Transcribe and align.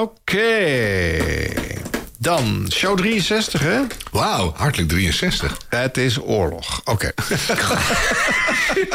Oké. 0.00 1.18
Dan, 2.18 2.66
show 2.72 2.98
63, 2.98 3.60
hè? 3.60 3.80
Wauw, 4.10 4.52
hartelijk 4.56 4.88
63. 4.88 5.56
Het 5.68 5.96
is 5.96 6.20
oorlog. 6.20 6.80
Oké. 6.84 7.10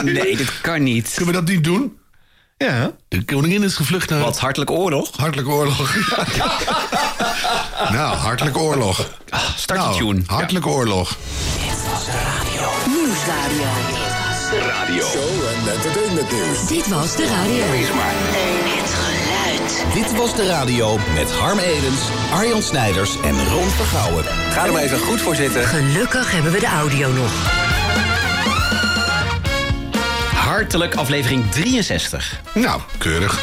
Nee, 0.03 0.37
dit 0.37 0.61
kan 0.61 0.83
niet. 0.83 1.13
Kunnen 1.15 1.33
we 1.33 1.39
dat 1.39 1.49
niet 1.49 1.63
doen? 1.63 1.97
ja. 2.57 2.91
De 3.07 3.25
koningin 3.25 3.63
is 3.63 3.75
gevlucht 3.75 4.09
naar... 4.09 4.19
Wat, 4.19 4.39
hartelijk 4.39 4.71
oorlog? 4.71 5.17
Hartelijk 5.17 5.47
oorlog. 5.47 5.95
nou, 7.97 8.15
hartelijk 8.15 8.58
oorlog. 8.58 9.10
Start 9.56 9.79
de 9.79 9.86
nou, 9.86 9.97
tune. 9.97 10.22
hartelijk 10.26 10.68
oorlog. 10.68 11.18
Nieuwsradio. 12.88 13.70
Show 15.04 15.47
en 15.47 15.74
entertainment 15.74 16.31
nieuws. 16.31 16.68
Dit 16.68 16.88
was 16.88 17.16
de 17.16 17.27
radio. 17.27 17.63
Het 17.63 17.88
geluid. 17.88 19.01
Dit 19.93 20.16
was 20.16 20.35
de 20.35 20.48
radio 20.48 20.98
met 21.13 21.31
Harm 21.31 21.59
Edens, 21.59 22.02
Arjan 22.34 22.61
Snijders 22.61 23.22
en 23.22 23.48
Ron 23.48 23.70
Vergouwen. 23.70 24.23
Ga 24.23 24.66
er 24.66 24.72
maar 24.72 24.81
even 24.81 24.99
goed 24.99 25.22
voor 25.22 25.35
zitten. 25.35 25.63
Gelukkig 25.63 26.31
hebben 26.31 26.52
we 26.52 26.59
de 26.59 26.67
audio 26.67 27.12
nog. 27.12 27.31
Hartelijk 30.34 30.95
aflevering 30.95 31.52
63. 31.52 32.41
Nou, 32.53 32.81
keurig. 32.98 33.39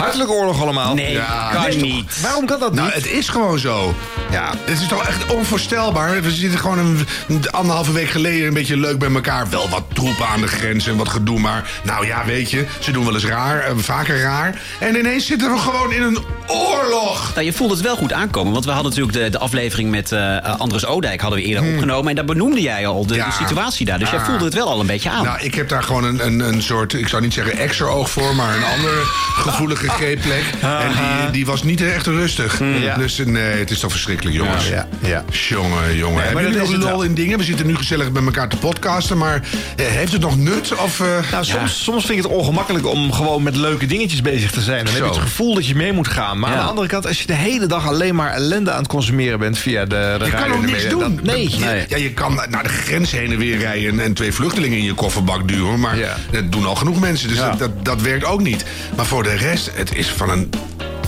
Hartelijk 0.00 0.30
oorlog 0.30 0.62
allemaal. 0.62 0.94
Nee, 0.94 1.12
Ja, 1.12 1.50
kan 1.52 1.64
toch- 1.64 1.80
niet. 1.80 2.20
Waarom 2.22 2.46
kan 2.46 2.60
dat 2.60 2.74
Nou, 2.74 2.86
niet? 2.86 2.94
het 2.94 3.06
is 3.10 3.28
gewoon 3.28 3.58
zo. 3.58 3.94
Ja, 4.30 4.50
het 4.64 4.80
is 4.80 4.86
toch 4.88 5.06
echt 5.06 5.26
onvoorstelbaar. 5.34 6.22
We 6.22 6.30
zitten 6.30 6.58
gewoon 6.58 6.78
een, 6.78 7.06
een 7.28 7.50
anderhalve 7.50 7.92
week 7.92 8.08
geleden 8.10 8.46
een 8.48 8.54
beetje 8.54 8.76
leuk 8.76 8.98
bij 8.98 9.10
elkaar. 9.14 9.48
Wel 9.50 9.68
wat 9.68 9.82
troepen 9.92 10.26
aan 10.26 10.40
de 10.40 10.46
grens 10.46 10.86
en 10.86 10.96
wat 10.96 11.08
gedoe, 11.08 11.38
maar 11.40 11.70
nou 11.82 12.06
ja, 12.06 12.24
weet 12.24 12.50
je, 12.50 12.64
ze 12.78 12.90
doen 12.92 13.04
wel 13.04 13.14
eens 13.14 13.24
raar, 13.26 13.60
eh, 13.60 13.72
vaker 13.76 14.20
raar. 14.20 14.60
En 14.78 14.96
ineens 14.96 15.26
zitten 15.26 15.52
we 15.52 15.58
gewoon 15.58 15.92
in 15.92 16.02
een 16.02 16.18
oorlog. 16.46 17.30
Nou, 17.34 17.46
je 17.46 17.52
voelt 17.52 17.70
het 17.70 17.80
wel 17.80 17.96
goed 17.96 18.12
aankomen. 18.12 18.52
Want 18.52 18.64
we 18.64 18.70
hadden 18.70 18.90
natuurlijk 18.90 19.18
de, 19.18 19.30
de 19.30 19.38
aflevering 19.38 19.90
met 19.90 20.12
eh 20.12 20.58
Andres 20.58 20.86
Odijk 20.86 21.20
hadden 21.20 21.38
we 21.38 21.44
eerder 21.44 21.72
opgenomen. 21.72 22.08
En 22.08 22.14
daar 22.16 22.24
benoemde 22.24 22.60
jij 22.60 22.86
al 22.86 23.06
de, 23.06 23.14
Hmm. 23.14 23.22
Ja. 23.22 23.26
de 23.38 23.44
situatie 23.46 23.86
daar. 23.86 23.98
Dus 23.98 24.10
jij 24.10 24.18
Ah. 24.18 24.24
voelde 24.26 24.44
het 24.44 24.54
wel 24.54 24.68
al 24.68 24.80
een 24.80 24.86
beetje 24.86 25.10
aan. 25.10 25.24
Nou, 25.24 25.40
ik 25.40 25.54
heb 25.54 25.68
daar 25.68 25.82
gewoon 25.82 26.04
een, 26.04 26.26
een, 26.26 26.40
een 26.40 26.62
soort, 26.62 26.92
ik 26.92 27.08
zou 27.08 27.22
niet 27.22 27.32
zeggen 27.32 27.56
extra-oog 27.58 28.10
voor, 28.10 28.34
maar 28.34 28.56
een 28.56 28.64
andere 28.64 29.00
gevoelige 29.46 29.89
En 30.60 30.88
die, 31.22 31.30
die 31.30 31.46
was 31.46 31.62
niet 31.62 31.82
echt 31.82 32.06
rustig. 32.06 32.60
Ja. 32.80 32.96
Dus 32.96 33.18
eh, 33.18 33.26
nee, 33.26 33.58
het 33.58 33.70
is 33.70 33.78
toch 33.78 33.90
verschrikkelijk, 33.90 34.36
jongens. 34.36 34.68
Ja, 34.68 34.88
ja. 35.00 35.24
Jongen, 35.30 35.96
jongen. 35.96 36.14
maar 36.14 36.24
Hebben 36.24 36.42
jullie 36.52 36.78
nog 36.78 36.90
lol 36.90 37.02
in 37.02 37.14
dingen? 37.14 37.38
We 37.38 37.44
zitten 37.44 37.66
nu 37.66 37.76
gezellig 37.76 38.12
bij 38.12 38.22
elkaar 38.24 38.48
te 38.48 38.56
podcasten, 38.56 39.18
maar 39.18 39.34
eh, 39.76 39.86
heeft 39.86 40.12
het 40.12 40.20
nog 40.20 40.36
nut? 40.36 40.74
Of, 40.76 41.00
eh, 41.00 41.06
Nou, 41.32 41.44
soms, 41.44 41.82
soms 41.84 42.04
vind 42.06 42.18
ik 42.18 42.24
het 42.24 42.32
ongemakkelijk 42.32 42.86
om 42.86 43.12
gewoon 43.12 43.42
met 43.42 43.56
leuke 43.56 43.86
dingetjes 43.86 44.20
bezig 44.22 44.50
te 44.50 44.60
zijn. 44.60 44.84
Dan 44.84 44.94
heb 44.94 45.02
je 45.02 45.08
het 45.10 45.18
gevoel 45.18 45.54
dat 45.54 45.66
je 45.66 45.74
mee 45.74 45.92
moet 45.92 46.08
gaan. 46.08 46.38
Maar 46.38 46.50
aan 46.50 46.56
de 46.56 46.62
andere 46.62 46.86
kant, 46.88 47.06
als 47.06 47.20
je 47.20 47.26
de 47.26 47.34
hele 47.34 47.66
dag 47.66 47.86
alleen 47.88 48.14
maar 48.14 48.32
ellende 48.32 48.70
aan 48.70 48.78
het 48.78 48.88
consumeren 48.88 49.38
bent 49.38 49.58
via 49.58 49.84
de, 49.84 50.14
de 50.18 50.24
je 50.24 50.30
kan 50.30 50.60
de 50.60 50.66
niks 50.66 50.88
doen. 50.88 51.00
dan- 51.00 51.18
nee. 51.22 51.54
Nee. 51.58 51.84
Ja, 51.88 51.96
je 51.96 52.12
kan 52.12 52.40
naar 52.50 52.62
de 52.62 52.68
grens 52.68 53.10
heen 53.10 53.32
en 53.32 53.38
weer 53.38 53.58
rijden 53.58 54.00
en, 54.00 54.12
twee 54.12 54.32
vluchtelingen 54.32 54.78
in 54.78 54.84
je 54.84 54.94
kofferbak 54.94 55.48
duwen. 55.48 55.80
Maar 55.80 55.96
dat 56.30 56.52
doen 56.52 56.66
al 56.66 56.74
genoeg 56.74 57.00
mensen, 57.00 57.28
dus 57.28 57.38
dat, 57.58 57.70
dat 57.82 58.00
werkt 58.00 58.24
ook 58.24 58.40
niet. 58.40 58.64
Maar 58.96 59.06
voor 59.06 59.22
de 59.22 59.34
rest, 59.34 59.70
het 59.80 59.94
is 59.94 60.08
van 60.08 60.30
een 60.30 60.50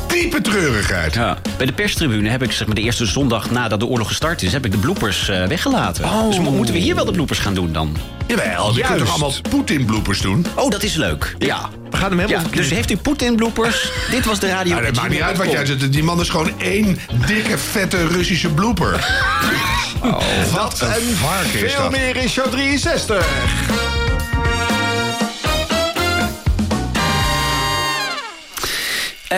diepe 0.09 0.41
treurigheid. 0.41 1.15
Ja. 1.15 1.39
Bij 1.57 1.67
de 1.67 1.73
perstribune 1.73 2.29
heb 2.29 2.43
ik 2.43 2.53
zeg 2.53 2.67
maar, 2.67 2.77
de 2.77 2.83
eerste 2.83 3.07
zondag 3.07 3.51
nadat 3.51 3.81
de 3.81 3.87
oorlog 3.87 4.09
gestart 4.09 4.43
is... 4.43 4.53
heb 4.53 4.65
ik 4.65 4.71
de 4.73 4.79
bloepers 4.79 5.29
eh, 5.29 5.47
weggelaten. 5.47 6.05
Oh. 6.05 6.27
Dus 6.29 6.39
mo- 6.39 6.51
moeten 6.51 6.75
we 6.75 6.81
hier 6.81 6.95
wel 6.95 7.05
de 7.05 7.13
bloepers 7.13 7.39
gaan 7.39 7.55
doen 7.55 7.73
dan? 7.73 7.97
Jawel, 8.27 8.67
je 8.67 8.73
kunt 8.73 8.77
Juist. 8.89 8.99
toch 9.05 9.11
allemaal 9.11 9.33
Poetin-bloepers 9.51 10.21
doen? 10.21 10.47
Oh, 10.55 10.71
dat 10.71 10.83
is 10.83 10.95
leuk. 10.95 11.35
Ja. 11.39 11.69
We 11.91 11.97
gaan 11.97 12.11
hem 12.11 12.19
helemaal 12.19 12.43
ja. 12.51 12.57
Dus 12.57 12.71
heeft 12.71 12.91
u 12.91 12.97
Poetin 12.97 13.37
bloepers? 13.37 13.91
Dit 14.11 14.25
was 14.25 14.39
de 14.41 14.49
radio. 14.49 14.73
Nou, 14.73 14.87
dat 14.87 14.95
maakt 14.95 15.09
niet 15.11 15.21
uit 15.21 15.37
wat 15.37 15.51
jij 15.51 15.67
zegt. 15.67 15.93
Die 15.93 16.03
man 16.03 16.21
is 16.21 16.29
gewoon 16.29 16.51
één 16.61 16.99
dikke, 17.27 17.59
vette 17.59 18.07
Russische 18.07 18.49
blooper. 18.49 18.91
wat 20.53 20.81
een 20.81 21.17
vark 21.17 21.47
is 21.47 21.73
Veel 21.73 21.83
dat. 21.83 21.91
meer 21.91 22.17
in 22.17 22.29
show 22.29 22.51
63. 22.51 23.27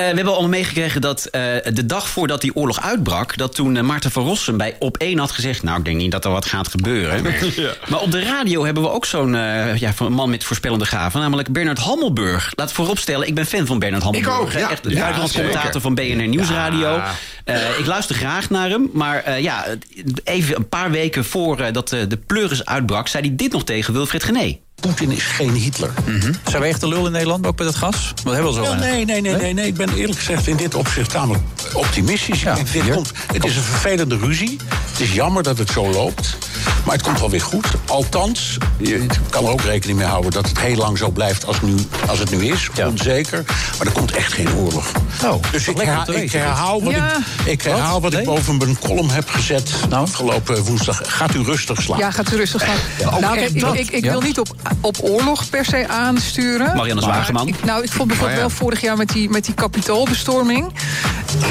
We 0.01 0.15
hebben 0.15 0.33
allemaal 0.33 0.49
meegekregen 0.49 1.01
dat 1.01 1.25
eh, 1.25 1.43
de 1.73 1.87
dag 1.87 2.09
voordat 2.09 2.41
die 2.41 2.55
oorlog 2.55 2.81
uitbrak... 2.81 3.37
dat 3.37 3.55
toen 3.55 3.77
eh, 3.77 3.83
Maarten 3.83 4.11
van 4.11 4.25
Rossum 4.25 4.57
bij 4.57 4.77
Op 4.79 4.97
1 4.97 5.19
had 5.19 5.31
gezegd... 5.31 5.63
nou, 5.63 5.79
ik 5.79 5.85
denk 5.85 5.97
niet 5.97 6.11
dat 6.11 6.25
er 6.25 6.31
wat 6.31 6.47
gaat 6.47 6.69
gebeuren. 6.69 7.23
Maar 7.89 8.01
op 8.01 8.11
de 8.11 8.23
radio 8.23 8.65
hebben 8.65 8.83
we 8.83 8.91
ook 8.91 9.05
zo'n 9.05 9.35
eh, 9.35 9.77
ja, 9.77 9.93
man 10.09 10.31
met 10.31 10.45
voorspellende 10.45 10.87
gaven... 10.87 11.21
namelijk 11.21 11.53
Bernard 11.53 11.79
Hammelburg. 11.79 12.53
Laat 12.55 12.73
vooropstellen, 12.73 13.27
ik 13.27 13.35
ben 13.35 13.47
fan 13.47 13.67
van 13.67 13.79
Bernard 13.79 14.03
Hammelburg. 14.03 14.41
ook, 14.41 14.53
hè. 14.53 14.59
ja. 14.59 14.71
Echt 14.71 14.83
de 14.83 14.95
buitenlands 14.95 15.35
commentator 15.35 15.81
van 15.81 15.95
BNR 15.95 16.29
Nieuwsradio. 16.29 17.01
Eh, 17.45 17.79
ik 17.79 17.87
luister 17.87 18.17
graag 18.17 18.51
naar 18.51 18.69
hem. 18.69 18.91
Maar 18.93 19.23
eh, 19.23 19.43
ja, 19.43 19.65
even 20.25 20.57
een 20.57 20.69
paar 20.69 20.91
weken 20.91 21.25
voordat 21.25 21.93
eh, 21.93 22.01
de 22.09 22.17
pleuris 22.17 22.65
uitbrak... 22.65 23.09
zei 23.09 23.27
hij 23.27 23.37
dit 23.37 23.53
nog 23.53 23.65
tegen 23.65 23.93
Wilfred 23.93 24.25
Gené. 24.25 24.59
Poetin 24.85 25.11
is 25.11 25.23
geen 25.23 25.51
Hitler. 25.51 25.91
Zijn 26.45 26.63
we 26.63 26.69
echt 26.69 26.81
de 26.81 26.89
lul 26.89 27.07
in 27.07 27.13
Nederland, 27.13 27.47
ook 27.47 27.59
met 27.59 27.67
het 27.67 27.77
gas? 27.77 28.13
Wat 28.25 28.35
hebben 28.35 28.55
we 28.55 28.65
zo 28.65 28.75
nee, 28.75 29.05
nee, 29.05 29.21
nee, 29.21 29.37
nee, 29.37 29.53
nee. 29.53 29.67
Ik 29.67 29.75
ben 29.75 29.95
eerlijk 29.95 30.19
gezegd 30.19 30.47
in 30.47 30.57
dit 30.57 30.75
opzicht 30.75 31.11
tamelijk 31.11 31.45
optimistisch. 31.73 32.43
Denk, 32.43 32.73
dit 32.73 32.91
komt, 32.91 33.13
het 33.33 33.45
is 33.45 33.57
een 33.57 33.63
vervelende 33.63 34.17
ruzie. 34.19 34.57
Het 34.91 35.01
is 35.01 35.13
jammer 35.13 35.43
dat 35.43 35.59
het 35.59 35.71
zo 35.71 35.91
loopt. 35.91 36.37
Maar 36.85 36.95
het 36.95 37.03
komt 37.03 37.21
wel 37.21 37.31
weer 37.31 37.41
goed. 37.41 37.67
Althans, 37.87 38.57
je 38.79 39.07
kan 39.31 39.45
er 39.45 39.51
ook 39.51 39.61
rekening 39.61 39.99
mee 39.99 40.07
houden 40.09 40.31
dat 40.31 40.49
het 40.49 40.59
heel 40.61 40.77
lang 40.77 40.99
zo 40.99 41.11
blijft 41.11 41.47
als, 41.47 41.61
nu, 41.61 41.75
als 42.07 42.19
het 42.19 42.31
nu 42.31 42.47
is. 42.47 42.69
Onzeker. 42.87 43.45
Maar 43.79 43.87
er 43.87 43.93
komt 43.93 44.13
echt 44.13 44.33
geen 44.33 44.55
oorlog. 44.55 44.93
Oh, 45.25 45.43
dus 45.53 45.69
ik, 45.69 45.77
herha- 45.79 46.07
ik 46.13 46.33
herhaal 46.33 46.83
wat, 46.83 46.93
Ja. 46.95 47.17
ik, 47.17 47.53
ik, 47.53 47.63
herhaal 47.63 48.01
wat 48.01 48.11
ik 48.13 48.17
Nee? 48.19 48.27
boven 48.27 48.57
mijn 48.57 48.79
column 48.79 49.11
heb 49.11 49.29
gezet 49.31 49.71
afgelopen 49.91 50.63
woensdag. 50.63 51.01
Gaat 51.07 51.35
u 51.35 51.43
rustig 51.43 51.83
slapen. 51.83 52.05
Ja, 52.05 52.11
gaat 52.11 52.33
u 52.33 52.37
rustig. 52.37 52.63
Ook 53.13 53.21
nou, 53.21 53.39
echt 53.39 53.55
ik, 53.55 53.91
ik, 53.91 54.05
wil 54.05 54.21
niet 54.21 54.39
op, 54.39 54.49
op 54.81 54.97
oorlog 55.01 55.51
per 55.51 55.65
se 55.65 55.89
aansturen. 55.89 56.77
Marianne 56.77 57.03
Zwageman. 57.03 57.49
ik- 57.49 57.65
nou, 57.65 57.83
ik 57.83 57.93
vond 57.93 58.09
bijvoorbeeld 58.09 58.39
Oh, 58.39 58.45
ja. 58.45 58.49
wel 58.49 58.57
vorig 58.59 58.81
jaar 58.81 58.97
met 58.97 59.09
die, 59.09 59.31
met 59.31 59.45
die 59.45 59.55
kapitoolbestorming. 59.55 60.73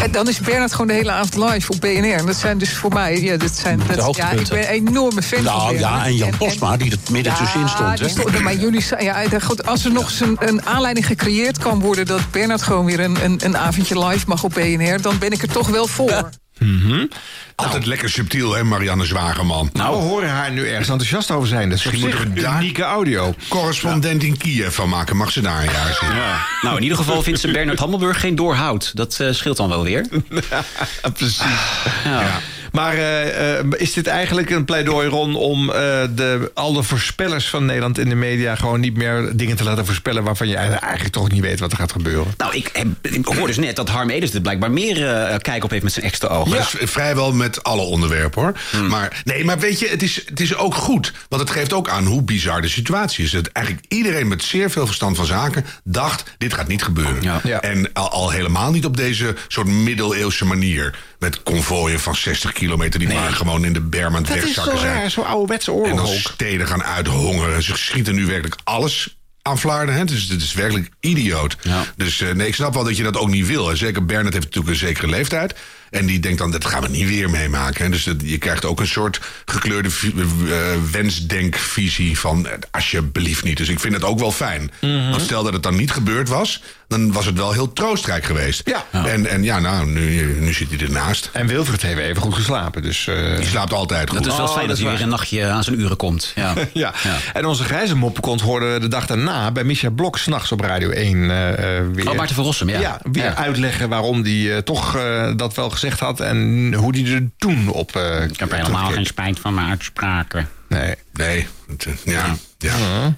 En 0.04 0.12
dan 0.12 0.28
is 0.30 0.40
Bernard 0.40 0.72
gewoon 0.72 0.88
de 0.88 0.94
hele 0.94 1.12
avond 1.12 1.36
live 1.52 1.72
op 1.72 1.82
BNR. 1.82 2.14
En 2.14 2.26
dat 2.26 2.36
zijn 2.36 2.58
dus 2.58 2.74
voor 2.74 2.94
mij... 2.94 3.22
Ja, 3.22 3.38
dat 3.38 3.52
zijn, 3.52 3.82
dat, 3.96 4.16
ja, 4.16 4.30
ik 4.32 4.48
ben 4.48 4.74
een 4.74 4.92
enorme 5.04 5.22
fan 5.22 5.44
van 5.44 5.54
Nou 5.54 5.78
ja, 5.78 6.06
en 6.06 6.16
Jan 6.16 6.38
Postma, 6.38 6.78
die 6.78 6.92
er 6.92 6.98
midden 7.12 7.32
Ja, 7.34 7.38
tussenin 7.40 7.70
stond. 7.70 7.98
die 7.98 8.06
Hè? 8.06 8.12
stond- 8.12 8.40
maar 8.40 8.56
jullie, 8.56 8.82
zei- 8.82 9.04
ja, 9.04 9.20
ja, 9.20 9.40
goed, 9.40 9.66
als 9.66 9.86
er 9.86 9.92
nog 9.92 10.04
eens 10.04 10.20
een, 10.20 10.38
een 10.40 10.66
aanleiding 10.66 11.06
gecreëerd 11.06 11.58
kan 11.58 11.80
worden... 11.80 12.06
dat 12.06 12.32
Bernard 12.32 12.62
gewoon 12.62 12.86
weer 12.86 13.00
een, 13.00 13.24
een, 13.24 13.40
een 13.44 13.58
avondje 13.58 14.06
live 14.08 14.26
mag 14.28 14.44
op 14.44 14.54
BNR... 14.54 15.02
dan 15.02 15.18
ben 15.18 15.32
ik 15.32 15.42
er 15.42 15.48
toch 15.52 15.68
wel 15.68 15.88
voor. 15.88 16.30
Altijd 17.56 17.86
lekker 17.86 18.10
subtiel, 18.10 18.54
hè, 18.56 18.64
Marianne 18.64 19.06
Zwageman. 19.06 19.70
Nou, 19.74 19.96
we 19.98 20.02
horen 20.04 20.30
haar 20.30 20.52
nu 20.52 20.68
ergens 20.68 20.90
enthousiast 20.90 21.32
over 21.32 21.48
zijn. 21.48 21.70
Dat 21.70 21.78
is 21.78 21.84
Misschien 21.86 22.10
moeten 22.10 22.34
we 22.34 22.42
daar- 22.42 22.62
unieke 22.62 22.84
audio. 22.84 23.34
Correspondent 23.48 24.24
in 24.24 24.38
Kiev 24.38 24.76
van 24.76 24.90
maken. 24.90 25.18
Mag 25.18 25.32
ze 25.32 25.42
daar 25.42 25.58
een 25.64 25.72
jaar 25.74 25.88
zitten? 25.88 26.18
Nou, 26.62 26.78
in 26.78 26.84
ieder 26.84 26.98
geval 26.98 27.24
vindt 27.24 27.40
ze 27.40 27.52
Bernard 27.52 27.80
Hammelburg 27.80 28.20
geen 28.20 28.36
doorhoud. 28.36 28.92
Dat 28.96 29.20
eh, 29.20 29.32
scheelt 29.32 29.58
dan 29.58 29.70
wel 29.70 29.84
weer. 29.84 30.06
Precies. 31.14 31.42
Ja. 32.04 32.40
Maar 32.74 32.94
eh, 32.94 33.60
eh, 33.60 33.66
is 33.78 33.94
dit 33.94 34.08
eigenlijk 34.08 34.50
een 34.50 34.66
pleidooi, 34.66 35.08
Ron, 35.08 35.36
om 35.36 35.70
eh, 35.70 35.76
de, 36.16 36.52
al 36.54 36.74
de 36.74 36.84
voorspellers 36.84 37.50
van 37.50 37.66
Nederland 37.66 37.98
in 37.98 38.10
de 38.10 38.16
media 38.16 38.56
gewoon 38.56 38.80
niet 38.80 38.98
meer 38.98 39.32
dingen 39.36 39.56
te 39.56 39.64
laten 39.64 39.86
voorspellen 39.86 40.24
waarvan 40.24 40.48
je 40.48 40.56
eigenlijk 40.56 41.14
toch 41.14 41.32
niet 41.32 41.42
weet 41.42 41.60
wat 41.60 41.72
er 41.72 41.78
gaat 41.78 41.92
gebeuren? 41.92 42.34
Nou, 42.38 42.56
ik, 42.56 42.70
heb, 42.74 42.88
ik 43.02 43.26
hoor 43.26 43.48
dus 43.48 43.58
net 43.58 43.76
dat 43.76 43.90
Harm 43.90 44.10
Edens 44.10 44.34
er 44.34 44.42
blijkbaar 44.42 44.72
meer 44.72 45.08
eh, 45.08 45.38
kijk 45.38 45.64
op 45.64 45.70
heeft 45.70 45.84
met 45.84 45.94
zijn 45.94 46.06
extra 46.06 46.28
ogen. 46.28 46.52
Dat 46.52 46.76
is 46.80 46.90
vrijwel 46.92 47.34
met 47.34 47.64
alle 47.64 47.82
onderwerpen 47.82 48.42
hoor. 48.42 48.60
Hmm. 48.72 48.88
Maar, 48.88 49.22
nee, 49.24 49.46
maar 49.46 49.60
weet 49.60 49.80
je, 49.80 49.88
het 49.88 50.04
is, 50.04 50.24
het 50.26 50.40
is 50.40 50.56
ook 50.56 50.76
goed. 50.76 51.14
Want 51.30 51.42
het 51.42 51.52
geeft 51.52 51.74
ook 51.74 51.90
aan 51.90 52.06
hoe 52.06 52.24
bizar 52.24 52.62
de 52.62 52.68
situatie 52.68 53.26
is. 53.26 53.32
Dat 53.32 53.48
eigenlijk 53.48 53.86
iedereen 53.88 54.28
met 54.28 54.44
zeer 54.44 54.70
veel 54.70 54.86
verstand 54.86 55.16
van 55.16 55.26
zaken 55.26 55.66
dacht: 55.84 56.24
dit 56.38 56.54
gaat 56.54 56.68
niet 56.68 56.84
gebeuren. 56.84 57.22
Ja. 57.22 57.42
Ja. 57.44 57.62
En 57.62 57.94
al, 57.94 58.10
al 58.10 58.30
helemaal 58.30 58.72
niet 58.72 58.86
op 58.86 58.98
deze 58.98 59.36
soort 59.48 59.68
middeleeuwse 59.68 60.46
manier. 60.46 60.96
Met 61.24 61.44
konvooien 61.44 62.00
van 62.00 62.16
60 62.16 62.52
kilometer 62.52 63.00
die 63.00 63.14
maar 63.14 63.32
gewoon 63.32 63.66
in 63.66 63.74
de 63.74 63.82
berm 63.82 64.16
aan 64.16 64.22
het 64.22 64.28
Dat 64.28 64.38
is 64.38 64.44
wegzakken 64.44 64.74
zo 64.74 64.80
zijn. 64.80 65.12
raar, 65.16 65.26
ouderwetse 65.26 65.72
En 65.72 65.78
oorlog 65.78 65.98
dan 65.98 66.06
ook. 66.06 66.20
steden 66.20 66.68
gaan 66.68 66.84
uithongeren. 66.84 67.64
Ze 67.64 67.78
schieten 67.78 68.16
nu 68.16 68.26
werkelijk 68.26 68.56
alles 68.64 69.18
aan 69.42 69.58
Vlaarden. 69.58 69.96
Hè? 69.96 70.06
Dus 70.06 70.28
het 70.30 70.42
is 70.42 70.54
werkelijk 70.54 70.90
idioot. 71.00 71.56
Ja. 71.62 71.84
Dus 71.96 72.22
eh, 72.22 72.32
nee, 72.34 72.48
ik 72.48 72.56
snap 72.56 72.74
wel 72.74 72.84
dat 72.84 72.98
je 72.98 73.04
dat 73.04 73.18
ook 73.18 73.30
niet 73.30 73.48
wil. 73.48 73.70
En 73.70 73.78
zeker 73.78 74.06
Bernard 74.06 74.34
heeft 74.34 74.46
natuurlijk 74.46 74.74
een 74.74 74.88
zekere 74.88 75.08
leeftijd. 75.08 75.56
En 75.94 76.06
die 76.06 76.20
denkt 76.20 76.38
dan, 76.38 76.52
dat 76.52 76.66
gaan 76.66 76.82
we 76.82 76.88
niet 76.90 77.08
weer 77.08 77.30
meemaken. 77.30 77.86
En 77.86 77.92
dus 77.92 78.04
dat- 78.04 78.16
je 78.24 78.38
krijgt 78.38 78.66
ook 78.66 78.80
een 78.80 78.88
soort 78.88 79.20
gekleurde 79.46 79.90
eh, 79.90 80.56
wensdenkvisie 80.92 82.20
van... 82.20 82.48
eh, 82.48 82.54
alsjeblieft 82.72 83.44
niet. 83.44 83.58
Dus 83.58 83.70
ik 83.70 83.80
vind 83.80 83.94
het 83.94 84.04
ook 84.04 84.20
wel 84.20 84.32
fijn. 84.32 84.72
Mhm. 84.82 85.10
Want 85.10 85.22
stel 85.22 85.44
dat 85.44 85.54
het 85.54 85.64
dan 85.64 85.76
niet 85.76 85.92
gebeurd 85.92 86.30
was... 86.30 86.62
dan 86.88 87.12
was 87.12 87.26
het 87.26 87.38
wel 87.38 87.52
heel 87.52 87.74
troostrijk 87.74 88.24
geweest. 88.26 88.62
Ja. 88.66 88.86
En, 89.06 89.26
en 89.26 89.44
ja, 89.44 89.60
nou, 89.60 89.86
nu, 89.88 90.38
nu 90.40 90.54
zit 90.54 90.70
hij 90.70 90.80
ernaast. 90.80 91.30
En 91.34 91.48
Wilfred 91.48 91.82
heeft 91.82 92.00
even 92.00 92.22
goed 92.22 92.34
geslapen. 92.34 92.82
Dus, 92.82 93.08
eh, 93.08 93.36
Die 93.38 93.48
slaapt 93.48 93.74
altijd 93.74 94.10
goed. 94.10 94.24
Dat 94.24 94.32
is 94.32 94.38
wel 94.38 94.48
Oh, 94.48 94.54
fijn 94.54 94.68
dat 94.68 94.78
hij 94.80 94.90
weer 94.92 95.02
een 95.02 95.10
nachtje 95.10 95.46
aan 95.46 95.64
zijn 95.64 95.80
uren 95.80 95.98
komt. 95.98 96.32
Ja. 96.36 96.54
ja. 96.74 96.94
En 97.34 97.46
onze 97.46 97.64
grijze 97.64 97.96
moppenkont 97.96 98.42
hoorden 98.42 98.74
we 98.74 98.80
de 98.80 98.88
dag 98.88 99.06
daarna 99.06 99.52
bij 99.52 99.64
Micha 99.64 99.90
Blok 99.90 100.18
s'nachts 100.18 100.52
op 100.52 100.62
Radio 100.62 100.90
1 100.90 101.32
eh, 101.32 101.78
eh, 101.78 101.86
weer. 101.94 102.10
Oh, 102.10 102.16
Maarten 102.16 102.36
van 102.36 102.44
Rossum, 102.44 102.70
ja. 102.70 102.80
Ja, 102.80 103.00
weer 103.12 103.24
Ja. 103.24 103.36
uitleggen 103.36 103.90
waarom 103.90 104.24
hij 104.24 104.62
toch 104.62 104.96
eh, 104.96 105.32
dat 105.36 105.56
wel 105.56 105.70
gezegd 105.84 106.00
had 106.00 106.20
en 106.20 106.74
hoe 106.74 106.98
hij 106.98 107.14
er 107.14 107.30
toen 107.38 107.68
op. 107.70 107.96
eh, 107.96 108.24
Ik 108.24 108.40
heb 108.40 108.52
helemaal 108.52 108.92
geen 108.92 109.06
spijt 109.06 109.40
van 109.40 109.54
mijn 109.54 109.70
uitspraken. 109.70 110.50
Nee. 110.70 110.96
Nee, 111.14 111.48
eh, 111.78 111.94
ja, 112.06 112.36
ja. 112.58 112.76
Zullen 112.78 113.16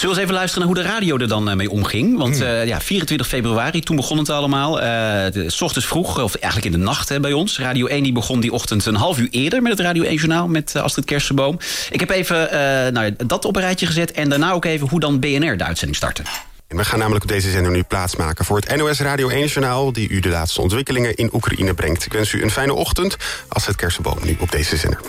we 0.00 0.08
eens 0.08 0.16
even 0.16 0.34
luisteren 0.34 0.66
naar 0.66 0.74
hoe 0.76 0.84
de 0.84 0.90
radio 0.92 1.16
er 1.18 1.28
dan 1.28 1.48
eh, 1.50 1.56
mee 1.56 1.70
omging? 1.70 2.18
Want 2.18 2.40
eh, 2.40 2.66
ja, 2.66 2.80
24 2.80 3.26
februari, 3.28 3.80
toen 3.80 3.96
begon 3.96 4.18
het 4.18 4.30
allemaal. 4.30 4.80
Eh, 4.80 4.86
de, 5.32 5.44
s 5.50 5.60
ochtends 5.60 5.88
vroeg, 5.88 6.18
of 6.22 6.34
eigenlijk 6.34 6.74
in 6.74 6.80
de 6.80 6.84
nacht 6.86 7.08
hè, 7.08 7.20
bij 7.20 7.32
ons. 7.32 7.58
Radio 7.58 7.86
1 7.86 8.02
die 8.02 8.12
begon 8.12 8.40
die 8.40 8.52
ochtend 8.52 8.86
een 8.86 8.94
half 8.94 9.18
uur 9.18 9.28
eerder 9.30 9.62
met 9.62 9.72
het 9.72 9.80
Radio 9.80 10.02
1 10.02 10.14
Journaal 10.14 10.48
met 10.48 10.74
eh, 10.74 10.82
Astrid 10.82 11.04
Kersenboom. 11.04 11.58
Ik 11.90 12.00
heb 12.00 12.10
even 12.10 12.50
eh, 12.50 12.92
nou, 12.92 13.14
dat 13.26 13.44
op 13.44 13.56
een 13.56 13.62
rijtje 13.62 13.86
gezet 13.86 14.12
en 14.12 14.28
daarna 14.28 14.52
ook 14.52 14.64
even 14.64 14.88
hoe 14.88 15.00
dan 15.00 15.20
BNR 15.20 15.56
de 15.56 15.64
uitzending 15.64 15.96
startte. 15.96 16.22
We 16.68 16.84
gaan 16.84 16.98
namelijk 16.98 17.24
op 17.24 17.30
deze 17.30 17.50
zender 17.50 17.72
nu 17.72 17.82
plaatsmaken 17.82 18.44
voor 18.44 18.56
het 18.56 18.76
NOS 18.76 19.00
Radio 19.00 19.30
1-journaal... 19.30 19.92
die 19.92 20.08
u 20.08 20.20
de 20.20 20.28
laatste 20.28 20.60
ontwikkelingen 20.60 21.14
in 21.14 21.30
Oekraïne 21.32 21.74
brengt. 21.74 22.04
Ik 22.04 22.12
wens 22.12 22.32
u 22.32 22.42
een 22.42 22.50
fijne 22.50 22.72
ochtend 22.72 23.16
als 23.48 23.66
het 23.66 23.76
kersenboom 23.76 24.18
nu 24.22 24.36
op 24.40 24.50
deze 24.50 24.76
zender. 24.76 25.00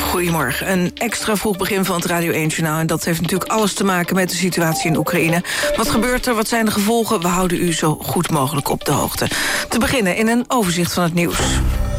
Goedemorgen. 0.00 0.70
Een 0.70 0.90
extra 0.94 1.36
vroeg 1.36 1.56
begin 1.56 1.84
van 1.84 1.96
het 1.96 2.04
Radio 2.04 2.48
1-journaal. 2.48 2.78
En 2.78 2.86
dat 2.86 3.04
heeft 3.04 3.20
natuurlijk 3.20 3.50
alles 3.50 3.74
te 3.74 3.84
maken 3.84 4.14
met 4.14 4.30
de 4.30 4.36
situatie 4.36 4.90
in 4.90 4.96
Oekraïne. 4.96 5.42
Wat 5.76 5.90
gebeurt 5.90 6.26
er? 6.26 6.34
Wat 6.34 6.48
zijn 6.48 6.64
de 6.64 6.70
gevolgen? 6.70 7.20
We 7.20 7.28
houden 7.28 7.60
u 7.60 7.72
zo 7.72 7.98
goed 8.02 8.30
mogelijk 8.30 8.68
op 8.68 8.84
de 8.84 8.92
hoogte. 8.92 9.28
Te 9.68 9.78
beginnen 9.78 10.16
in 10.16 10.28
een 10.28 10.44
overzicht 10.48 10.92
van 10.92 11.02
het 11.02 11.14
nieuws. 11.14 11.38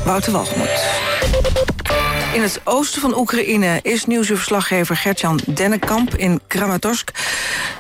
Wouter 0.05 0.31
Walgemoed. 0.31 0.69
In 2.33 2.41
het 2.41 2.61
oosten 2.63 3.01
van 3.01 3.17
Oekraïne 3.17 3.79
is 3.81 4.05
nieuwsuurverslaggever 4.05 4.95
Gertjan 4.95 5.39
Dennekamp 5.45 6.15
in 6.15 6.41
Kramatorsk. 6.47 7.11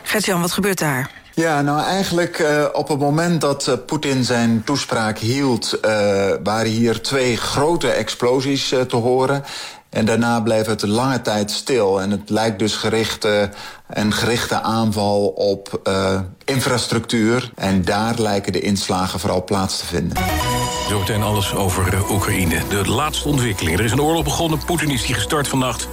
Gertjan, 0.03 0.41
wat 0.41 0.51
gebeurt 0.51 0.79
daar? 0.79 1.11
Ja, 1.33 1.61
nou 1.61 1.83
eigenlijk 1.83 2.39
uh, 2.39 2.65
op 2.73 2.87
het 2.87 2.99
moment 2.99 3.41
dat 3.41 3.67
uh, 3.67 3.75
Poetin 3.85 4.23
zijn 4.23 4.63
toespraak 4.63 5.17
hield... 5.17 5.79
Uh, 5.85 5.91
waren 6.43 6.71
hier 6.71 7.01
twee 7.01 7.37
grote 7.37 7.89
explosies 7.89 8.67
te 8.87 8.95
horen. 8.95 9.43
En 9.91 10.05
daarna 10.05 10.41
bleef 10.41 10.65
het 10.65 10.81
lange 10.81 11.21
tijd 11.21 11.51
stil. 11.51 12.01
En 12.01 12.11
het 12.11 12.29
lijkt 12.29 12.59
dus 12.59 12.75
gericht, 12.75 13.27
een 13.89 14.13
gerichte 14.13 14.61
aanval 14.61 15.27
op 15.27 15.91
infrastructuur. 16.45 17.51
En 17.55 17.85
daar 17.85 18.13
lijken 18.17 18.51
de 18.51 18.59
inslagen 18.59 19.19
vooral 19.19 19.43
plaats 19.43 19.79
te 19.79 19.85
vinden. 19.85 20.17
Zometeen 20.89 21.23
alles 21.23 21.55
over 21.55 21.93
uh, 21.93 22.11
Oekraïne. 22.11 22.61
De 22.69 22.89
laatste 22.89 23.27
ontwikkeling. 23.27 23.77
Er 23.77 23.85
is 23.85 23.91
een 23.91 24.01
oorlog 24.01 24.23
begonnen. 24.23 24.65
Poetin 24.65 24.89
is 24.89 25.05
die 25.05 25.15
gestart 25.15 25.47
vannacht. 25.47 25.87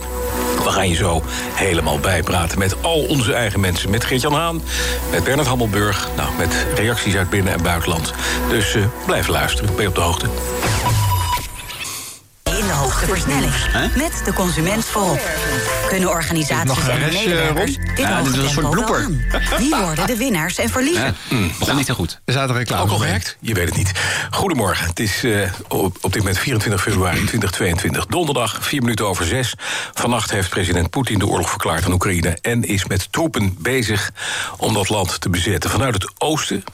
We 0.64 0.70
gaan 0.70 0.88
je 0.88 0.94
zo 0.94 1.22
helemaal 1.54 1.98
bijpraten 1.98 2.58
met 2.58 2.82
al 2.82 3.04
onze 3.04 3.34
eigen 3.34 3.60
mensen. 3.60 3.90
Met 3.90 4.04
Geert-Jan 4.04 4.32
Haan, 4.32 4.62
met 5.10 5.24
Bernard 5.24 5.48
Hammelburg. 5.48 6.08
Nou, 6.16 6.28
met 6.38 6.66
reacties 6.74 7.16
uit 7.16 7.30
binnen- 7.30 7.52
en 7.52 7.62
buitenland. 7.62 8.12
Dus 8.48 8.74
uh, 8.74 8.84
blijf 9.06 9.26
luisteren. 9.26 9.74
Ben 9.74 9.82
je 9.82 9.88
op 9.88 9.94
de 9.94 10.00
hoogte. 10.00 10.26
In 12.58 12.66
de 12.66 12.72
hoogste 12.72 13.06
versnelling. 13.06 13.52
Met 13.96 14.22
de 14.24 14.32
consument 14.32 14.84
voorop. 14.84 15.20
Kunnen 15.88 16.08
organisaties 16.08 16.88
en 16.88 17.00
hun 17.00 17.12
medewerkers 17.12 17.76
dit 17.76 18.06
ja, 18.06 18.22
dit 18.22 18.32
is 18.32 18.42
een 18.42 18.50
soort 18.50 18.70
blooper. 18.70 19.06
Wie 19.58 19.74
worden 19.76 20.06
de 20.06 20.16
winnaars 20.16 20.58
en 20.58 20.68
verliezers? 20.68 21.16
Ja, 21.28 21.36
mm, 21.36 21.52
begon 21.58 21.76
niet 21.76 21.86
zo 21.86 21.94
goed. 21.94 22.20
Er 22.24 22.32
zaten 22.32 22.54
reclame 22.54 22.82
Ook 22.82 22.90
al 22.90 22.98
gewerkt? 22.98 23.36
Je 23.40 23.54
weet 23.54 23.68
het 23.68 23.76
niet. 23.76 23.92
Goedemorgen. 24.30 24.86
Het 24.86 25.00
is 25.00 25.24
uh, 25.24 25.50
op, 25.68 25.96
op 26.00 26.12
dit 26.12 26.22
moment 26.22 26.38
24 26.38 26.82
februari 26.82 27.16
2022. 27.16 28.06
Donderdag, 28.06 28.58
4 28.60 28.80
minuten 28.80 29.06
over 29.06 29.24
6. 29.24 29.54
Vannacht 29.94 30.30
heeft 30.30 30.48
president 30.48 30.90
Poetin 30.90 31.18
de 31.18 31.26
oorlog 31.26 31.50
verklaard 31.50 31.84
aan 31.84 31.92
Oekraïne... 31.92 32.38
en 32.40 32.64
is 32.64 32.86
met 32.86 33.12
troepen 33.12 33.56
bezig 33.58 34.10
om 34.56 34.74
dat 34.74 34.88
land 34.88 35.20
te 35.20 35.28
bezetten. 35.28 35.70
Vanuit 35.70 35.94
het 35.94 36.12
oosten, 36.18 36.64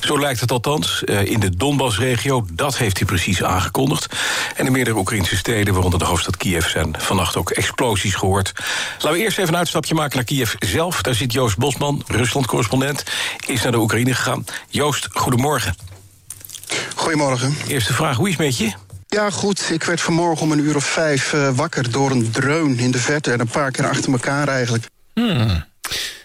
zo 0.00 0.20
lijkt 0.20 0.40
het 0.40 0.50
althans, 0.50 1.02
uh, 1.04 1.24
in 1.24 1.40
de 1.40 1.56
Donbass-regio. 1.56 2.46
Dat 2.52 2.76
heeft 2.76 2.96
hij 2.98 3.06
precies 3.06 3.42
aangekondigd. 3.42 4.16
En 4.56 4.66
in 4.66 4.72
meerdere 4.72 4.96
Oekraïnse 4.96 5.31
steden, 5.36 5.72
waaronder 5.72 5.98
de 5.98 6.04
hoofdstad 6.04 6.36
Kiev... 6.36 6.68
zijn 6.68 6.94
vannacht 6.98 7.36
ook 7.36 7.50
explosies 7.50 8.14
gehoord. 8.14 8.52
Laten 8.92 9.12
we 9.12 9.18
eerst 9.18 9.38
even 9.38 9.52
een 9.52 9.58
uitstapje 9.58 9.94
maken 9.94 10.16
naar 10.16 10.24
Kiev 10.24 10.54
zelf. 10.58 11.02
Daar 11.02 11.14
zit 11.14 11.32
Joost 11.32 11.58
Bosman, 11.58 12.02
Rusland-correspondent. 12.06 13.04
Is 13.46 13.62
naar 13.62 13.72
de 13.72 13.78
Oekraïne 13.78 14.14
gegaan. 14.14 14.44
Joost, 14.68 15.08
goedemorgen. 15.12 15.74
Goedemorgen. 16.94 17.56
Eerste 17.68 17.92
vraag, 17.92 18.16
hoe 18.16 18.28
is 18.28 18.36
het 18.36 18.46
met 18.46 18.56
je? 18.56 18.72
Ja, 19.06 19.30
goed. 19.30 19.70
Ik 19.70 19.82
werd 19.82 20.00
vanmorgen 20.00 20.42
om 20.42 20.52
een 20.52 20.58
uur 20.58 20.76
of 20.76 20.84
vijf 20.84 21.32
uh, 21.32 21.48
wakker 21.54 21.90
door 21.90 22.10
een 22.10 22.30
dreun 22.30 22.78
in 22.78 22.90
de 22.90 22.98
verte... 22.98 23.32
en 23.32 23.40
een 23.40 23.48
paar 23.48 23.70
keer 23.70 23.88
achter 23.88 24.12
elkaar 24.12 24.48
eigenlijk. 24.48 24.86
Hmm. 25.14 25.64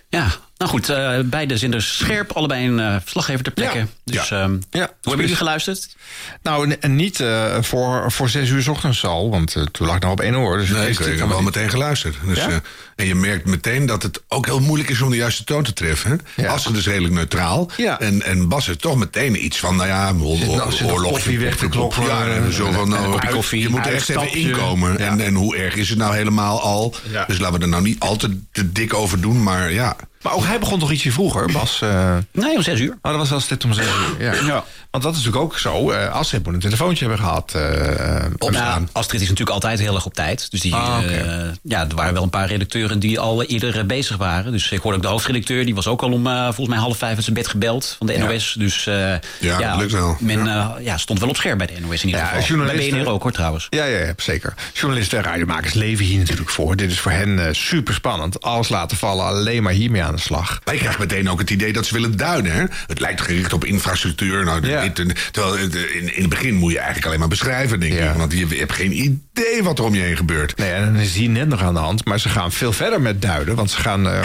Ja, 0.10 0.28
nou 0.58 0.72
goed, 0.72 0.90
uh, 0.90 1.20
beide 1.26 1.58
zenders 1.58 1.98
scherp, 1.98 2.32
allebei 2.32 2.68
een 2.68 2.80
uh, 2.80 2.96
verslaggever 3.02 3.44
ter 3.44 3.52
plekke. 3.52 3.78
Ja. 3.78 3.86
Dus 4.04 4.30
ja. 4.30 4.44
Um, 4.44 4.62
ja. 4.70 4.80
hoe 4.80 4.90
hebben 5.02 5.20
jullie 5.20 5.36
geluisterd? 5.36 5.96
Nou, 6.44 6.76
en 6.80 6.96
niet 6.96 7.20
uh, 7.20 7.62
voor, 7.62 8.12
voor 8.12 8.30
zes 8.30 8.50
uur 8.50 8.62
s 8.62 8.68
ochtends 8.68 9.06
al, 9.06 9.30
want 9.30 9.56
uh, 9.56 9.64
toen 9.64 9.88
lag 9.88 9.96
ik 9.96 10.02
nog 10.02 10.12
op 10.12 10.20
één 10.20 10.36
oor. 10.36 10.58
Dus 10.58 10.70
nee, 10.70 10.90
ik, 10.90 10.98
heb 10.98 11.28
wel 11.28 11.42
meteen 11.42 11.70
geluisterd. 11.70 12.16
Dus, 12.26 12.38
ja? 12.38 12.50
uh, 12.50 12.56
en 12.96 13.06
je 13.06 13.16
merkt 13.16 13.46
meteen 13.46 13.86
dat 13.86 14.04
het 14.04 14.22
ook 14.28 14.46
heel 14.46 14.60
moeilijk 14.60 14.90
is 14.90 15.02
om 15.02 15.10
de 15.10 15.16
juiste 15.16 15.44
toon 15.44 15.64
te 15.64 15.74
treffen. 15.74 16.10
Hè? 16.10 16.44
Ja. 16.44 16.52
Astrid 16.52 16.78
is 16.78 16.88
redelijk 16.88 17.14
neutraal. 17.14 17.72
Ja. 17.78 18.00
En, 18.00 18.24
en 18.24 18.48
Bas 18.48 18.66
heeft 18.66 18.82
toch 18.82 18.98
meteen 18.98 19.46
iets 19.46 19.60
van, 19.60 19.76
nou 19.76 19.88
ja, 19.88 20.14
oor, 20.22 20.38
nou, 20.38 20.84
oorlog. 20.84 21.24
weg 21.24 21.58
te 21.58 21.70
kloppen. 21.70 22.04
Ja, 22.04 22.28
en 22.28 22.54
zo 22.54 22.72
van, 22.72 22.90
nou, 22.90 23.28
koffie, 23.28 23.62
je 23.62 23.70
moet 23.70 23.86
er 23.86 23.94
echt 23.94 24.10
even 24.10 24.34
inkomen. 24.34 24.92
Ja. 24.98 24.98
En, 24.98 25.20
en 25.20 25.34
hoe 25.34 25.58
erg 25.58 25.76
is 25.76 25.90
het 25.90 25.98
nou 25.98 26.16
helemaal 26.16 26.62
al? 26.62 26.96
Ja. 27.12 27.26
Dus 27.26 27.40
laten 27.40 27.58
we 27.58 27.64
er 27.64 27.70
nou 27.70 27.84
niet 27.84 28.00
al 28.00 28.16
te, 28.16 28.40
te 28.52 28.72
dik 28.72 28.94
over 28.94 29.22
doen, 29.22 29.44
maar 29.44 29.72
ja... 29.72 29.96
Maar 30.28 30.36
ook 30.36 30.46
hij 30.46 30.60
begon 30.60 30.80
toch 30.80 30.92
ietsje 30.92 31.12
vroeger, 31.12 31.52
Bas? 31.52 31.82
Uh... 31.84 32.18
Nee, 32.32 32.56
om 32.56 32.62
zes 32.62 32.80
uur. 32.80 32.98
Oh, 33.02 33.12
dat 33.12 33.16
was 33.16 33.30
wel 33.30 33.40
stipt 33.40 33.66
om 33.66 33.74
zes 33.74 33.86
uur. 33.86 34.26
Ja. 34.26 34.34
ja. 34.34 34.64
Want 34.92 35.04
dat 35.04 35.16
is 35.16 35.24
natuurlijk 35.24 35.44
ook 35.44 35.60
zo. 35.60 35.92
Uh, 35.92 36.14
Astrid 36.14 36.46
moet 36.46 36.54
een 36.54 36.60
telefoontje 36.60 37.06
hebben 37.06 37.26
gehad. 37.26 37.54
Uh, 37.56 38.52
nou, 38.52 38.88
Astrid 38.92 39.22
is 39.22 39.30
natuurlijk 39.30 39.56
altijd 39.56 39.80
heel 39.80 39.96
erg 39.96 40.06
op 40.06 40.14
tijd. 40.14 40.52
Dus 40.52 40.62
die, 40.62 40.76
ah, 40.76 41.00
okay. 41.04 41.54
ja, 41.62 41.88
er 41.88 41.96
waren 41.96 42.14
wel 42.14 42.24
een 42.24 42.30
paar 42.30 42.48
redacteuren 42.48 43.00
die 43.00 43.20
al 43.20 43.44
eerder 43.44 43.86
bezig 43.86 44.18
waren. 44.18 44.52
Dus 44.52 44.72
ik 44.72 44.82
hoorde 44.82 44.98
ook 44.98 45.04
de 45.04 45.10
hoofdredacteur. 45.10 45.66
Die 45.66 45.76
was 45.76 45.88
ook 45.88 46.02
al 46.02 46.12
om 46.12 46.24
volgens 46.24 46.68
mij 46.68 46.78
half 46.78 46.98
vijf 46.98 47.16
uit 47.16 47.24
zijn 47.24 47.36
bed 47.36 47.48
gebeld 47.48 47.96
van 47.98 48.08
de 48.08 48.18
NOS. 48.18 48.54
Ja. 48.54 48.60
Dus 48.60 48.84
ja, 48.84 49.20
ja, 49.40 49.70
dat 49.70 49.80
lukt 49.80 49.92
wel. 49.92 50.18
Men 50.20 50.72
ja. 50.82 50.98
stond 50.98 51.20
wel 51.20 51.30
op 51.30 51.36
scherp 51.36 51.58
bij 51.58 51.68
de 51.68 51.80
NOS 51.80 52.02
in 52.02 52.08
ieder 52.08 52.26
geval. 52.26 52.42
Journalisten... 52.42 52.92
Bij 52.92 53.00
BNR 53.04 53.12
ook 53.12 53.24
hoor 53.24 53.32
trouwens. 53.32 53.68
Ja, 53.70 53.86
ja, 53.86 53.98
ja, 53.98 54.14
zeker. 54.18 54.54
Journalisten 54.74 55.18
en 55.18 55.24
radiomakers 55.24 55.74
leven 55.74 56.06
hier 56.06 56.20
natuurlijk 56.20 56.50
voor. 56.50 56.76
Dit 56.76 56.92
is 56.92 57.00
voor 57.00 57.12
hen 57.12 57.56
super 57.56 57.94
spannend. 57.94 58.42
Alles 58.42 58.70
laten 58.70 58.98
vallen, 58.98 59.26
alleen 59.26 59.64
maar 59.64 59.74
hiermee 59.74 60.04
aan 60.04 60.17
de 60.18 60.24
slag. 60.24 60.62
Wij 60.64 60.78
krijgen 60.78 61.00
meteen 61.00 61.30
ook 61.30 61.40
het 61.40 61.50
idee 61.50 61.74
dat 61.74 61.86
ze 61.86 61.94
willen 61.94 62.18
duiden. 62.18 62.52
Hè? 62.52 62.64
Het 62.88 63.00
lijkt 63.00 63.22
gericht 63.22 63.54
op 63.54 63.66
infrastructuur. 63.66 64.46
Nou, 64.46 64.68
ja. 64.68 64.88
dit, 64.88 65.16
terwijl 65.32 65.56
in, 65.56 66.16
in 66.16 66.22
het 66.22 66.30
begin 66.30 66.56
moet 66.56 66.72
je 66.72 66.78
eigenlijk 66.78 67.08
alleen 67.08 67.20
maar 67.20 67.28
beschrijven, 67.28 67.80
denk 67.80 67.94
ja. 67.94 68.12
ik. 68.12 68.18
Want 68.18 68.32
je, 68.32 68.48
je 68.48 68.56
hebt 68.56 68.74
geen 68.74 68.92
idee 68.92 69.64
wat 69.64 69.80
er 69.80 69.86
om 69.86 69.96
je 69.96 70.02
heen 70.02 70.18
gebeurt. 70.18 70.58
Nee, 70.58 70.72
en 70.72 70.86
dan 70.86 71.02
is 71.02 71.14
hier 71.14 71.30
net 71.30 71.48
nog 71.48 71.62
aan 71.62 71.74
de 71.74 71.80
hand. 71.80 72.06
Maar 72.06 72.20
ze 72.20 72.30
gaan 72.30 72.52
veel 72.52 72.74
verder 72.74 73.02
met 73.02 73.22
duiden. 73.22 73.56
Want 73.56 73.72
ze 73.72 73.78
gaan... 73.78 74.08
Uh... 74.08 74.20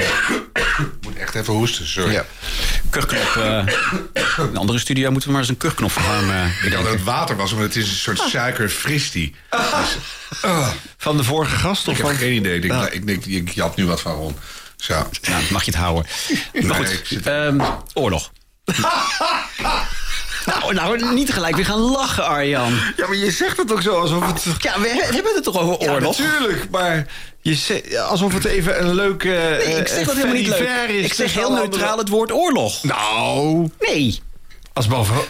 Ik 0.78 0.88
moet 1.00 1.16
echt 1.16 1.34
even 1.34 1.54
hoesten, 1.54 1.86
sorry. 1.86 2.12
Ja. 2.12 2.24
Kuchknop. 2.90 3.34
Uh, 3.38 3.66
een 4.36 4.56
andere 4.56 4.78
studio 4.78 5.10
moeten 5.10 5.28
we 5.28 5.34
maar 5.34 5.42
eens 5.42 5.50
een 5.50 5.56
kuchknop. 5.56 5.92
Uh, 5.98 6.46
ik 6.64 6.70
dacht 6.70 6.84
dat 6.84 6.92
het 6.92 7.04
water 7.04 7.36
was, 7.36 7.54
maar 7.54 7.62
het 7.62 7.76
is 7.76 7.88
een 7.88 7.96
soort 7.96 8.18
suikerfristie. 8.18 9.34
Ah. 9.48 9.80
Dus, 9.80 9.96
uh, 10.44 10.68
van 10.96 11.16
de 11.16 11.24
vorige 11.24 11.56
gast? 11.56 11.88
Of 11.88 11.94
ik 11.94 12.00
van... 12.00 12.10
heb 12.10 12.18
geen 12.18 12.32
idee. 12.32 12.58
Ik, 12.90 13.06
denk, 13.06 13.24
ik, 13.24 13.26
ik 13.26 13.48
jat 13.48 13.76
nu 13.76 13.86
wat 13.86 14.00
van 14.00 14.14
Ron. 14.14 14.36
Zo. 14.82 14.94
Nou, 15.28 15.42
mag 15.50 15.64
je 15.64 15.70
het 15.70 15.80
houden. 15.80 16.06
Maar 16.52 16.62
Nee, 16.80 16.96
goed, 16.96 17.00
zit- 17.04 17.26
ehm, 17.26 17.60
oorlog. 17.94 18.30
nou, 20.46 20.74
nou, 20.74 21.14
niet 21.14 21.32
gelijk 21.32 21.56
weer 21.56 21.64
gaan 21.64 21.78
lachen, 21.78 22.24
Arjan. 22.26 22.72
Ja, 22.96 23.06
maar 23.06 23.16
je 23.16 23.30
zegt 23.30 23.56
het 23.56 23.72
ook 23.72 23.82
zo 23.82 24.00
alsof 24.00 24.26
het... 24.26 24.44
Ja, 24.58 24.80
we 24.80 24.88
he- 24.88 25.14
hebben 25.14 25.34
het 25.34 25.44
toch 25.44 25.58
over 25.58 25.82
Ja, 25.84 25.92
oorlog? 25.92 26.18
natuurlijk, 26.18 26.70
maar 26.70 27.06
je 27.40 27.54
zegt, 27.54 27.96
alsof 27.96 28.32
het 28.34 28.44
even 28.44 28.80
een 28.82 28.94
leuke... 28.94 29.28
Nee, 29.66 29.76
ik 29.80 29.88
zeg 29.88 30.06
dat 30.06 30.14
helemaal 30.14 30.34
niet 30.36 30.48
leuk. 30.48 30.88
Is 30.88 31.04
Ik 31.04 31.12
zeg 31.14 31.34
heel 31.34 31.52
neutraal 31.52 31.80
andere- 31.82 31.98
het 31.98 32.08
woord 32.08 32.32
oorlog. 32.32 32.82
Nou... 32.82 33.68
Nee. 33.80 34.20
Als 34.72 34.86
boven... 34.86 35.14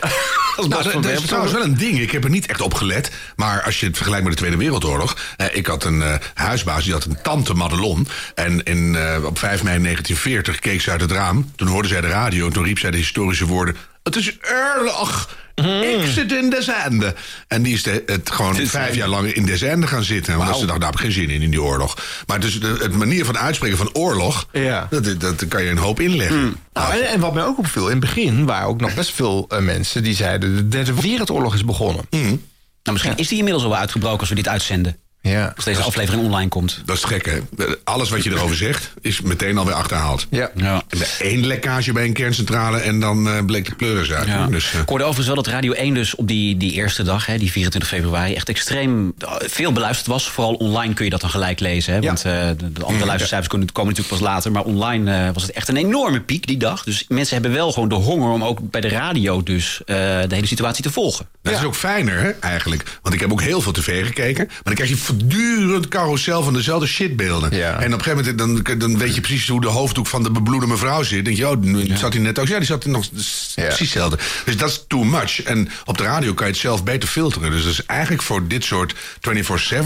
Als 0.56 0.68
Nou, 0.68 0.82
dat, 0.82 0.92
van 0.92 1.02
dat 1.02 1.10
is 1.10 1.20
trouwens 1.20 1.52
wel 1.52 1.62
een 1.62 1.76
ding. 1.76 1.98
Ik 1.98 2.10
heb 2.10 2.24
er 2.24 2.30
niet 2.30 2.46
echt 2.46 2.60
op 2.60 2.74
gelet. 2.74 3.12
Maar 3.36 3.62
als 3.62 3.80
je 3.80 3.86
het 3.86 3.96
vergelijkt 3.96 4.24
met 4.24 4.32
de 4.32 4.38
Tweede 4.38 4.56
Wereldoorlog. 4.56 5.16
Eh, 5.36 5.46
ik 5.56 5.66
had 5.66 5.84
een 5.84 6.02
eh, 6.02 6.14
huisbaas, 6.34 6.84
die 6.84 6.92
had 6.92 7.04
een 7.04 7.22
tante 7.22 7.54
Madelon. 7.54 8.08
En 8.34 8.62
in, 8.62 8.96
eh, 8.96 9.24
op 9.24 9.38
5 9.38 9.62
mei 9.62 9.78
1940 9.78 10.58
keek 10.58 10.80
ze 10.80 10.90
uit 10.90 11.00
het 11.00 11.10
raam. 11.10 11.52
Toen 11.56 11.68
hoorde 11.68 11.88
zij 11.88 12.00
de 12.00 12.06
radio. 12.06 12.46
En 12.46 12.52
toen 12.52 12.64
riep 12.64 12.78
zij 12.78 12.90
de 12.90 12.96
historische 12.96 13.46
woorden... 13.46 13.76
Het 14.02 14.16
is 14.16 14.36
oorlog. 14.76 15.28
Ik 15.54 16.06
zit 16.06 16.32
in 16.32 16.50
de 16.50 16.62
zende. 16.62 17.14
En 17.48 17.62
die 17.62 17.74
is 17.74 17.82
de, 17.82 18.02
het 18.06 18.30
gewoon 18.30 18.56
vijf 18.56 18.94
jaar 18.94 19.08
lang 19.08 19.32
in 19.32 19.46
de 19.46 19.56
zende 19.56 19.86
gaan 19.86 20.04
zitten. 20.04 20.36
Want 20.36 20.56
ze 20.56 20.66
dacht, 20.66 20.80
daar 20.80 20.90
heb 20.90 20.98
ik 20.98 21.04
geen 21.04 21.12
zin 21.12 21.30
in, 21.30 21.42
in 21.42 21.50
die 21.50 21.62
oorlog. 21.62 21.96
Maar 22.26 22.40
dus 22.40 22.60
de, 22.60 22.76
het 22.80 22.92
manier 22.92 23.24
van 23.24 23.38
uitspreken 23.38 23.76
van 23.76 23.90
oorlog... 23.92 24.46
Ja. 24.52 24.86
Dat, 24.90 25.20
dat, 25.20 25.48
kan 25.48 25.62
je 25.62 25.70
een 25.70 25.78
hoop 25.78 26.00
inleggen. 26.00 26.56
Nou, 26.72 26.92
en, 26.92 27.08
en 27.08 27.20
wat 27.20 27.34
mij 27.34 27.44
ook 27.44 27.58
opviel, 27.58 27.84
in 27.84 27.90
het 27.90 28.00
begin 28.00 28.44
waren 28.44 28.68
ook 28.68 28.80
nog 28.80 28.94
best 28.94 29.12
veel 29.12 29.46
eh, 29.48 29.58
mensen 29.58 30.02
die 30.02 30.14
zeiden: 30.14 30.56
de 30.56 30.68
Derde 30.68 30.94
Wereldoorlog 30.94 31.54
is 31.54 31.64
begonnen. 31.64 32.04
Nou, 32.10 32.96
misschien 32.96 33.16
is 33.16 33.28
die 33.28 33.38
inmiddels 33.38 33.64
al 33.64 33.70
wel 33.70 33.80
uitgebroken 33.80 34.20
als 34.20 34.28
we 34.28 34.34
dit 34.34 34.48
uitzenden. 34.48 34.96
Ja. 35.22 35.52
Als 35.56 35.64
deze 35.64 35.80
aflevering 35.82 36.24
online 36.24 36.48
komt. 36.48 36.82
Dat 36.84 36.96
is 36.96 37.04
gek, 37.04 37.26
hè? 37.26 37.66
Alles 37.84 38.10
wat 38.10 38.24
je 38.24 38.30
erover 38.30 38.56
zegt, 38.56 38.92
is 39.00 39.20
meteen 39.20 39.58
alweer 39.58 39.74
achterhaald. 39.74 40.26
Ja. 40.30 40.50
Ja. 40.54 40.82
En 40.88 40.98
de 40.98 41.16
één 41.18 41.46
lekkage 41.46 41.92
bij 41.92 42.04
een 42.04 42.12
kerncentrale 42.12 42.78
en 42.78 43.00
dan 43.00 43.28
eh, 43.28 43.44
bleek 43.44 43.64
de 43.68 43.74
pleuris 43.74 44.12
uit. 44.12 44.26
Ja. 44.26 44.46
Dus, 44.46 44.72
eh, 44.72 44.80
Ik 44.80 44.88
hoorde 44.88 45.04
overigens 45.04 45.34
wel 45.34 45.42
dat 45.44 45.52
Radio 45.52 45.72
1 45.72 45.94
dus 45.94 46.14
op 46.14 46.28
die, 46.28 46.56
die 46.56 46.72
eerste 46.72 47.02
dag, 47.02 47.26
hè, 47.26 47.38
die 47.38 47.50
24 47.50 47.90
februari, 47.90 48.34
echt 48.34 48.48
extreem 48.48 49.12
eh, 49.18 49.32
veel 49.40 49.72
beluisterd 49.72 50.06
was. 50.08 50.28
Vooral 50.30 50.54
online 50.54 50.94
kun 50.94 51.04
je 51.04 51.10
dat 51.10 51.20
dan 51.20 51.30
gelijk 51.30 51.60
lezen. 51.60 51.94
Hè, 51.94 52.00
Want 52.00 52.24
eh, 52.24 52.32
de, 52.56 52.72
de 52.72 52.84
andere 52.84 53.06
luistercijfers 53.06 53.48
komen, 53.48 53.72
komen 53.72 53.90
natuurlijk 53.94 54.20
pas 54.20 54.28
later. 54.32 54.52
Maar 54.52 54.62
online 54.64 55.26
eh, 55.26 55.32
was 55.34 55.42
het 55.42 55.52
echt 55.52 55.68
een 55.68 55.76
enorme 55.76 56.20
piek 56.20 56.46
die 56.46 56.56
dag. 56.56 56.84
Dus 56.84 57.04
mensen 57.08 57.34
hebben 57.34 57.52
wel 57.52 57.72
gewoon 57.72 57.88
de 57.88 57.94
honger 57.94 58.30
om 58.30 58.44
ook 58.44 58.70
bij 58.70 58.80
de 58.80 58.88
radio 58.88 59.42
dus 59.42 59.80
eh, 59.86 59.96
de 59.96 60.34
hele 60.34 60.46
situatie 60.46 60.82
te 60.82 60.92
volgen. 60.92 61.26
Dat 61.42 61.52
is 61.52 61.62
ook 61.64 61.74
fijner, 61.74 62.20
hè, 62.20 62.30
eigenlijk. 62.30 62.98
Want 63.02 63.14
ik 63.14 63.20
heb 63.20 63.32
ook 63.32 63.42
heel 63.42 63.60
veel 63.60 63.72
tv 63.72 64.06
gekeken. 64.06 64.44
Maar 64.46 64.60
dan 64.62 64.74
krijg 64.74 64.90
je 64.90 64.96
voortdurend 65.12 65.88
carousel 65.88 66.42
van 66.42 66.52
dezelfde 66.52 66.86
shitbeelden. 66.86 67.56
Ja. 67.56 67.80
En 67.80 67.94
op 67.94 67.98
een 67.98 68.04
gegeven 68.04 68.36
moment 68.36 68.66
dan, 68.66 68.78
dan 68.78 68.98
weet 68.98 69.14
je 69.14 69.20
precies 69.20 69.48
hoe 69.48 69.60
de 69.60 69.68
hoofddoek 69.68 70.06
van 70.06 70.22
de 70.22 70.30
bebloede 70.30 70.66
mevrouw 70.66 71.02
zit. 71.02 71.14
Dan 71.14 71.24
denk 71.24 71.36
je, 71.36 71.48
oh, 71.48 71.56
nu 71.56 71.96
zat 71.96 72.12
hij 72.12 72.22
net 72.22 72.38
ook. 72.38 72.48
Ja, 72.48 72.56
die 72.56 72.66
zat 72.66 72.84
er 72.84 72.90
nog 72.90 73.10
precies 73.10 73.54
hetzelfde. 73.78 74.18
Dus 74.44 74.56
dat 74.56 74.68
is 74.68 74.84
too 74.88 75.04
much. 75.04 75.42
En 75.42 75.68
op 75.84 75.98
de 75.98 76.04
radio 76.04 76.34
kan 76.34 76.46
je 76.46 76.52
het 76.52 76.60
zelf 76.60 76.84
beter 76.84 77.08
filteren. 77.08 77.50
Dus 77.50 77.62
dat 77.62 77.72
is 77.72 77.86
eigenlijk 77.86 78.22
voor 78.22 78.48
dit 78.48 78.64
soort 78.64 78.94
24-7 78.94 78.98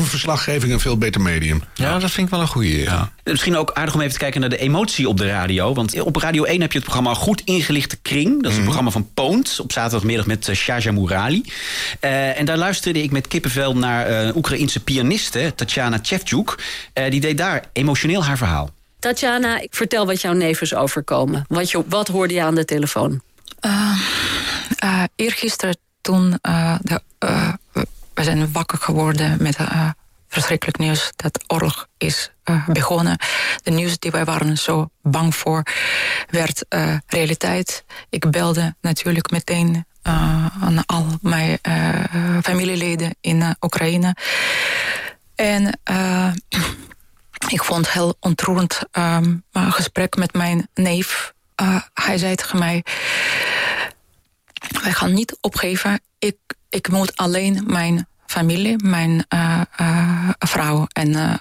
verslaggeving 0.02 0.72
een 0.72 0.80
veel 0.80 0.98
beter 0.98 1.20
medium. 1.20 1.62
Ja, 1.74 1.98
dat 1.98 2.10
vind 2.10 2.26
ik 2.26 2.32
wel 2.32 2.40
een 2.40 2.48
goede. 2.48 2.78
Ja. 2.78 3.12
Misschien 3.24 3.56
ook 3.56 3.72
aardig 3.72 3.94
om 3.94 4.00
even 4.00 4.12
te 4.12 4.18
kijken 4.18 4.40
naar 4.40 4.50
de 4.50 4.58
emotie 4.58 5.08
op 5.08 5.16
de 5.16 5.26
radio. 5.26 5.74
Want 5.74 6.00
op 6.00 6.16
Radio 6.16 6.44
1 6.44 6.60
heb 6.60 6.72
je 6.72 6.78
het 6.78 6.86
programma 6.86 7.14
Goed 7.14 7.42
Ingelichte 7.44 7.96
Kring. 8.02 8.42
Dat 8.42 8.50
is 8.50 8.56
een 8.56 8.64
programma 8.64 8.90
van 8.90 9.08
Poont. 9.14 9.60
Op 9.60 9.72
zaterdagmiddag 9.72 10.26
met 10.26 10.48
uh, 10.48 10.54
Shaja 10.54 10.92
Mourali. 10.92 11.42
Uh, 12.00 12.38
en 12.38 12.44
daar 12.44 12.56
luisterde 12.56 13.02
ik 13.02 13.10
met 13.10 13.28
kippenvel 13.28 13.76
naar 13.76 14.10
een 14.10 14.28
uh, 14.28 14.36
Oekraïense 14.36 14.80
pianiste, 15.16 15.54
Tatjana 15.54 15.98
Tjevtjuk. 15.98 16.58
Uh, 16.94 17.10
die 17.10 17.20
deed 17.20 17.38
daar 17.38 17.64
emotioneel 17.72 18.24
haar 18.24 18.36
verhaal. 18.36 18.70
Tatjana, 18.98 19.62
vertel 19.70 20.06
wat 20.06 20.20
jouw 20.20 20.32
neef 20.32 20.60
is 20.60 20.74
overkomen. 20.74 21.44
Wat, 21.48 21.70
je, 21.70 21.84
wat 21.88 22.08
hoorde 22.08 22.34
je 22.34 22.42
aan 22.42 22.54
de 22.54 22.64
telefoon? 22.64 23.20
Uh, 23.60 23.98
uh, 24.84 25.02
eergisteren 25.16 25.76
toen 26.00 26.38
de, 26.80 27.00
we 28.14 28.22
zijn 28.22 28.52
wakker 28.52 28.78
geworden 28.78 29.36
met 29.42 29.56
verschrikkelijk 30.28 30.78
nieuws 30.78 31.12
dat 31.16 31.44
oorlog 31.46 31.88
is 31.98 32.30
begonnen. 32.66 33.18
De 33.62 33.70
nieuws 33.70 33.98
die 33.98 34.10
wij 34.10 34.24
waren 34.24 34.58
zo 34.58 34.88
bang 35.02 35.34
voor 35.34 35.62
werd 36.30 36.64
realiteit. 37.06 37.84
Ik 38.10 38.30
belde 38.30 38.74
natuurlijk 38.80 39.30
meteen 39.30 39.84
aan 40.06 40.86
al 40.86 41.06
mijn 41.20 41.58
familieleden 42.42 43.16
in 43.20 43.56
Oekraïne. 43.60 44.16
En 45.34 45.80
ik 47.48 47.64
vond 47.64 47.90
heel 47.90 48.16
ontroerend 48.20 48.80
um, 48.92 49.44
uh, 49.52 49.72
gesprek 49.72 50.16
met 50.16 50.32
mijn 50.32 50.68
neef. 50.74 51.34
Hij 51.94 52.18
zei 52.18 52.34
tegen 52.34 52.58
mij: 52.58 52.84
Wij 54.82 54.92
gaan 54.92 55.14
niet 55.14 55.38
opgeven. 55.40 56.00
Ik, 56.18 56.36
ik 56.68 56.88
moet 56.88 57.16
alleen 57.16 57.62
mijn 57.66 58.08
familie, 58.26 58.84
mijn 58.84 59.26
vrouw 60.38 60.86
en 60.92 61.40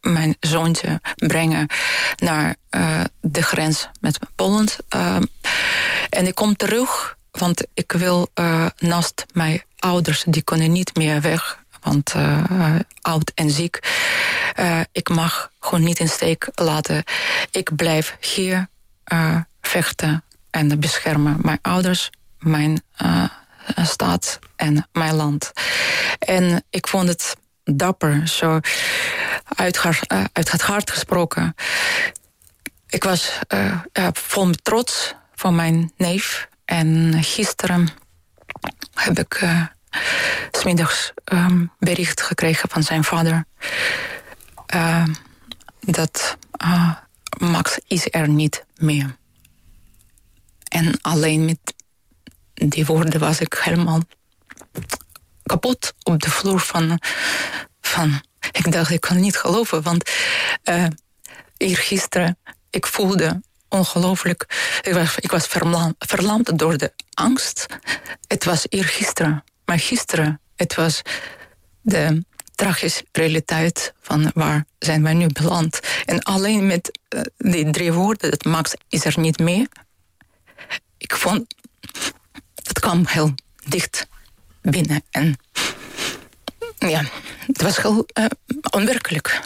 mijn 0.00 0.36
zoontje 0.40 1.00
brengen 1.14 1.66
naar 2.16 2.56
de 3.20 3.42
grens 3.42 3.88
met 4.00 4.18
Polen. 4.34 4.68
en 6.10 6.26
ik 6.26 6.34
kom 6.34 6.56
terug, 6.56 7.17
want 7.30 7.66
ik 7.74 7.92
wil 7.92 8.28
naast 8.78 9.26
mijn 9.32 9.62
ouders, 9.78 10.24
die 10.26 10.42
kunnen 10.42 10.72
niet 10.72 10.96
meer 10.96 11.20
weg 11.20 11.58
want 11.80 12.14
uh, 12.14 12.74
oud 13.00 13.32
en 13.34 13.50
ziek. 13.50 13.78
Uh, 14.56 14.80
ik 14.92 15.08
mag 15.08 15.50
gewoon 15.60 15.84
niet 15.84 15.98
in 15.98 16.08
steek 16.08 16.48
laten. 16.54 17.04
Ik 17.50 17.76
blijf 17.76 18.16
hier 18.20 18.68
uh, 19.12 19.36
vechten 19.60 20.24
en 20.50 20.80
beschermen 20.80 21.38
mijn 21.42 21.58
ouders, 21.62 22.10
mijn 22.38 22.82
staat 23.82 24.38
en 24.56 24.88
mijn 24.92 25.14
land. 25.14 25.52
En 26.18 26.64
ik 26.70 26.88
vond 26.88 27.08
het 27.08 27.36
dapper, 27.64 28.28
zo 28.28 28.60
uit, 29.56 29.80
uit 30.32 30.52
het 30.52 30.62
hart 30.62 30.90
gesproken. 30.90 31.54
Ik 32.88 33.04
was 33.04 33.38
vol 34.12 34.50
trots 34.62 35.14
van 35.34 35.54
mijn 35.54 35.92
neef. 35.96 36.48
En 36.68 37.22
gisteren 37.22 37.88
heb 38.94 39.18
ik 39.18 39.48
smiddags 40.50 41.12
um, 41.24 41.72
bericht 41.78 42.20
gekregen 42.20 42.68
van 42.68 42.82
zijn 42.82 43.04
vader. 43.04 43.44
Uh, 44.74 45.04
dat 45.80 46.36
uh, 46.62 46.94
Max 47.38 47.78
is 47.86 48.06
er 48.10 48.28
niet 48.28 48.64
meer. 48.76 49.16
En 50.68 51.00
alleen 51.00 51.44
met 51.44 51.74
die 52.54 52.86
woorden 52.86 53.20
was 53.20 53.40
ik 53.40 53.54
helemaal 53.54 54.00
kapot 55.42 55.94
op 56.02 56.22
de 56.22 56.30
vloer 56.30 56.60
van... 56.60 57.00
van 57.80 58.20
ik 58.52 58.72
dacht, 58.72 58.90
ik 58.90 59.00
kan 59.00 59.20
niet 59.20 59.36
geloven, 59.36 59.82
want 59.82 60.10
uh, 60.64 60.86
eergisteren, 61.56 62.38
ik 62.70 62.86
voelde 62.86 63.42
ongelooflijk... 63.68 64.44
Ik 64.82 64.92
was, 64.92 65.16
ik 65.16 65.30
was 65.30 65.46
verlamd, 65.98 66.58
door 66.58 66.76
de 66.76 66.92
angst. 67.14 67.66
Het 68.26 68.44
was 68.44 68.66
eergisteren. 68.68 69.44
Maar 69.64 69.78
gisteren, 69.78 70.40
het 70.56 70.74
was 70.74 71.02
de 71.80 72.24
tragische 72.54 73.04
realiteit 73.12 73.92
van 74.00 74.30
waar 74.34 74.64
zijn 74.78 75.02
wij 75.02 75.14
nu 75.14 75.26
beland. 75.26 75.80
En 76.04 76.22
alleen 76.22 76.66
met 76.66 76.98
uh, 77.08 77.20
die 77.36 77.70
drie 77.70 77.92
woorden, 77.92 78.30
dat 78.30 78.44
Max 78.44 78.74
is 78.88 79.04
er 79.04 79.18
niet 79.18 79.38
meer. 79.38 79.68
Ik 80.98 81.16
vond, 81.16 81.54
het 82.54 82.80
kwam 82.80 83.06
heel 83.06 83.34
dicht 83.68 84.06
binnen. 84.62 85.02
En 85.10 85.36
ja, 86.78 87.04
het 87.46 87.62
was 87.62 87.76
heel 87.76 88.06
uh, 88.18 88.24
onwerkelijk. 88.70 89.40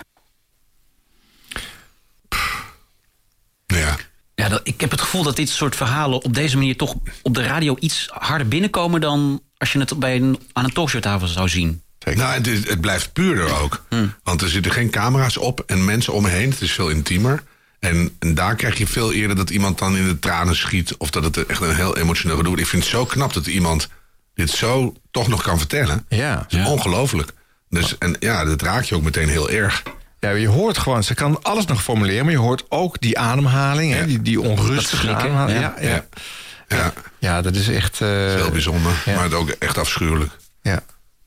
Ja. 3.67 3.97
Ja, 4.43 4.49
dat, 4.49 4.61
ik 4.65 4.81
heb 4.81 4.91
het 4.91 5.01
gevoel 5.01 5.23
dat 5.23 5.37
dit 5.37 5.49
soort 5.49 5.77
verhalen 5.77 6.23
op 6.23 6.35
deze 6.35 6.57
manier 6.57 6.77
toch 6.77 6.95
op 7.23 7.35
de 7.35 7.43
radio 7.43 7.77
iets 7.79 8.09
harder 8.13 8.49
binnenkomen 8.49 9.01
dan 9.01 9.43
als 9.57 9.73
je 9.73 9.79
het 9.79 9.99
bij 9.99 10.17
een, 10.17 10.39
aan 10.53 10.65
een 10.65 10.73
talkshowtafel 10.73 11.27
zou 11.27 11.49
zien. 11.49 11.83
Nou, 12.05 12.35
het, 12.35 12.47
het 12.47 12.81
blijft 12.81 13.13
puurder 13.13 13.61
ook. 13.61 13.85
Hmm. 13.89 14.15
Want 14.23 14.43
er 14.43 14.49
zitten 14.49 14.73
geen 14.73 14.91
camera's 14.91 15.37
op 15.37 15.63
en 15.67 15.85
mensen 15.85 16.13
om 16.13 16.23
me 16.23 16.29
heen. 16.29 16.51
Het 16.51 16.61
is 16.61 16.73
veel 16.73 16.89
intiemer. 16.89 17.43
En, 17.79 18.17
en, 18.19 18.35
daar 18.35 18.55
krijg 18.55 18.79
je 18.79 18.87
veel 18.87 19.13
eerder 19.13 19.37
dat 19.37 19.51
iemand 19.51 19.79
dan 19.79 19.97
in 19.97 20.09
de 20.09 20.19
tranen 20.19 20.57
schiet. 20.57 20.97
Of 20.97 21.11
dat 21.11 21.25
het 21.25 21.47
echt 21.47 21.61
een 21.61 21.75
heel 21.75 21.97
emotioneel 21.97 22.37
gedoe 22.37 22.55
is. 22.55 22.61
Ik 22.61 22.67
vind 22.67 22.83
het 22.83 22.93
zo 22.93 23.05
knap 23.05 23.33
dat 23.33 23.47
iemand 23.47 23.89
dit 24.35 24.51
zo 24.51 24.95
toch 25.11 25.29
nog 25.29 25.43
kan 25.43 25.59
vertellen. 25.59 26.05
Ja. 26.09 26.35
Dat 26.35 26.53
is 26.53 26.59
ja. 26.59 26.71
ongelooflijk. 26.71 27.33
Dus, 27.69 27.99
en 27.99 28.17
ja, 28.19 28.45
dat 28.45 28.63
raakt 28.63 28.89
je 28.89 28.95
ook 28.95 29.03
meteen 29.03 29.29
heel 29.29 29.51
erg. 29.51 29.83
Ja, 30.23 30.31
je 30.31 30.49
hoort 30.49 30.79
gewoon, 30.79 31.05
ze 31.05 31.15
kan 31.15 31.43
alles 31.43 31.67
nog 31.67 31.83
formuleren, 31.83 32.25
maar 32.25 32.33
je 32.33 32.39
hoort 32.39 32.65
ook 32.69 33.01
die 33.01 33.19
ademhaling, 33.19 33.93
ja. 33.93 33.99
hè, 33.99 34.07
die, 34.07 34.23
die 34.23 34.41
onrustige 34.41 35.15
ademhaling. 35.15 35.61
Ja, 35.61 35.75
ja. 35.81 36.05
ja. 36.69 36.93
Ja. 37.19 37.43
dat 37.43 37.55
is 37.55 37.69
echt... 37.69 38.01
Uh, 38.01 38.09
dat 38.09 38.29
is 38.29 38.35
heel 38.35 38.51
bijzonder, 38.51 39.03
maar 39.07 39.23
het 39.23 39.35
ook 39.35 39.49
echt 39.49 39.79
afschuwelijk. 39.79 40.31
Ja. 40.63 40.83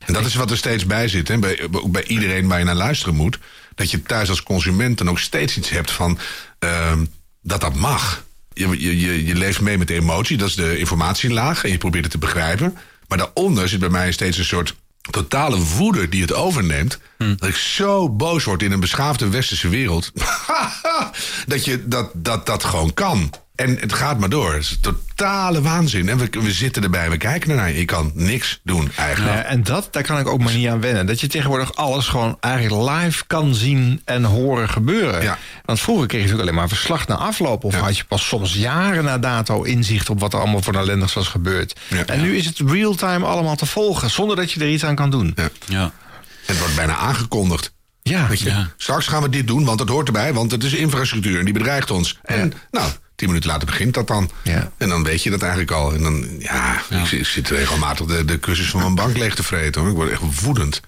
En 0.06 0.14
dat 0.14 0.26
is 0.26 0.36
wat 0.36 0.52
er 0.52 0.58
steeds 0.58 0.86
bij 0.86 1.08
zit, 1.08 1.28
hè? 1.28 1.38
Bij, 1.38 1.60
bij 1.86 2.04
iedereen 2.04 2.48
waar 2.48 2.60
je 2.60 2.66
naar 2.66 2.76
luisteren 2.76 3.16
moet. 3.16 3.40
Dat 3.76 3.92
je 3.92 4.02
thuis 4.02 4.30
als 4.30 4.44
consument 4.44 4.98
dan 4.98 5.10
ook 5.10 5.20
steeds 5.20 5.58
iets 5.58 5.70
hebt 5.70 5.92
van 5.92 6.20
uh, 6.60 6.92
dat 7.42 7.62
dat 7.62 7.76
mag. 7.76 8.24
Je, 8.54 8.68
je, 8.68 9.00
je, 9.00 9.26
je 9.26 9.36
leeft 9.36 9.62
mee 9.62 9.78
met 9.78 9.88
de 9.88 9.94
emotie, 9.94 10.38
dat 10.38 10.48
is 10.48 10.56
de 10.56 10.78
informatielaag. 10.78 11.64
En 11.64 11.72
je 11.72 11.78
probeert 11.78 12.04
het 12.04 12.14
te 12.14 12.18
begrijpen. 12.18 12.78
Maar 13.08 13.18
daaronder 13.18 13.70
zit 13.70 13.80
bij 13.80 13.90
mij 13.90 14.12
steeds 14.12 14.38
een 14.38 14.46
soort 14.46 14.76
totale 15.10 15.58
woede 15.58 16.10
die 16.10 16.22
het 16.22 16.34
overneemt. 16.34 17.00
Hm. 17.18 17.36
Dat 17.36 17.50
ik 17.50 17.56
zo 17.56 18.10
boos 18.10 18.44
word 18.44 18.64
in 18.64 18.72
een 18.72 18.80
beschaafde 18.80 19.30
westerse 19.30 19.70
wereld. 19.70 20.12
dat 21.48 21.66
je 21.66 21.88
dat, 21.88 22.12
dat, 22.14 22.46
dat 22.46 22.64
gewoon 22.64 22.94
kan. 22.94 23.32
En 23.56 23.78
het 23.80 23.94
gaat 23.94 24.20
maar 24.20 24.30
door. 24.30 24.54
Het 24.54 24.62
is 24.62 24.78
totale 24.82 25.62
waanzin. 25.62 26.10
En 26.10 26.18
we, 26.18 26.28
we 26.32 26.52
zitten 26.52 26.84
erbij, 26.84 27.10
we 27.10 27.18
kijken 27.18 27.50
ernaar. 27.50 27.72
Je 27.72 27.86
kan 27.86 28.12
niks 28.14 28.60
doen 28.64 28.92
eigenlijk. 28.96 29.36
Ja, 29.36 29.44
en 29.44 29.64
dat, 29.64 29.88
daar 29.92 30.04
kan 30.04 30.20
ik 30.20 30.28
ook 30.28 30.40
maar 30.40 30.54
niet 30.54 30.68
aan 30.68 30.82
wennen. 30.82 31.06
Dat 31.06 31.20
je 31.20 31.28
tegenwoordig 31.28 31.76
alles 31.76 32.08
gewoon 32.08 32.38
eigenlijk 32.40 32.90
live 32.90 33.24
kan 33.28 33.54
zien 33.54 34.02
en 34.06 34.24
horen 34.24 34.70
gebeuren. 34.70 35.38
Want 35.66 35.80
vroeger 35.80 36.08
kreeg 36.08 36.22
je 36.22 36.28
natuurlijk 36.28 36.50
alleen 36.50 36.68
maar 36.68 36.78
verslag 36.78 37.08
na 37.08 37.16
afloop. 37.16 37.64
Of 37.64 37.76
had 37.76 37.98
je 37.98 38.04
pas 38.04 38.28
soms 38.28 38.54
jaren 38.54 39.04
na 39.04 39.18
dato 39.18 39.64
inzicht 39.64 40.10
op 40.10 40.20
wat 40.20 40.34
er 40.34 40.40
allemaal 40.40 40.62
voor 40.62 40.76
ellendigs 40.76 41.14
was 41.14 41.28
gebeurd. 41.28 41.76
En 42.06 42.22
nu 42.22 42.36
is 42.38 42.46
het 42.46 42.60
real-time 42.60 43.26
allemaal 43.26 43.56
te 43.56 43.66
volgen, 43.66 44.10
zonder 44.10 44.36
dat 44.36 44.52
je 44.52 44.60
er 44.60 44.70
iets 44.70 44.86
aan 44.86 44.96
kan 44.96 45.10
doen. 45.10 45.36
Ja. 45.68 45.92
Het 46.46 46.60
wordt 46.60 46.76
bijna 46.76 46.96
aangekondigd. 46.96 47.74
Ja, 48.02 48.28
Weet 48.28 48.40
je, 48.40 48.66
Straks 48.78 49.08
gaan 49.08 49.22
we 49.22 49.30
dit 49.30 49.48
doen, 49.48 49.66
want 49.66 49.80
het 49.80 49.90
hoort 49.90 50.08
erbij, 50.08 50.34
want 50.34 50.52
het 50.52 50.64
is 50.64 50.74
infrastructuur 50.74 51.40
en 51.40 51.46
die 51.46 51.54
bedreigt 51.54 51.92
ons. 51.92 52.20
En 52.24 52.54
nou, 52.72 52.92
tien 53.16 53.28
minuten 53.28 53.50
later 53.50 53.66
begint 53.66 53.94
dat 53.94 54.08
dan. 54.08 54.30
En 54.78 54.90
dan 54.90 55.04
weet 55.04 55.24
je 55.24 55.30
dat 55.30 55.42
eigenlijk 55.42 55.72
al. 55.72 55.94
En 55.94 56.04
dan, 56.04 56.26
ja, 56.40 56.82
Ik, 56.90 57.12
ik 57.12 57.26
zit 57.26 57.50
regelmatig 57.50 58.06
de, 58.06 58.26
de 58.26 58.38
kussens 58.38 58.70
van 58.70 58.80
mijn 58.82 58.96
bank 58.96 59.18
leeg 59.18 59.36
te 59.36 59.44
vreten 59.44 59.82
hoor. 59.82 59.90
Ik 59.90 59.96
word 59.96 60.10
echt 60.12 60.42
woedend. 60.44 60.82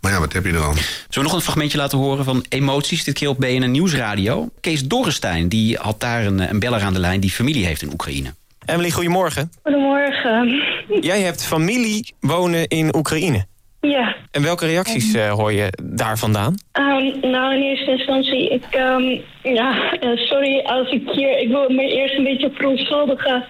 Maar 0.00 0.12
ja, 0.12 0.18
wat 0.20 0.32
heb 0.32 0.44
je 0.44 0.52
dan? 0.52 0.74
Zullen 0.74 1.06
we 1.08 1.22
nog 1.22 1.32
een 1.32 1.40
fragmentje 1.40 1.78
laten 1.78 1.98
horen 1.98 2.24
van 2.24 2.44
emoties? 2.48 3.04
Dit 3.04 3.14
keer 3.14 3.28
op 3.28 3.38
BNN 3.38 3.70
Nieuwsradio. 3.70 4.48
Kees 4.60 4.84
Dorrestein 4.84 5.48
die 5.48 5.76
had 5.76 6.00
daar 6.00 6.26
een, 6.26 6.50
een 6.50 6.58
beller 6.58 6.82
aan 6.82 6.92
de 6.92 7.00
lijn 7.00 7.20
die 7.20 7.30
familie 7.30 7.64
heeft 7.64 7.82
in 7.82 7.92
Oekraïne. 7.92 8.34
Emily, 8.66 8.90
goedemorgen. 8.90 9.52
Goedemorgen. 9.62 10.62
Jij 11.00 11.20
hebt 11.20 11.44
familie 11.44 12.14
wonen 12.20 12.68
in 12.68 12.96
Oekraïne. 12.96 13.46
Ja. 13.88 14.14
En 14.30 14.42
welke 14.42 14.66
reacties 14.66 15.14
eh, 15.14 15.30
hoor 15.32 15.52
je 15.52 15.72
daar 15.82 16.18
vandaan? 16.18 16.54
Ehm, 16.72 17.30
nou, 17.30 17.54
in 17.54 17.62
eerste 17.62 17.90
instantie, 17.90 18.48
ik, 18.48 18.64
ehm, 18.70 19.18
ja, 19.42 19.92
eh, 20.00 20.08
sorry 20.16 20.60
als 20.60 20.90
ik 20.90 21.10
hier, 21.10 21.38
ik 21.38 21.48
wil 21.48 21.68
me 21.68 21.82
eerst 21.82 22.14
een 22.18 22.24
beetje 22.24 22.50
verontschuldigen 22.54 23.44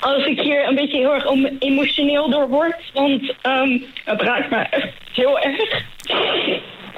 als 0.00 0.26
ik 0.26 0.40
hier 0.40 0.68
een 0.68 0.74
beetje 0.74 0.98
heel 0.98 1.14
erg 1.14 1.26
om- 1.26 1.56
emotioneel 1.58 2.30
door 2.30 2.48
word, 2.48 2.76
want 2.94 3.34
ehm, 3.42 3.78
het 4.04 4.20
raakt 4.22 4.50
me 4.50 4.56
echt 4.56 4.88
heel 5.12 5.38
erg. 5.38 5.82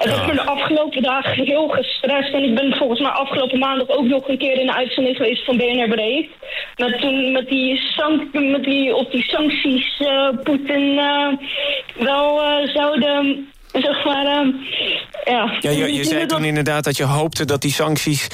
Het 0.01 0.11
heeft 0.11 0.27
me 0.27 0.33
de 0.33 0.45
afgelopen 0.45 1.01
dagen 1.01 1.45
heel 1.45 1.67
gestrest 1.67 2.33
en 2.33 2.43
ik 2.43 2.55
ben 2.55 2.77
volgens 2.77 2.99
mij 2.99 3.09
afgelopen 3.09 3.59
maandag 3.59 3.89
ook 3.89 4.05
nog 4.05 4.27
een 4.27 4.37
keer 4.37 4.59
in 4.59 4.65
de 4.65 4.73
uitzending 4.73 5.15
geweest 5.15 5.45
van 5.45 5.57
BNR 5.57 5.87
Breed. 5.87 6.29
Met 6.75 7.01
toen 7.01 7.31
met 7.31 7.47
die, 7.47 7.81
met 8.33 8.63
die 8.63 8.95
op 8.95 9.11
die 9.11 9.23
sancties 9.23 9.99
eh, 9.99 10.29
Poetin 10.43 10.97
eh, 10.99 11.27
wel 12.05 12.41
eh, 12.41 12.73
zouden, 12.73 13.47
zeg 13.71 14.05
maar, 14.05 14.25
ja. 15.25 15.57
Ja, 15.59 15.69
je, 15.69 15.93
je 15.93 16.03
zei 16.03 16.25
toen 16.25 16.43
inderdaad 16.43 16.83
dat 16.83 16.97
je 16.97 17.03
hoopte 17.03 17.45
dat 17.45 17.61
die 17.61 17.71
sancties 17.71 18.27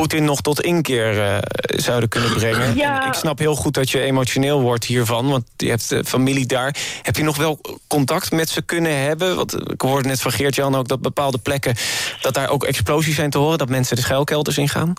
Poetin 0.00 0.24
nog 0.24 0.40
tot 0.40 0.60
inkeer 0.60 1.22
eh, 1.22 1.38
zouden 1.78 2.08
kunnen 2.08 2.32
brengen. 2.32 2.76
Ja. 2.76 3.02
En 3.02 3.08
ik 3.08 3.14
snap 3.14 3.38
heel 3.38 3.54
goed 3.54 3.74
dat 3.74 3.90
je 3.90 4.00
emotioneel 4.00 4.60
wordt 4.60 4.84
hiervan, 4.84 5.28
want 5.28 5.44
je 5.56 5.68
hebt 5.68 5.92
eh, 5.92 5.98
familie 6.04 6.46
daar. 6.46 6.76
Heb 7.02 7.16
je 7.16 7.22
nog 7.22 7.36
wel 7.36 7.60
contact 7.86 8.30
met 8.30 8.48
ze 8.48 8.62
kunnen 8.62 8.98
hebben? 8.98 9.36
Want 9.36 9.70
ik 9.70 9.80
hoorde 9.80 10.08
net 10.08 10.20
van 10.20 10.32
Geert-Jan 10.32 10.74
ook 10.74 10.88
dat 10.88 11.00
bepaalde 11.00 11.38
plekken... 11.38 11.76
dat 12.20 12.34
daar 12.34 12.48
ook 12.48 12.64
explosies 12.64 13.14
zijn 13.14 13.30
te 13.30 13.38
horen, 13.38 13.58
dat 13.58 13.68
mensen 13.68 13.96
de 13.96 14.02
schuilkelders 14.02 14.58
ingaan? 14.58 14.94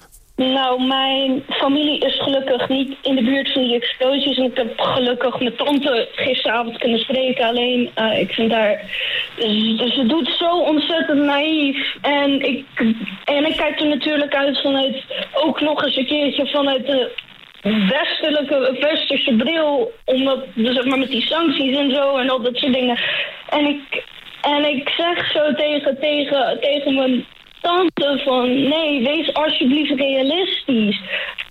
Nou, 0.50 0.84
mijn 0.84 1.44
familie 1.50 2.00
is 2.00 2.20
gelukkig 2.20 2.70
niet 2.70 2.98
in 3.02 3.16
de 3.16 3.24
buurt 3.24 3.52
van 3.52 3.62
die 3.62 3.76
explosies. 3.76 4.38
En 4.38 4.44
ik 4.44 4.58
heb 4.58 4.80
gelukkig 4.80 5.40
mijn 5.40 5.56
tante 5.56 6.10
gisteravond 6.16 6.78
kunnen 6.78 7.00
spreken. 7.00 7.46
Alleen, 7.46 7.92
eh, 7.94 8.20
ik 8.20 8.32
vind 8.32 8.52
haar... 8.52 8.82
Ze, 9.38 10.04
doet 10.08 10.30
zo 10.40 10.60
ontzettend 10.60 11.22
naïef. 11.22 11.96
En 12.02 12.42
ik, 12.42 12.66
en 13.26 13.46
ik 13.46 13.56
kijk 13.56 13.80
er 13.80 13.88
natuurlijk 13.88 14.36
uit 14.36 14.62
vanuit... 14.62 15.04
Ook 15.34 15.62
nog 15.62 15.84
eens 15.84 15.98
een 15.98 16.06
keertje 16.06 16.48
vanuit 16.48 16.86
de 16.86 17.12
westelijke, 17.90 18.78
westerse 18.80 19.36
bril. 19.36 19.92
Omdat, 20.06 20.46
dus 20.54 20.76
zeg 20.76 20.86
maar, 20.86 21.00
met 21.00 21.10
die 21.10 21.26
sancties 21.26 21.78
en 21.78 21.92
zo 21.92 22.18
en 22.18 22.30
al 22.30 22.42
dat 22.42 22.56
soort 22.56 22.74
dingen. 22.74 23.00
En 23.50 23.66
ik, 23.66 24.04
en 24.42 24.66
ik 24.66 24.90
zeg 24.90 25.32
zo 25.32 25.54
tegen, 25.54 26.00
tegen, 26.00 26.58
tegen 26.62 26.96
mijn 26.96 27.26
tante 27.62 28.22
van... 28.25 28.70
Nee, 28.70 29.03
wees 29.03 29.34
alsjeblieft 29.34 30.00
realistisch. 30.00 31.01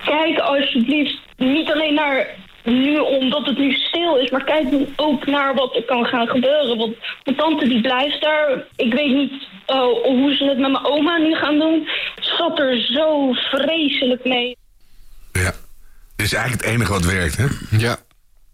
Kijk 0.05 0.39
alsjeblieft 0.39 1.19
niet 1.37 1.73
alleen 1.73 1.95
naar 1.95 2.27
nu 2.65 2.99
omdat 2.99 3.47
het 3.47 3.59
nu 3.59 3.73
stil 3.73 4.17
is... 4.17 4.31
maar 4.31 4.45
kijk 4.45 4.67
ook 4.97 5.27
naar 5.27 5.55
wat 5.55 5.77
er 5.77 5.85
kan 5.85 6.05
gaan 6.05 6.29
gebeuren. 6.29 6.79
Want 6.79 6.97
mijn 7.25 7.37
tante 7.37 7.69
die 7.69 7.81
blijft 7.81 8.21
daar. 8.21 8.65
Ik 8.77 8.95
weet 8.95 9.15
niet 9.15 9.33
eh, 9.67 9.81
hoe 10.03 10.35
ze 10.35 10.45
het 10.45 10.59
met 10.59 10.71
mijn 10.71 10.85
oma 10.85 11.17
nu 11.17 11.35
gaan 11.35 11.59
doen. 11.59 11.89
Het 12.15 12.25
zat 12.39 12.59
er 12.59 12.83
zo 12.83 13.33
vreselijk 13.33 14.25
mee. 14.25 14.57
Dit 16.21 16.29
is 16.29 16.35
eigenlijk 16.35 16.65
het 16.65 16.75
enige 16.75 16.93
wat 16.93 17.05
werkt, 17.05 17.37
hè? 17.37 17.47
Ja. 17.79 17.97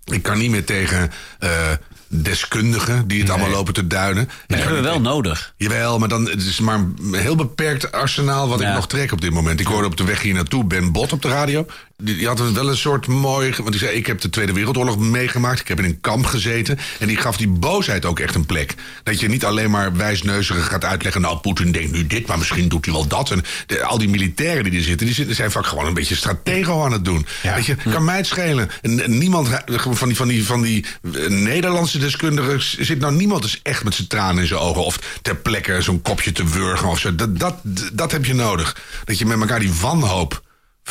Ik 0.04 0.22
kan 0.22 0.38
niet 0.38 0.50
meer 0.50 0.64
tegen 0.64 1.10
eh, 1.38 1.72
deskundigen 2.08 3.08
die 3.08 3.20
het 3.20 3.30
allemaal 3.30 3.50
lopen 3.50 3.74
te 3.74 3.86
duinen. 3.86 4.28
Dat 4.46 4.58
hebben 4.58 4.76
we 4.76 4.82
wel 4.82 5.00
nodig. 5.00 5.54
Jawel, 5.56 5.98
maar 5.98 6.08
dan 6.08 6.28
het 6.28 6.42
is 6.42 6.60
maar 6.60 6.78
een 6.78 7.14
heel 7.14 7.36
beperkt 7.36 7.92
arsenaal 7.92 8.48
wat 8.48 8.60
ik 8.60 8.68
nog 8.68 8.88
trek 8.88 9.12
op 9.12 9.20
dit 9.20 9.32
moment. 9.32 9.60
Ik 9.60 9.66
hoorde 9.66 9.86
op 9.86 9.96
de 9.96 10.04
weg 10.04 10.22
hier 10.22 10.34
naartoe 10.34 10.64
Ben 10.64 10.92
Bot 10.92 11.12
op 11.12 11.22
de 11.22 11.28
radio. 11.28 11.66
Die, 12.02 12.16
die 12.16 12.26
had 12.26 12.52
wel 12.52 12.68
een 12.68 12.76
soort 12.76 13.06
mooi... 13.06 13.54
Want 13.56 13.70
die 13.70 13.78
zei, 13.78 13.96
ik 13.96 14.06
heb 14.06 14.20
de 14.20 14.30
Tweede 14.30 14.52
Wereldoorlog 14.52 14.98
meegemaakt. 14.98 15.60
Ik 15.60 15.68
heb 15.68 15.78
in 15.78 15.84
een 15.84 16.00
kamp 16.00 16.26
gezeten. 16.26 16.78
En 16.98 17.06
die 17.06 17.16
gaf 17.16 17.36
die 17.36 17.48
boosheid 17.48 18.04
ook 18.04 18.20
echt 18.20 18.34
een 18.34 18.46
plek. 18.46 18.74
Dat 19.02 19.20
je 19.20 19.28
niet 19.28 19.44
alleen 19.44 19.70
maar 19.70 19.96
wijsneuzig 19.96 20.66
gaat 20.66 20.84
uitleggen... 20.84 21.20
nou, 21.20 21.38
Poetin 21.38 21.72
denkt 21.72 21.92
nu 21.92 22.06
dit, 22.06 22.26
maar 22.26 22.38
misschien 22.38 22.68
doet 22.68 22.84
hij 22.84 22.94
wel 22.94 23.06
dat. 23.06 23.30
En 23.30 23.42
de- 23.66 23.84
al 23.84 23.98
die 23.98 24.08
militairen 24.08 24.64
die 24.64 24.78
er 24.78 24.84
zitten... 24.84 25.06
die 25.06 25.14
zitten, 25.14 25.34
zijn 25.34 25.50
vaak 25.50 25.66
gewoon 25.66 25.86
een 25.86 25.94
beetje 25.94 26.14
stratego 26.14 26.84
aan 26.84 26.92
het 26.92 27.04
doen. 27.04 27.26
Weet 27.42 27.66
je, 27.66 27.76
kan 27.90 28.04
mij 28.04 28.16
het 28.16 28.26
schelen. 28.26 28.70
En, 28.82 29.02
en 29.02 29.18
niemand 29.18 29.48
van 29.80 30.08
die, 30.08 30.16
van 30.16 30.28
die, 30.28 30.44
van 30.44 30.62
die 30.62 30.84
eh, 31.02 31.28
Nederlandse 31.28 31.98
deskundigen... 31.98 32.62
zit 32.84 32.98
nou 32.98 33.14
niemand 33.14 33.42
dus 33.42 33.60
echt 33.62 33.84
met 33.84 33.94
zijn 33.94 34.08
tranen 34.08 34.42
in 34.42 34.48
zijn 34.48 34.60
ogen... 34.60 34.84
of 34.84 34.98
ter 35.22 35.36
plekke 35.36 35.82
zo'n 35.82 36.02
kopje 36.02 36.32
te 36.32 36.44
wurgen 36.44 36.88
of 36.88 36.98
zo. 36.98 37.14
Dat, 37.14 37.38
dat, 37.38 37.54
dat 37.92 38.12
heb 38.12 38.24
je 38.24 38.34
nodig. 38.34 38.76
Dat 39.04 39.18
je 39.18 39.26
met 39.26 39.40
elkaar 39.40 39.60
die 39.60 39.74
wanhoop 39.80 40.44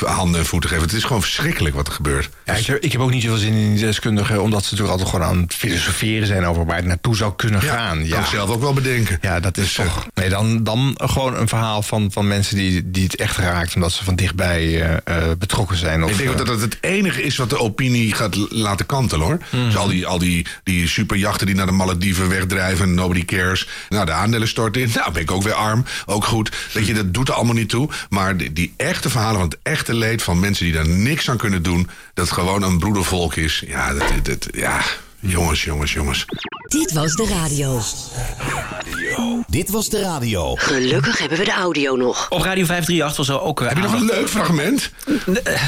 handen 0.03 0.39
en 0.39 0.45
voeten 0.45 0.69
geeft. 0.69 0.81
Het 0.81 0.93
is 0.93 1.03
gewoon 1.03 1.21
verschrikkelijk 1.21 1.75
wat 1.75 1.87
er 1.87 1.93
gebeurt. 1.93 2.29
Ja, 2.45 2.53
ik, 2.53 2.65
heb, 2.65 2.83
ik 2.83 2.91
heb 2.91 3.01
ook 3.01 3.11
niet 3.11 3.21
zoveel 3.21 3.37
zin 3.37 3.53
in 3.53 3.73
die 3.75 3.85
deskundigen, 3.85 4.41
omdat 4.41 4.63
ze 4.63 4.71
natuurlijk 4.71 4.99
altijd 4.99 5.15
gewoon 5.15 5.35
aan 5.35 5.41
het 5.41 5.53
filosoferen 5.53 6.27
zijn 6.27 6.45
over 6.45 6.65
waar 6.65 6.75
het 6.75 6.85
naartoe 6.85 7.15
zou 7.15 7.33
kunnen 7.35 7.61
gaan. 7.61 8.07
kan 8.07 8.19
ik 8.19 8.25
zelf 8.25 8.49
ook 8.49 8.61
wel 8.61 8.73
bedenken. 8.73 9.17
Ja, 9.21 9.39
dat 9.39 9.57
is 9.57 9.73
toch. 9.73 10.07
Nee, 10.13 10.29
dan, 10.29 10.63
dan 10.63 10.97
gewoon 11.03 11.35
een 11.35 11.47
verhaal 11.47 11.81
van, 11.81 12.11
van 12.11 12.27
mensen 12.27 12.55
die, 12.55 12.91
die 12.91 13.03
het 13.03 13.15
echt 13.15 13.37
raakt, 13.37 13.75
omdat 13.75 13.91
ze 13.91 14.03
van 14.03 14.15
dichtbij 14.15 14.81
eh, 14.81 14.97
eh, 15.03 15.37
betrokken 15.37 15.77
zijn. 15.77 16.03
Of, 16.03 16.11
ik 16.11 16.17
denk 16.17 16.29
eh, 16.29 16.37
dat 16.37 16.47
dat 16.47 16.61
het 16.61 16.77
enige 16.81 17.23
is 17.23 17.37
wat 17.37 17.49
de 17.49 17.59
opinie 17.59 18.13
gaat 18.13 18.35
laten 18.51 18.85
kantelen 18.85 19.25
hoor. 19.25 19.39
Dus 19.51 19.77
al 19.77 19.87
die, 19.87 20.07
al 20.07 20.17
die, 20.17 20.45
die 20.63 20.87
superjachten 20.87 21.45
die 21.45 21.55
naar 21.55 21.65
de 21.65 21.71
Malediven 21.71 22.29
wegdrijven, 22.29 22.93
nobody 22.93 23.25
cares. 23.25 23.67
Nou, 23.89 24.05
de 24.05 24.11
aandelen 24.11 24.47
storten 24.47 24.81
in. 24.81 24.89
Nou, 25.05 25.11
ben 25.11 25.21
ik 25.21 25.31
ook 25.31 25.43
weer 25.43 25.53
arm. 25.53 25.85
Ook 26.05 26.25
goed. 26.25 26.55
Weet 26.73 26.87
je, 26.87 26.93
dat 26.93 27.13
doet 27.13 27.27
er 27.27 27.33
allemaal 27.33 27.53
niet 27.53 27.69
toe. 27.69 27.89
Maar 28.09 28.37
die, 28.37 28.53
die 28.53 28.73
echte 28.77 29.09
verhalen 29.09 29.39
van 29.39 29.49
het 29.49 29.57
echte 29.85 29.99
leed 30.07 30.23
van 30.23 30.39
mensen 30.39 30.65
die 30.65 30.73
daar 30.73 30.87
niks 30.87 31.29
aan 31.29 31.37
kunnen 31.37 31.63
doen, 31.63 31.89
dat 32.13 32.31
gewoon 32.31 32.63
een 32.63 32.79
broedervolk 32.79 33.35
is. 33.35 33.63
Ja, 33.67 33.93
dat, 33.93 34.25
dat, 34.25 34.47
ja. 34.51 34.81
Jongens, 35.25 35.63
jongens, 35.63 35.93
jongens. 35.93 36.25
Dit 36.67 36.93
was 36.93 37.13
de 37.13 37.27
radio. 37.27 37.81
Dit 39.47 39.69
was 39.69 39.89
de 39.89 40.01
radio. 40.01 40.55
Gelukkig 40.55 41.17
hebben 41.17 41.37
we 41.37 41.43
de 41.43 41.51
audio 41.51 41.95
nog. 41.95 42.25
Op 42.29 42.41
Radio 42.41 42.65
538 42.65 43.17
was 43.17 43.29
er 43.29 43.41
ook... 43.41 43.59
Heb 43.59 43.75
je 43.75 43.83
nog 43.83 43.93
een 43.93 44.05
leuk 44.05 44.29
fragment? 44.29 44.91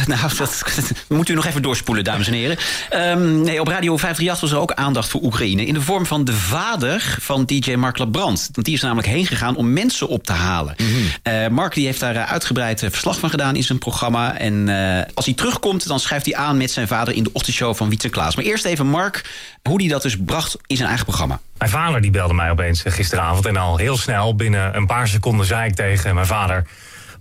Nou, 0.08 0.22
dat, 0.38 0.63
moet 1.08 1.30
u 1.30 1.34
nog 1.34 1.46
even 1.46 1.62
doorspoelen, 1.62 2.04
dames 2.04 2.28
en 2.28 2.34
heren. 2.34 2.58
Ehm, 2.89 3.41
nee, 3.41 3.60
op 3.62 3.67
Radio 3.67 3.98
538 3.98 4.41
was 4.41 4.52
er 4.52 4.58
ook 4.58 4.74
aandacht 4.74 5.10
voor 5.10 5.22
Oekraïne... 5.22 5.65
in 5.65 5.74
de 5.74 5.82
vorm 5.82 6.06
van 6.06 6.26
de 6.26 6.34
vader 6.34 7.17
van 7.22 7.46
DJ 7.46 7.74
Mark 7.74 7.98
Labrand. 7.98 8.50
Want 8.52 8.65
die 8.65 8.76
is 8.76 8.82
namelijk 8.82 9.08
heen 9.08 9.26
gegaan 9.26 9.56
om 9.56 9.74
mensen 9.74 10.08
op 10.08 10.24
te 10.24 10.34
halen. 10.34 10.76
Eh, 11.24 11.48
Mark 11.48 11.74
die 11.74 11.86
heeft 11.86 12.00
daar 12.00 12.15
eh, 12.15 12.32
uitgebreid 12.32 12.84
eh, 12.84 12.89
verslag 12.89 13.20
van 13.20 13.30
gedaan 13.30 13.56
in 13.56 13.63
zijn 13.63 13.80
programma. 13.80 14.38
En 14.38 14.70
eh, 14.70 15.06
als 15.13 15.26
hij 15.26 15.34
terugkomt, 15.34 15.88
dan 15.88 16.00
schrijft 16.00 16.26
hij 16.26 16.36
aan 16.36 16.58
met 16.58 16.72
zijn 16.72 16.88
vader... 16.88 17.13
in 17.13 17.24
de 17.24 17.30
ochtendshow 17.34 17.76
van 17.76 17.89
Wietse 17.89 18.10
Klaas. 18.10 18.36
Maar 18.36 18.46
eerst 18.46 18.65
even 18.65 18.88
Mark, 18.88 19.30
hoe 19.64 19.82
hij 19.82 19.90
dat 19.90 20.02
dus 20.02 20.18
bracht 20.26 20.58
in 20.66 20.76
zijn 20.76 20.88
eigen 20.88 21.06
programma. 21.06 21.40
Mijn 21.58 21.72
vader 21.72 22.02
die 22.02 22.12
belde 22.12 22.34
mij 22.34 22.52
opeens 22.52 22.84
eh, 22.84 22.94
gisteravond 22.94 23.46
en 23.46 23.58
al 23.58 23.78
heel 23.78 23.98
snel, 23.98 24.36
binnen 24.36 24.76
een 24.76 24.86
paar 24.86 25.08
seconden, 25.08 25.46
zei 25.46 25.70
ik 25.70 25.76
tegen 25.76 26.16
mijn 26.16 26.28
vader, 26.28 26.68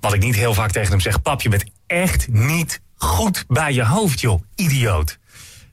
wat 0.00 0.12
ik 0.12 0.22
niet 0.22 0.36
heel 0.36 0.54
vaak 0.54 0.70
tegen 0.70 0.90
hem 0.90 1.00
zeg, 1.00 1.22
pap, 1.22 1.40
je 1.42 1.48
bent 1.48 1.64
echt 1.86 2.28
niet 2.28 2.80
goed 2.96 3.44
bij 3.48 3.72
je 3.72 3.84
hoofd, 3.84 4.20
joh, 4.20 4.42
idioot. 4.54 5.18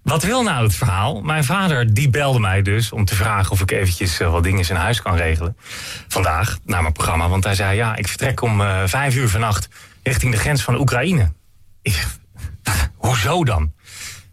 Wat 0.04 0.24
wil 0.24 0.44
nou 0.44 0.64
het 0.64 0.76
verhaal? 0.76 1.22
Mijn 1.22 1.44
vader 1.44 1.94
die 1.94 2.10
belde 2.10 2.40
mij 2.40 2.62
dus 2.62 2.92
om 2.92 3.06
te 3.06 3.16
vragen 3.16 3.52
of 3.52 3.62
ik 3.62 3.72
eventjes 3.72 4.20
eh, 4.20 4.32
wat 4.32 4.44
dingen 4.44 4.70
in 4.70 4.76
huis 4.76 5.02
kan 5.02 5.16
regelen. 5.16 5.58
Vandaag, 6.08 6.58
naar 6.66 6.82
mijn 6.82 6.94
programma, 6.94 7.30
want 7.30 7.44
hij 7.44 7.56
zei, 7.56 7.76
ja, 7.76 7.96
ik 7.96 8.08
vertrek 8.08 8.42
om 8.42 8.62
eh, 8.62 8.82
vijf 8.86 9.16
uur 9.16 9.30
vannacht 9.30 9.70
richting 10.04 10.32
de 10.32 10.40
grens 10.40 10.64
van 10.64 10.80
Oekraïne. 10.80 11.32
Ik 11.82 12.08
hoezo 12.96 13.44
dan? 13.44 13.74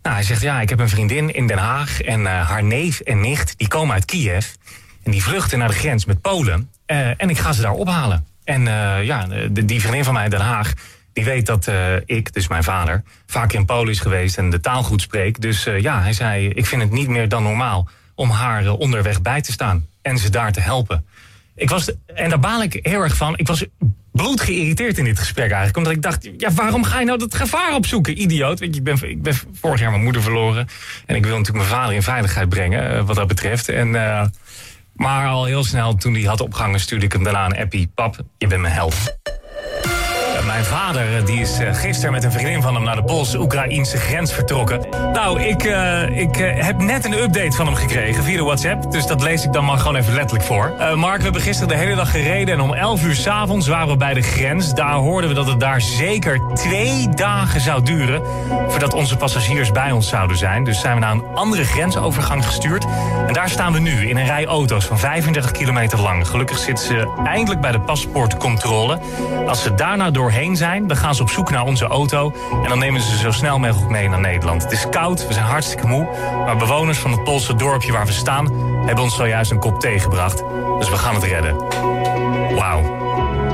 Nou, 0.03 0.15
hij 0.15 0.25
zegt, 0.25 0.41
ja, 0.43 0.61
ik 0.61 0.69
heb 0.69 0.79
een 0.81 0.89
vriendin 0.89 1.35
in 1.35 1.47
Den 1.47 1.59
Haag 1.59 2.01
en 2.01 2.27
eh, 2.27 2.49
haar 2.49 2.65
neef 2.65 3.01
en 3.01 3.21
nicht, 3.21 3.59
die 3.59 3.69
komen 3.69 3.95
uit 3.95 4.05
Kiev. 4.05 4.47
En 5.03 5.11
die 5.11 5.23
vluchten 5.23 5.59
naar 5.59 5.69
de 5.69 5.75
grens 5.75 6.05
met 6.05 6.21
Polen. 6.21 6.71
eh, 6.87 7.23
en 7.23 7.31
ik 7.31 7.39
ga 7.39 7.53
ze 7.53 7.63
daar 7.63 7.73
ophalen. 7.73 8.27
En 8.45 8.67
eh, 8.69 9.05
ja, 9.05 9.27
de, 9.27 9.65
die 9.65 9.81
vriendin 9.81 10.05
van 10.05 10.15
mij 10.15 10.25
in 10.25 10.31
Den 10.31 10.41
Haag, 10.41 10.73
Die 11.13 11.25
weet 11.25 11.47
dat 11.47 11.71
ik, 12.05 12.33
dus 12.33 12.49
mijn 12.49 12.65
vader, 12.65 13.03
vaak 13.27 13.53
in 13.53 13.65
Polen 13.65 13.91
is 13.93 14.01
geweest 14.01 14.39
en 14.39 14.51
de 14.51 14.61
taal 14.61 14.83
goed 14.83 15.01
spreekt. 15.01 15.41
Dus 15.41 15.65
ja, 15.65 16.03
hij 16.03 16.13
zei: 16.13 16.49
Ik 16.49 16.67
vind 16.67 16.83
het 16.83 16.91
niet 16.91 17.09
meer 17.09 17.29
dan 17.29 17.43
normaal 17.43 17.89
om 18.15 18.31
haar 18.31 18.71
onderweg 18.73 19.23
bij 19.23 19.41
te 19.41 19.53
staan 19.53 19.87
en 20.03 20.19
ze 20.19 20.31
daar 20.31 20.53
te 20.53 20.61
helpen. 20.61 21.07
Ik 21.55 21.69
was, 21.71 21.93
en 22.15 22.29
daar 22.31 22.39
baal 22.41 22.63
ik 22.63 22.79
heel 22.83 23.01
erg 23.01 23.17
van. 23.17 23.39
Ik 23.39 23.47
was 23.47 23.65
bloed 24.13 24.41
geïrriteerd 24.41 24.99
in 24.99 25.05
dit 25.05 25.19
gesprek 25.19 25.47
eigenlijk. 25.47 25.77
Omdat 25.77 25.93
ik 25.93 26.03
dacht, 26.03 26.31
ja, 26.37 26.53
waarom 26.53 26.85
ga 26.85 26.99
je 26.99 27.05
nou 27.05 27.19
dat 27.19 27.35
gevaar 27.35 27.75
opzoeken, 27.75 28.21
idioot? 28.23 28.59
Weet 28.59 28.75
je, 28.75 28.81
ik, 28.81 28.85
ben, 28.85 29.11
ik 29.11 29.23
ben 29.23 29.35
vorig 29.53 29.81
jaar 29.81 29.91
mijn 29.91 30.03
moeder 30.03 30.23
verloren. 30.23 30.69
En 31.07 31.17
ik 31.17 31.25
wil 31.25 31.37
natuurlijk 31.37 31.67
mijn 31.67 31.81
vader 31.81 31.95
in 31.95 32.03
veiligheid 32.03 32.49
brengen, 32.49 32.91
eh, 32.91 33.05
wat 33.07 33.17
dat 33.17 33.27
betreft. 33.27 33.69
En, 33.69 33.95
eh, 33.95 34.27
maar 34.95 35.29
al 35.29 35.45
heel 35.45 35.65
snel, 35.65 35.95
toen 35.95 36.15
hij 36.15 36.23
had 36.23 36.41
opgehangen, 36.41 36.81
stuurde 36.81 37.05
ik 37.05 37.13
hem 37.13 37.23
daarna 37.23 37.47
een 37.47 37.59
appie. 37.59 37.91
Pap, 37.95 38.17
je 38.39 38.47
bent 38.47 38.61
mijn 38.61 38.75
held. 38.75 39.19
Eh, 40.41 40.47
Mijn 40.47 40.65
vader 40.65 41.17
eh, 41.17 41.27
die 41.27 41.41
is 41.41 41.59
eh, 41.59 41.75
gisteren 41.75 42.13
met 42.13 42.25
een 42.25 42.33
vriendin 42.33 42.63
van 42.63 42.75
hem 42.75 42.85
naar 42.85 42.97
de 42.97 43.03
Pools-Oekraïnse 43.03 43.97
grens 43.97 44.33
vertrokken. 44.33 44.87
Nou, 45.13 45.41
ik, 45.41 45.63
ik 46.13 46.37
heb 46.37 46.79
net 46.79 47.05
een 47.05 47.13
update 47.13 47.53
van 47.53 47.67
hem 47.67 47.75
gekregen 47.75 48.25
via 48.25 48.37
de 48.37 48.43
WhatsApp. 48.43 48.93
Dus 48.93 49.07
dat 49.07 49.23
lees 49.23 49.45
ik 49.45 49.53
dan 49.53 49.65
maar 49.65 49.79
gewoon 49.79 49.97
even 49.97 50.15
letterlijk 50.15 50.45
voor. 50.45 50.75
Mark, 50.95 51.17
we 51.17 51.23
hebben 51.23 51.41
gisteren 51.43 51.69
de 51.69 51.77
hele 51.77 51.95
dag 51.95 52.11
gereden 52.11 52.55
en 52.55 52.61
om 52.61 52.75
11 52.75 53.05
uur 53.05 53.15
s'avonds 53.15 53.67
waren 53.69 53.89
we 53.89 53.97
bij 53.97 54.15
de 54.15 54.23
grens. 54.23 54.75
Daar 54.75 54.93
hoorden 54.93 55.31
we 55.31 55.37
dat 55.37 55.47
het 55.47 55.61
daar 55.61 55.81
zeker 55.81 56.41
twee 56.55 57.09
dagen 57.09 57.61
zou 57.61 57.83
duren 57.83 58.23
voordat 58.69 58.95
onze 58.95 59.17
passagiers 59.17 59.71
bij 59.71 59.93
ons 59.93 60.09
zouden 60.09 60.37
zijn. 60.37 60.65
Dus 60.65 60.81
zijn 60.81 60.95
we 60.95 61.01
naar 61.01 61.13
een 61.13 61.25
andere 61.35 61.65
grensovergang 61.65 62.47
gestuurd. 62.47 62.87
En 63.27 63.33
daar 63.33 63.51
staan 63.51 63.73
we 63.73 63.79
nu 63.79 64.09
in 64.09 64.17
een 64.17 64.27
rij 64.27 64.47
auto's 64.47 64.85
van 64.85 64.99
35 64.99 65.51
kilometer 65.51 66.01
lang. 66.01 66.29
Gelukkig 66.29 66.59
zitten 66.59 66.87
ze 66.87 67.23
eindelijk 67.25 67.61
bij 67.61 67.73
de 67.73 67.81
paspoortcontrole. 67.81 68.99
Als 69.47 69.63
ze 69.63 69.75
daar 69.75 69.97
nou 69.97 70.13
doorheen 70.31 70.57
zijn, 70.57 70.87
dan 70.87 70.97
gaan 70.97 71.15
ze 71.15 71.23
op 71.23 71.31
zoek 71.31 71.51
naar 71.51 71.65
onze 71.65 71.85
auto. 71.85 72.33
En 72.63 72.69
dan 72.69 72.79
nemen 72.79 73.01
ze 73.01 73.17
zo 73.17 73.31
snel 73.31 73.59
mogelijk 73.59 73.91
mee 73.91 74.09
naar 74.09 74.21
Nederland. 74.21 74.63
Het 74.63 74.73
is 74.73 74.89
koud, 74.91 75.27
we 75.27 75.33
zijn 75.33 75.45
hartstikke 75.45 75.87
moe. 75.87 76.09
Maar 76.45 76.57
bewoners 76.57 76.99
van 76.99 77.11
het 77.11 77.25
Poolse 77.25 77.55
dorpje 77.55 77.93
waar 77.93 78.07
we 78.07 78.13
staan... 78.13 78.53
hebben 78.87 79.05
ons 79.05 79.17
zojuist 79.17 79.51
een 79.51 79.59
kop 79.59 79.81
thee 79.81 79.99
gebracht. 79.99 80.43
Dus 80.79 80.91
we 80.91 80.97
gaan 80.97 81.15
het 81.15 81.25
redden. 81.25 81.57
Wauw. 82.55 82.99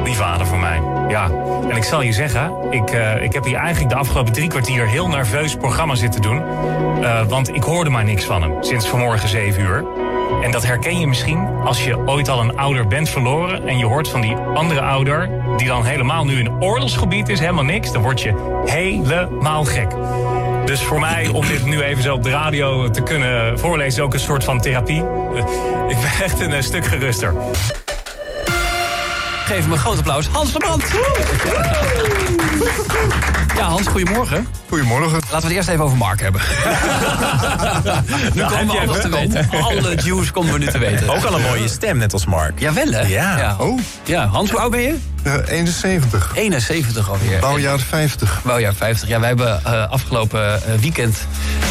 Die 0.04 0.14
vader 0.14 0.46
voor 0.46 0.58
mij. 0.58 0.82
Ja. 1.08 1.30
En 1.68 1.76
ik 1.76 1.84
zal 1.84 2.02
je 2.02 2.12
zeggen, 2.12 2.52
ik, 2.70 2.90
eh, 2.90 3.22
ik 3.22 3.32
heb 3.32 3.44
hier 3.44 3.56
eigenlijk 3.56 3.90
de 3.90 3.98
afgelopen 3.98 4.32
drie 4.32 4.48
kwartier 4.48 4.86
heel 4.86 5.08
nerveus 5.08 5.54
programma 5.54 5.94
zitten 5.94 6.22
doen. 6.22 6.42
Eh, 7.02 7.22
want 7.26 7.54
ik 7.54 7.62
hoorde 7.62 7.90
maar 7.90 8.04
niks 8.04 8.24
van 8.24 8.42
hem 8.42 8.56
sinds 8.60 8.88
vanmorgen 8.88 9.28
zeven 9.28 9.62
uur. 9.62 9.84
En 10.42 10.50
dat 10.50 10.66
herken 10.66 10.98
je 10.98 11.06
misschien 11.06 11.46
als 11.64 11.84
je 11.84 11.98
ooit 12.06 12.28
al 12.28 12.40
een 12.40 12.56
ouder 12.56 12.86
bent 12.86 13.08
verloren. 13.08 13.68
En 13.68 13.78
je 13.78 13.84
hoort 13.86 14.08
van 14.08 14.20
die 14.20 14.36
andere 14.36 14.80
ouder, 14.80 15.30
die 15.56 15.66
dan 15.66 15.84
helemaal 15.84 16.24
nu 16.24 16.38
in 16.38 16.62
oorlogsgebied 16.62 17.28
is, 17.28 17.40
helemaal 17.40 17.64
niks. 17.64 17.92
Dan 17.92 18.02
word 18.02 18.20
je 18.22 18.62
helemaal 18.64 19.64
gek. 19.64 19.90
Dus 20.64 20.82
voor 20.82 21.00
mij, 21.00 21.28
om 21.28 21.46
dit 21.46 21.64
nu 21.64 21.80
even 21.80 22.02
zo 22.02 22.14
op 22.14 22.22
de 22.22 22.30
radio 22.30 22.90
te 22.90 23.02
kunnen 23.02 23.58
voorlezen, 23.58 23.98
is 23.98 24.00
ook 24.00 24.14
een 24.14 24.20
soort 24.20 24.44
van 24.44 24.60
therapie. 24.60 25.02
Eh, 25.34 25.44
Ik 25.88 25.96
ben 25.96 26.24
echt 26.24 26.40
een 26.40 26.52
eh, 26.52 26.62
stuk 26.62 26.84
geruster. 26.84 27.34
Geef 29.46 29.62
hem 29.62 29.72
een 29.72 29.78
groot 29.78 29.98
applaus. 29.98 30.26
Hans 30.26 30.50
van 30.50 30.60
Brand. 30.60 30.84
Ja, 33.56 33.62
Hans, 33.62 33.86
goedemorgen. 33.86 34.46
Goedemorgen. 34.68 35.12
Laten 35.12 35.28
we 35.30 35.46
het 35.46 35.50
eerst 35.52 35.68
even 35.68 35.84
over 35.84 35.96
Mark 35.96 36.20
hebben. 36.20 36.40
nu 38.34 38.40
Nou, 38.40 38.56
komen 38.56 38.74
we 38.74 38.80
alles 38.80 39.00
te 39.00 39.08
weten. 39.08 39.48
Alle 39.62 39.94
juice 39.94 40.32
komen 40.32 40.52
we 40.52 40.58
nu 40.58 40.66
te 40.66 40.78
weten. 40.78 41.08
Ook 41.08 41.24
al 41.24 41.34
een 41.34 41.42
mooie 41.42 41.68
stem, 41.68 41.96
net 41.98 42.12
als 42.12 42.26
Mark. 42.26 42.60
Jawel, 42.60 42.90
hè? 42.90 43.00
Ja. 43.00 43.56
Oh. 43.60 43.78
Ja, 44.04 44.26
Hans, 44.26 44.50
hoe 44.50 44.60
oud 44.60 44.70
ben 44.70 44.80
je? 44.80 44.96
71. 45.34 46.30
71 46.34 47.10
alweer. 47.10 47.40
Bouwjaar 47.40 47.78
50. 47.78 48.40
Bouwjaar 48.44 48.74
50. 48.74 49.08
Ja, 49.08 49.18
wij 49.18 49.28
hebben 49.28 49.64
eh, 49.64 49.90
afgelopen 49.90 50.62
eh, 50.66 50.74
weekend 50.80 51.16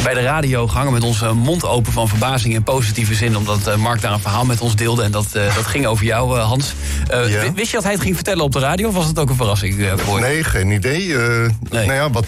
bij 0.04 0.14
de 0.14 0.22
radio 0.22 0.68
gehangen 0.68 0.94
met 0.94 1.04
onze 1.04 1.32
mond 1.34 1.66
open 1.66 1.92
van 1.94 2.08
verbazing 2.08 2.54
in 2.54 2.64
positieve 2.64 3.14
zin. 3.16 3.38
Omdat 3.38 3.68
eh, 3.68 3.76
Mark 3.76 4.02
daar 4.02 4.12
een 4.14 4.20
verhaal 4.20 4.46
met 4.46 4.62
ons 4.62 4.76
deelde. 4.76 5.04
En 5.04 5.12
dat, 5.12 5.26
eh, 5.34 5.56
dat 5.56 5.66
ging 5.66 5.86
over 5.86 6.06
jou, 6.06 6.38
eh, 6.40 6.46
Hans. 6.46 6.74
Eh, 7.08 7.24
wi- 7.24 7.52
Wist 7.56 7.70
je 7.70 7.76
dat 7.76 7.84
hij 7.84 7.94
het 7.94 8.02
ging 8.02 8.16
vertellen 8.16 8.44
op 8.44 8.52
de 8.52 8.60
radio? 8.60 8.88
Of 8.88 8.94
was 8.94 9.06
het 9.06 9.20
ook 9.20 9.30
een 9.30 9.36
verrassing 9.36 9.84
eh, 9.86 9.94
voor 9.98 10.20
je? 10.20 10.26
Nee, 10.26 10.44
geen 10.44 10.72
idee. 10.72 11.18
Eh, 11.18 11.50
Nou 11.70 11.94
ja, 11.94 12.10
wat 12.10 12.28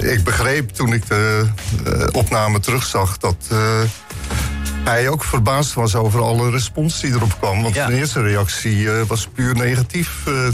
eh, 0.00 0.12
ik 0.12 0.24
begreep 0.24 0.70
toen 0.70 0.92
ik 0.92 1.06
de 1.08 1.44
eh, 1.84 1.92
opname 2.12 2.60
terugzag... 2.60 3.18
dat 3.18 3.36
eh, 3.50 3.58
hij 4.88 5.08
ook 5.08 5.24
verbaasd 5.24 5.74
was 5.74 5.94
over 5.94 6.20
alle 6.22 6.50
respons 6.50 7.00
die 7.00 7.10
erop 7.12 7.38
kwam. 7.38 7.62
Want 7.62 7.74
Ja. 7.74 7.86
de 7.86 7.94
eerste 7.94 8.22
reactie 8.22 8.90
eh, 8.90 9.02
was 9.06 9.28
puur 9.34 9.54
negatief. 9.54 10.26
eh, 10.26 10.44
en, 10.44 10.52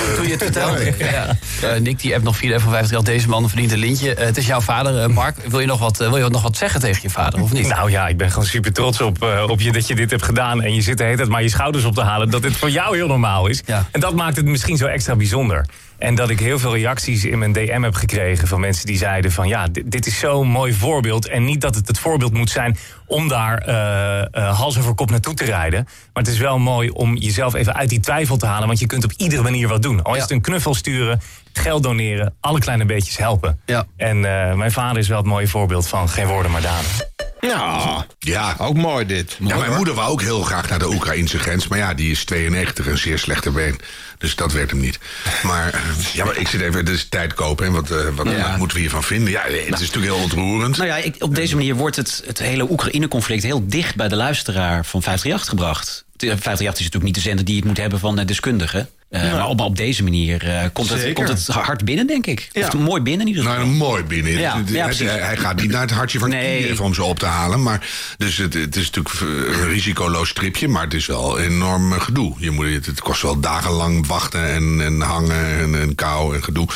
Toen 0.16 0.24
je 0.26 0.30
het 0.30 0.42
vertelde. 0.42 0.94
ja, 0.98 1.10
Ja. 1.10 1.36
Eh, 1.68 1.80
Nick, 1.80 2.00
die 2.00 2.14
app 2.14 2.24
nog 2.24 2.36
4 2.36 2.60
van 2.60 2.72
50 2.72 2.96
had 2.96 3.06
deze 3.06 3.28
man 3.28 3.48
verdient 3.48 3.72
een 3.72 3.78
lintje. 3.78 4.14
Het 4.18 4.36
is 4.36 4.46
jouw 4.46 4.60
vader, 4.60 5.10
Mark. 5.10 5.36
Wil 5.48 5.60
je, 5.60 5.66
nog 5.66 5.78
wat, 5.78 5.96
wil 5.96 6.16
je 6.16 6.28
nog 6.28 6.42
wat 6.42 6.56
zeggen 6.56 6.80
tegen 6.80 7.02
je 7.02 7.10
vader, 7.10 7.42
of 7.42 7.52
niet? 7.52 7.68
Nou 7.68 7.90
ja, 7.90 8.08
ik 8.08 8.16
ben 8.16 8.30
gewoon 8.30 8.46
super 8.46 8.72
trots 8.72 9.00
op, 9.00 9.22
eh, 9.22 9.44
op 9.48 9.60
je 9.60 9.72
dat 9.72 9.86
je 9.86 9.94
dit 9.94 10.10
hebt 10.10 10.22
gedaan. 10.22 10.62
En 10.62 10.74
je 10.74 10.82
zit 10.82 10.98
de 10.98 11.04
hele 11.04 11.16
tijd 11.16 11.28
maar 11.28 11.42
je 11.42 11.48
schouders 11.48 11.84
op 11.84 11.94
te 11.94 12.02
halen. 12.02 12.30
Dat 12.30 12.42
dit 12.42 12.56
voor 12.56 12.70
jou 12.70 12.96
heel 12.96 13.06
normaal 13.06 13.46
is. 13.46 13.62
En 13.90 14.00
dat 14.00 14.14
maakt 14.14 14.36
het 14.36 14.44
misschien 14.46 14.76
zo 14.76 14.86
extra 14.86 15.16
bijzonder. 15.16 15.66
En 16.02 16.14
dat 16.14 16.30
ik 16.30 16.40
heel 16.40 16.58
veel 16.58 16.74
reacties 16.74 17.24
in 17.24 17.38
mijn 17.38 17.52
DM 17.52 17.82
heb 17.82 17.94
gekregen 17.94 18.48
van 18.48 18.60
mensen 18.60 18.86
die 18.86 18.96
zeiden 18.96 19.32
van 19.32 19.48
ja, 19.48 19.66
dit, 19.68 19.90
dit 19.90 20.06
is 20.06 20.18
zo'n 20.18 20.48
mooi 20.48 20.72
voorbeeld. 20.72 21.28
En 21.28 21.44
niet 21.44 21.60
dat 21.60 21.74
het 21.74 21.88
het 21.88 21.98
voorbeeld 21.98 22.32
moet 22.32 22.50
zijn 22.50 22.76
om 23.06 23.28
daar 23.28 23.58
eh, 23.58 24.58
hals 24.58 24.78
over 24.78 24.94
kop 24.94 25.10
naartoe 25.10 25.34
te 25.34 25.44
rijden. 25.44 25.84
Maar 25.84 26.22
het 26.22 26.32
is 26.32 26.38
wel 26.38 26.58
mooi 26.58 26.90
om 26.90 27.16
jezelf 27.16 27.54
even 27.54 27.74
uit 27.74 27.88
die 27.88 28.00
twijfel 28.00 28.36
te 28.36 28.46
halen. 28.46 28.66
Want 28.66 28.78
je 28.78 28.86
kunt 28.86 29.04
op 29.04 29.12
iedere 29.16 29.42
manier 29.42 29.68
wat 29.68 29.82
doen. 29.82 30.02
Al 30.02 30.14
is 30.14 30.22
het 30.22 30.30
een 30.30 30.40
knuffel 30.40 30.74
sturen, 30.74 31.20
geld 31.52 31.82
doneren, 31.82 32.34
alle 32.40 32.58
kleine 32.58 32.84
beetjes 32.84 33.16
helpen. 33.16 33.60
Ja. 33.66 33.84
En 33.96 34.16
eh, 34.16 34.54
mijn 34.54 34.72
vader 34.72 34.98
is 34.98 35.08
wel 35.08 35.18
het 35.18 35.26
mooie 35.26 35.48
voorbeeld 35.48 35.88
van 35.88 36.08
geen 36.08 36.26
woorden 36.26 36.50
maar 36.50 36.62
daden. 36.62 37.11
Ja, 37.48 38.06
ja, 38.18 38.54
ook 38.58 38.76
mooi 38.76 39.06
dit. 39.06 39.36
Ja, 39.40 39.56
mijn 39.56 39.74
moeder 39.74 39.94
wou 39.94 40.10
ook 40.10 40.20
heel 40.20 40.42
graag 40.42 40.68
naar 40.68 40.78
de 40.78 40.88
Oekraïnse 40.88 41.38
grens. 41.38 41.68
Maar 41.68 41.78
ja, 41.78 41.94
die 41.94 42.10
is 42.10 42.24
92 42.24 42.86
en 42.86 42.98
zeer 42.98 43.18
slechte 43.18 43.50
been. 43.50 43.78
Dus 44.18 44.36
dat 44.36 44.52
werd 44.52 44.70
hem 44.70 44.80
niet. 44.80 44.98
Maar, 45.42 45.74
eh, 45.74 45.80
ja, 46.12 46.24
maar 46.24 46.36
ik 46.36 46.48
zit 46.48 46.60
even, 46.60 46.84
dus 46.84 47.06
tijd 47.08 47.34
kopen. 47.34 47.66
En 47.66 47.72
wat, 47.72 47.90
eh, 47.90 48.08
wat, 48.14 48.26
Ja. 48.30 48.48
wat 48.48 48.58
moeten 48.58 48.76
we 48.76 48.82
hiervan 48.82 49.02
vinden? 49.02 49.30
Ja, 49.30 49.42
het 49.42 49.52
is 49.54 49.68
natuurlijk 49.68 50.12
heel 50.12 50.22
ontroerend. 50.22 50.76
Nou 50.76 50.88
ja, 50.88 50.96
ik, 50.96 51.16
op 51.18 51.34
deze 51.34 51.56
manier 51.56 51.74
wordt 51.74 51.96
het, 51.96 52.22
het 52.26 52.38
hele 52.38 52.70
Oekraïne-conflict 52.70 53.42
heel 53.42 53.66
dicht 53.66 53.96
bij 53.96 54.08
de 54.08 54.16
luisteraar 54.16 54.84
van 54.84 55.02
538 55.02 55.48
gebracht. 55.48 56.04
538 56.16 56.78
is 56.78 56.84
natuurlijk 56.92 57.04
niet 57.04 57.14
de 57.14 57.20
zender 57.20 57.44
die 57.44 57.56
het 57.56 57.64
moet 57.64 57.76
hebben 57.76 57.98
van 57.98 58.18
eh, 58.18 58.26
deskundigen. 58.26 58.88
Eh, 59.12 59.24
Ja. 59.24 59.32
Maar 59.32 59.46
op, 59.48 59.60
op 59.60 59.76
deze 59.76 60.02
manier 60.02 60.48
eh, 60.48 60.64
komt, 60.72 60.88
het, 60.88 61.12
komt 61.12 61.28
het 61.28 61.46
hard 61.46 61.84
binnen, 61.84 62.06
denk 62.06 62.26
ik. 62.26 62.48
Of 62.52 62.74
mooi 62.78 63.02
binnen 63.02 63.20
in 63.26 63.32
ieder 63.32 63.42
geval. 63.50 63.58
Nou, 63.58 63.70
mooi 63.76 64.02
binnen. 64.04 64.32
Ja, 64.32 64.56
Het- 64.56 64.68
ja, 64.68 64.88
hij, 64.88 65.06
hij 65.24 65.36
gaat 65.36 65.60
niet 65.60 65.70
naar 65.70 65.80
het 65.80 65.90
hartje 65.90 66.18
van 66.18 66.30
Kiev 66.30 66.80
om 66.80 66.94
ze 66.94 67.02
op 67.02 67.18
te 67.18 67.26
halen. 67.26 67.62
Maar, 67.62 67.86
dus 68.18 68.36
het, 68.36 68.54
het 68.54 68.76
is 68.76 68.90
natuurlijk 68.90 69.20
een 69.60 69.68
risicoloos 69.68 70.28
stripje, 70.28 70.68
maar 70.68 70.82
het 70.82 70.94
is 70.94 71.06
wel 71.06 71.40
enorm 71.40 71.92
eh, 71.92 72.00
gedoe. 72.00 72.34
Je 72.38 72.50
moet, 72.50 72.66
het, 72.72 72.86
het 72.86 73.00
kost 73.00 73.22
wel 73.22 73.40
dagenlang 73.40 74.06
wachten 74.06 74.46
en, 74.48 74.80
en 74.84 75.00
hangen 75.00 75.58
en, 75.58 75.80
en 75.80 75.94
kou 75.94 76.34
en 76.34 76.44
gedoe. 76.44 76.66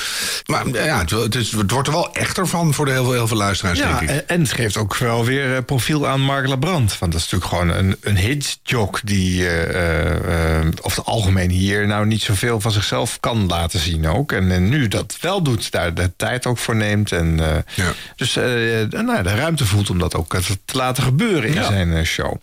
Maar 0.47 0.69
ja, 0.69 0.99
het, 0.99 1.11
het, 1.11 1.35
is, 1.35 1.51
het 1.53 1.71
wordt 1.71 1.89
er 1.89 1.95
wel 1.95 2.15
echter 2.15 2.47
van 2.47 2.75
voor 2.75 2.85
de 2.85 2.91
heel, 2.93 3.05
veel- 3.05 3.13
heel 3.13 3.29
veel 3.29 3.37
luisteraars, 3.37 3.79
Ja, 3.79 3.89
denk 3.89 4.01
ik. 4.01 4.09
en, 4.09 4.29
en 4.29 4.41
het 4.41 4.53
geeft 4.53 4.77
ook 4.77 4.97
wel 4.97 5.25
weer 5.25 5.63
profiel 5.63 6.07
aan 6.09 6.21
Mark 6.21 6.47
Labrand. 6.49 6.99
Want 6.99 7.13
dat 7.13 7.21
is 7.21 7.31
natuurlijk 7.31 7.51
gewoon 7.51 7.85
een, 7.85 7.97
een 8.01 8.17
hitjock 8.17 9.01
die 9.05 9.49
eh, 9.49 9.63
eh, 9.75 10.59
eh, 10.59 10.67
over 10.83 10.99
het 10.99 11.07
algemeen 11.07 11.51
hier 11.51 11.87
nou 11.87 12.07
niet 12.07 12.25
zoveel 12.27 12.61
van 12.61 12.71
zichzelf 12.73 13.21
kan 13.21 13.47
laten 13.47 13.81
zien 13.81 14.07
ook. 14.09 14.33
En, 14.33 14.51
en 14.53 14.69
nu 14.69 14.89
dat 14.89 15.17
wel 15.21 15.43
doet, 15.43 15.71
daar 15.71 15.95
de 15.95 16.13
tijd 16.17 16.47
ook 16.47 16.59
voor 16.59 16.77
neemt. 16.77 17.13
En, 17.13 17.41
eh, 17.77 17.87
Dus 18.17 18.37
eh, 18.37 18.45
nou, 19.03 19.23
de 19.23 19.35
ruimte 19.35 19.67
voelt 19.67 19.91
om 19.91 19.99
dat 19.99 20.15
ook 20.15 20.35
eh, 20.35 20.41
te 20.65 20.77
laten 20.77 21.03
gebeuren 21.03 21.49
in 21.49 21.55
Ja. 21.55 21.67
zijn 21.67 21.93
eh, 21.93 22.03
show. 22.05 22.35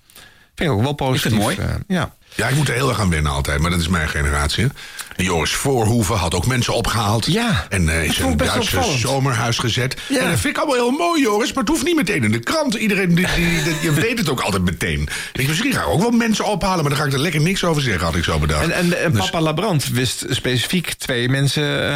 Vind 0.55 0.69
ik 0.69 0.75
ook 0.75 0.81
wel 0.83 0.93
positief. 0.93 1.37
mooi. 1.39 1.55
eh, 1.57 1.65
ja. 1.87 2.13
Ja, 2.35 2.47
ik 2.47 2.55
moet 2.55 2.67
er 2.67 2.73
heel 2.73 2.89
erg 2.89 2.99
aan 2.99 3.09
wennen 3.09 3.31
altijd, 3.31 3.59
maar 3.59 3.71
dat 3.71 3.79
is 3.79 3.87
mijn 3.87 4.09
generatie. 4.09 4.67
Joris 5.15 5.51
Voorhoeven 5.51 6.15
had 6.15 6.33
ook 6.35 6.45
mensen 6.45 6.73
opgehaald. 6.73 7.25
Ja. 7.25 7.65
En 7.69 7.89
eh, 7.89 8.03
is 8.03 8.19
een 8.19 8.37
Duitse 8.37 8.59
opvallend. 8.59 8.99
zomerhuis 8.99 9.57
gezet. 9.57 9.97
Ja. 10.09 10.19
En 10.19 10.29
dat 10.29 10.39
vind 10.39 10.55
ik 10.57 10.63
allemaal 10.63 10.75
heel 10.89 10.97
mooi, 10.97 11.21
Joris. 11.21 11.53
Maar 11.53 11.63
het 11.63 11.71
hoeft 11.71 11.83
niet 11.85 11.95
meteen 11.95 12.23
in 12.23 12.31
de 12.31 12.39
krant. 12.39 12.73
Iedereen, 12.73 13.15
die, 13.15 13.27
die, 13.35 13.63
die- 13.63 13.75
je 13.81 13.91
weet 14.01 14.17
het 14.17 14.29
ook 14.29 14.39
altijd 14.41 14.63
meteen. 14.63 15.07
Ik, 15.33 15.47
misschien 15.47 15.73
ga 15.73 15.81
ik 15.81 15.87
ook 15.87 16.01
wel 16.01 16.11
mensen 16.11 16.45
ophalen, 16.45 16.79
maar 16.81 16.89
daar 16.89 16.99
ga 17.01 17.05
ik 17.07 17.13
er 17.13 17.19
lekker 17.19 17.41
niks 17.41 17.63
over 17.63 17.81
zeggen, 17.81 18.05
had 18.05 18.15
ik 18.15 18.23
zo 18.23 18.39
bedacht. 18.39 18.61
En, 18.63 18.71
en, 18.71 19.03
en 19.03 19.11
Dus- 19.11 19.19
papa 19.29 19.41
Labrand 19.41 19.87
wist 19.89 20.25
specifiek 20.29 20.93
twee 20.93 21.29
mensen 21.29 21.63
eh, 21.63 21.89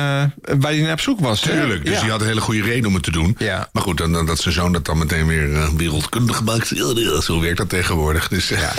waar 0.60 0.72
hij 0.72 0.78
naar 0.82 0.92
op 0.92 1.00
zoek 1.02 1.20
was. 1.20 1.44
hè? 1.44 1.52
Tuurlijk, 1.52 1.86
dus 1.86 1.94
Ja. 1.96 2.02
die 2.02 2.12
had 2.12 2.22
een 2.22 2.28
hele 2.28 2.42
goede 2.42 2.62
reden 2.62 2.86
om 2.88 2.94
het 2.94 3.04
te 3.04 3.12
doen. 3.12 3.38
Maar 3.72 3.84
goed, 3.84 3.98
dan, 3.98 4.14
dan, 4.14 4.26
dat 4.26 4.40
zijn 4.40 4.54
zoon 4.54 4.72
dat 4.74 4.86
dan 4.86 4.98
meteen 4.98 5.28
weer 5.28 5.54
eh, 5.56 5.68
wereldkundig 5.78 6.44
maakt. 6.44 6.70
Ja, 6.70 7.22
Zo 7.22 7.40
werkt 7.42 7.58
dat 7.58 7.70
tegenwoordig. 7.70 8.28
Dus, 8.28 8.48
Ja, 8.48 8.74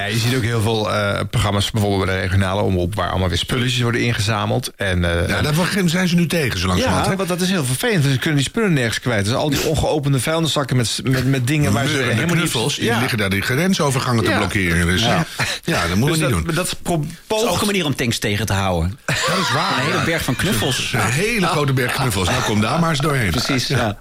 je 0.08 0.18
ziet 0.18 0.36
ook 0.36 0.42
heel 0.42 0.60
veel 0.60 0.90
uh, 0.98 1.20
programma's 1.30 1.70
bijvoorbeeld 1.70 2.04
bij 2.04 2.14
de 2.14 2.20
regionale 2.20 2.62
omroep... 2.62 2.94
waar 2.94 3.10
allemaal 3.10 3.28
weer 3.28 3.38
spulletjes 3.38 3.80
worden 3.80 4.00
ingezameld. 4.00 4.72
En, 4.76 4.98
uh, 4.98 5.28
ja, 5.28 5.42
daar 5.42 5.54
zijn 5.84 6.08
ze 6.08 6.14
nu 6.14 6.26
tegen, 6.26 6.58
zo 6.58 6.66
langzamerhand. 6.66 7.06
Ja, 7.06 7.16
want 7.16 7.28
dat 7.28 7.40
is 7.40 7.50
heel 7.50 7.64
vervelend. 7.64 8.04
Ze 8.04 8.18
kunnen 8.18 8.36
die 8.36 8.48
spullen 8.48 8.72
nergens 8.72 9.00
kwijt. 9.00 9.24
Dus 9.24 9.34
al 9.34 9.50
die 9.50 9.60
ongeopende 9.66 10.20
vuilniszakken 10.20 10.76
met, 10.76 11.00
met, 11.04 11.26
met 11.26 11.46
dingen 11.46 11.72
waar 11.72 11.86
ze 11.86 11.96
helemaal 11.96 12.36
knuffels, 12.36 12.78
niet... 12.78 12.90
Die 12.90 13.00
liggen 13.00 13.18
daar 13.18 13.30
die 13.30 13.42
grensovergangen 13.42 14.24
te 14.24 14.30
blokkeren. 14.30 14.86
Dus 14.86 15.02
ja, 15.02 15.26
ja 15.64 15.86
dat 15.86 15.96
moeten 15.96 16.20
we 16.20 16.26
dus 16.26 16.36
niet 16.36 16.46
doen. 16.46 16.54
Dat 16.54 16.66
is 16.66 17.48
ook 17.48 17.60
een 17.60 17.66
manier 17.66 17.84
om 17.84 17.94
tanks 17.94 18.18
tegen 18.18 18.46
te 18.46 18.52
houden. 18.52 18.98
Dat 19.06 19.16
is 19.16 19.52
waar. 19.52 19.78
Een 19.78 19.92
hele 19.92 20.04
berg 20.04 20.24
van 20.24 20.36
knuffels. 20.36 20.92
Een 20.92 21.00
hele 21.00 21.46
grote 21.46 21.72
berg 21.72 21.92
knuffels. 21.92 22.28
Nou, 22.28 22.42
kom 22.42 22.60
daar 22.60 22.80
maar 22.80 22.90
eens 22.90 22.98
doorheen. 22.98 23.30
Precies, 23.30 23.66
ja. 23.66 23.98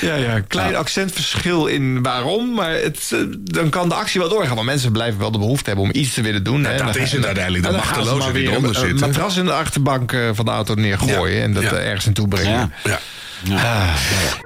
Ja, 0.00 0.14
ja. 0.14 0.40
Klein 0.40 0.76
accentverschil 0.76 1.66
in 1.66 2.02
waarom. 2.02 2.54
Maar 2.54 2.72
het, 2.72 3.14
dan 3.42 3.68
kan 3.68 3.88
de 3.88 3.94
actie 3.94 4.20
wel 4.20 4.28
doorgaan. 4.28 4.54
Want 4.54 4.66
mensen 4.66 4.92
blijven 4.92 5.20
wel 5.20 5.30
de 5.30 5.38
behoefte 5.38 5.66
hebben 5.66 5.84
om 5.84 5.90
iets 5.92 6.13
te 6.14 6.22
willen 6.22 6.42
doen. 6.42 6.62
Ja, 6.62 6.76
dat 6.76 6.96
is 6.96 7.12
het 7.12 7.24
uiteindelijk. 7.24 7.64
De 7.64 7.72
machteloze 7.72 8.32
die 8.32 8.48
eronder 8.48 8.74
zitten. 8.74 9.02
Een 9.02 9.08
matras 9.08 9.36
in 9.36 9.44
de 9.44 9.52
achterbank 9.52 10.16
van 10.32 10.44
de 10.44 10.50
auto 10.50 10.74
neergooien. 10.74 11.42
En 11.42 11.52
dat 11.52 11.64
ergens 11.64 12.04
naartoe 12.04 12.28
brengen. 12.28 12.72
Ja. 12.84 13.00
Ah, 13.52 13.94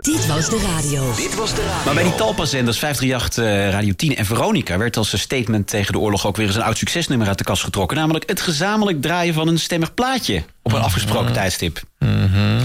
Dit 0.00 0.26
was 0.26 0.48
de 0.48 0.66
radio. 0.74 1.12
Dit 1.16 1.34
was 1.34 1.54
de 1.54 1.60
radio. 1.60 1.84
Maar 1.84 1.94
bij 1.94 2.02
die 2.02 2.14
talpazenders 2.14 2.78
538, 2.78 3.44
uh, 3.44 3.70
Radio 3.70 3.92
10 3.96 4.16
en 4.16 4.26
Veronica... 4.26 4.78
werd 4.78 4.96
als 4.96 5.20
statement 5.20 5.66
tegen 5.66 5.92
de 5.92 5.98
oorlog 5.98 6.26
ook 6.26 6.36
weer 6.36 6.46
eens 6.46 6.56
een 6.56 6.62
oud 6.62 6.78
succesnummer 6.78 7.28
uit 7.28 7.38
de 7.38 7.44
kast 7.44 7.64
getrokken. 7.64 7.96
Namelijk 7.96 8.28
het 8.28 8.40
gezamenlijk 8.40 9.02
draaien 9.02 9.34
van 9.34 9.48
een 9.48 9.58
stemmig 9.58 9.94
plaatje... 9.94 10.44
op 10.62 10.72
een 10.72 10.80
afgesproken 10.80 11.32
tijdstip. 11.32 11.80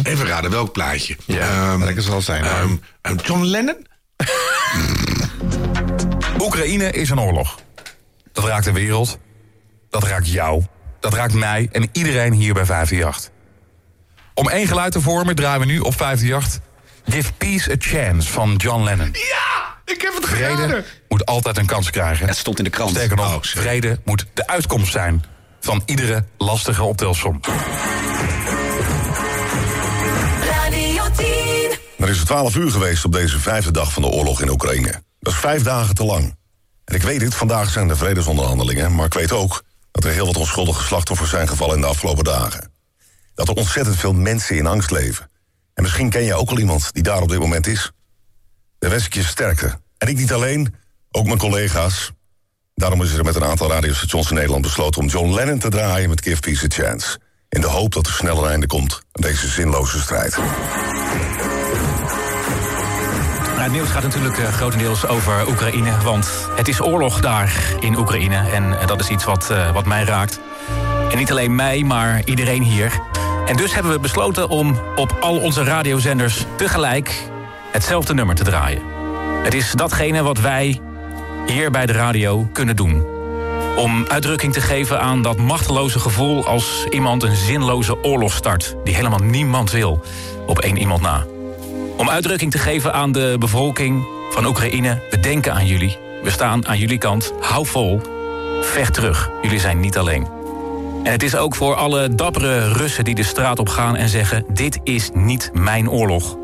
Even 0.04 0.26
raden, 0.26 0.52
welk 0.52 0.72
plaatje? 0.72 1.16
Ja, 1.26 1.74
um, 1.74 1.84
lekker 1.84 2.04
zal 2.04 2.22
zijn. 2.22 2.46
Um, 2.46 2.82
John 3.24 3.44
Lennon? 3.44 3.88
Oekraïne 6.42 6.92
is 6.92 7.10
een 7.10 7.20
oorlog. 7.20 7.60
Dat 8.34 8.46
raakt 8.46 8.66
de 8.66 8.72
wereld. 8.72 9.18
Dat 9.90 10.04
raakt 10.04 10.32
jou. 10.32 10.64
Dat 11.00 11.14
raakt 11.14 11.34
mij 11.34 11.70
en 11.72 11.90
iedereen 11.92 12.34
hier 12.34 12.54
bij 12.54 12.66
538. 12.66 13.32
Om 14.34 14.50
één 14.50 14.68
geluid 14.68 14.92
te 14.92 15.02
vormen 15.02 15.36
draaien 15.36 15.60
we 15.60 15.66
nu 15.66 15.80
op 15.80 15.96
538... 15.96 16.72
Give 17.06 17.34
Peace 17.34 17.72
a 17.72 17.76
Chance 17.80 18.32
van 18.32 18.56
John 18.56 18.84
Lennon. 18.84 19.10
Ja, 19.12 19.76
ik 19.94 20.02
heb 20.02 20.14
het 20.16 20.26
Vrede 20.26 20.56
geraden. 20.56 20.86
moet 21.08 21.26
altijd 21.26 21.58
een 21.58 21.66
kans 21.66 21.90
krijgen. 21.90 22.28
Het 22.28 22.38
stond 22.38 22.58
in 22.58 22.64
de 22.64 22.70
krant. 22.70 22.90
Sterker 22.90 23.18
nog, 23.18 23.48
vrede 23.48 24.00
moet 24.06 24.26
de 24.34 24.48
uitkomst 24.48 24.92
zijn... 24.92 25.24
van 25.60 25.82
iedere 25.86 26.26
lastige 26.38 26.84
optelsom. 26.84 27.40
Radio 30.42 31.04
10. 31.18 31.26
Er 31.98 32.10
is 32.10 32.24
12 32.24 32.56
uur 32.56 32.72
geweest 32.72 33.06
op 33.06 33.12
deze 33.12 33.40
vijfde 33.40 33.72
dag 33.72 33.94
van 33.94 34.02
de 34.02 34.08
oorlog 34.08 34.42
in 34.42 34.50
Oekraïne. 34.50 35.04
Dat 35.20 35.34
is 35.34 35.40
vijf 35.40 35.64
dagen 35.64 35.96
te 35.96 36.04
lang. 36.04 36.36
En 36.86 36.96
ik 36.96 37.02
weet 37.02 37.22
het, 37.22 37.36
vandaag 37.36 37.70
zijn 37.70 37.88
de 37.88 37.96
vredesonderhandelingen... 37.96 38.96
maar 38.96 39.06
ik 39.06 39.14
weet 39.14 39.32
ook 39.32 39.64
dat 39.92 40.04
er 40.04 40.12
heel 40.12 40.26
wat 40.26 40.38
onschuldige 40.38 40.84
slachtoffers 40.84 41.30
zijn 41.30 41.48
gevallen 41.48 41.76
in 41.76 41.82
de 41.82 41.88
afgelopen 41.88 42.24
dagen. 42.24 42.72
Dat 43.36 43.48
er 43.48 43.56
ontzettend 43.56 43.98
veel 43.98 44.14
mensen 44.14 44.58
in 44.58 44.66
angst 44.66 44.92
leven. 44.92 45.30
En 45.74 45.84
misschien 45.84 46.10
ken 46.10 46.24
je 46.24 46.34
ook 46.34 46.50
al 46.50 46.60
iemand 46.60 46.94
die 46.94 47.04
daar 47.04 47.22
op 47.22 47.30
dit 47.30 47.40
moment 47.40 47.68
is. 47.68 47.92
Dan 48.80 48.90
wens 48.90 49.06
ik 49.06 49.14
je 49.14 49.24
sterkte. 49.24 49.80
En 49.98 50.08
ik 50.08 50.18
niet 50.18 50.34
alleen, 50.34 50.76
ook 51.12 51.26
mijn 51.26 51.38
collega's. 51.38 52.12
Daarom 52.76 53.04
is 53.04 53.14
er 53.14 53.24
met 53.24 53.36
een 53.36 53.44
aantal 53.44 53.70
radiostations 53.70 54.30
in 54.30 54.36
Nederland 54.36 54.62
besloten 54.62 55.02
om 55.02 55.08
John 55.08 55.34
Lennon 55.34 55.60
te 55.60 55.70
draaien 55.70 56.10
met 56.10 56.22
Give 56.22 56.40
Peace 56.40 56.66
a 56.66 56.68
Chance. 56.68 57.20
In 57.50 57.62
de 57.62 57.68
hoop 57.68 57.94
dat 57.94 58.08
er 58.08 58.14
snel 58.14 58.44
een 58.44 58.50
einde 58.50 58.68
komt 58.68 58.94
aan 58.94 59.22
deze 59.22 59.48
zinloze 59.48 60.00
strijd. 60.00 60.38
Het 63.62 63.72
nieuws 63.72 63.90
gaat 63.90 64.04
natuurlijk 64.04 64.38
uh, 64.38 64.48
grotendeels 64.48 65.08
over 65.08 65.48
Oekraïne. 65.48 65.92
Want 66.04 66.50
het 66.56 66.68
is 66.68 66.82
oorlog 66.82 67.20
daar 67.20 67.76
in 67.80 67.98
Oekraïne. 67.98 68.36
En 68.54 68.64
uh, 68.64 68.88
dat 68.88 69.00
is 69.00 69.10
iets 69.10 69.24
wat, 69.24 69.50
uh, 69.52 69.72
wat 69.72 69.86
mij 69.86 70.04
raakt. 70.04 70.40
En 71.12 71.18
niet 71.18 71.32
alleen 71.32 71.56
mij, 71.56 71.84
maar 71.84 72.22
iedereen 72.26 72.64
hier. 72.64 73.00
En 73.46 73.56
dus 73.56 73.74
hebben 73.74 73.92
we 73.92 74.00
besloten 74.00 74.50
om 74.50 74.80
op 74.96 75.18
al 75.20 75.38
onze 75.38 75.64
radiozenders 75.64 76.46
tegelijk 76.58 77.30
hetzelfde 77.72 78.14
nummer 78.14 78.36
te 78.36 78.44
draaien. 78.44 78.82
Het 79.44 79.54
is 79.54 79.72
datgene 79.72 80.24
wat 80.24 80.40
wij 80.40 80.82
hier 81.46 81.72
bij 81.72 81.86
de 81.86 81.94
radio 81.94 82.50
kunnen 82.54 82.76
doen. 82.76 83.06
Om 83.76 84.06
uitdrukking 84.08 84.54
te 84.54 84.62
geven 84.62 85.00
aan 85.00 85.22
dat 85.22 85.38
machteloze 85.38 86.00
gevoel 86.00 86.46
als 86.46 86.86
iemand 86.90 87.24
een 87.24 87.36
zinloze 87.36 88.04
oorlog 88.04 88.34
start, 88.34 88.76
die 88.84 88.96
helemaal 88.96 89.20
niemand 89.20 89.72
wil, 89.72 90.04
op 90.46 90.60
één 90.60 90.78
iemand 90.78 91.02
na. 91.02 91.33
Om 91.98 92.10
uitdrukking 92.10 92.52
te 92.52 92.58
geven 92.58 92.94
aan 92.94 93.12
de 93.12 93.36
bevolking 93.40 94.06
van 94.32 94.46
Oekraïne, 94.46 95.02
we 95.10 95.20
denken 95.20 95.54
aan 95.54 95.66
jullie. 95.66 95.98
We 96.24 96.30
staan 96.30 96.68
aan 96.68 96.78
jullie 96.78 96.98
kant. 96.98 97.34
Hou 97.40 97.66
vol. 97.66 98.02
Vecht 98.62 98.94
terug. 98.94 99.30
Jullie 99.42 99.60
zijn 99.60 99.80
niet 99.80 99.98
alleen. 99.98 100.28
En 101.04 101.12
het 101.12 101.24
is 101.24 101.36
ook 101.36 101.56
voor 101.56 101.76
alle 101.76 102.16
dappere 102.16 102.74
Russen 102.74 103.04
die 103.04 103.16
de 103.16 103.24
straat 103.24 103.60
op 103.60 103.70
gaan 103.70 103.96
en 103.96 104.10
zeggen... 104.10 104.46
dit 104.48 104.80
is 104.84 105.10
niet 105.14 105.52
mijn 105.54 105.90
oorlog. 105.90 106.38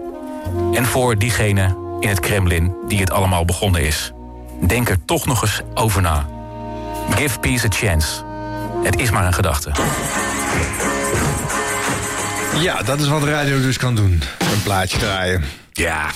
En 0.74 0.86
voor 0.86 1.18
diegene 1.18 1.76
in 2.00 2.10
het 2.10 2.20
Kremlin 2.20 2.76
die 2.88 3.00
het 3.00 3.12
allemaal 3.12 3.46
begonnen 3.46 3.82
is. 3.82 4.12
Denk 4.68 4.90
er 4.90 5.06
toch 5.06 5.26
nog 5.26 5.42
eens 5.42 5.62
over 5.74 6.02
na. 6.02 6.28
Give 7.10 7.40
peace 7.40 7.66
a 7.66 7.70
chance. 7.70 8.24
Het 8.84 9.00
is 9.00 9.12
maar 9.12 9.26
een 9.26 9.34
gedachte. 9.34 9.72
Ja, 12.62 12.82
dat 12.84 13.00
is 13.00 13.08
wat 13.08 13.22
de 13.22 13.30
radio 13.30 13.62
dus 13.62 13.78
kan 13.78 13.96
doen. 13.96 14.22
Een 14.40 14.64
plaatje 14.64 14.98
draaien. 14.98 15.44
Ja, 15.72 16.12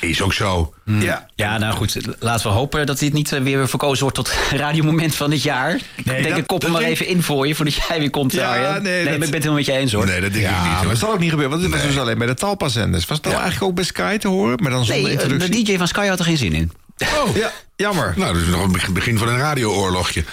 is 0.00 0.22
ook 0.22 0.32
zo. 0.32 0.74
Ja. 0.84 1.26
ja, 1.34 1.58
nou 1.58 1.74
goed. 1.74 1.96
Laten 2.18 2.46
we 2.46 2.52
hopen 2.52 2.86
dat 2.86 2.98
dit 2.98 3.12
niet 3.12 3.30
weer 3.30 3.68
verkozen 3.68 4.02
wordt 4.02 4.16
tot 4.16 4.32
radiomoment 4.50 5.14
van 5.14 5.30
het 5.30 5.42
jaar. 5.42 5.80
Nee, 6.04 6.16
ik 6.16 6.22
denk, 6.22 6.36
ik 6.36 6.46
kop 6.46 6.62
hem 6.62 6.70
maar 6.70 6.82
even 6.82 7.06
in 7.06 7.22
voor 7.22 7.46
je, 7.46 7.54
voordat 7.54 7.74
jij 7.74 7.98
weer 7.98 8.10
komt. 8.10 8.32
Ja, 8.32 8.48
Arjen. 8.48 8.82
nee, 8.82 8.92
nee 8.92 9.04
dat... 9.04 9.12
ik 9.12 9.18
ben 9.18 9.20
het 9.20 9.32
helemaal 9.32 9.54
met 9.54 9.66
je 9.66 9.72
eens 9.72 9.92
hoor. 9.92 10.06
Nee, 10.06 10.20
dat 10.20 10.32
denk 10.32 10.44
ja, 10.44 10.58
ik 10.58 10.62
niet. 10.62 10.72
Maar 10.72 10.88
dat 10.88 10.98
zal 10.98 11.12
ook 11.12 11.18
niet 11.18 11.30
gebeuren, 11.30 11.58
want 11.58 11.70
dit 11.70 11.80
was 11.80 11.90
dus 11.90 11.98
alleen 11.98 12.18
bij 12.18 12.26
de 12.26 12.34
talpazenders. 12.34 13.06
Was 13.06 13.16
het 13.16 13.26
nou 13.26 13.38
eigenlijk 13.40 13.70
ook 13.70 13.76
bij 13.76 13.84
Sky 13.84 14.16
te 14.16 14.28
horen, 14.28 14.58
maar 14.62 14.70
dan 14.70 14.84
zonder 14.84 15.02
Nee, 15.02 15.16
eh, 15.16 15.22
introductie? 15.22 15.64
de 15.64 15.72
DJ 15.72 15.78
van 15.78 15.88
Sky 15.88 16.06
had 16.06 16.18
er 16.18 16.24
geen 16.24 16.36
zin 16.36 16.52
in. 16.52 16.72
Oh, 16.98 17.36
ja, 17.36 17.52
jammer. 17.76 18.14
Nou, 18.16 18.32
dat 18.32 18.42
is 18.42 18.48
nog 18.48 18.62
een 18.62 18.92
begin 18.92 19.18
van 19.18 19.28
een 19.28 19.38
radiooorlogje. 19.38 20.24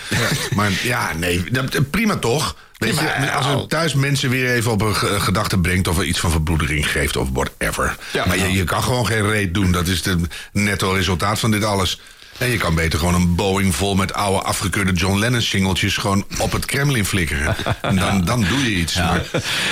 Maar 0.56 0.72
ja, 0.84 1.14
nee, 1.14 1.44
dat, 1.52 1.90
prima 1.90 2.16
toch? 2.16 2.56
Weet 2.80 3.00
je, 3.00 3.32
als 3.32 3.46
ja. 3.46 3.52
er 3.52 3.68
thuis 3.68 3.94
mensen 3.94 4.30
weer 4.30 4.50
even 4.54 4.72
op 4.72 4.82
een 4.82 4.96
ge- 4.96 5.20
gedachte 5.20 5.58
brengt... 5.60 5.88
of 5.88 5.98
er 5.98 6.04
iets 6.04 6.20
van 6.20 6.32
verbloedering 6.32 6.92
geeft 6.92 7.16
of 7.16 7.28
whatever. 7.34 7.96
Ja. 8.14 8.26
maar 8.26 8.38
je, 8.38 8.52
je 8.52 8.64
kan 8.64 8.84
gewoon 8.84 9.06
geen 9.06 9.30
reet 9.30 9.54
doen. 9.54 9.72
Dat 9.72 9.88
is 9.88 10.06
het 10.06 10.20
netto 10.52 10.92
resultaat 10.92 11.40
van 11.40 11.52
dit 11.52 11.64
alles. 11.64 12.02
En 12.40 12.48
je 12.50 12.58
kan 12.58 12.76
beter 12.76 13.00
gewoon 13.00 13.16
een 13.16 13.36
Boeing 13.36 13.76
vol 13.76 13.96
met 13.96 14.14
oude 14.14 14.42
afgekeurde 14.42 14.92
John 14.94 15.18
Lennon 15.20 15.42
singeltjes... 15.42 15.98
gewoon 15.98 16.26
op 16.40 16.52
het 16.52 16.66
Kremlin 16.66 17.06
flikkeren. 17.06 17.56
En 17.82 17.96
dan, 18.06 18.26
dan 18.26 18.40
doe 18.50 18.60
je 18.60 18.76
iets. 18.76 18.96
Maar, 18.96 19.22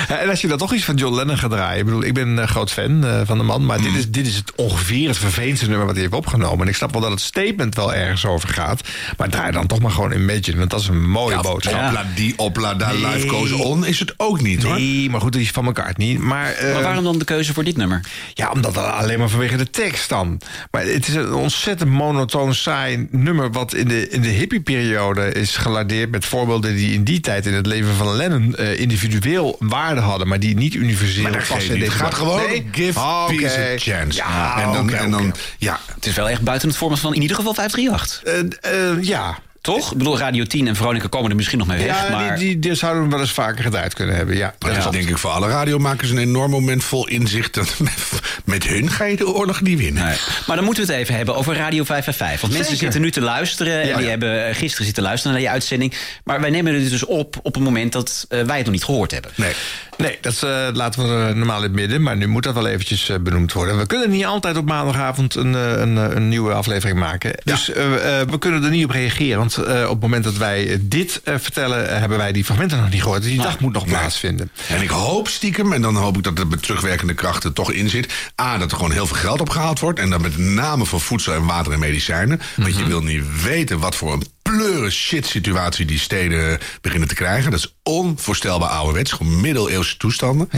En 0.22 0.30
als 0.30 0.42
je 0.42 0.48
dan 0.48 0.58
toch 0.58 0.74
iets 0.74 0.84
van 0.84 0.96
John 0.96 1.16
Lennon 1.16 1.38
gaat 1.38 1.50
draaien... 1.52 1.80
Ik 1.80 1.86
bedoel, 1.86 2.04
ik 2.04 2.14
ben 2.14 2.28
een 2.38 2.48
groot 2.48 2.72
fan 2.72 3.06
eh, 3.06 3.22
van 3.26 3.38
de 3.38 3.44
man... 3.44 3.66
maar 3.66 3.76
Mm. 3.80 3.84
dit, 3.84 3.96
is, 3.96 4.10
dit 4.10 4.28
is 4.28 4.36
het 4.36 4.52
ongeveer 4.56 5.08
het 5.08 5.18
vervelendste 5.18 5.68
nummer 5.68 5.86
wat 5.86 5.96
hij 5.96 6.04
heeft 6.04 6.16
opgenomen. 6.16 6.62
En 6.62 6.68
ik 6.68 6.76
snap 6.76 6.92
wel 6.92 7.02
dat 7.02 7.12
het 7.12 7.20
statement 7.22 7.76
wel 7.76 7.94
ergens 7.94 8.26
over 8.26 8.50
gaat. 8.50 8.82
Maar 9.18 9.30
draai 9.30 9.52
dan 9.52 9.68
toch 9.68 9.80
maar 9.80 9.92
gewoon 9.92 10.12
Imagine, 10.12 10.58
want 10.58 10.70
dat 10.70 10.80
is 10.80 10.88
een 10.88 11.10
mooie 11.10 11.36
ja, 11.36 11.42
boodschap. 11.42 11.88
opla, 11.88 12.06
die 12.16 12.38
opla, 12.38 12.74
daar 12.76 12.94
Nee. 12.98 13.06
live 13.14 13.28
goes 13.30 13.52
on 13.52 13.86
is 13.86 14.00
het 14.00 14.14
ook 14.18 14.42
niet, 14.42 14.64
hoor. 14.64 14.74
Nee, 14.76 15.10
maar 15.10 15.22
goed, 15.22 15.32
die 15.32 15.42
is 15.42 15.52
van 15.52 15.66
elkaar 15.66 15.94
niet. 15.98 16.20
Maar, 16.20 16.52
eh, 16.52 16.74
Maar 16.74 16.84
waarom 16.84 17.04
dan 17.04 17.18
de 17.20 17.26
keuze 17.26 17.54
voor 17.54 17.64
dit 17.64 17.78
nummer? 17.78 18.02
Ja, 18.34 18.50
omdat 18.52 18.78
alleen 18.78 19.20
maar 19.20 19.30
vanwege 19.30 19.58
de 19.58 19.70
tekst 19.70 20.10
dan. 20.10 20.42
Maar 20.72 20.82
het 20.84 21.08
is 21.08 21.14
een 21.14 21.34
ontzettend 21.34 21.90
monotoon 21.90 22.56
saai 22.58 23.08
nummer... 23.12 23.52
wat 23.52 23.74
in 23.74 23.88
de, 23.88 24.10
in 24.10 24.22
de 24.22 24.28
hippie-periode 24.28 25.32
is 25.32 25.58
gelardeerd... 25.58 26.12
met 26.12 26.26
voorbeelden 26.26 26.76
die 26.76 26.94
in 26.94 27.04
die 27.04 27.20
tijd 27.20 27.46
in 27.46 27.54
het 27.54 27.66
leven 27.66 27.96
van 27.96 28.16
Lennon... 28.16 28.56
eh, 28.56 28.80
individueel 28.80 29.56
waarde 29.60 30.02
hadden, 30.02 30.28
maar 30.28 30.40
die 30.40 30.56
niet 30.56 30.74
universeel 30.74 31.30
passen 31.48 31.80
Het 31.80 31.90
gaat 31.90 32.14
gewoon 32.14 32.46
Nee? 32.48 32.68
give 32.72 33.00
Ah, 33.00 33.26
peace 33.26 33.60
a 33.60 33.78
chance. 33.78 34.18
Ja, 34.18 34.62
en 34.62 34.72
dan, 34.72 34.94
en 34.94 35.34
ja, 35.58 35.80
Het 35.96 36.06
is 36.06 36.16
wel 36.16 36.30
echt 36.30 36.42
buiten 36.42 36.68
het 36.68 36.78
format 36.78 37.00
van 37.00 37.14
in 37.14 37.22
ieder 37.22 37.36
geval 37.36 37.54
538. 37.54 38.24
Eh, 38.24 38.92
eh, 38.92 39.04
ja. 39.04 39.38
Toch? 39.62 39.92
Ik 39.92 39.98
bedoel, 39.98 40.18
Radio 40.18 40.44
10 40.44 40.68
en 40.68 40.76
Veronica 40.76 41.08
komen 41.08 41.30
er 41.30 41.36
misschien 41.36 41.58
nog 41.58 41.68
mee 41.68 41.78
weg. 41.86 42.08
Ja, 42.08 42.10
maar... 42.10 42.38
die, 42.38 42.48
die, 42.48 42.60
die 42.60 42.76
zouden 42.76 43.04
we 43.04 43.10
wel 43.10 43.20
eens 43.20 43.32
vaker 43.32 43.64
gedraaid 43.64 43.94
kunnen 43.94 44.16
hebben. 44.16 44.36
Ja, 44.36 44.56
Maar 44.60 44.74
dat 44.74 44.86
is 44.86 44.92
denk 44.92 45.10
ik 45.10 45.18
voor 45.18 45.30
alle 45.30 45.48
radiomakers 45.48 46.10
een 46.10 46.18
enorm 46.18 46.52
moment 46.52 46.84
vol 46.84 47.08
inzicht. 47.08 47.54
Dat 47.54 47.78
met 48.46 48.64
hun 48.68 48.90
ga 48.92 49.06
je 49.06 49.16
de 49.16 49.34
oorlog 49.34 49.62
niet 49.62 49.80
winnen. 49.80 50.06
Nee. 50.06 50.16
Maar 50.48 50.56
dan 50.56 50.66
moeten 50.66 50.86
we 50.86 50.92
het 50.92 51.02
even 51.02 51.16
hebben 51.16 51.36
over 51.36 51.56
Radio 51.56 51.84
555. 51.84 52.42
Want 52.42 52.54
mensen 52.54 52.78
Zeker. 52.78 52.84
zitten 52.94 53.02
nu 53.02 53.12
te 53.12 53.22
luisteren. 53.22 53.82
En 53.82 53.88
Ja, 53.88 53.96
die 53.96 54.04
ja. 54.04 54.10
hebben 54.10 54.48
eh, 54.48 54.56
gisteren 54.56 54.86
zitten 54.86 55.04
luisteren 55.04 55.32
naar 55.32 55.42
die 55.42 55.52
uitzending. 55.52 55.94
Maar 56.24 56.42
wij 56.42 56.50
nemen 56.50 56.74
het 56.74 56.90
dus 56.90 57.06
op 57.06 57.40
op 57.44 57.56
een 57.56 57.64
moment 57.64 57.92
dat 57.92 58.26
eh, 58.30 58.42
wij 58.42 58.56
het 58.56 58.66
nog 58.66 58.74
niet 58.74 58.84
gehoord 58.84 59.12
hebben. 59.12 59.32
Nee. 59.36 59.54
Nee, 59.98 60.18
dat 60.22 60.44
eh, 60.44 60.68
laten 60.74 61.04
we 61.04 61.10
er 61.26 61.36
normaal 61.36 61.58
in 61.58 61.64
het 61.64 61.72
midden. 61.74 62.02
Maar 62.02 62.18
nu 62.18 62.28
moet 62.28 62.44
dat 62.44 62.54
wel 62.54 62.68
eventjes 62.68 63.10
eh, 63.10 63.18
benoemd 63.20 63.54
worden. 63.54 63.78
We 63.78 63.86
kunnen 63.86 64.10
niet 64.10 64.26
altijd 64.26 64.58
op 64.58 64.66
maandagavond 64.68 65.36
een, 65.36 65.56
eh, 65.56 65.72
een, 65.72 65.98
eh, 65.98 66.16
een 66.16 66.28
nieuwe 66.30 66.54
aflevering 66.54 67.00
maken. 67.00 67.32
Dus 67.44 67.72
eh, 67.72 68.20
eh, 68.22 68.28
we 68.30 68.38
kunnen 68.40 68.64
er 68.64 68.70
niet 68.70 68.84
op 68.84 68.90
reageren. 68.92 69.38
Want 69.38 69.58
eh, 69.58 69.84
op 69.84 69.90
het 69.90 70.02
moment 70.02 70.24
dat 70.24 70.38
wij 70.38 70.68
eh, 70.70 70.78
dit 70.82 71.22
eh, 71.24 71.34
vertellen... 71.38 71.90
eh, 71.90 72.00
hebben 72.00 72.18
wij 72.18 72.32
die 72.32 72.46
fragmenten 72.46 72.78
nog 72.82 72.90
niet 72.90 73.02
gehoord. 73.02 73.22
Dus 73.22 73.32
die 73.32 73.42
dag 73.42 73.60
moet 73.60 73.74
nog 73.74 73.86
plaatsvinden. 73.86 74.52
En 74.68 74.82
ik 74.82 74.90
hoop 74.90 75.28
stiekem, 75.28 75.74
en 75.74 75.82
dan 75.82 75.96
hoop 75.96 76.18
ik 76.18 76.24
dat 76.24 76.40
er 76.40 76.48
met 76.48 76.62
terugwerkende 76.64 77.14
krachten 77.14 77.54
toch 77.54 77.72
in 77.72 77.90
zit. 77.90 78.14
A, 78.42 78.58
dat 78.58 78.72
er 78.72 78.78
gewoon 78.78 78.92
heel 78.92 79.08
veel 79.08 79.16
geld 79.18 79.42
opgehaald 79.42 79.80
wordt. 79.80 80.00
En 80.00 80.10
dan 80.10 80.22
met 80.22 80.38
name 80.38 80.86
voor 80.86 81.02
voedsel 81.02 81.34
en 81.34 81.46
water 81.46 81.74
en 81.74 81.80
medicijnen. 81.80 82.42
Want 82.56 82.70
Mhm. 82.70 82.80
je 82.80 82.86
wil 82.88 83.02
niet 83.02 83.44
weten 83.44 83.80
wat 83.80 83.96
voor 83.96 84.14
een 84.14 84.24
pleuren 84.48 84.92
shit 84.92 85.26
situatie 85.26 85.86
die 85.86 86.00
steden 86.00 86.60
beginnen 86.82 87.08
te 87.08 87.16
krijgen. 87.16 87.52
Dat 87.52 87.60
is 87.60 87.76
onvoorstelbaar 87.84 88.70
ouderwets, 88.70 89.12
gewoon 89.12 89.42
middeleeuwse 89.42 89.98
toestanden. 89.98 90.50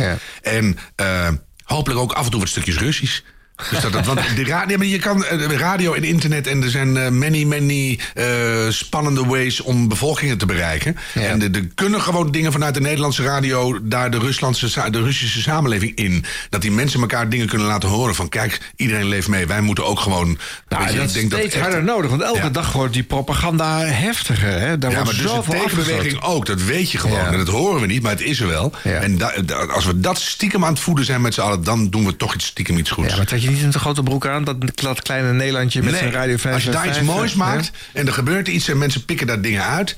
En 0.42 0.78
uh, 1.02 1.30
hopelijk 1.64 2.00
ook 2.00 2.14
af 2.14 2.26
en 2.26 2.32
toe 2.32 2.40
wat 2.40 2.50
stukjes 2.50 2.78
Russisch. 2.78 3.22
Dus 3.70 3.82
dat, 3.82 4.06
want 4.06 4.22
de 4.36 4.44
radio, 4.44 4.78
maar 4.78 4.88
je 4.88 5.00
kan 5.00 5.26
uh, 5.32 5.58
radio 5.58 5.94
en 5.94 6.04
internet 6.04 6.48
en 6.48 6.64
er 6.64 6.70
zijn 6.70 6.96
uh, 6.96 7.08
many, 7.08 7.44
many 7.44 8.00
uh, 8.16 8.70
spannende 8.70 9.26
ways 9.26 9.62
om 9.62 9.88
bevolkingen 9.88 10.38
te 10.38 10.46
bereiken. 10.46 10.98
Ja. 11.14 11.22
En 11.22 11.42
er 11.42 11.68
kunnen 11.76 12.02
gewoon 12.02 12.32
dingen 12.32 12.52
vanuit 12.52 12.74
de 12.74 12.82
Nederlandse 12.82 13.24
radio 13.24 13.80
daar 13.82 14.12
de, 14.12 14.20
Ruslandse, 14.20 14.90
de 14.90 15.02
Russische 15.02 15.42
samenleving 15.42 15.96
in. 15.96 16.26
Dat 16.50 16.62
die 16.62 16.72
mensen 16.72 17.02
elkaar 17.02 17.30
dingen 17.30 17.48
kunnen 17.48 17.68
laten 17.68 17.90
horen 17.90 18.16
van 18.16 18.30
kijk, 18.30 18.60
iedereen 18.76 19.08
leeft 19.08 19.28
mee. 19.28 19.48
Wij 19.48 19.62
moeten 19.62 19.86
ook 19.86 20.00
gewoon. 20.00 20.38
Nou, 20.70 20.96
dat 20.96 21.06
is 21.06 21.12
denk 21.14 21.32
steeds 21.32 21.54
dat 21.54 21.64
harder 21.64 21.84
nodig, 21.84 22.10
want 22.10 22.22
elke 22.22 22.40
ja. 22.40 22.50
dag 22.50 22.72
wordt 22.72 22.94
die 22.94 23.04
propaganda 23.04 23.80
heftiger. 23.80 24.60
Hè? 24.60 24.78
Daar 24.78 24.92
ja, 24.92 25.04
wordt 25.04 25.24
maar 25.24 25.34
dus 25.34 25.46
de 25.46 25.52
tegenbeweging 25.52 26.22
ook, 26.22 26.46
dat 26.46 26.64
weet 26.64 26.92
je 26.92 26.98
gewoon. 26.98 27.18
Ja. 27.18 27.32
En 27.32 27.38
dat 27.38 27.48
horen 27.48 27.82
we 27.82 27.88
niet, 27.88 28.02
maar 28.02 28.12
het 28.12 28.22
is 28.22 28.40
er 28.40 28.48
wel. 28.48 28.74
En 28.84 29.18
da, 29.18 29.34
da, 29.46 29.56
als 29.56 29.86
we 29.86 30.00
dat 30.00 30.20
stiekem 30.20 30.66
aan 30.66 30.74
het 30.74 30.82
voeden 30.82 31.06
zijn 31.06 31.22
met 31.22 31.34
z'n 31.34 31.42
allen, 31.42 31.64
dan 31.64 31.90
doen 31.90 32.06
we 32.06 32.16
toch 32.16 32.34
iets 32.34 32.46
stiekem 32.46 32.78
iets 32.78 32.92
goeds. 32.92 33.14
Niet 33.50 33.64
een 33.64 33.72
te 33.72 33.80
grote 33.80 34.04
broek 34.04 34.28
aan, 34.28 34.44
dat, 34.44 34.56
dat 34.76 35.02
kleine 35.02 35.34
Nederlandje 35.34 35.82
met 35.82 35.92
nee, 35.92 36.00
zijn 36.00 36.12
radio 36.12 36.38
5 36.38 36.54
Als 36.54 36.64
je 36.64 36.70
daar 36.70 36.88
iets 36.88 37.02
moois 37.02 37.34
maakt 37.34 37.72
en 37.94 38.08
er 38.08 38.14
gebeurt 38.14 38.48
iets 38.48 38.68
en 38.68 38.78
mensen 38.78 39.06
pikken 39.06 39.28
daar 39.28 39.42
dingen 39.42 39.64
uit. 39.64 39.98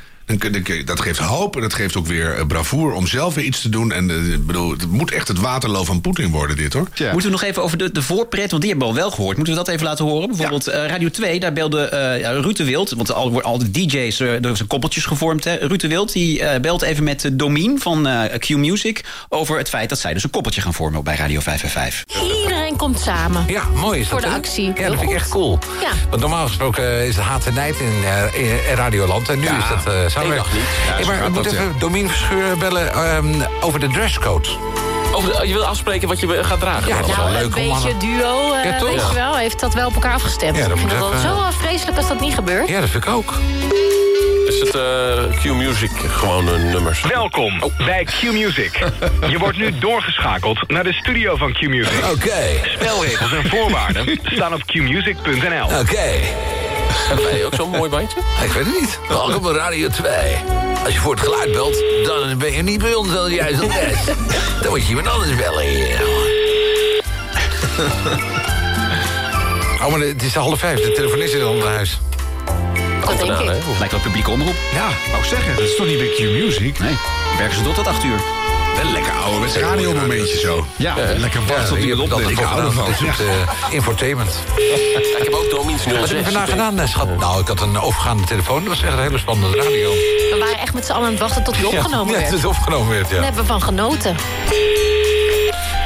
Dat 0.86 1.00
geeft 1.00 1.20
hoop 1.20 1.56
en 1.56 1.62
dat 1.62 1.74
geeft 1.74 1.96
ook 1.96 2.08
weer 2.08 2.46
bravoer 2.48 2.94
om 2.94 3.08
zelf 3.08 3.34
weer 3.34 3.46
iets 3.46 3.62
te 3.62 3.70
doen. 3.70 3.92
En 3.92 4.10
uh, 4.10 4.38
bedoel, 4.40 4.72
het 4.72 4.92
moet 4.92 5.12
echt 5.12 5.28
het 5.28 5.40
waterloo 5.40 5.84
van 5.84 6.02
Poetin 6.02 6.32
worden, 6.32 6.56
dit 6.56 6.74
hoor. 6.74 6.88
Ja. 6.94 7.12
Moeten 7.12 7.32
we 7.32 7.38
nog 7.38 7.46
even 7.46 7.64
over 7.64 7.78
de, 7.78 7.92
de 7.92 8.02
voorpret, 8.02 8.52
want 8.52 8.62
die 8.62 8.72
hebben 8.72 8.90
we 8.90 8.94
al 8.94 9.00
wel 9.00 9.12
gehoord. 9.12 9.36
Moeten 9.38 9.54
we 9.54 9.60
dat 9.60 9.70
even 9.70 9.86
laten 9.86 10.06
horen? 10.06 10.28
Bijvoorbeeld 10.28 10.66
ja. 10.66 10.84
uh, 10.84 10.90
Radio 10.90 11.10
2, 11.10 11.40
daar 11.40 11.54
belde 11.54 11.90
uh, 12.22 12.40
Ruud 12.42 12.58
de 12.58 12.64
Wild, 12.64 12.92
want 12.92 13.14
al, 13.14 13.42
al 13.42 13.58
de 13.58 13.72
DJ's, 13.72 14.20
er 14.20 14.40
zijn 14.42 14.68
koppeltjes 14.68 15.06
gevormd. 15.06 15.44
Hè. 15.44 15.56
Ruud 15.56 15.82
de 15.82 15.88
Wild 15.88 16.14
die 16.14 16.60
belt 16.60 16.82
even 16.82 17.04
met 17.04 17.30
Domien 17.34 17.80
van 17.80 18.08
Q 18.40 18.50
Music 18.50 19.04
over 19.30 19.58
het 19.58 19.70
feit 19.70 19.90
dat 19.90 20.00
zij 20.00 20.14
dus 20.14 20.24
een 20.24 20.30
koppeltje 20.30 20.62
gaan 20.62 20.74
vormen 20.74 21.04
bij 21.04 21.16
Radio 21.16 21.40
555. 21.40 22.42
Iedereen 22.42 22.76
komt 22.76 23.00
samen. 23.00 23.44
Ja, 23.48 23.64
mooi 23.76 24.00
is 24.00 24.08
Voor 24.08 24.22
de 24.22 24.28
actie. 24.28 24.66
Ja, 24.76 24.88
dat 24.88 24.98
vind 24.98 25.10
ik 25.10 25.16
echt 25.16 25.30
cool. 25.30 25.60
Ja. 25.82 25.92
Want 26.10 26.22
normaal 26.22 26.48
gesproken 26.48 27.08
is 27.08 27.16
het 27.16 27.26
haat 27.26 27.46
en 27.46 27.54
nijd 27.54 27.76
in, 27.80 27.94
in 28.44 28.76
Radioland. 28.76 29.30
En 29.30 29.40
nu 29.40 29.46
Ja, 29.46 29.58
is 29.58 29.84
dat 29.84 30.11
uh, 30.18 30.24
één 30.24 30.36
dag 30.36 30.54
niet. 30.54 30.62
Ja, 31.00 31.06
maar 31.06 31.16
gaat 31.16 31.28
ik 31.28 31.34
moet 31.34 31.44
dat, 31.44 31.54
even 31.54 31.66
ja. 31.66 31.80
Domien 31.80 32.10
Verscheur 32.10 32.58
bellen 32.58 33.16
um, 33.16 33.44
over 33.62 33.80
de 33.80 33.88
dresscode. 33.88 34.50
Over 35.14 35.40
de- 35.40 35.48
je 35.48 35.54
wil 35.54 35.66
afspreken 35.66 36.08
wat 36.08 36.20
je 36.20 36.44
gaat 36.44 36.60
dragen? 36.60 36.88
Ja, 36.88 36.98
dat 37.02 37.08
Nou, 37.08 37.28
een 37.28 37.34
leuk 37.34 37.54
beetje 37.54 37.98
duo, 37.98 38.54
eh, 38.54 38.64
Ja, 38.66 38.78
toch? 38.78 38.90
weet 38.90 39.02
Ja. 39.02 39.08
je 39.08 39.14
wel, 39.14 39.38
heeft 39.38 39.60
dat 39.60 39.74
wel 39.74 39.88
op 39.88 39.94
elkaar 39.94 40.14
afgestemd. 40.14 40.58
Ja, 40.58 40.62
dat 40.68 40.72
ik 40.72 40.78
vind 40.78 40.92
wel 41.00 41.08
even- 41.14 41.22
zo 41.22 41.38
vreselijk 41.60 41.98
als 41.98 42.08
dat 42.08 42.20
niet 42.20 42.34
gebeurt. 42.34 42.68
Ja, 42.68 42.80
dat 42.80 42.90
vind 42.90 43.04
ik 43.06 43.10
ook. 43.10 43.34
Is 44.48 44.60
het 44.60 44.76
eh, 44.76 45.40
Q-Music 45.42 45.92
gewoon 46.08 46.48
een 46.48 46.70
nummers? 46.70 47.02
Welkom 47.02 47.64
bij 47.78 48.04
Q-Music. 48.04 48.80
Je 49.28 49.38
wordt 49.38 49.58
nu 49.58 49.78
doorgeschakeld 49.80 50.70
naar 50.72 50.84
de 50.84 50.94
studio 50.94 51.36
van 51.36 51.54
Q-Music. 51.54 52.06
Oké. 52.12 52.44
Spelregels 52.66 53.32
en 53.34 53.50
voorwaarden 53.50 54.20
staan 54.24 54.54
op 54.54 54.66
qmusic.nl. 54.66 55.80
Oké. 55.80 56.10
Heb 56.94 57.20
jij 57.20 57.46
ook 57.46 57.56
zo'n 57.56 57.70
mooi 57.70 57.90
bandje? 57.90 58.18
Ik 58.46 58.52
weet 58.52 58.66
het 58.66 58.82
niet. 58.82 59.00
Welkom 59.08 59.42
bij 59.42 59.52
Radio 59.52 59.90
2. 59.90 60.12
Als 60.84 60.94
je 60.94 61.00
voor 61.00 61.14
het 61.14 61.24
geluid 61.24 61.52
belt, 61.52 61.84
dan 62.04 62.38
ben 62.38 62.52
je 62.52 62.62
niet 62.62 62.80
bij 62.80 62.94
ons 62.94 63.10
het 63.10 63.32
juiste 63.32 63.66
adres. 63.66 63.98
Dan 64.62 64.70
moet 64.70 64.82
je 64.82 64.88
iemand 64.90 65.08
anders 65.08 65.36
bellen. 65.36 65.66
Oh, 69.84 69.88
maar 69.88 70.00
het 70.00 70.24
is 70.24 70.36
half 70.36 70.60
vijf. 70.60 70.82
De 70.82 70.92
telefonist 70.92 71.34
is 71.34 71.44
al 71.44 71.54
naar 71.54 71.68
huis. 71.68 72.00
Dat 73.06 73.20
denk 73.20 73.40
ik. 73.40 73.46
Lijkt 73.46 73.66
wel 73.80 73.90
een 73.94 74.02
publieke 74.02 74.32
omroep. 74.32 74.56
Ja, 74.74 74.90
wou 75.10 75.22
ik 75.24 75.30
zeggen, 75.30 75.56
dat 75.56 75.64
is 75.64 75.76
toch 75.76 75.86
niet 75.86 75.98
bij 75.98 76.08
Q-Music? 76.08 76.80
Nee, 76.80 76.98
werken 77.38 77.58
ze 77.58 77.64
tot 77.64 77.76
tot 77.76 77.88
acht 77.88 78.04
uur. 78.04 78.20
Wel 78.76 78.92
lekker 78.92 79.12
ouderwets 79.12 79.58
radiomomentje 79.58 80.40
zo. 80.40 80.66
Ja, 80.76 80.96
lekker 81.18 81.46
wachten 81.46 81.68
tot 81.68 81.78
hier 81.78 81.96
hij 81.96 82.04
het 82.04 82.14
opneemt. 82.14 82.32
ik 82.32 82.38
hou 82.46 82.66
ervan. 82.66 82.86
Dit 82.86 82.96
soort 82.98 83.20
eh, 83.20 83.74
infotainment. 83.74 84.30
Ik 85.22 85.24
heb 85.24 85.34
ook 85.34 85.50
Domiens 85.50 85.82
06. 85.84 86.00
Wat 86.00 86.10
heb 86.10 86.18
je 86.18 86.24
vandaag 86.24 86.50
gedaan, 86.50 86.80
eh, 86.80 86.88
schat? 86.88 87.18
Nou, 87.18 87.42
ik 87.42 87.48
had 87.48 87.62
een 87.62 87.80
overgaande 87.80 88.24
telefoon. 88.24 88.60
Dat 88.60 88.68
was 88.68 88.84
echt 88.84 88.94
een 88.94 89.00
hele 89.00 89.18
spannende 89.18 89.58
radio. 89.58 89.90
We 89.90 90.36
waren 90.40 90.60
echt 90.60 90.74
met 90.74 90.86
z'n 90.86 90.92
allen 90.92 91.06
aan 91.06 91.12
het 91.12 91.22
wachten 91.22 91.44
tot 91.44 91.56
hij 91.56 91.66
opgenomen 91.74 92.14
ja, 92.14 92.20
werd. 92.20 92.30
Ja, 92.30 92.36
het 92.36 92.46
opgenomen 92.46 92.90
werd, 92.90 93.10
Daar 93.10 93.18
ja. 93.18 93.24
hebben 93.24 93.42
we 93.42 93.48
van 93.48 93.62
genoten. 93.62 94.16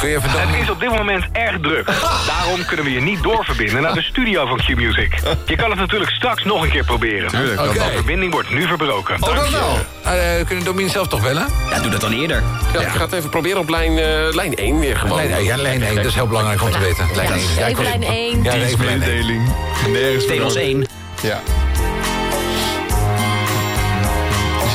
Kun 0.06 0.14
je. 0.14 0.38
Het 0.38 0.62
is 0.62 0.70
op 0.70 0.80
dit 0.80 0.90
moment 0.90 1.26
erg 1.32 1.60
druk. 1.60 1.86
Daarom 2.34 2.66
kunnen 2.66 2.86
we 2.86 2.92
je 2.92 3.02
niet 3.02 3.24
doorverbinden 3.24 3.82
naar 3.82 3.94
de 3.94 4.02
studio 4.02 4.46
van 4.46 4.58
Q-Music. 4.58 5.20
Je 5.46 5.56
kan 5.56 5.70
het 5.70 5.80
natuurlijk 5.80 6.12
straks 6.12 6.44
nog 6.44 6.64
een 6.64 6.70
keer 6.70 6.84
proberen. 6.84 7.30
Tuurlijk. 7.30 7.74
De 7.74 7.92
verbinding 7.94 8.32
wordt 8.32 8.50
nu 8.50 8.68
verbroken. 8.68 9.16
Oh, 9.20 9.36
dat 9.36 9.50
wel. 9.50 9.78
Uh, 10.06 10.46
kunnen 10.46 10.66
Domien 10.66 10.90
zelf 10.90 11.08
toch 11.08 11.22
bellen? 11.22 11.48
Ja, 11.70 11.80
doe 11.80 11.92
dat 11.92 12.02
dan 12.02 12.12
eerder. 12.12 12.44
Ja, 12.74 12.82
ik 12.82 12.88
ga 12.88 13.02
het 13.02 13.14
even 13.14 13.30
proberen 13.30 13.60
op 13.60 13.70
lijn, 13.70 13.98
eh, 13.98 14.34
lijn 14.34 14.54
1 14.56 14.80
weer 14.80 14.98
gewoon. 14.98 15.18
Nee, 15.18 15.28
nee, 15.28 15.44
ja, 15.44 15.58
lijn 15.58 15.84
1. 15.84 15.96
Dat 15.96 16.06
is 16.06 16.16
heel 16.16 16.28
belangrijk 16.28 16.62
om 16.62 16.72
te 16.72 16.80
weten. 16.80 17.08
Lijn 17.16 17.32
1. 17.32 17.42
Ja, 17.58 17.66
ik 17.66 17.72
Even 17.72 17.84
lijn 17.84 18.04
1. 18.04 18.44
Ja, 18.44 18.54
even 18.54 18.86
lijn 18.86 19.02
1. 19.02 19.10
Dienstmededeling. 19.10 19.54
Nergens 19.88 20.26
Tegels 20.26 20.54
voor 20.54 20.62
1. 20.62 20.86
Ja. 21.22 21.42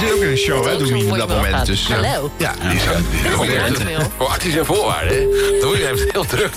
Zit 0.00 0.12
ook 0.12 0.20
in 0.20 0.28
een 0.30 0.36
show, 0.36 0.66
hè, 0.66 0.76
op 1.02 1.08
mooi 1.08 1.20
dat 1.20 1.28
moment. 1.28 1.54
gaat. 1.54 1.66
Dus, 1.66 1.86
ja. 1.86 1.94
Hallo. 2.02 2.30
Ja, 2.36 2.54
die 2.68 2.76
is 2.76 2.84
is 2.84 2.84
Oh. 3.98 4.04
Voor 4.16 4.26
acties 4.28 4.54
en 4.56 4.66
voorwaarden. 4.66 5.12
hè. 5.16 5.24
Doe 5.60 5.76
je 5.78 5.84
heeft 5.84 6.00
het 6.00 6.12
heel 6.12 6.24
druk. 6.24 6.52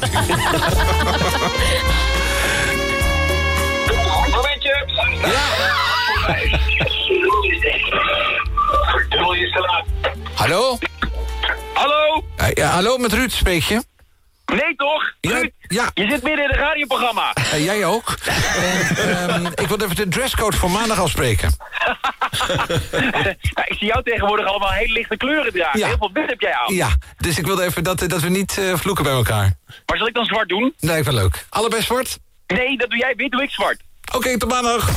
Is. 9.34 9.52
Hallo? 10.36 10.78
Hallo? 11.74 12.24
Eh, 12.38 12.48
Ja, 12.54 12.70
hallo, 12.70 12.98
met 12.98 13.14
Ruud 13.14 13.32
spreek 13.32 13.64
je. 13.64 13.82
Nee 14.56 14.76
toch? 14.76 15.14
Ja. 15.22 15.92
Je 15.94 16.08
zit 16.10 16.24
midden 16.24 16.44
in 16.44 16.50
een 16.50 16.58
radioprogramma. 16.58 17.34
Eh, 17.34 17.64
jij 17.64 17.86
ook. 17.86 18.14
En, 18.56 19.28
ehm, 19.30 19.46
ik 19.46 19.68
wil 19.68 19.82
even 19.82 19.96
de 19.96 20.08
dresscode 20.08 20.58
voor 20.58 20.72
maandag 20.72 21.00
afspreken. 21.00 21.56
Ja, 23.52 23.66
ik 23.66 23.76
zie 23.78 23.88
jou 23.88 24.04
tegenwoordig 24.04 24.46
allemaal 24.48 24.72
hele 24.72 24.94
lichte 24.94 25.18
kleuren 25.18 25.54
dragen. 25.54 25.80
Ja. 25.80 25.88
Heel 25.88 25.98
veel 25.98 26.10
wit 26.14 26.30
heb 26.30 26.40
jij 26.42 26.54
aan. 26.54 26.74
Ja, 26.76 26.90
dus 27.18 27.38
ik 27.38 27.46
wilde 27.46 27.64
even 27.64 27.84
dat, 27.84 28.00
dat 28.08 28.22
we 28.22 28.30
niet 28.30 28.58
eh, 28.58 28.76
vloeken 28.78 29.04
bij 29.04 29.14
elkaar. 29.14 29.54
Maar 29.86 29.98
zal 29.98 30.08
ik 30.08 30.14
dan 30.14 30.26
zwart 30.26 30.50
doen? 30.50 30.74
Nee, 30.80 30.98
ik 30.98 31.04
vind 31.04 31.16
het 31.16 31.24
leuk. 31.24 31.46
Allebei 31.50 31.82
zwart? 31.82 32.18
Nee, 32.48 32.78
dat 32.78 32.90
doe 32.90 33.00
jij 33.00 33.14
wit, 33.18 33.32
doe 33.32 33.44
ik 33.44 33.50
zwart. 33.52 33.82
Oké, 34.14 34.38
tot 34.38 34.50
maandag. 34.50 34.90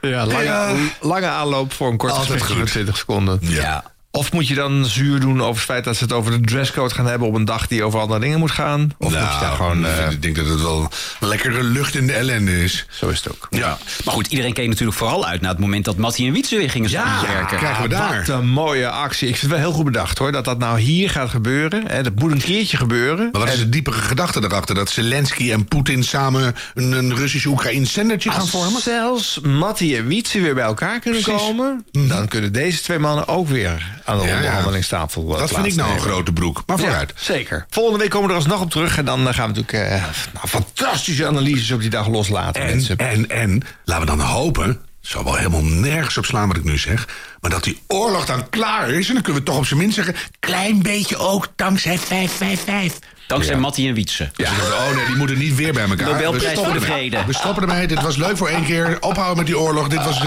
Ja, 0.00 0.26
lange, 0.26 0.42
Ja. 0.44 0.74
lange 1.00 1.26
aanloop 1.26 1.72
voor 1.72 1.88
een 1.90 1.96
kort 1.96 2.12
Altijd 2.12 2.30
gesprek 2.30 2.50
van 2.50 2.60
goed. 2.60 2.70
20 2.70 2.96
seconden. 2.96 3.38
Ja. 3.40 3.84
Of 4.12 4.32
moet 4.32 4.48
je 4.48 4.54
dan 4.54 4.84
zuur 4.86 5.20
doen 5.20 5.40
over 5.40 5.54
het 5.54 5.64
feit 5.64 5.84
dat 5.84 5.96
ze 5.96 6.02
het 6.02 6.12
over 6.12 6.30
de 6.32 6.40
dresscode 6.40 6.94
gaan 6.94 7.06
hebben... 7.06 7.28
op 7.28 7.34
een 7.34 7.44
dag 7.44 7.66
die 7.66 7.84
over 7.84 8.00
andere 8.00 8.20
dingen 8.20 8.38
moet 8.38 8.50
gaan? 8.50 8.90
Of 8.98 9.08
moet 9.10 9.18
je 9.18 9.38
daar 9.40 9.52
gewoon... 9.56 9.86
eh, 9.86 10.10
ik 10.10 10.22
denk 10.22 10.36
dat 10.36 10.46
het 10.46 10.60
wel 10.62 10.88
lekkere 11.20 11.62
lucht 11.62 11.94
in 11.94 12.06
de 12.06 12.12
ellende 12.12 12.62
is. 12.62 12.86
Zo 12.90 13.08
is 13.08 13.16
het 13.24 13.32
ook. 13.32 13.46
Ja. 13.50 13.78
Maar 14.04 14.14
goed, 14.14 14.26
iedereen 14.26 14.52
keek 14.52 14.68
natuurlijk 14.68 14.98
vooral 14.98 15.26
uit 15.26 15.40
naar 15.40 15.50
het 15.50 15.58
moment 15.60 15.84
dat 15.84 15.96
Mattie 15.96 16.26
en 16.26 16.32
Wietse 16.32 16.56
weer 16.56 16.70
gingen 16.70 16.90
samenwerken. 16.90 17.56
krijgen 17.58 17.82
we 17.82 17.88
daar. 17.88 18.24
Wat 18.26 18.28
een 18.28 18.48
mooie 18.48 18.90
actie. 18.90 19.28
Ik 19.28 19.36
vind 19.36 19.52
het 19.52 19.60
wel 19.60 19.68
heel 19.68 19.76
goed 19.76 19.84
bedacht 19.84 20.18
hoor. 20.18 20.32
Dat 20.32 20.44
dat 20.44 20.58
nou 20.58 20.78
hier 20.80 21.10
gaat 21.10 21.28
gebeuren. 21.30 21.86
Hè, 21.86 22.02
dat 22.02 22.14
moet 22.14 22.32
een 22.32 22.42
keertje 22.42 22.76
gebeuren. 22.76 23.28
Maar 23.32 23.40
wat 23.40 23.52
is 23.52 23.58
de 23.58 23.68
diepere 23.68 23.96
gedachte 24.00 24.40
erachter? 24.44 24.74
Dat 24.74 24.90
Zelensky 24.90 25.52
en 25.52 25.64
Poetin 25.64 26.04
samen 26.04 26.54
een, 26.74 26.92
een 26.92 27.16
Russisch-Oekraïns 27.16 27.92
zendertje 27.92 28.30
gaan 28.30 28.48
vormen? 28.48 28.80
zelfs 28.82 29.40
Mattie 29.40 29.96
en 29.96 30.06
Wietse 30.06 30.40
weer 30.40 30.54
bij 30.54 30.64
elkaar 30.64 31.00
kunnen 31.00 31.22
Precies. 31.22 31.42
komen... 31.42 31.84
dan 31.92 32.28
kunnen 32.28 32.52
deze 32.52 32.82
twee 32.82 32.98
mannen 32.98 33.28
ook 33.28 33.48
weer 33.48 33.98
aan 34.04 34.18
de 34.18 34.22
onderhandelingstafel 34.22 35.32
eh, 35.32 35.38
Dat 35.38 35.50
vind 35.50 35.66
ik 35.66 35.74
nou 35.74 35.92
een 35.92 36.00
grote 36.00 36.32
broek. 36.32 36.62
Maar 36.66 36.78
vooruit. 36.78 37.12
Zeker. 37.16 37.66
Volgende 37.70 37.98
week 37.98 38.10
komen 38.10 38.26
we 38.26 38.32
er 38.32 38.40
alsnog 38.40 38.60
op 38.60 38.70
terug. 38.70 38.98
En 38.98 39.04
dan 39.04 39.28
eh, 39.28 39.34
gaan 39.34 39.52
we 39.52 39.60
natuurlijk 39.60 39.92
eh, 39.92 40.04
nou, 40.32 40.48
fantastische 40.48 41.26
analyses 41.26 41.70
op 41.70 41.80
die 41.80 41.90
dag 41.90 42.08
loslaten. 42.08 42.62
En, 42.62 42.68
mensen. 42.68 42.96
en, 42.96 43.30
en, 43.30 43.62
laten 43.84 44.04
we 44.04 44.16
dan 44.16 44.26
hopen... 44.26 44.68
Het 45.00 45.10
zal 45.10 45.24
wel 45.24 45.36
helemaal 45.36 45.64
nergens 45.64 46.18
op 46.18 46.24
slaan 46.24 46.48
wat 46.48 46.56
ik 46.56 46.64
nu 46.64 46.78
zeg... 46.78 47.08
maar 47.40 47.50
dat 47.50 47.64
die 47.64 47.82
oorlog 47.86 48.26
dan 48.26 48.48
klaar 48.48 48.90
is... 48.90 49.08
en 49.08 49.14
dan 49.14 49.22
kunnen 49.22 49.42
we 49.42 49.48
toch 49.48 49.58
op 49.58 49.66
zijn 49.66 49.80
minst 49.80 49.94
zeggen... 49.94 50.14
klein 50.40 50.82
beetje 50.82 51.16
ook 51.16 51.48
dankzij 51.56 51.98
555. 51.98 53.08
Dankzij 53.30 53.56
Mattie 53.56 53.88
en 53.88 53.94
Wietse. 53.94 54.30
Ja. 54.36 54.48
Oh 54.50 54.94
nee, 54.96 55.06
die 55.06 55.16
moeten 55.16 55.38
niet 55.38 55.54
weer 55.54 55.72
bij 55.72 55.82
elkaar. 55.88 56.08
Nobelprijs 56.08 56.58
voor 56.58 56.72
de 56.72 56.80
vrede. 56.80 57.18
We 57.26 57.34
stoppen 57.34 57.62
ermee. 57.62 57.86
Dit 57.86 58.02
was 58.02 58.16
leuk 58.16 58.36
voor 58.36 58.48
één 58.48 58.64
keer. 58.64 58.96
Ophouden 59.00 59.36
met 59.36 59.46
die 59.46 59.58
oorlog. 59.58 59.88
Dit 59.88 60.04
was... 60.04 60.20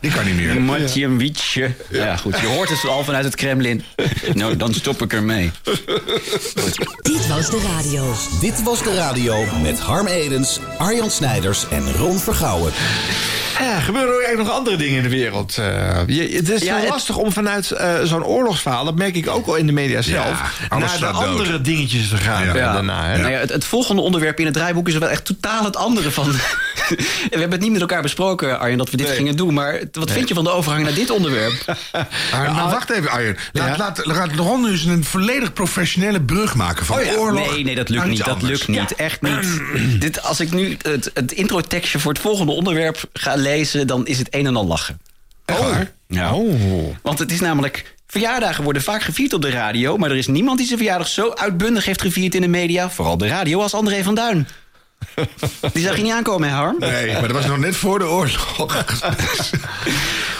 dit 0.00 0.14
kan 0.14 0.24
niet 0.24 0.34
meer. 0.36 0.60
Mattie 0.60 1.04
en 1.04 1.16
Wietse. 1.16 1.70
Ja. 1.90 2.16
goed. 2.16 2.40
Je 2.40 2.46
hoort 2.46 2.68
het 2.68 2.84
al 2.88 3.04
vanuit 3.04 3.24
het 3.24 3.34
Kremlin. 3.34 3.84
Nou, 4.34 4.56
dan 4.56 4.74
stop 4.74 5.02
ik 5.02 5.12
ermee. 5.12 5.50
Dit 7.02 7.26
was 7.28 7.50
de 7.50 7.60
radio. 7.76 8.14
Dit 8.40 8.62
was 8.62 8.82
de 8.82 8.94
radio 8.94 9.44
met 9.62 9.80
Harm 9.80 10.06
Edens, 10.06 10.60
Arjan 10.78 11.10
Snijders 11.10 11.66
en 11.70 11.92
Ron 11.92 12.18
Vergouwen. 12.18 12.72
Ja, 13.60 13.80
gebeuren 13.80 14.08
er 14.10 14.14
ook 14.14 14.22
eigenlijk 14.22 14.48
nog 14.48 14.58
andere 14.58 14.76
dingen 14.76 14.96
in 14.96 15.02
de 15.02 15.08
wereld? 15.08 15.58
Eh, 15.58 15.66
je, 16.06 16.36
het 16.36 16.48
is 16.50 16.62
Ja, 16.62 16.72
wel 16.72 16.80
het- 16.80 16.88
lastig 16.90 17.16
om 17.16 17.32
vanuit 17.32 17.70
eh, 17.70 17.94
zo'n 18.04 18.24
oorlogsverhaal... 18.24 18.84
dat 18.84 18.94
merk 18.94 19.16
ik 19.16 19.28
ook 19.28 19.46
al 19.46 19.54
in 19.56 19.66
de 19.66 19.72
media 19.72 20.02
zelf... 20.02 20.58
naar 20.70 20.80
de 20.80 20.98
dood. 21.00 21.14
andere 21.14 21.60
dingetjes 21.60 22.08
te 22.08 22.16
gaan 22.16 22.43
Ja. 22.46 22.72
daarna. 22.72 23.04
Hè? 23.04 23.18
Nou 23.18 23.30
ja, 23.30 23.38
het, 23.38 23.50
het 23.50 23.64
volgende 23.64 24.02
onderwerp 24.02 24.38
in 24.38 24.44
het 24.44 24.54
draaiboek 24.54 24.88
is 24.88 24.98
wel 24.98 25.08
echt 25.08 25.24
totaal 25.24 25.64
het 25.64 25.76
andere 25.76 26.10
van, 26.10 26.32
we 26.32 27.28
hebben 27.30 27.50
het 27.50 27.60
niet 27.60 27.72
met 27.72 27.80
elkaar 27.80 28.02
besproken, 28.02 28.58
Arjen, 28.58 28.78
dat 28.78 28.90
we 28.90 28.96
dit 28.96 29.08
gingen 29.08 29.36
doen. 29.36 29.54
Maar 29.54 29.82
wat 29.92 30.10
vind 30.10 30.28
je 30.28 30.34
van 30.34 30.44
de 30.44 30.50
overgang 30.50 30.84
naar 30.84 30.94
dit 30.94 31.10
onderwerp? 31.10 31.52
Maar, 32.32 32.52
nou, 32.52 32.70
wacht 32.70 32.90
even, 32.90 33.10
Arjen. 33.10 33.36
Laat, 33.52 33.78
laat, 33.78 34.06
laat 34.06 34.34
Ron 34.34 34.62
nu 34.62 34.70
eens 34.70 34.84
een 34.84 35.04
volledig 35.04 35.52
professionele 35.52 36.20
brug 36.20 36.54
maken 36.54 36.86
van 36.86 36.98
Oh 36.98 37.04
ja, 37.04 37.14
oorlog. 37.14 37.50
Nee, 37.50 37.64
nee, 37.64 37.74
dat 37.74 37.88
lukt 37.88 38.06
niet. 38.06 38.24
Dat 38.24 38.42
lukt 38.42 38.68
niet. 38.68 38.94
Echt 38.94 39.22
niet. 39.22 39.60
Dit, 40.00 40.22
als 40.22 40.40
ik 40.40 40.52
nu 40.52 40.76
het, 40.82 41.10
het 41.14 41.32
introtekstje 41.32 41.98
voor 41.98 42.12
het 42.12 42.20
volgende 42.20 42.52
onderwerp 42.52 43.04
ga 43.12 43.34
lezen, 43.34 43.86
dan 43.86 44.06
is 44.06 44.18
het 44.18 44.28
een 44.30 44.46
en 44.46 44.56
al 44.56 44.66
lachen. 44.66 45.00
Oh. 45.46 45.76
Ja. 46.06 46.34
Want 47.02 47.18
het 47.18 47.32
is 47.32 47.40
namelijk. 47.40 47.93
Verjaardagen 48.14 48.64
worden 48.64 48.82
vaak 48.82 49.02
gevierd 49.02 49.32
op 49.32 49.42
de 49.42 49.50
radio, 49.50 49.96
maar 49.96 50.10
er 50.10 50.16
is 50.16 50.26
niemand 50.26 50.58
die 50.58 50.66
zijn 50.66 50.78
verjaardag 50.78 51.08
zo 51.08 51.30
uitbundig 51.30 51.84
heeft 51.84 52.00
gevierd 52.00 52.34
in 52.34 52.40
de 52.40 52.48
media, 52.48 52.90
vooral 52.90 53.18
de 53.18 53.26
radio, 53.26 53.60
als 53.60 53.74
André 53.74 54.02
van 54.02 54.14
Duin. 54.14 54.46
Die 55.72 55.84
zag 55.84 55.96
je 55.96 56.02
niet 56.02 56.12
aankomen, 56.12 56.48
hè, 56.48 56.54
Harm? 56.54 56.76
Nee, 56.78 57.12
maar 57.12 57.22
dat 57.22 57.30
was 57.30 57.46
nog 57.46 57.58
net 57.58 57.76
voor 57.76 57.98
de 57.98 58.08
oorlog. 58.08 58.66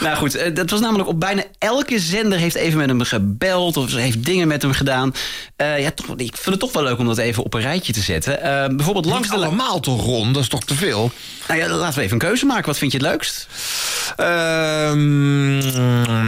Nou 0.00 0.16
goed, 0.16 0.34
eh, 0.34 0.54
dat 0.54 0.70
was 0.70 0.80
namelijk 0.80 1.08
op 1.08 1.20
bijna 1.20 1.42
elke 1.58 1.98
zender 1.98 2.38
heeft 2.38 2.54
even 2.54 2.78
met 2.78 2.88
hem 2.88 3.02
gebeld 3.02 3.76
of 3.76 3.90
ze 3.90 3.98
heeft 3.98 4.24
dingen 4.24 4.48
met 4.48 4.62
hem 4.62 4.72
gedaan. 4.72 5.14
Eh, 5.56 5.80
ja, 5.80 5.90
toch, 5.90 6.06
ik 6.16 6.36
vind 6.36 6.46
het 6.46 6.58
toch 6.58 6.72
wel 6.72 6.82
leuk 6.82 6.98
om 6.98 7.06
dat 7.06 7.18
even 7.18 7.42
op 7.42 7.54
een 7.54 7.60
rijtje 7.60 7.92
te 7.92 8.00
zetten. 8.00 8.42
Eh, 8.42 8.66
bijvoorbeeld 8.76 9.04
langs 9.04 9.28
de 9.28 9.34
allemaal 9.34 9.80
toch, 9.80 10.04
Ron? 10.04 10.32
Dat 10.32 10.42
is 10.42 10.48
toch 10.48 10.64
te 10.64 10.74
veel? 10.74 11.10
Nou 11.48 11.60
ja, 11.60 11.68
laten 11.68 11.98
we 11.98 12.00
even 12.00 12.12
een 12.12 12.28
keuze 12.28 12.46
maken. 12.46 12.66
Wat 12.66 12.78
vind 12.78 12.92
je 12.92 12.98
het 12.98 13.06
leukst? 13.06 13.46
Ehm, 14.16 15.58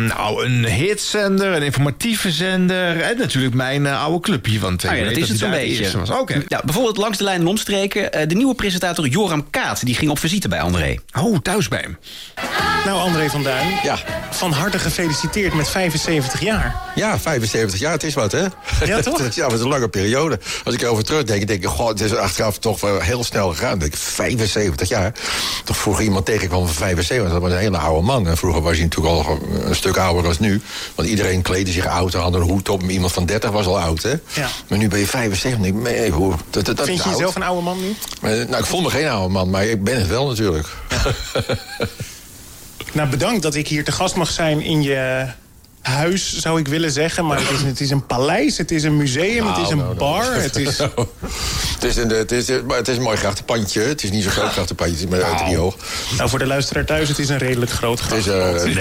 nou, 0.06 0.44
een 0.44 0.66
hitzender, 0.66 1.52
een 1.52 1.62
informatieve 1.62 2.30
zender... 2.30 3.00
en 3.00 3.18
natuurlijk 3.18 3.54
mijn 3.54 3.86
oude 3.86 4.20
clubje. 4.20 4.58
Want 4.58 4.84
ik 4.84 4.90
Nou 4.90 4.96
ja, 4.96 5.06
weet 5.06 5.14
dat 5.14 5.22
is 5.22 5.28
het 5.28 5.38
zo'n 5.38 5.50
beetje. 5.50 6.14
Oké. 6.18 6.42
Ja, 6.48 6.60
bijvoorbeeld 6.64 6.96
langs 6.96 7.18
de 7.18 7.24
lijn 7.24 7.40
en 7.40 7.46
omstreken. 7.46 8.25
Eh, 8.26 8.32
de 8.32 8.34
nieuwe 8.34 8.54
presentator 8.54 9.06
Joram 9.06 9.50
Kaat 9.50 9.84
die 9.84 9.94
ging 9.94 10.10
op 10.10 10.18
visite 10.18 10.48
bij 10.48 10.60
André. 10.60 10.96
Oh, 11.18 11.38
thuis 11.38 11.68
bij 11.68 11.80
hem. 11.80 11.98
Nou, 12.84 12.98
André 13.00 13.30
van 13.30 13.42
Duin. 13.42 13.78
Ja. 13.82 13.98
Van 14.30 14.52
harte 14.52 14.78
gefeliciteerd 14.78 15.54
met 15.54 15.68
75 15.68 16.40
jaar. 16.40 16.82
Ja, 16.94 17.18
75 17.18 17.80
jaar, 17.80 17.92
het 17.92 18.02
is 18.02 18.14
wat, 18.14 18.32
hè? 18.32 18.46
Ja, 18.84 19.00
toch? 19.00 19.34
ja, 19.34 19.46
is 19.46 19.60
een 19.60 19.68
lange 19.68 19.88
periode. 19.88 20.38
Als 20.64 20.74
ik 20.74 20.82
erover 20.82 21.04
terugdenk, 21.04 21.46
denk 21.46 21.62
ik, 21.62 21.68
goh, 21.68 21.88
het 21.88 22.00
is 22.00 22.14
achteraf 22.14 22.58
toch 22.58 22.80
wel 22.80 23.00
heel 23.00 23.24
snel 23.24 23.48
gegaan. 23.48 23.70
Dan 23.70 23.78
denk 23.78 23.92
ik, 23.92 23.98
75 23.98 24.88
jaar. 24.88 25.12
Toch 25.64 25.76
vroeger 25.76 26.04
iemand 26.04 26.24
tegenkwam 26.26 26.66
van 26.66 26.74
75, 26.74 27.32
dat 27.32 27.42
was 27.42 27.52
een 27.52 27.58
hele 27.58 27.78
oude 27.78 28.06
man. 28.06 28.28
En 28.28 28.36
vroeger 28.36 28.62
was 28.62 28.74
hij 28.76 28.82
natuurlijk 28.82 29.14
al 29.14 29.38
een 29.64 29.74
stuk 29.74 29.96
ouder 29.96 30.22
dan 30.22 30.34
nu. 30.38 30.62
Want 30.94 31.08
iedereen 31.08 31.42
kleedde 31.42 31.72
zich 31.72 31.86
oud, 31.86 32.12
had 32.12 32.34
een 32.34 32.40
hoed 32.40 32.68
op. 32.68 32.82
Iemand 32.82 33.12
van 33.12 33.26
30 33.26 33.50
was 33.50 33.66
al 33.66 33.80
oud, 33.80 34.02
hè? 34.02 34.14
Ja. 34.32 34.48
Maar 34.68 34.78
nu 34.78 34.88
ben 34.88 34.98
je 34.98 35.06
75, 35.06 35.60
denk 35.60 35.76
ik, 35.76 35.82
nee, 35.82 36.10
hoe, 36.10 36.34
dat, 36.50 36.64
dat, 36.64 36.76
dat 36.76 36.86
Vind 36.86 36.98
je 36.98 37.04
oud. 37.04 37.12
jezelf 37.12 37.34
een 37.34 37.42
oude 37.42 37.62
man 37.62 37.80
nu? 37.80 37.94
Maar, 38.20 38.30
Nou, 38.30 38.56
ik 38.56 38.64
voel 38.64 38.80
me 38.80 38.90
geen 38.90 39.08
oude 39.08 39.32
man, 39.32 39.50
maar 39.50 39.64
ik 39.64 39.84
ben 39.84 39.98
het 39.98 40.06
wel 40.06 40.26
natuurlijk. 40.28 40.68
Nou, 42.92 43.08
bedankt 43.08 43.42
dat 43.42 43.54
ik 43.54 43.68
hier 43.68 43.84
te 43.84 43.92
gast 43.92 44.16
mag 44.16 44.30
zijn 44.30 44.60
in 44.60 44.82
je 44.82 45.26
huis, 45.86 46.38
zou 46.38 46.60
ik 46.60 46.68
willen 46.68 46.90
zeggen. 46.90 47.26
Maar 47.26 47.38
het 47.38 47.50
is, 47.50 47.62
het 47.62 47.80
is 47.80 47.90
een 47.90 48.06
paleis, 48.06 48.58
het 48.58 48.70
is 48.70 48.82
een 48.82 48.96
museum, 48.96 49.46
het 49.46 49.56
is 49.58 49.68
een 49.70 49.76
Nou, 49.76 49.94
nou, 49.96 49.98
bar. 49.98 50.22
nou. 50.22 50.40
Het 50.40 50.56
is... 50.56 50.78
het, 51.74 51.84
is 51.84 51.96
een, 51.96 52.08
het, 52.08 52.32
is, 52.32 52.48
maar 52.66 52.76
het 52.76 52.88
is 52.88 52.96
een 52.96 53.02
mooi 53.02 53.16
grachtenpandje. 53.16 53.80
Het 53.80 54.02
is 54.02 54.10
niet 54.10 54.22
zo'n 54.22 54.32
groot 54.32 54.52
grachtenpandje, 54.52 54.94
het 54.96 55.04
is 55.04 55.10
maar 55.18 55.28
uit 55.30 55.38
drie 55.38 55.56
hoog. 55.56 55.76
Nou, 56.16 56.28
voor 56.30 56.38
de 56.38 56.46
luisteraar 56.46 56.84
thuis, 56.84 57.08
het 57.08 57.18
is 57.18 57.28
een 57.28 57.38
redelijk 57.38 57.70
groot 57.70 58.00
Het 58.00 58.12
is, 58.12 58.24
grachtenpand. 58.24 58.56
eh, 58.60 58.74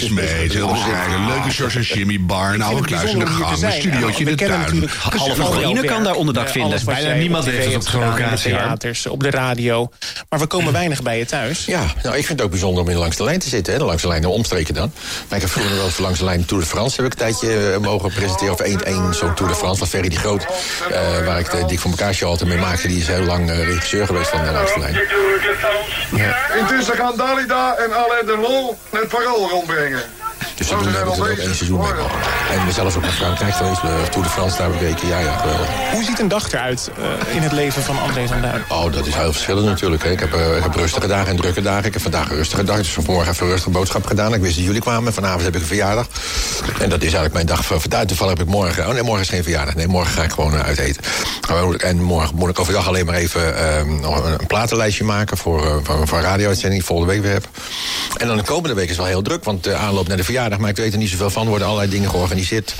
Nee, 0.00 0.10
mee. 0.10 0.26
Het 0.26 0.42
is 0.50 0.54
heel 0.54 0.72
bescheiden. 0.72 1.26
Leuke 1.26 1.50
George 1.50 1.78
en 1.78 1.84
Jimmy 1.84 2.20
bar, 2.20 2.54
een 2.54 2.62
oude 2.62 2.86
kluis 2.86 3.12
in 3.12 3.18
de 3.18 3.26
gang, 3.26 3.62
een 3.62 3.72
studiootje 3.72 4.24
in 4.24 4.36
de 4.36 4.46
tuin. 4.46 4.88
Halve 5.16 5.42
Oekraïne 5.42 5.84
kan 5.84 6.04
daar 6.04 6.14
onderdak 6.14 6.48
vinden. 6.48 6.84
Bijna 6.84 7.14
niemand 7.14 7.44
heeft 7.44 7.74
het 7.74 7.94
op 7.94 8.00
locatie. 8.00 8.50
theaters, 8.50 9.06
op 9.06 9.22
de 9.22 9.30
radio. 9.30 9.90
Maar 10.28 10.38
we 10.38 10.46
komen 10.46 10.72
weinig 10.72 11.02
bij 11.02 11.18
je 11.18 11.24
thuis. 11.26 11.64
Ja, 11.64 11.84
nou, 12.02 12.16
ik 12.16 12.26
vind 12.26 12.28
het 12.28 12.42
ook 12.42 12.50
bijzonder 12.50 12.82
om 12.82 12.88
in 12.88 12.96
langs 12.96 13.16
de 13.16 13.24
lijn 13.24 13.38
te 13.38 13.48
zitten. 13.48 13.74
Hè? 13.74 13.84
Langs 13.84 14.02
de 14.02 14.08
lijn 14.08 14.22
en 14.22 14.28
omstreken 14.28 14.74
dan. 14.74 14.92
Maar 15.28 15.36
ik 15.38 15.44
heb 15.44 15.50
vroeger 15.50 15.76
wel 15.76 15.84
eens 15.84 15.98
langs 15.98 16.18
de 16.18 16.24
lijn 16.24 16.44
Tour 16.46 16.62
de 16.62 16.68
France... 16.68 16.96
heb 16.96 17.04
ik 17.04 17.12
een 17.12 17.18
tijdje 17.18 17.72
eh, 17.72 17.78
mogen 17.78 18.12
presenteren. 18.12 18.52
Of 18.52 18.60
één, 18.60 18.84
één 18.84 19.14
zo'n 19.14 19.34
Tour 19.34 19.50
de 19.50 19.56
France 19.56 19.78
van 19.78 19.86
Ferry 19.86 20.08
die 20.08 20.18
Groot. 20.18 20.46
eh, 20.90 21.26
waar 21.26 21.38
ik 21.38 21.50
de 21.50 21.64
Dik 21.66 21.80
van 21.80 21.90
elkaar 21.90 22.24
altijd 22.24 22.48
mee 22.48 22.58
maakte. 22.58 22.88
Die 22.88 22.98
is 22.98 23.06
heel 23.06 23.24
lang 23.24 23.50
eh, 23.50 23.64
regisseur 23.64 24.06
geweest 24.06 24.28
van 24.28 24.44
de 24.44 24.50
langs 24.50 24.74
de 24.74 24.80
lijn. 24.80 24.98
Intussen 26.58 26.96
gaan 26.96 27.16
Dalida 27.16 27.74
en 27.76 27.92
Alain 27.92 28.26
Delon 28.26 28.76
het 28.90 29.08
parool 29.08 29.48
rondbrengen. 29.48 30.02
Dus 30.54 30.68
toen 30.68 30.78
heb 30.78 31.06
ik 31.06 31.16
er 31.16 31.20
ook 31.20 31.26
één 31.26 31.54
seizoen 31.54 31.80
mee 31.80 31.92
mogen. 31.94 32.18
En 32.50 32.64
ben 32.64 32.74
zelfs 32.74 32.96
ook 32.96 33.02
naar 33.02 33.12
Frankrijk 33.12 33.54
geweest. 33.54 33.82
eh, 33.82 34.02
Tour 34.02 34.26
de 34.26 34.32
France 34.32 34.56
daar 34.56 34.70
bekeken. 34.70 35.08
Ja, 35.08 35.18
ja, 35.18 35.36
geweldig. 35.36 35.68
Hoe 35.92 36.04
ziet 36.04 36.18
een 36.18 36.28
dag 36.28 36.52
eruit 36.52 36.90
eh, 37.28 37.34
in 37.34 37.42
het 37.42 37.52
leven 37.52 37.82
van 37.82 37.98
André 37.98 38.26
van 38.26 38.40
Duin? 38.40 38.64
Oh, 38.68 38.92
dat 38.92 39.06
is 39.06 39.14
heel 39.14 39.32
verschillend 39.32 39.66
natuurlijk. 39.66 40.02
Hè. 40.04 40.10
Ik, 40.10 40.20
heb, 40.20 40.34
eh, 40.34 40.56
ik 40.56 40.62
heb 40.62 40.74
rustige 40.74 41.06
dagen 41.06 41.28
en 41.28 41.36
drukke 41.36 41.62
dagen. 41.62 41.84
Ik 41.84 41.92
heb 41.92 42.02
vandaag 42.02 42.30
een 42.30 42.36
rustige 42.36 42.64
dag. 42.64 42.76
Dus 42.76 42.88
vanmorgen 42.88 43.32
even 43.32 43.44
een 43.44 43.50
rustige 43.50 43.70
boodschap 43.72 44.06
gedaan. 44.06 44.34
Ik 44.34 44.40
wist 44.40 44.56
dat 44.56 44.64
jullie 44.64 44.80
kwamen. 44.80 45.12
Vanavond 45.12 45.42
heb 45.42 45.54
ik 45.54 45.60
een 45.60 45.66
verjaardag. 45.66 46.06
En 46.80 46.88
dat 46.88 46.98
is 46.98 47.02
eigenlijk 47.02 47.34
mijn 47.34 47.46
dag 47.46 47.64
van 47.66 47.80
vandaag. 47.80 48.04
Toevallig 48.04 48.38
heb 48.38 48.46
ik 48.46 48.52
morgen... 48.52 48.86
Oh 48.86 48.92
nee, 48.92 49.02
morgen 49.02 49.22
is 49.22 49.28
geen 49.28 49.42
verjaardag. 49.42 49.74
Nee, 49.74 49.86
morgen 49.88 50.12
ga 50.12 50.22
ik 50.22 50.32
gewoon 50.32 50.54
uit 50.62 50.78
eten. 50.78 51.02
En 51.78 52.02
morgen 52.02 52.36
moet 52.36 52.48
ik 52.48 52.58
overdag 52.58 52.88
alleen 52.88 53.06
maar 53.06 53.14
even 53.14 53.56
eh, 53.56 53.84
nog 53.84 54.24
een, 54.24 54.46
platenlijstje 54.46 55.04
maken... 55.04 55.36
voor, 55.36 55.66
eh, 55.66 55.76
voor, 55.82 56.08
voor 56.08 56.18
een 56.18 56.24
radio-uitzending 56.24 56.72
die 56.72 56.80
ik 56.80 56.86
volgende 56.86 57.12
week 57.12 57.22
weer 57.22 57.32
heb. 57.32 57.48
En 58.16 58.26
dan 58.26 58.36
de 58.36 58.42
komende 58.42 58.74
week 58.74 58.90
is 58.90 58.96
wel 58.96 59.06
heel 59.06 59.22
druk. 59.22 59.44
Want 59.44 59.64
de 59.64 59.74
aanloop 59.74 60.08
naar 60.08 60.16
de 60.16 60.24
verjaardag, 60.26 60.58
maar 60.58 60.70
ik 60.70 60.76
weet 60.76 60.92
er 60.92 60.98
niet 60.98 61.10
zoveel 61.10 61.30
van. 61.30 61.42
Er 61.42 61.48
worden 61.48 61.66
allerlei 61.66 61.90
dingen 61.90 62.10
georganiseerd. 62.10 62.74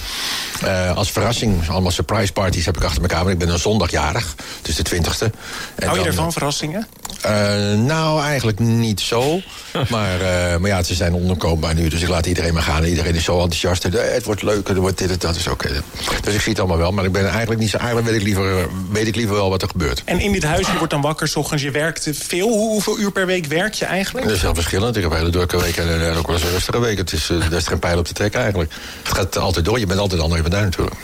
Eh, 0.63 0.97
als 0.97 1.11
verrassing, 1.11 1.69
allemaal 1.69 1.91
surprise 1.91 2.33
parties 2.33 2.65
heb 2.67 2.77
ik 2.77 2.85
achter 2.85 3.03
elkaar. 3.03 3.23
Maar 3.25 3.33
ik 3.33 3.39
ben 3.39 3.49
een 3.49 3.59
zondagjarig, 3.59 4.35
dus 4.63 4.75
de 4.77 4.83
20ste. 4.83 5.31
En 5.75 5.87
Hou 5.89 5.99
je 6.01 6.05
ervan, 6.07 6.33
verrassingen? 6.33 6.87
eh, 7.21 7.33
nou, 7.79 8.23
eigenlijk 8.23 8.59
niet 8.59 9.01
zo. 9.01 9.25
Maar, 9.89 10.21
eh, 10.21 10.57
maar 10.59 10.71
ja, 10.71 10.83
ze 10.83 10.95
zijn 10.95 11.13
onkombaar 11.15 11.75
nu. 11.75 11.89
Dus 11.89 12.03
ik 12.03 12.09
laat 12.09 12.27
iedereen 12.27 12.53
maar 12.55 12.63
gaan. 12.63 12.85
Iedereen 12.85 13.15
is 13.15 13.25
zo 13.25 13.33
enthousiast. 13.41 13.85
Eh, 13.85 13.93
Het 14.15 14.25
wordt 14.25 14.43
leuk, 14.43 14.69
het 14.69 14.77
wordt 14.77 14.99
dit 14.99 15.11
en 15.11 15.17
dat. 15.19 15.37
is 15.37 15.47
oké. 15.47 15.69
Dus 16.23 16.35
ik 16.35 16.41
zie 16.41 16.51
het 16.51 16.59
allemaal 16.59 16.79
wel. 16.79 16.93
Maar 16.93 17.05
ik 17.05 17.13
ben 17.13 17.29
eigenlijk 17.31 17.61
niet 17.61 17.71
zo... 17.71 17.77
Eigenlijk 17.77 18.09
weet 18.09 18.17
ik 18.19 18.23
liever, 18.27 18.59
eh, 18.59 18.65
weet 18.91 19.07
ik 19.07 19.17
liever 19.17 19.35
wel 19.35 19.51
wat 19.51 19.63
er 19.63 19.69
gebeurt. 19.69 20.03
En 20.05 20.21
in 20.21 20.33
dit 20.33 20.43
huis, 20.45 20.67
je 20.67 20.77
wordt 20.77 20.93
dan 20.93 21.01
wakker, 21.01 21.29
's 21.29 21.37
ochtends, 21.37 21.63
je 21.63 21.71
werkt 21.71 22.09
veel. 22.13 22.49
Hoe- 22.49 22.69
Hoeveel 22.69 22.99
uur 22.99 23.13
per 23.13 23.27
week 23.27 23.47
werk 23.47 23.75
je 23.75 23.85
eigenlijk? 23.85 24.27
Dat 24.27 24.37
is 24.37 24.43
heel 24.43 24.55
verschillend. 24.55 24.97
Ik 24.97 25.03
heb 25.03 25.13
hele 25.13 25.31
drukke 25.31 25.61
week 25.61 25.77
en, 25.77 26.09
eh, 26.11 26.19
ook 26.19 26.27
wel 26.27 26.37
eens 26.37 26.45
een 26.45 26.51
rustige 26.51 26.81
week. 26.81 26.99
Het 26.99 27.13
is, 27.13 27.31
eh, 27.31 27.36
daar 27.39 27.53
is 27.53 27.67
geen 27.67 27.79
pijl 27.79 27.99
op 27.99 28.05
te 28.05 28.13
trekken 28.13 28.41
eigenlijk. 28.41 28.73
Het 29.03 29.17
gaat 29.17 29.39
altijd 29.39 29.65
door. 29.65 29.79
Je 29.79 29.87
bent 29.87 30.01
altijd 30.01 30.21
André 30.21 30.41
van 30.43 30.51
Duin 30.51 30.65
natuurlijk. 30.65 30.97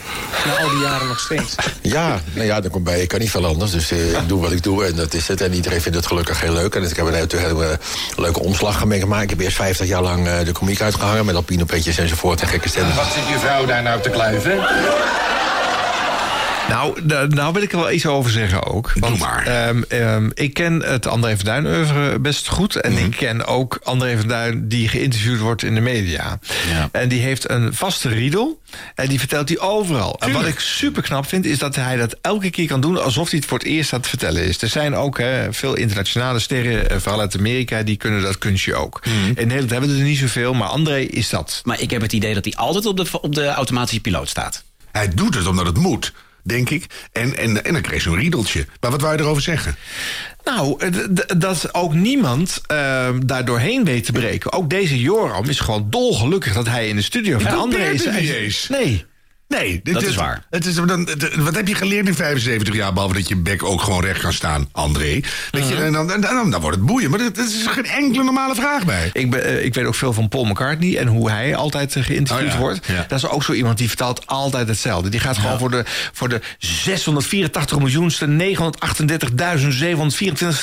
Na 0.45 0.63
al 0.63 0.69
die 0.69 0.79
jaren 0.79 1.07
nog 1.07 1.19
steeds. 1.19 1.55
Ja, 1.81 2.21
nou 2.33 2.47
ja, 2.47 2.61
dan 2.61 2.71
komt 2.71 2.83
bij. 2.83 3.01
Ik 3.01 3.07
kan 3.07 3.19
niet 3.19 3.31
veel 3.31 3.45
anders. 3.45 3.71
Dus 3.71 3.91
eh, 3.91 4.11
ik 4.11 4.27
doe 4.27 4.41
wat 4.41 4.51
ik 4.51 4.63
doe 4.63 4.85
en 4.85 4.95
dat 4.95 5.13
is 5.13 5.27
het. 5.27 5.41
En 5.41 5.53
iedereen 5.53 5.81
vindt 5.81 5.97
het 5.97 6.07
gelukkig 6.07 6.41
heel 6.41 6.53
leuk. 6.53 6.75
En 6.75 6.83
ik 6.83 6.95
heb 6.95 7.05
een 7.05 7.13
hele, 7.13 7.27
hele 7.37 7.79
leuke 8.15 8.39
omslag 8.39 8.85
meegemaakt. 8.85 9.23
Ik 9.23 9.29
heb 9.29 9.39
eerst 9.39 9.55
50 9.55 9.87
jaar 9.87 10.01
lang 10.01 10.27
eh, 10.27 10.45
de 10.45 10.51
komiek 10.51 10.81
uitgehangen 10.81 11.25
met 11.25 11.35
alpinopetjes 11.35 11.97
enzovoort 11.97 12.41
en 12.41 12.47
gekke 12.47 12.69
stemmen. 12.69 12.95
Wat 12.95 13.11
zit 13.13 13.27
je 13.27 13.39
vrouw 13.39 13.65
daar 13.65 13.83
nou 13.83 14.01
te 14.01 14.09
kluiven? 14.09 14.59
Nou, 16.69 17.05
nou 17.29 17.53
wil 17.53 17.61
ik 17.61 17.71
er 17.71 17.77
wel 17.77 17.91
iets 17.91 18.05
over 18.05 18.31
zeggen 18.31 18.63
ook. 18.63 18.91
Want, 18.95 19.19
maar. 19.19 19.73
ik 20.33 20.53
ken 20.53 20.81
het 20.83 21.07
André 21.07 21.35
van 21.35 21.45
Duin 21.45 21.65
oeuvre 21.65 22.19
best 22.19 22.47
goed. 22.47 22.75
En 22.75 22.91
Mhm. 22.93 23.03
ik 23.03 23.11
ken 23.11 23.45
ook 23.45 23.79
André 23.83 24.17
van 24.17 24.27
Duin 24.27 24.67
die 24.67 24.87
geïnterviewd 24.87 25.39
wordt 25.39 25.63
in 25.63 25.75
de 25.75 25.81
media. 25.81 26.39
En 26.91 27.09
die 27.09 27.21
heeft 27.21 27.49
een 27.49 27.73
vaste 27.73 28.09
riedel. 28.09 28.61
En 28.95 29.07
die 29.07 29.19
vertelt 29.19 29.49
hij 29.49 29.59
overal. 29.59 30.15
En 30.19 30.31
wat 30.31 30.45
ik 30.45 30.59
super 30.59 31.01
knap 31.01 31.27
vind, 31.27 31.45
is 31.45 31.57
dat 31.57 31.75
hij 31.75 31.95
dat 31.97 32.15
elke 32.21 32.49
keer 32.49 32.67
kan 32.67 32.81
doen... 32.81 33.03
alsof 33.03 33.29
hij 33.29 33.39
het 33.39 33.47
voor 33.47 33.57
het 33.57 33.67
eerst 33.67 33.93
aan 33.93 33.99
het 33.99 34.09
vertellen 34.09 34.43
is. 34.43 34.61
Er 34.61 34.67
zijn 34.67 34.95
ook 34.95 35.17
hè, 35.17 35.53
veel 35.53 35.73
internationale 35.75 36.39
sterren, 36.39 36.89
eh, 36.89 36.97
vooral 36.97 37.19
uit 37.19 37.37
Amerika... 37.37 37.83
die 37.83 37.97
kunnen 37.97 38.21
dat 38.21 38.37
kunstje 38.37 38.75
ook. 38.75 39.01
In 39.05 39.33
Nederland 39.35 39.69
hebben 39.69 39.89
we 39.89 39.97
er 39.97 40.03
niet 40.03 40.17
zoveel, 40.17 40.53
maar 40.53 40.67
André 40.67 40.99
is 40.99 41.29
dat. 41.29 41.61
Maar 41.63 41.81
ik 41.81 41.89
heb 41.91 42.01
het 42.01 42.13
idee 42.13 42.33
dat 42.33 42.43
hij 42.45 42.53
altijd 42.55 42.85
op 42.85 42.97
de, 42.97 43.05
op 43.21 43.35
de 43.35 43.47
automatische 43.47 44.01
piloot 44.01 44.29
staat. 44.29 44.63
Hij 44.91 45.07
doet 45.09 45.35
het 45.35 45.47
omdat 45.47 45.65
het 45.65 45.77
moet, 45.77 46.13
denk 46.43 46.69
ik. 46.69 46.85
En, 47.11 47.37
en, 47.37 47.65
en 47.65 47.73
dan 47.73 47.81
kreeg 47.81 48.03
je 48.03 48.09
zo'n 48.09 48.19
riedeltje. 48.19 48.65
Maar 48.79 48.91
wat 48.91 49.01
wou 49.01 49.15
je 49.15 49.21
erover 49.21 49.41
zeggen? 49.41 49.75
Nou, 50.43 50.75
eh, 50.79 50.89
dat 51.37 51.73
ook 51.73 51.93
niemand 51.93 52.61
uh, 52.71 53.09
daar 53.25 53.45
doorheen 53.45 53.83
weet 53.83 54.05
te 54.05 54.11
breken. 54.11 54.51
Ook 54.51 54.69
deze 54.69 54.99
Joram 54.99 55.49
is 55.49 55.59
gewoon 55.59 55.89
dolgelukkig 55.89 56.53
dat 56.53 56.67
hij 56.67 56.87
in 56.87 56.95
de 56.95 57.01
studio 57.01 57.39
van 57.39 57.57
André 57.57 57.95
dat 57.97 58.15
is. 58.15 58.67
Nee. 58.69 59.05
Nee, 59.53 59.79
dit 59.83 59.93
Dat 59.93 60.03
is 60.03 60.15
waar. 60.15 60.43
Het 60.49 60.65
is, 60.65 60.75
dan, 60.75 61.07
wat 61.35 61.55
heb 61.55 61.67
je 61.67 61.75
geleerd 61.75 62.07
in 62.07 62.15
75 62.15 62.75
jaar, 62.75 62.93
behalve 62.93 63.15
dat 63.15 63.27
je 63.27 63.35
bek 63.35 63.63
ook 63.63 63.81
gewoon 63.81 64.03
recht 64.03 64.21
kan 64.21 64.33
staan, 64.33 64.69
André? 64.71 65.19
Weet 65.51 65.69
je, 65.69 65.75
en 65.75 65.91
dan, 65.91 66.11
en 66.11 66.21
dan, 66.21 66.51
dan 66.51 66.61
wordt 66.61 66.77
het 66.77 66.85
boeien. 66.85 67.09
Maar 67.09 67.19
er 67.19 67.31
is 67.35 67.65
geen 67.67 67.85
enkele 67.85 68.23
normale 68.23 68.55
vraag 68.55 68.85
bij. 68.85 69.09
Ik, 69.13 69.29
ben, 69.29 69.43
eh, 69.43 69.65
ik 69.65 69.73
weet 69.73 69.85
ook 69.85 69.95
veel 69.95 70.13
van 70.13 70.29
Paul 70.29 70.45
McCartney 70.45 70.97
en 70.97 71.07
hoe 71.07 71.29
hij 71.29 71.55
altijd 71.55 71.95
eh, 71.95 72.03
geïnterviewd 72.03 72.47
Oh 72.47 72.53
ja, 72.53 72.59
wordt. 72.59 72.85
ja. 72.87 73.05
Dat 73.07 73.17
is 73.17 73.27
ook 73.27 73.43
zo 73.43 73.53
iemand 73.53 73.77
die 73.77 73.87
vertelt 73.87 74.27
altijd 74.27 74.67
hetzelfde. 74.67 75.09
Die 75.09 75.19
gaat 75.19 75.37
gewoon 75.37 75.59
voor 75.59 75.71
de, 75.71 75.83
voor 76.13 76.29
de 76.29 76.41
684 76.59 77.79
miljoenste 77.79 78.27
938.724 78.27 78.33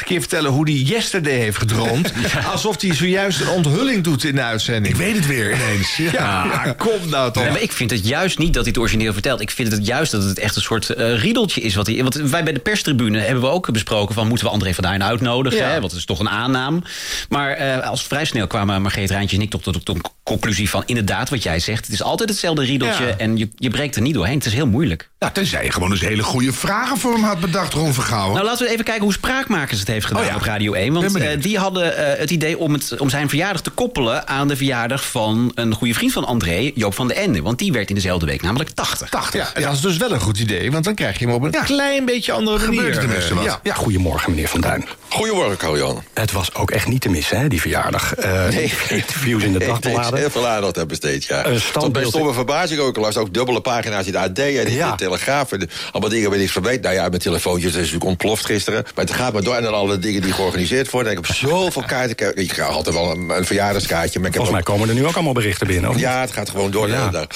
keer 0.05 0.21
vertellen 0.21 0.51
hoe 0.51 0.71
hij 0.71 0.79
yesterday 0.79 1.39
heeft 1.39 1.59
gedroomd. 1.59 2.13
Alsof 2.53 2.81
hij 2.81 2.95
zojuist 2.95 3.41
een 3.41 3.49
onthulling 3.49 4.05
doet 4.05 4.25
in 4.25 4.35
de 4.35 4.43
uitzending. 4.43 4.95
Ik 4.95 5.01
weet 5.01 5.17
het 5.17 5.27
weer 5.27 5.55
ineens. 5.55 5.97
Ja, 5.97 6.11
ja, 6.13 6.75
kom 6.79 7.09
nou 7.09 7.33
toch. 7.33 7.43
Nee, 7.43 7.53
maar 7.53 7.63
ik 7.63 7.73
vind 7.73 7.91
het 7.91 8.07
juist 8.07 8.39
niet 8.39 8.55
dat 8.55 8.63
hij 8.63 8.73
het 8.73 8.80
origineel 8.81 9.13
verteld. 9.13 9.41
Ik 9.41 9.51
vind 9.51 9.73
het 9.73 9.87
juist 9.87 10.13
dat 10.13 10.23
het 10.23 10.39
echt 10.39 10.57
een 10.57 10.63
soort 10.63 10.91
eh, 10.91 11.19
riedeltje 11.19 11.61
is. 11.61 11.75
Wat 11.75 11.87
hij, 11.87 12.03
want 12.03 12.15
wij 12.15 12.45
bij 12.45 12.53
de 12.53 12.61
perstribune 12.61 13.19
hebben 13.19 13.43
we 13.43 13.49
ook 13.49 13.73
besproken... 13.73 14.15
van 14.15 14.29
moeten 14.29 14.47
we 14.47 14.53
André 14.53 14.75
van 14.75 14.85
Duin 14.85 15.05
uitnodigen? 15.05 15.59
Ja. 15.59 15.69
Hè? 15.69 15.81
Want 15.81 15.91
het 15.91 16.01
is 16.01 16.05
toch 16.07 16.19
een 16.19 16.29
aannaam. 16.29 16.83
Maar 17.29 17.51
eh, 17.51 17.89
als 17.89 18.07
vrij 18.07 18.25
snel 18.25 18.47
kwamen 18.47 18.83
Margreet 18.83 19.11
Rijntje 19.11 19.37
en 19.37 19.43
ik 19.43 19.51
tot 19.51 19.65
de, 19.65 19.73
de 19.85 20.01
conclusie 20.23 20.71
van... 20.71 20.83
inderdaad, 20.87 21.31
wat 21.31 21.43
jij 21.43 21.59
zegt, 21.59 21.85
het 21.85 21.95
is 21.95 22.03
altijd 22.03 22.29
hetzelfde 22.29 22.65
riedeltje... 22.65 23.07
Ja. 23.07 23.17
en 23.17 23.37
je, 23.37 23.49
je 23.57 23.71
breekt 23.71 23.97
er 23.97 24.03
niet 24.03 24.15
doorheen. 24.15 24.37
Het 24.37 24.47
is 24.47 24.53
heel 24.53 24.67
moeilijk. 24.67 25.11
Ja, 25.19 25.31
tenzij 25.31 25.65
je 25.65 25.73
gewoon 25.73 25.91
eens 25.91 26.01
hele 26.01 26.23
goede 26.23 26.53
vragen 26.53 26.99
voor 26.99 27.13
hem 27.13 27.23
had 27.23 27.41
bedacht, 27.41 27.73
Ron 27.73 27.95
Vergouwen. 27.95 28.35
Nou, 28.35 28.47
laten 28.47 28.67
we 28.67 28.73
even 28.73 28.85
kijken 28.85 29.05
hoe 29.05 29.13
Spraakmakers 29.13 29.79
het 29.79 29.89
heeft 29.89 30.07
gedaan 30.07 30.23
Oh 30.23 30.29
ja. 30.29 30.35
op 30.35 30.43
Radio 30.43 30.73
1. 30.73 30.93
Want 30.93 31.17
eh, 31.17 31.41
die 31.41 31.59
hadden 31.59 32.19
het 32.19 32.31
idee 32.31 32.59
om, 32.59 32.73
het, 32.73 33.01
om 33.01 33.11
zijn 33.11 33.29
verjaardag 33.29 33.61
te 33.63 33.71
koppelen... 33.71 34.29
aan 34.29 34.49
de 34.49 34.57
verjaardag 34.57 35.11
van 35.11 35.53
een 35.55 35.75
goede 35.75 35.95
vriend 35.95 36.13
van 36.13 36.25
André, 36.25 36.71
Joop 36.75 36.95
van 36.95 37.09
den 37.09 37.17
Ende. 37.17 37.43
Want 37.43 37.59
die 37.59 37.73
werd 37.73 37.89
in 37.89 37.95
dezelfde 37.95 38.27
week 38.27 38.43
namelijk 38.43 38.70
80. 38.75 39.09
80. 39.09 39.41
Ja, 39.41 39.51
en 39.55 39.63
dat 39.63 39.73
is 39.73 39.81
dus 39.81 39.97
wel 39.97 40.13
een 40.13 40.21
goed 40.21 40.39
idee, 40.39 40.71
want 40.73 40.85
dan 40.85 40.95
krijg 40.95 41.19
je 41.19 41.25
hem 41.27 41.35
op 41.35 41.43
een 41.43 41.51
klein 41.65 42.05
beetje 42.05 42.33
andere 42.33 42.67
manier. 42.67 42.87
Er 42.89 42.99
tenminste 42.99 43.35
wat. 43.35 43.45
Ja. 43.45 43.61
Ja, 43.63 43.75
goedemorgen 43.75 44.31
meneer 44.31 44.49
Van 44.49 44.61
Duin. 44.61 44.85
Goedemorgen, 45.09 45.57
Carl-Jan. 45.57 46.03
Het 46.15 46.33
was 46.33 46.55
ook 46.55 46.71
echt 46.71 46.87
niet 46.87 47.01
te 47.01 47.09
missen, 47.09 47.39
hè, 47.41 47.49
die 47.49 47.61
verjaardag. 47.61 48.15
Eh 48.15 48.63
Interviews 48.91 49.43
in 49.43 49.53
de 49.53 49.59
dagbladen. 49.67 50.19
heel 50.25 50.31
veel 50.31 50.47
aandacht 50.49 50.77
heb 50.77 50.89
besteed, 50.89 51.25
ja. 51.25 51.47
Een 51.47 51.61
Tot 51.73 51.93
bij 51.93 52.05
stomme 52.05 52.33
verbazing 52.33 52.81
ook. 52.81 52.89
Ik 52.97 53.03
las 53.03 53.17
ook 53.17 53.35
dubbele 53.35 53.61
pagina's 53.61 54.07
in 54.07 54.13
de 54.13 54.19
AD 54.19 54.39
en 54.39 54.67
in 54.67 54.79
de 54.79 54.93
Telegraaf. 54.97 55.53
En 55.53 55.69
allemaal 55.93 56.11
dingen 56.11 56.25
waar 56.25 56.35
ik 56.35 56.41
niks 56.41 56.53
van 56.53 56.63
weet. 56.63 56.83
Nou 56.83 56.95
ja, 56.95 57.09
mijn 57.09 57.21
telefoontjes 57.21 57.71
is 57.71 57.77
natuurlijk 57.77 58.05
ontploft 58.05 58.45
gisteren. 58.47 58.83
Maar 58.95 59.05
het 59.05 59.15
gaat 59.15 59.33
maar 59.33 59.43
door. 59.43 59.55
En 59.55 59.63
dan 59.63 59.75
alle 59.75 59.99
dingen 59.99 60.23
die 60.23 60.33
georganiseerd 60.33 60.91
worden. 60.91 61.13
En 61.13 61.19
ik 61.19 61.27
heb 61.27 61.37
zoveel 61.37 61.83
kaarten. 61.93 62.11
Ik, 62.29 62.35
ik 62.37 62.49
krijg 62.49 62.69
altijd 62.71 62.95
wel 62.95 63.11
een, 63.11 63.29
een 63.31 63.45
verjaardagskaartje. 63.45 64.19
Maar 64.19 64.29
ik 64.29 64.35
heb 64.35 64.45
Volgens 64.45 64.51
mij 64.67 64.75
ook- 64.75 64.81
komen 64.81 64.89
er 64.89 65.01
nu 65.03 65.07
ook 65.09 65.15
allemaal 65.15 65.33
berichten 65.33 65.67
binnen. 65.67 65.91
Of 65.91 65.99
ja, 65.99 66.21
het 66.21 66.33
gaat 66.33 66.51
gewoon 66.51 66.71
door 66.71 66.87
de 66.87 66.93
Ja. 66.93 67.27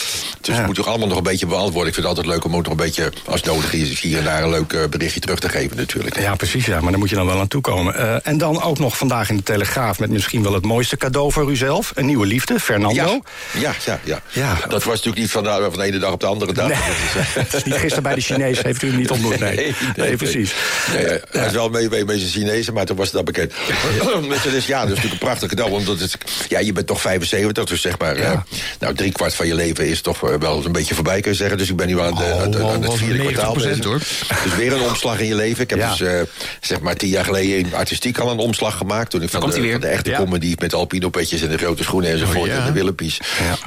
Dus 0.40 0.56
het 0.56 0.66
moet 0.66 0.74
toch 0.74 0.86
allemaal 0.86 1.08
nog 1.08 1.22
een 1.24 1.30
beetje 1.30 1.46
beantwoorden. 1.46 1.88
Ik 1.88 1.94
vind 1.94 2.06
het 2.06 2.16
altijd 2.16 2.34
leuk 2.34 2.44
om 2.44 2.56
ook 2.56 2.62
nog 2.62 2.70
een 2.70 2.84
beetje, 2.84 3.12
als 3.24 3.42
nodig 3.42 3.72
is, 3.72 4.00
hier 4.00 4.18
en 4.18 4.24
daar 4.24 4.42
een 4.42 4.50
leuk 4.50 4.72
eh, 4.72 4.84
berichtje 4.90 5.20
terug 5.20 5.38
te 5.38 5.48
geven 5.48 5.76
natuurlijk. 5.76 6.20
Ja, 6.20 6.34
precies, 6.34 6.66
ja, 6.66 6.80
maar 6.80 6.90
daar 6.90 6.98
moet 6.98 7.08
je 7.10 7.14
dan 7.16 7.26
wel 7.26 7.38
aan 7.40 7.48
toekomen. 7.48 7.94
Eh 7.94 8.16
en 8.22 8.38
dan 8.38 8.62
ook 8.62 8.78
nog 8.78 8.96
vandaag 8.96 9.28
in 9.30 9.36
de 9.36 9.42
Telegraaf... 9.42 9.98
met 9.98 10.10
misschien 10.10 10.42
wel 10.42 10.52
het 10.54 10.64
mooiste 10.64 10.96
cadeau 10.96 11.32
voor 11.32 11.50
uzelf. 11.50 11.92
Een 11.94 12.06
nieuwe 12.06 12.26
liefde, 12.26 12.60
Fernando. 12.60 12.94
Ja, 12.94 13.20
ja, 13.60 13.74
ja, 13.84 14.00
ja. 14.04 14.22
Ja. 14.28 14.54
Dat 14.68 14.84
was 14.84 14.94
natuurlijk 14.94 15.16
niet 15.16 15.30
van 15.30 15.42
de, 15.42 15.48
van 15.70 15.78
de 15.78 15.84
ene 15.84 15.98
dag 15.98 16.12
op 16.12 16.20
de 16.20 16.26
andere 16.26 16.52
dag. 16.52 16.68
Nee, 16.68 16.78
Dat 17.34 17.54
is, 17.54 17.62
eh, 17.62 17.64
niet 17.64 17.74
gisteren 17.74 18.02
bij 18.02 18.14
de 18.14 18.20
Chinees, 18.20 18.62
heeft 18.62 18.82
u 18.82 18.88
hem 18.88 18.96
niet 18.96 19.10
ontmoet? 19.10 19.38
Nee, 19.38 19.74
nee, 19.96 20.16
precies. 20.16 20.54
Nee, 20.92 21.20
hij 21.30 21.46
is 21.46 21.52
wel 21.52 21.68
mee, 21.68 21.88
mee 21.88 22.04
met 22.04 22.18
zijn 22.18 22.30
Chinezen, 22.30 22.74
maar 22.74 22.86
toen 22.86 22.96
was 22.96 23.06
het 23.06 23.14
dat 23.14 23.24
bekend. 23.24 23.52
Dus 24.44 24.52
is, 24.52 24.66
ja, 24.66 24.78
dat 24.80 24.88
is 24.88 24.94
natuurlijk 24.94 25.12
een 25.22 25.28
prachtig 25.28 25.48
cadeau. 25.48 25.72
Omdat 25.72 26.00
het, 26.00 26.18
ja, 26.48 26.58
je 26.58 26.72
bent 26.72 26.86
toch 26.86 27.00
75, 27.00 27.64
dus 27.64 27.80
zeg 27.80 27.98
maar... 27.98 28.16
eh, 28.16 28.38
nou, 28.78 28.94
drie 28.94 29.12
kwart 29.12 29.34
van 29.34 29.46
je 29.46 29.54
leven 29.54 29.88
is 29.88 30.00
toch 30.00 30.30
eh, 30.30 30.38
wel 30.38 30.64
een 30.64 30.72
beetje 30.72 30.94
voorbij, 31.04 31.20
kun 31.22 31.30
je 31.30 31.36
zeggen. 31.36 31.58
Dus 31.58 31.70
ik 31.70 31.76
ben 31.76 31.86
nu 31.86 32.00
aan, 32.00 32.14
de, 32.14 32.38
aan, 32.42 32.50
de- 32.50 32.64
aan 32.66 32.82
het 32.82 32.94
vierde 32.94 33.18
90% 33.22 33.26
kwartaal 33.32 33.54
bezig. 33.54 33.84
hoor. 33.84 33.98
Dus 34.44 34.56
weer 34.56 34.72
een 34.72 34.80
omslag 34.82 35.18
in 35.20 35.26
je 35.26 35.34
leven. 35.34 35.62
Ik 35.62 35.70
heb 35.70 35.78
Ja. 35.78 35.90
dus 35.90 36.00
eh, 36.00 36.20
zeg 36.60 36.80
maar 36.80 36.96
tien 36.96 37.08
jaar 37.08 37.24
geleden 37.24 37.58
in 37.58 37.74
artistiek 37.74 38.18
al 38.18 38.30
een 38.30 38.38
omslag 38.38 38.76
gemaakt. 38.76 39.10
Toen 39.10 39.22
ik 39.22 39.30
van, 39.30 39.40
de, 39.40 39.70
van 39.70 39.80
de 39.80 39.86
echte 39.86 40.10
Ja. 40.10 40.16
comedy 40.16 40.54
met 40.58 40.74
alpino-petjes 40.74 41.42
en 41.42 41.48
de 41.48 41.58
grote 41.58 41.82
schoenen 41.82 42.10
enzovoort... 42.10 42.50
Oh, 42.50 42.56
en 42.56 42.64
de 42.64 42.72
Willempies 42.72 43.20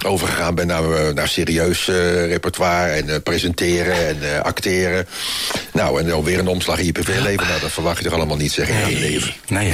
overgegaan 0.05 0.55
ben 0.55 0.67
naar, 0.67 0.91
eh, 0.91 1.13
naar 1.13 1.27
serieus 1.27 1.87
eh, 1.87 2.27
repertoire... 2.27 2.91
en 2.91 3.09
eh, 3.09 3.15
presenteren 3.23 4.07
en 4.07 4.17
eh, 4.35 4.39
acteren. 4.41 5.07
Nou, 5.73 5.99
en 6.01 6.07
dan 6.07 6.23
weer 6.23 6.39
een 6.39 6.47
omslag 6.47 6.79
in 6.79 6.85
je 6.85 6.91
privéleven. 6.91 7.47
Nou, 7.47 7.59
dat 7.59 7.71
verwacht 7.71 7.97
je 7.97 8.03
toch 8.03 8.13
allemaal 8.13 8.37
niet, 8.37 8.51
zeg 8.51 8.69
in 8.69 8.89
je 8.89 8.99
leven. 8.99 9.33
Nee. 9.47 9.73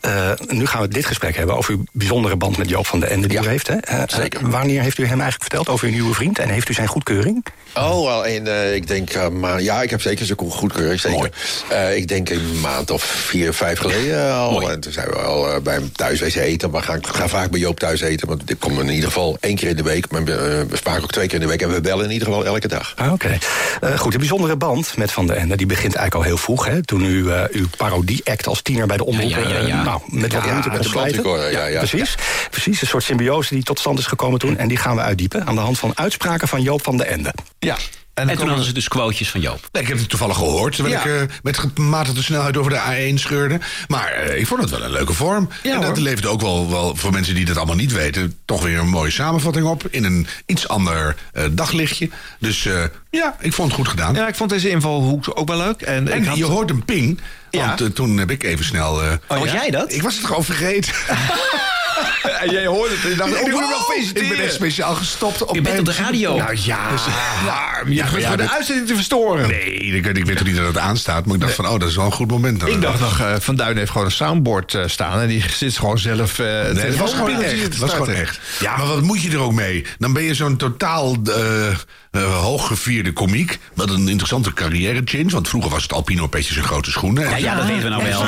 Eh, 0.00 0.30
nu 0.48 0.66
gaan 0.66 0.80
we 0.82 0.88
dit 0.88 1.06
gesprek 1.06 1.36
hebben 1.36 1.56
over 1.56 1.72
uw 1.74 1.84
bijzondere 1.92 2.36
band 2.36 2.56
met 2.58 2.68
Joop 2.68 2.86
van 2.86 3.00
den 3.00 3.10
Ende 3.10 3.28
die 3.28 3.38
u 3.42 3.46
heeft. 3.48 3.66
Hè? 3.66 3.74
Eh, 3.76 4.02
zeker. 4.06 4.50
wanneer 4.50 4.82
heeft 4.82 4.98
u 4.98 5.02
hem 5.02 5.20
eigenlijk 5.20 5.42
verteld 5.42 5.68
over 5.68 5.86
uw 5.86 5.92
nieuwe 5.92 6.14
vriend? 6.14 6.38
En 6.38 6.48
heeft 6.48 6.68
u 6.68 6.72
zijn 6.72 6.88
goedkeuring? 6.98 7.44
Oh, 7.74 8.04
wel 8.04 8.24
in, 8.24 8.46
eh, 8.46 8.74
ik 8.74 8.86
denk, 8.86 9.10
eh, 9.10 9.28
maar 9.28 9.62
ja, 9.62 9.82
ik 9.82 9.90
heb 9.90 10.00
zeker 10.00 10.26
zo'n 10.26 10.50
goedkeuring, 10.50 11.00
zeker. 11.00 11.30
Eh, 11.68 11.96
ik 11.96 12.08
denk 12.08 12.30
een 12.30 12.60
maand 12.60 12.90
of 12.90 13.02
vier, 13.02 13.54
vijf 13.54 13.78
geleden 13.78 14.32
al. 14.32 14.70
En 14.70 14.80
toen 14.80 14.92
zijn 14.92 15.08
we 15.08 15.16
al 15.16 15.52
eh, 15.52 15.60
bij 15.60 15.74
hem 15.74 15.92
thuis 15.92 16.20
wezen 16.20 16.42
eten. 16.42 16.70
Maar 16.70 16.82
gaan, 16.82 16.96
ik 16.96 17.06
ga 17.06 17.28
vaak 17.28 17.50
bij 17.50 17.60
Joop 17.60 17.78
thuis 17.78 18.00
eten, 18.00 18.28
want 18.28 18.50
ik 18.50 18.58
kom 18.58 18.80
in 18.80 18.88
ieder 18.88 19.06
geval 19.08 19.36
één 19.40 19.56
keer 19.56 19.68
in 19.68 19.76
de 19.76 19.82
week. 19.82 20.10
Maar 20.10 20.24
we, 20.24 20.66
vaak 20.70 21.02
ook 21.02 21.12
twee 21.12 21.26
keer 21.26 21.34
in 21.34 21.40
de 21.40 21.46
week. 21.46 21.62
En 21.62 21.72
we 21.72 21.80
bellen 21.80 22.04
in 22.04 22.10
ieder 22.10 22.28
geval 22.28 22.44
elke 22.44 22.68
dag. 22.68 22.92
Ah, 22.96 23.12
Oké. 23.12 23.38
Eh, 23.80 23.98
goed, 23.98 24.12
de 24.12 24.18
bijzondere 24.18 24.56
band 24.56 24.96
met 24.96 25.12
Van 25.12 25.26
den 25.26 25.36
Ende 25.36 25.56
die 25.56 25.66
begint 25.66 25.94
eigenlijk 25.94 26.14
al 26.14 26.22
heel 26.22 26.36
vroeg. 26.36 26.66
Hè? 26.66 26.82
Toen 26.82 27.04
u 27.04 27.30
eh, 27.30 27.42
uw 27.50 27.66
parodie-act 27.76 28.46
als 28.46 28.62
tiener 28.62 28.86
bij 28.86 28.96
de 28.96 29.04
omroep... 29.04 29.30
Ja, 29.30 29.38
ja, 29.38 29.82
nou, 29.82 30.00
met 30.06 30.32
wat 30.32 30.44
Ja, 30.44 30.62
moeite 30.92 31.20
kon 31.20 31.36
de 31.36 31.48
ja, 31.52 31.66
ja. 31.66 31.78
Precies, 31.78 32.14
precies, 32.50 32.80
een 32.80 32.86
soort 32.86 33.02
symbiose 33.02 33.54
die 33.54 33.62
tot 33.62 33.78
stand 33.78 33.98
is 33.98 34.06
gekomen 34.06 34.38
toen. 34.38 34.56
En 34.56 34.68
die 34.68 34.76
gaan 34.76 34.96
we 34.96 35.02
uitdiepen 35.02 35.46
aan 35.46 35.54
de 35.54 35.60
hand 35.60 35.78
van 35.78 35.92
uitspraken 35.94 36.48
van 36.48 36.62
Joop 36.62 36.82
van 36.88 36.96
den 36.96 37.06
Ende. 37.06 37.32
Ja. 37.58 37.76
En, 38.14 38.36
toen 38.36 38.46
hadden 38.48 38.64
ze 38.64 38.72
dus 38.72 38.88
quotejes 38.88 39.30
van 39.30 39.40
Joop. 39.40 39.68
Nee, 39.72 39.82
ik 39.82 39.88
heb 39.88 39.98
het 39.98 40.08
toevallig 40.08 40.36
gehoord, 40.36 40.74
terwijl 40.74 40.94
Ja. 40.94 41.04
ik 41.04 41.28
eh, 41.30 41.36
met 41.42 41.58
gematigde 41.58 42.22
snelheid 42.22 42.56
over 42.56 42.70
de 42.70 43.10
A1 43.10 43.14
scheurde. 43.14 43.58
Maar 43.88 44.12
eh, 44.12 44.38
ik 44.40 44.46
vond 44.46 44.60
het 44.60 44.70
wel 44.70 44.82
een 44.82 44.90
leuke 44.90 45.12
vorm. 45.12 45.48
Ja, 45.62 45.74
en 45.74 45.80
dat 45.80 45.88
hoor. 45.90 45.98
levert 45.98 46.26
ook 46.26 46.40
wel, 46.40 46.70
wel, 46.70 46.96
voor 46.96 47.12
mensen 47.12 47.34
die 47.34 47.44
dat 47.44 47.56
allemaal 47.56 47.76
niet 47.76 47.92
weten... 47.92 48.38
toch 48.44 48.62
weer 48.62 48.78
een 48.78 48.88
mooie 48.88 49.10
samenvatting 49.10 49.66
op 49.66 49.86
in 49.90 50.04
een 50.04 50.26
iets 50.46 50.68
ander 50.68 51.16
eh, 51.32 51.44
daglichtje. 51.50 52.08
Dus 52.38 52.66
eh, 52.66 52.82
ja, 53.10 53.36
ik 53.40 53.52
vond 53.52 53.68
het 53.68 53.76
goed 53.76 53.88
gedaan. 53.88 54.14
Ja, 54.14 54.28
ik 54.28 54.34
vond 54.34 54.50
deze 54.50 54.70
invalhoek 54.70 55.30
ook 55.34 55.48
wel 55.48 55.56
leuk. 55.58 55.82
En, 55.82 56.08
En 56.08 56.18
ik 56.22 56.26
had... 56.28 56.36
je 56.36 56.44
hoort 56.44 56.70
een 56.70 56.84
ping, 56.84 57.20
Ja. 57.50 57.66
want 57.66 57.80
eh, 57.80 57.86
toen 57.86 58.16
heb 58.18 58.30
ik 58.30 58.42
even 58.42 58.64
snel... 58.64 59.02
eh, 59.02 59.12
Oh, 59.28 59.38
was 59.38 59.52
jij 59.52 59.70
dat? 59.70 59.92
ik 59.92 60.02
was 60.02 60.16
het 60.16 60.24
gewoon 60.26 60.44
vergeten. 60.44 60.92
En 62.42 62.50
jij 62.50 62.66
hoorde 62.66 62.94
het 62.94 63.04
en 63.04 63.10
je 63.10 63.16
dacht, 63.16 63.32
oh, 63.32 63.38
ik, 63.38 63.46
ik 63.46 63.50
moet 63.52 63.60
hem 63.60 63.68
wel 63.70 63.78
oh, 63.78 63.96
ik 64.22 64.28
ben 64.28 64.38
echt 64.44 64.52
speciaal 64.54 64.94
gestopt 64.94 65.42
op 65.42 65.54
Je 65.54 65.60
bent 65.60 65.64
mijn- 65.64 65.78
op 65.78 65.84
de 65.96 66.02
radio. 66.02 66.36
Nou 66.36 66.56
ja, 66.62 66.90
Dus, 66.90 67.04
Ja, 67.44 67.82
je 67.86 67.94
Ja, 67.94 68.04
ja, 68.04 68.06
voor 68.08 68.18
de 68.36 68.36
dit- 68.36 68.50
uitzending 68.50 68.88
te 68.88 68.94
verstoren. 68.94 69.48
Nee, 69.48 69.74
ik, 69.74 70.06
ik 70.06 70.24
weet 70.24 70.36
toch 70.36 70.46
niet 70.46 70.56
dat 70.56 70.66
het 70.66 70.78
aanstaat. 70.78 71.26
Maar 71.26 71.34
ik 71.34 71.40
dacht 71.40 71.54
van, 71.54 71.66
oh, 71.68 71.78
dat 71.80 71.88
is 71.88 71.96
wel 71.96 72.04
een 72.04 72.12
goed 72.12 72.30
moment. 72.30 72.66
Ik 72.66 72.80
dacht 72.80 73.00
nog, 73.00 73.20
eh, 73.20 73.34
Van 73.38 73.56
Duin 73.56 73.76
heeft 73.76 73.90
gewoon 73.90 74.06
een 74.06 74.12
soundboard 74.12 74.74
eh, 74.74 74.82
staan... 74.86 75.20
en 75.20 75.28
die 75.28 75.44
zit 75.50 75.76
gewoon 75.78 75.98
zelf... 75.98 76.38
eh 76.38 76.46
Nee, 76.46 76.84
het 76.84 76.96
was 76.96 77.14
gewoon 77.14 77.42
echt. 77.42 77.62
Het 77.62 77.76
was 77.78 77.90
gewoon 77.92 78.10
echt. 78.10 78.38
Ja, 78.60 78.76
maar 78.76 78.86
wat 78.86 79.02
moet 79.02 79.22
je 79.22 79.30
er 79.30 79.38
ook 79.40 79.52
mee? 79.52 79.84
Dan 79.98 80.12
ben 80.12 80.22
je 80.22 80.34
zo'n 80.34 80.56
totaal 80.56 81.16
eh 81.24 81.66
eh, 82.10 82.40
hooggevierde 82.40 83.12
komiek... 83.12 83.58
met 83.74 83.90
een 83.90 84.08
interessante 84.08 84.52
carrière 84.52 85.02
change. 85.04 85.28
Want 85.30 85.48
vroeger 85.48 85.70
was 85.70 85.82
het 85.82 85.92
Alpino-petjes 85.92 86.56
en 86.56 86.62
grote 86.64 86.90
schoenen. 86.90 87.28
Ja, 87.30 87.36
ja, 87.36 87.54
dat 87.54 87.66
weten 87.66 87.82
we 87.82 87.88
nou 87.88 88.02
wel. 88.04 88.26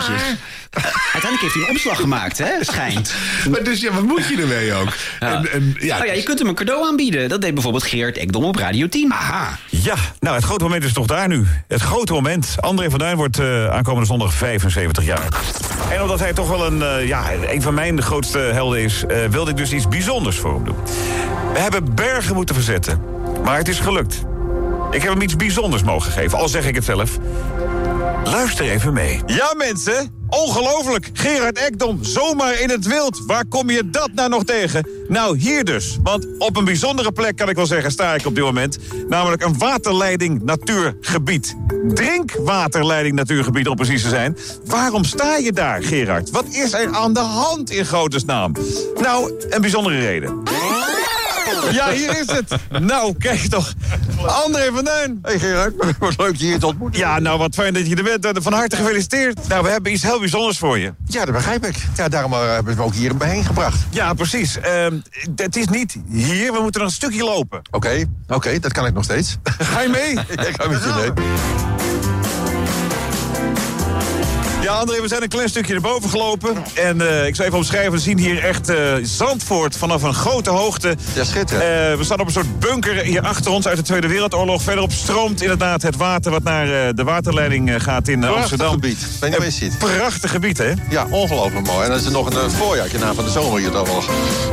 Uiteindelijk 1.12 1.40
heeft 1.40 1.54
hij 1.54 1.62
een 1.62 1.68
omslag 1.68 1.96
gemaakt, 2.00 2.38
hè? 2.38 2.50
Schijnt. 2.60 3.12
Maar 3.50 3.59
dus 3.70 3.80
ja, 3.80 3.92
wat 3.92 4.02
moet 4.02 4.26
je 4.26 4.36
ermee 4.40 4.74
ook? 4.74 4.88
En, 5.18 5.52
en, 5.52 5.76
ja, 5.78 5.96
Nou 5.96 6.08
ja, 6.08 6.14
je 6.16 6.22
kunt 6.22 6.38
hem 6.38 6.48
een 6.48 6.54
cadeau 6.54 6.86
aanbieden. 6.86 7.28
Dat 7.28 7.40
deed 7.40 7.54
bijvoorbeeld 7.54 7.84
Geert 7.84 8.16
Ekdom 8.16 8.44
op 8.44 8.56
Radio 8.56 8.88
10. 8.88 9.12
Aha. 9.12 9.58
Ja, 9.68 9.94
nou 10.20 10.36
het 10.36 10.44
grote 10.44 10.64
moment 10.64 10.84
is 10.84 10.92
toch 10.92 11.06
daar 11.06 11.28
nu. 11.28 11.46
Het 11.68 11.80
grote 11.80 12.12
moment. 12.12 12.54
André 12.60 12.90
van 12.90 12.98
Duin 12.98 13.16
wordt 13.16 13.38
eh, 13.38 13.66
aankomende 13.66 14.06
zondag 14.06 14.32
75 14.32 15.04
jaar. 15.04 15.28
En 15.92 16.02
omdat 16.02 16.18
hij 16.18 16.32
toch 16.32 16.48
wel 16.48 16.66
een, 16.66 16.82
eh, 16.82 17.06
ja, 17.06 17.24
een 17.48 17.62
van 17.62 17.74
mijn 17.74 18.02
grootste 18.02 18.38
helden 18.38 18.80
is... 18.80 19.04
eh, 19.08 19.16
wilde 19.30 19.50
ik 19.50 19.56
dus 19.56 19.72
iets 19.72 19.88
bijzonders 19.88 20.36
voor 20.36 20.54
hem 20.54 20.64
doen. 20.64 20.76
We 21.52 21.58
hebben 21.58 21.94
bergen 21.94 22.34
moeten 22.34 22.54
verzetten. 22.54 23.00
Maar 23.44 23.56
het 23.56 23.68
is 23.68 23.78
gelukt. 23.80 24.22
Ik 24.90 25.02
heb 25.02 25.12
hem 25.12 25.22
iets 25.22 25.36
bijzonders 25.36 25.82
mogen 25.82 26.12
geven, 26.12 26.38
al 26.38 26.48
zeg 26.48 26.66
ik 26.66 26.74
het 26.74 26.84
zelf. 26.84 27.18
Luister 28.30 28.70
even 28.70 28.92
mee. 28.92 29.20
Ja, 29.26 29.54
mensen. 29.56 30.18
Ongelooflijk. 30.28 31.10
Gerard 31.12 31.58
Ekdom, 31.58 32.04
zomaar 32.04 32.60
in 32.60 32.70
het 32.70 32.86
wild. 32.86 33.22
Waar 33.26 33.44
kom 33.44 33.70
je 33.70 33.90
dat 33.90 34.10
nou 34.14 34.28
nog 34.28 34.44
tegen? 34.44 34.88
Nou, 35.08 35.38
hier 35.38 35.64
dus. 35.64 35.98
Want 36.02 36.26
op 36.38 36.56
een 36.56 36.64
bijzondere 36.64 37.12
plek, 37.12 37.36
kan 37.36 37.48
ik 37.48 37.56
wel 37.56 37.66
zeggen, 37.66 37.90
sta 37.90 38.14
ik 38.14 38.26
op 38.26 38.34
dit 38.34 38.44
moment. 38.44 38.78
Namelijk 39.08 39.42
een 39.42 39.58
waterleiding 39.58 40.42
natuurgebied. 40.42 41.56
Drinkwaterleiding 41.94 43.14
natuurgebied, 43.14 43.68
om 43.68 43.76
precies 43.76 44.02
te 44.02 44.08
zijn. 44.08 44.36
Waarom 44.64 45.04
sta 45.04 45.36
je 45.36 45.52
daar, 45.52 45.82
Gerard? 45.82 46.30
Wat 46.30 46.46
is 46.48 46.72
er 46.72 46.92
aan 46.92 47.12
de 47.12 47.20
hand 47.20 47.70
in 47.70 47.84
Grotesnaam? 47.84 48.52
Nou, 49.00 49.32
een 49.48 49.60
bijzondere 49.60 49.98
reden. 49.98 50.42
Ja, 51.70 51.90
hier 51.90 52.20
is 52.20 52.30
het. 52.30 52.54
Nou, 52.80 53.14
kijk 53.18 53.40
toch. 53.40 53.72
André 54.26 54.70
van 54.72 54.84
Duin. 54.84 55.18
Hey 55.22 55.38
Gerard, 55.38 55.74
wat 55.98 56.18
leuk 56.18 56.36
je 56.36 56.44
hier 56.44 56.58
te 56.58 56.66
ontmoeten. 56.66 57.00
Ja, 57.00 57.18
nou 57.18 57.38
wat 57.38 57.54
fijn 57.54 57.74
dat 57.74 57.86
je 57.86 57.96
er 57.96 58.20
bent. 58.20 58.42
Van 58.42 58.52
harte 58.52 58.76
gefeliciteerd. 58.76 59.48
Nou, 59.48 59.62
we 59.62 59.70
hebben 59.70 59.92
iets 59.92 60.02
heel 60.02 60.18
bijzonders 60.18 60.58
voor 60.58 60.78
je. 60.78 60.92
Ja, 61.04 61.24
dat 61.24 61.34
begrijp 61.34 61.66
ik. 61.66 61.76
Ja, 61.96 62.08
daarom 62.08 62.32
eh, 62.32 62.52
hebben 62.52 62.76
we 62.76 62.82
ook 62.82 62.94
hier 62.94 63.16
bijeen 63.16 63.44
gebracht. 63.44 63.78
Ja, 63.90 64.14
precies. 64.14 64.58
Ehm, 64.58 64.98
het 65.36 65.56
is 65.56 65.66
niet 65.66 65.96
hier, 66.08 66.52
we 66.52 66.60
moeten 66.62 66.80
nog 66.80 66.90
een 66.90 66.96
stukje 66.96 67.24
lopen. 67.24 67.60
Oké, 67.70 68.04
oké, 68.28 68.58
dat 68.58 68.72
kan 68.72 68.86
ik 68.86 68.94
nog 68.94 69.04
steeds. 69.04 69.38
Ga 69.58 69.80
je 69.80 69.88
mee? 69.88 70.10
ik 70.48 70.54
ga 70.62 70.68
met 70.68 70.82
je 70.82 71.12
mee. 71.14 72.19
Ja, 74.70 74.76
André, 74.76 75.00
we 75.00 75.08
zijn 75.08 75.22
een 75.22 75.28
klein 75.28 75.48
stukje 75.48 75.72
naar 75.72 75.82
boven 75.82 76.10
gelopen. 76.10 76.56
En 76.74 77.00
eh, 77.00 77.26
ik 77.26 77.34
zal 77.36 77.44
even 77.44 77.56
omschrijven, 77.58 77.92
we 77.92 77.98
zien 77.98 78.18
hier 78.18 78.44
echt 78.44 78.68
eh, 78.68 78.76
Zandvoort 79.02 79.76
vanaf 79.76 80.02
een 80.02 80.14
grote 80.14 80.50
hoogte. 80.50 80.96
Ja, 81.14 81.24
schitterend. 81.24 81.64
Eh, 81.92 81.98
we 81.98 82.04
staan 82.04 82.20
op 82.20 82.26
een 82.26 82.32
soort 82.32 82.58
bunker 82.60 82.94
hier 82.96 83.20
achter 83.22 83.50
ons 83.50 83.66
uit 83.66 83.76
de 83.76 83.82
Tweede 83.82 84.06
Wereldoorlog. 84.08 84.62
Verderop 84.62 84.92
stroomt 84.92 85.42
inderdaad 85.42 85.82
het 85.82 85.96
water 85.96 86.30
wat 86.30 86.42
naar 86.42 86.94
de 86.94 87.04
waterleiding 87.04 87.82
gaat 87.82 88.08
in 88.08 88.14
eh, 88.14 88.20
Prachtig 88.20 88.40
Amsterdam. 88.40 88.72
gebied. 88.72 89.06
Ben 89.20 89.30
je 89.44 89.50
ziet. 89.50 89.78
Prachtig 89.78 90.30
gebied, 90.30 90.58
hè? 90.58 90.72
Ja, 90.90 91.06
ongelooflijk 91.10 91.66
mooi. 91.66 91.84
En 91.84 91.90
dat 91.90 92.00
is 92.00 92.08
nog 92.08 92.34
een 92.34 92.50
voorjaartje 92.50 92.98
na 92.98 93.14
van 93.14 93.24
de 93.24 93.30
zomer 93.30 93.60
hier 93.60 93.70
dan 93.70 93.84
wel 93.84 94.02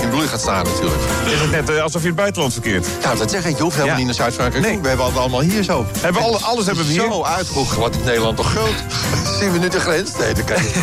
in 0.01 0.09
bloei 0.09 0.27
gaat 0.27 0.39
staan 0.41 0.65
natuurlijk. 0.65 1.01
Is 1.25 1.39
het 1.39 1.51
net 1.67 1.79
alsof 1.79 2.01
je 2.01 2.07
in 2.07 2.13
het 2.13 2.15
buitenland 2.15 2.53
verkeert? 2.53 2.87
Ja, 3.01 3.15
dat 3.15 3.31
zeg 3.31 3.45
ik. 3.45 3.57
Je 3.57 3.63
hoeft 3.63 3.75
helemaal 3.75 3.93
Ja. 3.97 4.05
niet 4.05 4.17
naar 4.17 4.25
Zuid-Frankrijk. 4.25 4.65
Nee. 4.65 4.79
We 4.81 4.87
hebben 4.87 5.05
het 5.05 5.17
allemaal 5.17 5.41
hier 5.41 5.63
zo. 5.63 5.85
Hebben 5.99 6.21
we 6.21 6.27
alle- 6.27 6.37
alles 6.39 6.65
hebben 6.65 6.85
we 6.85 6.91
hier? 6.91 7.01
Zo 7.01 7.23
uitgehoog. 7.23 7.75
Wat 7.75 7.95
is 7.95 8.03
Nederland 8.03 8.37
toch 8.37 8.49
groot? 8.51 8.75
Zien 9.39 9.51
we 9.51 9.57
nu 9.59 9.67
de 9.69 9.79
grens? 9.79 10.06
Nee, 10.19 10.33
dat 10.33 10.43
kan 10.43 10.61
niet. 10.61 10.75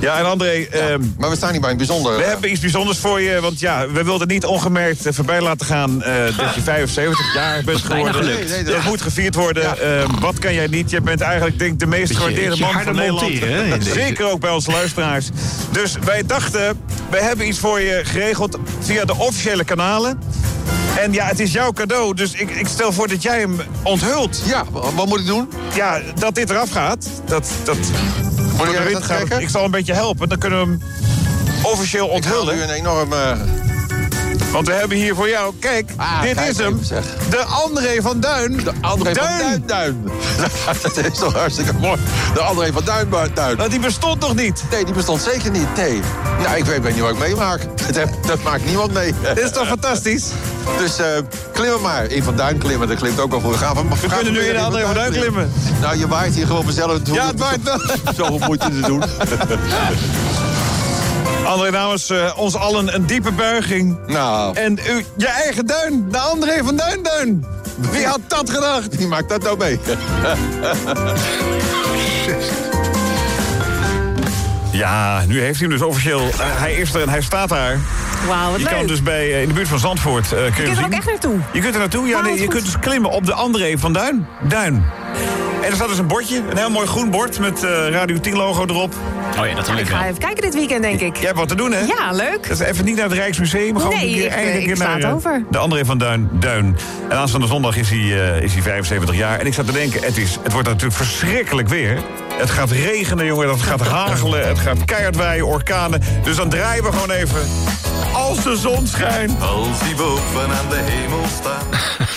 Ja, 0.00 0.18
en 0.18 0.24
André... 0.24 0.66
ehm, 0.70 1.00
maar 1.18 1.30
we 1.30 1.36
staan 1.36 1.50
hier 1.50 1.60
bij 1.60 1.70
een 1.70 1.76
bijzonder... 1.76 2.16
We 2.16 2.22
hebben 2.22 2.50
iets 2.50 2.60
bijzonders 2.60 2.98
voor 2.98 3.20
je, 3.20 3.40
want 3.40 3.60
ja, 3.60 3.88
we 3.88 4.04
wilden 4.04 4.28
niet 4.28 4.44
ongemerkt 4.44 5.02
voorbij 5.10 5.40
laten 5.40 5.66
gaan 5.66 6.02
eh, 6.02 6.14
dat 6.36 6.54
je 6.54 6.60
75 6.62 7.34
jaar 7.34 7.62
bent 7.64 7.78
geworden. 7.80 8.14
gelukt. 8.14 8.48
Nee, 8.50 8.62
nee, 8.62 8.74
dat- 8.74 8.82
moet 8.84 9.02
gevierd 9.02 9.34
worden. 9.34 9.78
Ehm, 9.80 10.20
wat 10.20 10.38
kan 10.38 10.54
jij 10.54 10.66
niet? 10.66 10.90
Je 10.90 11.00
bent 11.00 11.20
eigenlijk 11.20 11.58
denk 11.58 11.72
ik 11.72 11.78
de 11.78 11.86
meest 11.86 12.16
gewaardeerde 12.16 12.56
man 12.60 12.72
van 12.82 12.94
Nederland. 12.94 13.30
monteren. 13.30 13.82
Zeker 13.82 14.30
ook 14.30 14.40
bij 14.40 14.50
onze 14.50 14.70
luisteraars. 14.70 15.28
Dus 15.70 15.96
wij 16.04 16.22
dachten, 16.26 16.80
wij 17.10 17.20
hebben 17.20 17.48
iets 17.48 17.58
voor 17.58 17.80
je 17.80 18.00
geregeld 18.04 18.58
via 18.80 19.04
de 19.04 19.14
officiële 19.16 19.64
kanalen. 19.64 20.18
En 20.98 21.12
ja, 21.12 21.26
het 21.26 21.40
is 21.40 21.52
jouw 21.52 21.72
cadeau, 21.72 22.14
dus 22.14 22.32
ik, 22.32 22.50
ik 22.50 22.66
stel 22.68 22.92
voor 22.92 23.08
dat 23.08 23.22
jij 23.22 23.38
hem 23.40 23.60
onthult. 23.82 24.42
Ja, 24.44 24.64
wat 24.70 25.06
moet 25.06 25.20
ik 25.20 25.26
doen? 25.26 25.48
Ja, 25.74 26.00
dat 26.18 26.34
dit 26.34 26.50
eraf 26.50 26.70
gaat. 26.70 27.08
Dat, 27.24 27.48
dat, 27.64 27.76
Moet 28.56 28.70
jij 28.70 28.80
erin 28.80 28.92
dat 28.92 29.02
gaat. 29.04 29.16
trekken? 29.16 29.40
Ik 29.40 29.48
zal 29.48 29.64
een 29.64 29.70
beetje 29.70 29.92
helpen, 29.92 30.28
dan 30.28 30.38
kunnen 30.38 30.58
we 30.60 30.64
hem 30.66 30.80
officieel 31.62 32.06
onthullen. 32.08 32.54
nu 32.56 32.62
een 32.62 32.70
enorm... 32.70 33.12
Want 34.52 34.66
we 34.66 34.72
hebben 34.72 34.96
hier 34.96 35.14
voor 35.14 35.28
jou, 35.28 35.54
kijk, 35.58 35.90
Ah, 35.96 36.22
dit 36.22 36.40
is 36.40 36.56
hem. 36.56 36.80
De 37.30 37.42
André 37.44 38.02
van 38.02 38.20
Duin. 38.20 38.56
De 38.56 38.72
André 38.80 39.14
van 39.14 39.26
Duin, 39.38 39.62
Duin. 39.66 40.10
dat 40.82 40.96
is 40.96 41.18
toch 41.18 41.34
hartstikke 41.34 41.72
mooi. 41.80 41.98
De 42.34 42.40
André 42.40 42.72
van 42.72 42.84
Duin, 42.84 43.08
Duin. 43.34 43.56
Want 43.56 43.70
die 43.70 43.80
bestond 43.80 44.20
nog 44.20 44.34
niet? 44.34 44.62
Nee, 44.70 44.84
die 44.84 44.94
bestond 44.94 45.20
zeker 45.22 45.50
niet. 45.50 45.76
Nee. 45.76 46.00
Nou, 46.42 46.56
ik 46.56 46.64
weet, 46.64 46.82
weet 46.82 46.92
niet 46.94 47.02
wat 47.02 47.10
ik 47.10 47.18
meemaak. 47.18 47.60
Dat, 47.94 48.08
dat 48.26 48.42
maakt 48.42 48.64
niemand 48.64 48.92
mee. 48.92 49.14
Dit 49.34 49.44
is 49.44 49.50
toch 49.50 49.66
fantastisch? 49.66 50.24
Dus 50.78 50.98
eh 50.98 51.06
klimmen 51.52 51.80
maar. 51.80 52.04
In 52.04 52.22
Van 52.22 52.36
Duin 52.36 52.58
klimmen, 52.58 52.88
dat 52.88 52.96
klimt 52.96 53.20
ook 53.20 53.30
wel 53.30 53.40
voor. 53.40 53.50
We 53.52 53.58
gaan, 53.58 53.74
We 53.74 54.06
kunnen 54.14 54.32
nu 54.32 54.40
in 54.40 54.54
de 54.54 54.60
André 54.60 54.82
van 54.84 54.94
Duin 54.94 55.12
klimmen. 55.12 55.52
Nou, 55.80 55.98
je 55.98 56.08
waait 56.08 56.34
hier 56.34 56.46
gewoon 56.46 56.64
vanzelf. 56.64 56.98
Ja, 57.04 57.26
het 57.26 57.38
waait 57.38 57.62
wel. 57.62 57.78
Zoveel 58.16 58.38
moeite 58.38 58.68
te 58.68 58.80
doen. 58.80 59.02
André, 61.44 61.70
namens 61.70 62.10
eh, 62.10 62.32
ons 62.36 62.54
allen 62.56 62.94
een 62.94 63.06
diepe 63.06 63.32
buiging. 63.32 63.98
Nou. 64.06 64.56
En 64.56 64.78
u, 64.88 65.04
je 65.16 65.26
eigen 65.28 65.66
duin, 65.66 66.06
de 66.10 66.18
André 66.18 66.64
van 66.64 66.76
Duin 66.76 67.02
Duin. 67.02 67.44
Wie 67.90 68.06
had 68.06 68.20
dat 68.26 68.50
gedacht? 68.50 68.96
Wie 68.96 69.06
maakt 69.06 69.28
dat 69.28 69.42
nou 69.42 69.56
mee? 69.58 69.78
Ja, 74.70 75.22
nu 75.26 75.40
heeft 75.40 75.58
hij 75.58 75.68
hem 75.68 75.78
dus 75.78 75.86
officieel. 75.86 76.20
Eh, 76.20 76.28
hij 76.38 76.72
is 76.74 76.94
er 76.94 77.02
en 77.02 77.08
hij 77.08 77.22
staat 77.22 77.48
daar. 77.48 77.78
Wauw, 78.28 78.50
wat 78.50 78.60
je 78.60 78.66
kan 78.66 78.86
dus 78.86 79.02
bij, 79.02 79.32
eh, 79.32 79.42
in 79.42 79.48
de 79.48 79.54
buurt 79.54 79.68
van 79.68 79.78
Zandvoort 79.78 80.32
eh 80.32 80.38
kun 80.38 80.44
je 80.46 80.52
kunt 80.52 80.68
er 80.68 80.74
zien. 80.74 80.84
ook 80.84 80.92
echt 80.92 81.06
naartoe. 81.06 81.38
Je 81.52 81.60
kunt 81.60 81.74
er 81.74 81.80
naartoe, 81.80 82.06
ja. 82.08 82.20
Nee, 82.20 82.32
je 82.32 82.38
goed. 82.38 82.48
kunt 82.48 82.64
dus 82.64 82.78
klimmen 82.78 83.10
op 83.10 83.26
de 83.26 83.32
André 83.34 83.78
van 83.78 83.92
Duin. 83.92 84.26
Duin. 84.48 84.84
En 85.62 85.68
er 85.70 85.74
staat 85.74 85.88
dus 85.88 85.98
een 85.98 86.06
bordje, 86.06 86.42
een 86.50 86.56
heel 86.56 86.70
mooi 86.70 86.86
groen 86.86 87.10
bord 87.10 87.38
met 87.38 87.62
eh, 87.64 87.88
Radio 87.90 88.20
10 88.20 88.36
logo 88.36 88.64
erop. 88.66 88.94
Oh 89.38 89.46
ja, 89.46 89.54
dat 89.54 89.68
wil 89.68 89.78
Ik 89.78 89.88
ga 89.88 90.02
even 90.06 90.18
kijken 90.18 90.42
dit 90.42 90.54
weekend, 90.54 90.82
denk 90.82 91.00
ik. 91.00 91.16
Je 91.16 91.26
hebt 91.26 91.38
wat 91.38 91.48
te 91.48 91.54
doen, 91.54 91.72
hè? 91.72 91.80
Ja, 91.80 92.12
leuk. 92.12 92.48
Dat 92.48 92.60
is 92.60 92.66
even 92.66 92.84
niet 92.84 92.96
naar 92.96 93.04
het 93.04 93.12
Rijksmuseum, 93.12 93.72
maar 93.72 93.82
gewoon 93.82 93.96
Nee, 93.98 94.06
een 94.08 94.14
keer, 94.14 94.24
ik, 94.24 94.30
eindelijk 94.30 94.56
ik 94.56 94.60
een 94.62 94.66
keer 94.66 94.76
sla 94.76 94.86
naar 94.86 94.94
het 94.96 95.04
eh, 95.04 95.14
over. 95.14 95.44
de 95.50 95.58
André 95.58 95.84
van 95.84 95.98
Duin, 95.98 96.28
Duin. 96.32 96.76
En 97.08 97.16
aanstaande 97.16 97.46
zondag 97.46 97.76
is 97.76 97.90
hij, 97.90 97.98
eh, 97.98 98.42
is 98.42 98.52
hij 98.52 98.62
75 98.62 99.16
jaar. 99.16 99.38
En 99.38 99.46
ik 99.46 99.54
zat 99.54 99.66
te 99.66 99.72
denken, 99.72 100.02
het, 100.02 100.16
is, 100.16 100.38
het 100.42 100.52
wordt 100.52 100.68
natuurlijk 100.68 100.96
verschrikkelijk 100.96 101.68
weer. 101.68 101.98
Het 102.38 102.50
gaat 102.50 102.70
regenen, 102.70 103.26
jongen, 103.26 103.48
het 103.48 103.62
gaat 103.62 103.80
hagelen, 103.80 104.48
het 104.48 104.58
gaat 104.58 104.84
keihard 104.84 105.16
waaien, 105.16 105.46
orkanen. 105.46 106.00
Dus 106.22 106.36
dan 106.36 106.48
draaien 106.48 106.84
we 106.84 106.92
gewoon 106.92 107.10
even. 107.10 107.40
Als 108.12 108.42
de 108.42 108.56
zon 108.56 108.86
schijnt. 108.86 109.40
Als 109.40 109.78
die 109.84 109.94
boven 109.94 110.50
aan 110.50 110.68
de 110.68 110.80
hemel 110.82 111.24
staat. 111.40 111.64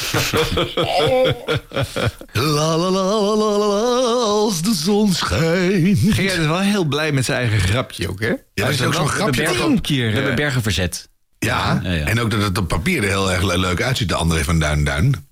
La 2.33 2.75
la 2.77 2.89
la 2.89 3.01
la 3.01 3.35
la 3.35 3.57
la, 3.57 4.23
als 4.23 4.61
de 4.61 4.73
zon 4.73 5.13
schijnt. 5.13 5.97
Gerard 6.09 6.39
is 6.39 6.45
wel 6.45 6.59
heel 6.59 6.83
blij 6.85 7.11
met 7.11 7.25
zijn 7.25 7.37
eigen 7.37 7.59
grapje 7.59 8.09
ook, 8.09 8.19
hè? 8.19 8.27
Ja, 8.27 8.35
dat 8.53 8.69
is 8.69 8.81
ook 8.83 8.93
zo'n 8.93 9.07
grapje. 9.07 9.41
We 9.87 10.11
hebben 10.11 10.29
eh, 10.29 10.35
bergen 10.35 10.61
verzet. 10.61 11.09
Ja, 11.39 11.83
en 11.83 12.19
ook 12.19 12.31
dat 12.31 12.41
het 12.41 12.57
op 12.57 12.67
papier 12.67 13.03
er 13.03 13.09
heel 13.09 13.31
erg 13.31 13.41
le- 13.43 13.57
leuk 13.57 13.81
uitziet, 13.81 14.09
de 14.09 14.15
André 14.15 14.43
van 14.43 14.59
Duin 14.59 14.83
Duin. 14.83 15.26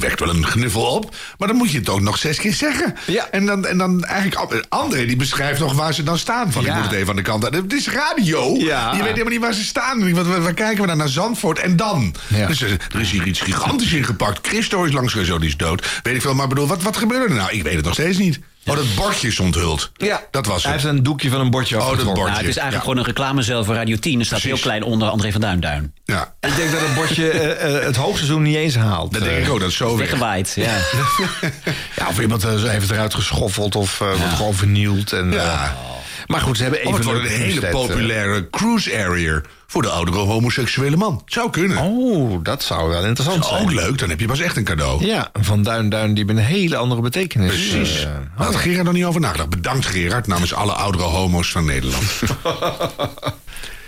Wekt 0.00 0.20
wel 0.20 0.28
een 0.28 0.46
gniffel 0.46 0.82
op, 0.82 1.14
maar 1.38 1.48
dan 1.48 1.56
moet 1.56 1.70
je 1.70 1.78
het 1.78 1.88
ook 1.88 2.00
nog 2.00 2.18
zes 2.18 2.38
keer 2.38 2.52
zeggen. 2.52 2.94
Ja. 3.06 3.28
En, 3.30 3.46
dan, 3.46 3.66
en 3.66 3.78
dan 3.78 4.04
eigenlijk, 4.04 4.64
André 4.68 5.06
die 5.06 5.16
beschrijft 5.16 5.60
nog 5.60 5.72
waar 5.72 5.94
ze 5.94 6.02
dan 6.02 6.18
staan. 6.18 6.52
Van, 6.52 6.62
Ja. 6.64 6.68
ik 6.70 6.74
moet 6.76 6.84
het 6.84 6.94
even 6.94 7.08
aan 7.10 7.16
de 7.16 7.22
kant. 7.22 7.42
Het 7.42 7.72
is 7.72 7.88
radio. 7.88 8.54
Ja. 8.58 8.90
Je 8.92 8.96
weet 8.98 9.10
helemaal 9.10 9.32
niet 9.32 9.40
waar 9.40 9.52
ze 9.54 9.64
staan. 9.64 10.14
Waar, 10.14 10.24
waar, 10.24 10.42
waar 10.42 10.54
kijken 10.54 10.80
we 10.80 10.86
dan 10.86 10.96
naar 10.96 11.08
Zandvoort 11.08 11.58
en 11.58 11.76
dan? 11.76 12.14
Ja. 12.28 12.46
Dus 12.46 12.62
eh, 12.62 12.70
er 12.72 13.00
is 13.00 13.10
hier 13.10 13.26
iets 13.26 13.40
gigantisch 13.40 13.92
ingepakt. 13.92 14.46
Christo 14.48 14.84
is 14.84 14.92
langs 14.92 15.12
geweest, 15.12 15.30
oh, 15.30 15.38
die 15.40 15.48
is 15.48 15.56
dood. 15.56 16.00
Weet 16.02 16.14
ik 16.14 16.20
veel, 16.22 16.34
maar 16.34 16.48
bedoel, 16.48 16.66
wat, 16.66 16.82
wat 16.82 16.96
gebeurde 16.96 17.24
er 17.28 17.40
nou? 17.40 17.50
Ik 17.52 17.62
weet 17.62 17.74
het 17.74 17.84
nog 17.84 17.94
steeds 17.94 18.18
niet. 18.18 18.38
Oh, 18.66 18.76
dat 18.76 18.94
bordje 18.94 19.28
is 19.28 19.40
onthuld. 19.40 19.90
Ja. 19.96 20.22
Dat 20.30 20.46
was 20.46 20.62
Hij 20.62 20.72
het. 20.72 20.82
heeft 20.82 20.94
een 20.94 21.02
doekje 21.02 21.30
van 21.30 21.40
een 21.40 21.50
bordje 21.50 21.74
Oh, 21.74 21.80
dat 21.80 21.90
afgetrokken. 21.90 22.22
bordje. 22.22 22.34
Nou, 22.34 22.46
het 22.46 22.56
is 22.56 22.62
eigenlijk 22.62 22.74
Ja. 22.86 22.90
gewoon 22.90 22.96
een 22.98 23.14
reclamecel 23.14 23.64
voor 23.64 23.74
Radio 23.74 23.96
10. 23.96 24.20
Er 24.20 24.26
staat 24.26 24.40
heel 24.40 24.58
klein 24.58 24.82
onder 24.82 25.08
André 25.08 25.32
van 25.32 25.40
Duin 25.40 25.60
Duin. 25.60 25.92
Ja. 26.04 26.34
Ik 26.40 26.56
denk 26.56 26.70
dat 26.72 26.80
het 26.80 26.94
bordje 26.94 27.30
eh, 27.30 27.76
eh, 27.76 27.84
het 27.84 27.96
hoogseizoen 27.96 28.42
niet 28.42 28.56
eens 28.56 28.74
haalt. 28.76 29.12
Dat 29.12 29.22
denk 29.22 29.46
ik 29.46 29.52
ook, 29.52 29.60
dat 29.60 29.68
is 29.68 29.76
zo 29.76 29.88
weg. 29.96 29.98
Weggewaaid, 29.98 30.52
ja. 30.56 30.64
Ja, 31.96 32.08
of 32.08 32.20
iemand 32.20 32.44
eh, 32.44 32.62
heeft 32.62 32.90
eruit 32.90 33.14
geschoffeld 33.14 33.76
of 33.76 34.00
eh, 34.00 34.06
wordt 34.08 34.34
gewoon 34.34 34.54
vernield. 34.54 35.12
En, 35.12 35.30
Ja. 35.30 35.38
eh, 35.64 35.70
maar 36.26 36.40
goed, 36.40 36.56
ze 36.56 36.62
hebben 36.62 36.80
Of 36.80 36.86
even 36.86 36.96
het 36.96 37.04
wordt 37.04 37.20
een 37.20 37.36
hele 37.36 37.66
populaire 37.68 38.50
cruise 38.50 39.04
area 39.04 39.40
voor 39.66 39.82
de 39.82 39.88
oudere 39.88 40.16
homoseksuele 40.18 40.96
man. 40.96 41.22
Zou 41.26 41.50
kunnen. 41.50 41.78
Oh, 41.78 42.38
dat 42.44 42.62
zou 42.62 42.88
wel 42.88 43.04
interessant 43.04 43.42
Is 43.42 43.48
zijn. 43.48 43.62
ook 43.62 43.72
leuk, 43.72 43.98
dan 43.98 44.08
heb 44.08 44.20
je 44.20 44.26
pas 44.26 44.40
echt 44.40 44.56
een 44.56 44.64
cadeau. 44.64 45.06
Ja, 45.06 45.30
van 45.32 45.62
Duin 45.62 45.88
Duin 45.88 46.14
die 46.14 46.24
hebben 46.24 46.36
een 46.36 46.48
hele 46.50 46.76
andere 46.76 47.00
betekenis. 47.00 47.48
Precies. 47.48 47.98
Eh, 47.98 48.04
Daar 48.36 48.46
had 48.46 48.56
Gerard 48.56 48.84
nog 48.84 48.92
niet 48.94 49.04
over 49.04 49.20
nagedacht. 49.20 49.48
Bedankt 49.50 49.86
Gerard 49.86 50.26
namens 50.26 50.54
alle 50.54 50.72
oudere 50.72 51.04
homo's 51.04 51.50
van 51.50 51.64
Nederland. 51.64 52.04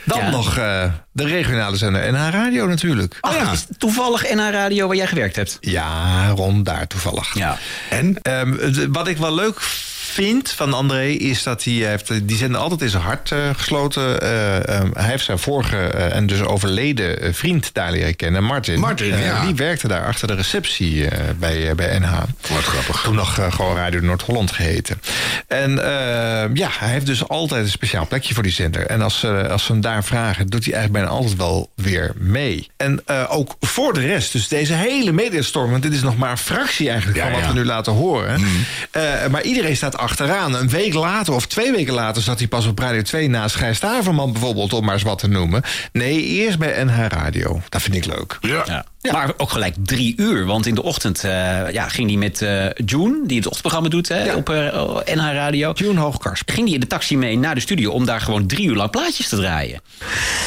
dan 0.04 0.30
nog 0.30 0.56
eh, 0.56 0.84
de 1.12 1.24
regionale 1.26 1.76
zender 1.76 2.12
NH 2.12 2.28
Radio 2.30 2.66
natuurlijk. 2.66 3.18
Oh 3.20 3.32
ja. 3.32 3.52
Toevallig 3.78 4.22
NH 4.34 4.50
Radio 4.50 4.86
waar 4.86 4.96
jij 4.96 5.06
gewerkt 5.06 5.36
hebt? 5.36 5.56
Ja, 5.60 6.28
rond 6.28 6.64
daar 6.66 6.86
toevallig. 6.86 7.34
Ja. 7.34 7.58
En? 7.90 8.22
Ehm, 8.22 8.54
wat 8.92 9.08
ik 9.08 9.16
wel 9.16 9.34
leuk 9.34 9.60
vind 10.08 10.50
van 10.50 10.72
André 10.74 11.06
is 11.06 11.42
dat 11.42 11.64
hij 11.64 11.72
heeft 11.72 12.28
die 12.28 12.36
zender 12.36 12.60
altijd 12.60 12.82
in 12.82 12.88
zijn 12.88 13.02
hart 13.02 13.32
eh, 13.32 13.38
gesloten. 13.56 14.20
Eh, 14.20 14.68
ehm, 14.68 14.88
hij 14.92 15.10
heeft 15.10 15.24
zijn 15.24 15.38
vorige 15.38 15.76
eh, 15.76 16.16
en 16.16 16.26
dus 16.26 16.40
overleden 16.40 17.20
eh, 17.22 17.32
vriend 17.32 17.70
daar 17.72 17.90
leren 17.90 18.16
kennen, 18.16 18.44
Martin. 18.44 18.80
Martin, 18.80 19.12
Eh, 19.12 19.24
ja. 19.24 19.44
Die 19.44 19.54
werkte 19.54 19.88
daar 19.88 20.06
achter 20.06 20.26
de 20.26 20.34
receptie 20.34 21.08
eh, 21.08 21.24
bij, 21.38 21.68
eh, 21.68 21.74
bij 21.74 21.98
NH. 21.98 22.18
Wat 22.48 22.64
grappig. 22.64 23.00
Toen 23.00 23.14
nog 23.14 23.38
eh, 23.38 23.52
gewoon 23.52 23.76
Radio 23.76 24.00
Noord-Holland 24.00 24.52
geheten. 24.52 25.00
En 25.46 25.78
eh, 25.84 26.54
ja, 26.54 26.68
hij 26.78 26.88
heeft 26.90 27.06
dus 27.06 27.28
altijd 27.28 27.64
een 27.64 27.70
speciaal 27.70 28.06
plekje 28.06 28.34
voor 28.34 28.42
die 28.42 28.52
zender. 28.52 28.86
En 28.86 29.02
als, 29.02 29.18
ze 29.18 29.48
als 29.50 29.64
ze 29.64 29.72
hem 29.72 29.80
daar 29.80 30.04
vragen, 30.04 30.46
doet 30.46 30.64
hij 30.64 30.72
eigenlijk 30.74 31.04
bijna 31.04 31.18
altijd 31.20 31.36
wel 31.38 31.70
weer 31.74 32.12
mee. 32.16 32.70
En 32.76 33.02
eh, 33.06 33.24
ook 33.28 33.56
voor 33.60 33.92
de 33.94 34.00
rest, 34.06 34.32
dus 34.32 34.48
deze 34.48 34.72
hele 34.74 35.12
mediastorm... 35.12 35.70
want 35.70 35.82
dit 35.82 35.92
is 35.92 36.02
nog 36.02 36.16
maar 36.16 36.30
een 36.30 36.38
fractie 36.38 36.88
eigenlijk 36.88 37.18
Ja, 37.18 37.24
van 37.24 37.32
wat 37.32 37.42
ja. 37.42 37.48
we 37.48 37.54
nu 37.58 37.64
laten 37.64 37.92
horen. 37.92 38.44
Eh, 38.90 39.02
maar 39.30 39.42
iedereen 39.42 39.76
staat 39.76 39.97
achteraan. 39.98 40.54
Een 40.54 40.68
week 40.68 40.94
later 40.94 41.34
of 41.34 41.46
twee 41.46 41.72
weken 41.72 41.94
later 41.94 42.22
zat 42.22 42.38
hij 42.38 42.48
pas 42.48 42.66
op 42.66 42.78
Radio 42.78 43.02
2... 43.02 43.28
naast 43.28 43.54
Gijs 43.54 43.76
Staverman 43.76 44.32
bijvoorbeeld, 44.32 44.72
om 44.72 44.84
maar 44.84 44.94
eens 44.94 45.02
wat 45.02 45.18
te 45.18 45.28
noemen. 45.28 45.62
Nee, 45.92 46.22
eerst 46.22 46.58
bij 46.58 46.84
NH 46.84 47.06
Radio. 47.06 47.60
Dat 47.68 47.82
vind 47.82 47.94
ik 47.94 48.04
leuk. 48.04 48.38
Ja. 48.40 48.62
Ja. 48.66 48.84
Maar 49.00 49.32
ook 49.36 49.50
gelijk 49.50 49.74
drie 49.82 50.14
uur. 50.16 50.46
Want 50.46 50.66
in 50.66 50.74
de 50.74 50.82
ochtend 50.82 51.24
eh, 51.24 51.70
ja, 51.70 51.88
ging 51.88 52.08
hij 52.08 52.18
met 52.18 52.42
eh 52.42 52.66
June, 52.84 53.20
die 53.26 53.36
het 53.36 53.46
ochtendprogramma 53.46 53.88
doet 53.88 54.08
hè, 54.08 54.34
op 54.34 54.50
eh, 54.50 55.14
NH 55.14 55.32
Radio. 55.32 55.72
June 55.72 56.00
Hoogkarst. 56.00 56.42
Ging 56.50 56.64
hij 56.64 56.74
in 56.74 56.80
de 56.80 56.86
taxi 56.86 57.16
mee 57.16 57.38
naar 57.38 57.54
de 57.54 57.60
studio 57.60 57.90
om 57.90 58.06
daar 58.06 58.20
gewoon 58.20 58.46
drie 58.46 58.68
uur 58.68 58.76
lang 58.76 58.90
plaatjes 58.90 59.28
te 59.28 59.36
draaien. 59.36 59.80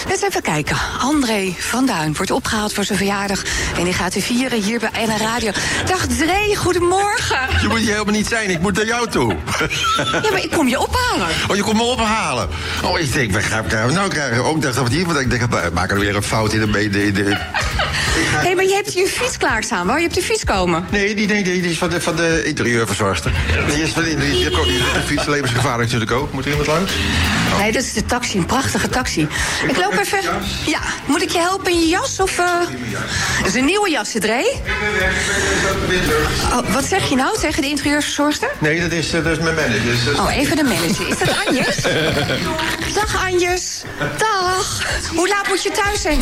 Eens 0.09 0.21
even 0.21 0.41
kijken. 0.41 0.77
André 0.99 1.53
van 1.57 1.85
Duin 1.85 2.13
wordt 2.15 2.31
opgehaald 2.31 2.73
voor 2.73 2.83
zijn 2.83 2.97
verjaardag. 2.97 3.43
En 3.77 3.83
die 3.83 3.93
gaat 3.93 4.13
hij 4.13 4.21
vieren 4.21 4.63
hier 4.63 4.79
bij 4.79 5.05
NH 5.05 5.17
Radio. 5.17 5.51
Dag 5.85 6.07
Dre, 6.07 6.55
goedemorgen. 6.55 7.39
Je 7.61 7.67
moet 7.67 7.79
hier 7.79 7.91
helemaal 7.91 8.13
niet 8.13 8.27
zijn, 8.27 8.49
ik 8.49 8.61
moet 8.61 8.75
naar 8.75 8.85
jou 8.85 9.09
toe. 9.09 9.35
Ja, 9.97 10.31
maar 10.31 10.43
ik 10.43 10.51
kom 10.51 10.67
je 10.67 10.79
ophalen. 10.79 11.27
Oh, 11.47 11.55
je 11.55 11.61
komt 11.61 11.77
me 11.77 11.83
ophalen. 11.83 12.49
Oh, 12.83 12.99
ik 12.99 13.13
denk, 13.13 13.31
we 13.31 13.41
gaan, 13.41 13.65
nou 13.93 14.09
krijgen 14.09 14.37
we 14.37 14.43
ook 14.43 14.61
dacht 14.61 14.75
dat 14.75 14.89
hier, 14.89 15.05
want 15.05 15.19
ik 15.19 15.29
denk, 15.29 15.41
we 15.51 15.69
maken 15.73 15.95
er 15.95 16.01
weer 16.01 16.15
een 16.15 16.23
fout 16.23 16.53
in 16.53 16.71
de... 16.71 16.89
de, 16.89 17.11
de 17.11 17.37
ik 18.15 18.25
ga 18.31 18.40
Hé, 18.41 18.55
maar 18.55 18.63
je 18.65 18.73
hebt 18.73 18.93
je 18.93 19.07
fiets 19.07 19.37
klaarstaan. 19.37 19.87
Wou 19.87 19.99
je 19.99 20.07
op 20.07 20.13
de 20.13 20.21
fiets 20.21 20.43
komen? 20.43 20.85
Nee, 20.89 21.15
die, 21.15 21.27
nee, 21.27 21.43
die, 21.43 21.61
die 21.61 21.71
is 21.71 21.77
van 21.77 21.89
de, 21.89 22.01
van 22.01 22.15
de 22.15 22.43
interieurverzorgster. 22.45 23.31
Die 23.67 23.83
is 23.83 23.91
van 23.91 24.03
de, 24.03 24.09
die, 24.09 24.17
die, 24.29 24.49
die, 24.49 24.63
die, 24.63 24.77
de 24.77 25.01
fiets 25.05 25.25
levensgevaarlijk 25.25 25.91
natuurlijk 25.91 26.11
ook. 26.11 26.33
Moet 26.33 26.45
er 26.45 26.49
iemand 26.49 26.67
langs? 26.67 26.91
Nee, 27.59 27.71
dat 27.71 27.83
is 27.83 27.93
de 27.93 28.05
taxi. 28.05 28.37
Een 28.37 28.45
prachtige 28.45 28.89
taxi. 28.89 29.27
Ik 29.67 29.77
loop 29.77 29.93
even... 29.99 30.19
Ja, 30.65 30.79
moet 31.05 31.21
ik 31.21 31.29
je 31.29 31.39
helpen 31.39 31.71
in 31.71 31.79
je 31.79 31.87
jas? 31.87 32.19
Of, 32.19 32.37
eh? 32.39 32.45
Dat 33.37 33.47
is 33.47 33.53
een 33.53 33.65
nieuwe 33.65 33.89
jas, 33.89 34.11
Dree. 34.19 34.51
Oh, 36.51 36.73
wat 36.73 36.83
zeg 36.83 37.09
je 37.09 37.15
nou 37.15 37.37
tegen 37.39 37.61
de 37.61 37.67
interieurverzorgster? 37.67 38.49
Nee, 38.59 38.81
dat 38.81 38.91
is, 38.91 39.13
eh, 39.13 39.23
dat 39.23 39.37
is 39.37 39.43
mijn 39.43 39.55
manager. 39.55 39.83
Dus, 39.83 40.19
Oh, 40.19 40.35
even 40.37 40.55
de 40.55 40.63
manager. 40.63 41.07
Is 41.07 41.17
dat 41.17 41.45
Anjes? 41.47 41.75
Dag 43.01 43.25
Anjes. 43.25 43.81
Dag. 44.17 44.83
Hoe 45.15 45.27
laat 45.27 45.47
moet 45.47 45.63
je 45.63 45.71
thuis 45.71 46.01
zijn, 46.01 46.19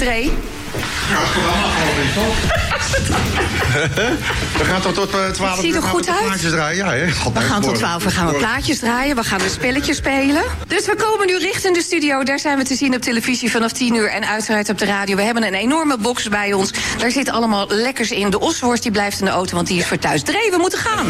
We 4.57 4.63
gaan 4.65 4.81
tot, 4.81 4.95
tot 4.95 5.13
eh, 5.13 5.27
12 5.29 5.59
Ziet 5.59 5.63
er 5.63 5.75
uur 5.75 5.81
we 5.81 5.87
goed 5.87 6.05
tot 6.05 6.15
uit. 6.15 6.25
plaatjes 6.25 6.51
draaien. 6.51 6.85
Ja, 6.85 6.91
hè? 6.91 7.11
God, 7.11 7.33
We 7.33 7.39
gaan 7.39 7.61
tot 7.61 7.65
morgen. 7.65 7.79
12 7.87 8.03
uur 8.03 8.11
gaan 8.11 8.27
we 8.27 8.33
plaatjes 8.37 8.79
draaien. 8.79 9.15
We 9.15 9.23
gaan 9.23 9.41
een 9.41 9.49
spelletje 9.49 9.93
spelen. 9.93 10.43
Dus 10.67 10.85
we 10.85 10.95
komen 10.95 11.27
nu 11.27 11.37
richting 11.37 11.75
de 11.75 11.81
studio. 11.81 12.23
Daar 12.23 12.39
zijn 12.39 12.57
we 12.57 12.63
te 12.63 12.75
zien 12.75 12.95
op 12.95 13.01
televisie 13.01 13.51
vanaf 13.51 13.71
10 13.71 13.95
uur. 13.95 14.09
En 14.09 14.27
uiteraard 14.27 14.69
op 14.69 14.77
de 14.77 14.85
radio. 14.85 15.15
We 15.15 15.21
hebben 15.21 15.43
een 15.43 15.53
enorme 15.53 15.97
box 15.97 16.27
bij 16.29 16.53
ons. 16.53 16.71
Daar 16.97 17.11
zitten 17.11 17.33
allemaal 17.33 17.65
lekkers 17.67 18.11
in. 18.11 18.29
De 18.29 18.39
osworst 18.39 18.83
die 18.83 18.91
blijft 18.91 19.19
in 19.19 19.25
de 19.25 19.31
auto, 19.31 19.55
want 19.55 19.67
die 19.67 19.79
is 19.79 19.87
voor 19.87 19.99
thuis. 19.99 20.23
Dree, 20.23 20.51
we 20.51 20.57
moeten 20.57 20.79
gaan. 20.79 21.07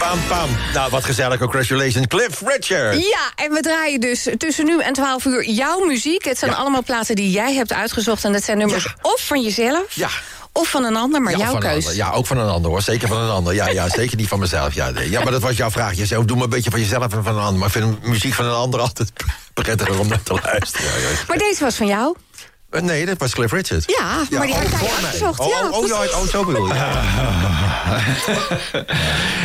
Pam, 0.00 0.18
pam. 0.28 0.48
Nou, 0.74 0.90
wat 0.90 1.04
gezellig. 1.04 1.38
Congratulations, 1.38 2.06
Cliff 2.06 2.42
Richard. 2.46 2.96
Ja, 2.96 3.44
en 3.44 3.52
we 3.52 3.60
draaien 3.60 4.00
dus 4.00 4.28
tussen 4.38 4.64
nu 4.64 4.80
en 4.80 4.92
12 4.92 5.24
uur 5.24 5.44
jouw 5.50 5.80
muziek. 5.84 6.24
Het 6.24 6.38
zijn 6.38 6.54
allemaal 6.54 6.82
platen 6.82 7.14
die 7.16 7.30
jij 7.30 7.54
hebt 7.54 7.72
uitgezocht. 7.72 8.24
En 8.24 8.32
dat 8.32 8.42
zijn 8.42 8.58
nummers 8.58 8.94
of 9.02 9.20
van 9.26 9.42
jezelf... 9.42 9.84
Ja. 9.94 10.08
of 10.52 10.68
van 10.68 10.84
een 10.84 10.96
ander, 10.96 11.22
maar 11.22 11.32
Ja, 11.32 11.38
jouw 11.38 11.58
keus. 11.58 11.84
ander. 11.84 11.94
Ja, 11.94 12.10
ook 12.10 12.26
van 12.26 12.38
een 12.38 12.48
ander 12.48 12.70
hoor. 12.70 12.82
Zeker 12.82 13.08
van 13.08 13.16
een 13.20 13.30
ander. 13.30 13.54
Ja, 13.54 13.68
ja 13.68 13.88
zeker 13.88 14.16
niet 14.16 14.28
van 14.28 14.38
mezelf. 14.38 14.74
Ja, 14.74 14.90
nee. 14.90 15.10
ja, 15.10 15.22
maar 15.22 15.32
dat 15.32 15.42
was 15.42 15.56
jouw 15.56 15.70
vraag. 15.70 15.94
Je 15.94 16.06
zei, 16.06 16.24
doe 16.24 16.36
maar 16.36 16.44
een 16.44 16.50
beetje 16.50 16.70
van 16.70 16.80
jezelf 16.80 17.02
en 17.12 17.24
van 17.24 17.36
een 17.36 17.42
ander. 17.42 17.58
Maar 17.58 17.66
ik 17.68 17.72
vind 17.74 18.02
muziek 18.06 18.34
van 18.34 18.44
een 18.44 18.52
ander 18.54 18.80
altijd 18.80 19.12
prettiger 19.54 19.98
om 19.98 20.08
naar 20.08 20.22
te 20.22 20.38
luisteren. 20.44 20.86
Ja, 20.86 21.08
ja. 21.08 21.16
Maar 21.28 21.38
deze 21.38 21.64
was 21.64 21.74
van 21.76 21.86
jou. 21.86 22.16
Eh, 22.70 22.82
Nee, 22.82 23.06
dat 23.06 23.18
was 23.18 23.32
Cliff 23.34 23.52
Richard. 23.52 23.84
Ja, 23.98 24.16
maar 24.30 24.46
die 24.46 24.54
oh, 24.54 24.60
voor 24.62 24.70
mij. 24.80 24.88
uitgezocht. 25.04 25.38
Oh, 25.40 25.48
ja, 25.48 25.68
oh, 25.68 25.84
oh, 25.84 26.20
oh, 26.20 26.26
zo 26.28 26.44
bedoel 26.44 26.66
je. 26.66 26.74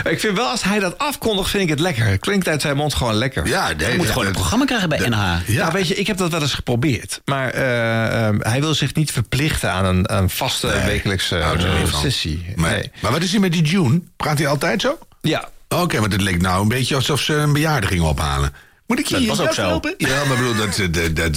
Ik 0.09 0.19
vind 0.19 0.37
wel, 0.37 0.47
als 0.47 0.63
hij 0.63 0.79
dat 0.79 0.97
afkondigt, 0.97 1.49
vind 1.49 1.63
ik 1.63 1.69
het 1.69 1.79
lekker. 1.79 2.05
Het 2.05 2.19
klinkt 2.19 2.47
uit 2.47 2.61
zijn 2.61 2.75
mond 2.77 2.93
gewoon 2.93 3.13
lekker. 3.13 3.47
Ja, 3.47 3.71
nee, 3.77 3.91
Je 3.91 3.97
moet 3.97 4.07
gewoon 4.07 4.25
een 4.25 4.31
programma 4.33 4.65
krijgen 4.65 4.89
bij 4.89 4.99
NH. 5.09 5.47
Ja, 5.47 5.71
weet 5.71 5.87
je, 5.87 5.95
ik 5.95 6.07
heb 6.07 6.17
dat 6.17 6.31
wel 6.31 6.41
eens 6.41 6.53
geprobeerd. 6.53 7.21
Maar 7.25 7.49
eh, 7.49 8.27
eh, 8.27 8.35
hij 8.39 8.59
wil 8.59 8.73
zich 8.73 8.93
niet 8.93 9.11
verplichten 9.11 9.71
aan 9.71 9.85
een, 9.85 10.13
een 10.15 10.29
vaste 10.29 10.81
wekelijkse 10.85 11.37
eh, 11.37 11.93
sessie. 12.01 12.45
Maar, 12.55 12.71
Nee. 12.71 12.91
maar 13.01 13.11
wat 13.11 13.21
is 13.21 13.31
hij 13.31 13.39
met 13.39 13.51
die 13.51 13.61
June? 13.63 14.01
Praat 14.17 14.37
hij 14.37 14.47
altijd 14.47 14.81
zo? 14.81 14.97
Ja. 15.21 15.49
Oké, 15.69 15.99
want 15.99 16.11
het 16.11 16.21
leek 16.21 16.41
nou 16.41 16.61
een 16.61 16.67
beetje 16.67 16.95
alsof 16.95 17.21
ze 17.21 17.33
een 17.33 17.53
bejaarde 17.53 17.87
gingen 17.87 18.05
ophalen. 18.05 18.53
Moet 18.87 18.99
ik 18.99 19.05
je 19.05 19.15
Dat 19.15 19.25
was 19.37 19.39
ook 19.47 19.53
zo. 19.53 19.61
helpen? 19.61 19.93
Ja, 19.97 20.23
maar 20.25 20.37
bedoel, 20.37 20.55
dat, 20.55 20.75
dat, 20.75 20.93
dat, 20.93 21.15
dat, 21.15 21.33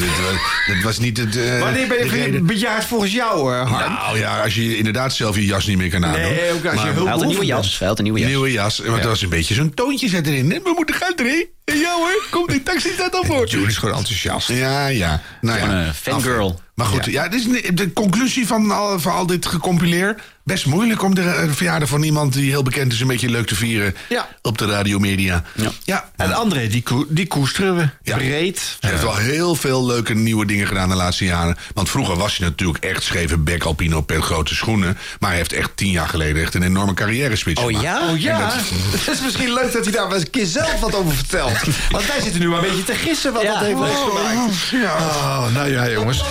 dat 0.66 0.82
was 0.82 0.98
niet 0.98 1.16
het... 1.16 1.36
eh, 1.36 1.58
Wanneer 1.60 1.88
ben 1.88 1.98
je 1.98 2.08
reden. 2.10 2.46
bejaard 2.46 2.84
volgens 2.84 3.12
jou, 3.12 3.54
eh, 3.54 3.70
Harm? 3.72 3.92
Nou 3.92 4.18
ja, 4.18 4.42
als 4.42 4.54
je 4.54 4.76
inderdaad 4.76 5.12
zelf 5.14 5.36
je 5.36 5.44
jas 5.46 5.66
niet 5.66 5.76
meer 5.78 5.90
kan 5.90 6.04
aandoen. 6.04 6.20
Nee, 6.20 6.52
ook 6.52 6.64
als 6.64 6.74
je 6.74 6.80
Maar- 6.80 6.92
hulp 6.92 7.04
Hij 7.04 7.12
had 7.12 7.22
een 7.22 7.28
nieuwe 7.28 7.44
jas. 7.44 7.78
Hij 7.78 7.88
had 7.88 7.98
een 7.98 8.04
nieuwe 8.04 8.18
jas. 8.20 8.28
Nieuwe 8.28 8.52
jas. 8.52 8.78
Want 8.78 9.02
er 9.02 9.08
was 9.08 9.22
een 9.22 9.28
beetje 9.28 9.54
zo'n 9.54 9.74
toontje 9.74 10.08
zet 10.08 10.26
erin. 10.26 10.48
We 10.48 10.72
moeten 10.76 10.94
gaan 10.94 11.12
erin. 11.16 11.46
Ja 11.74 11.94
hoor, 11.96 12.26
komt 12.30 12.48
die 12.50 12.62
taxi 12.62 12.88
staat 12.94 13.14
al 13.14 13.24
voor. 13.24 13.46
June 13.46 13.66
is 13.66 13.76
gewoon 13.76 13.96
enthousiast. 13.96 14.48
Ja, 14.48 14.86
ja. 14.86 15.20
Nou 15.40 15.58
Gewoon 15.58 15.74
ja. 15.76 15.86
een 15.86 15.94
fangirl. 15.94 16.60
Maar 16.74 16.86
goed, 16.86 17.04
ja. 17.04 17.28
dit 17.28 17.40
is 17.40 17.46
de- 17.62 17.74
de 17.74 17.92
conclusie 17.92 18.46
van 18.46 18.70
al, 18.70 19.00
van 19.00 19.12
al 19.12 19.26
dit 19.26 19.46
gecompileerd. 19.46 20.20
Best 20.44 20.66
moeilijk 20.66 21.02
om 21.02 21.14
de 21.14 21.22
eh, 21.22 21.50
verjaardag 21.50 21.88
van 21.88 22.02
iemand 22.02 22.32
die 22.32 22.50
heel 22.50 22.62
bekend 22.62 22.92
is... 22.92 23.00
een 23.00 23.06
beetje 23.06 23.30
leuk 23.30 23.46
te 23.46 23.54
vieren 23.54 23.94
Ja. 24.08 24.28
op 24.42 24.58
de 24.58 24.66
radiomedia. 24.66 25.42
Ja. 25.54 25.70
ja. 25.84 26.10
En 26.16 26.32
André, 26.32 26.66
die, 26.68 26.82
die 27.08 27.26
koesteren 27.26 27.76
we. 27.76 27.88
Ja. 28.02 28.16
Breed. 28.16 28.76
Hij 28.80 28.90
heeft 28.90 29.02
wel 29.02 29.16
heel 29.16 29.54
veel 29.54 29.86
leuke 29.86 30.14
nieuwe 30.14 30.46
dingen 30.46 30.66
gedaan 30.66 30.88
de 30.88 30.94
laatste 30.94 31.24
jaren. 31.24 31.56
Want 31.74 31.90
vroeger 31.90 32.16
was 32.16 32.36
hij 32.36 32.48
natuurlijk 32.48 32.84
echt 32.84 33.02
scheve 33.02 33.38
bek 33.38 33.62
alpino 33.64 34.04
met 34.06 34.22
grote 34.22 34.54
schoenen. 34.54 34.98
Maar 35.20 35.28
hij 35.28 35.38
heeft 35.38 35.52
echt 35.52 35.70
tien 35.74 35.90
jaar 35.90 36.08
geleden 36.08 36.42
echt 36.42 36.54
een 36.54 36.62
enorme 36.62 36.94
carrière 36.94 37.36
switch 37.36 37.60
Oh 37.60 37.66
gemaakt. 37.66 37.84
ja? 37.84 38.08
Oh 38.10 38.18
ja, 38.20 38.50
het 38.96 39.08
is 39.14 39.20
misschien 39.20 39.52
leuk 39.52 39.72
dat 39.72 39.84
hij 39.84 39.92
daar 39.92 40.06
wel 40.08 40.14
eens 40.16 40.24
een 40.24 40.30
keer 40.30 40.46
zelf 40.46 40.80
wat 40.80 40.94
over 40.94 41.14
vertelt. 41.14 41.57
Want 41.90 42.06
wij 42.06 42.20
zitten 42.20 42.40
nu 42.40 42.48
maar 42.48 42.58
een 42.62 42.68
beetje 42.68 42.84
te 42.84 42.94
gissen 42.94 43.32
wat 43.32 43.42
Ja. 43.42 43.52
dat 43.52 43.62
heeft 43.62 43.78
losgemaakt. 43.78 44.68
Ja. 44.70 44.96
Oh, 44.96 45.52
nou 45.54 45.70
ja, 45.70 45.88
jongens. 45.90 46.22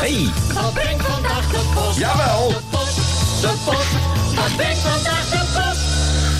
Hey. 0.00 0.28
Wat 0.54 0.74
brengt 0.74 1.06
vandaag 1.06 1.46
de 1.50 1.60
post? 1.74 1.98
Jawel. 1.98 2.48
De 2.48 2.58
post, 2.70 2.96
de 3.40 3.48
post. 3.64 3.88
Wat 4.34 4.56
brengt 4.56 4.78
vandaag 4.78 5.28
de 5.30 5.38
post? 5.54 5.84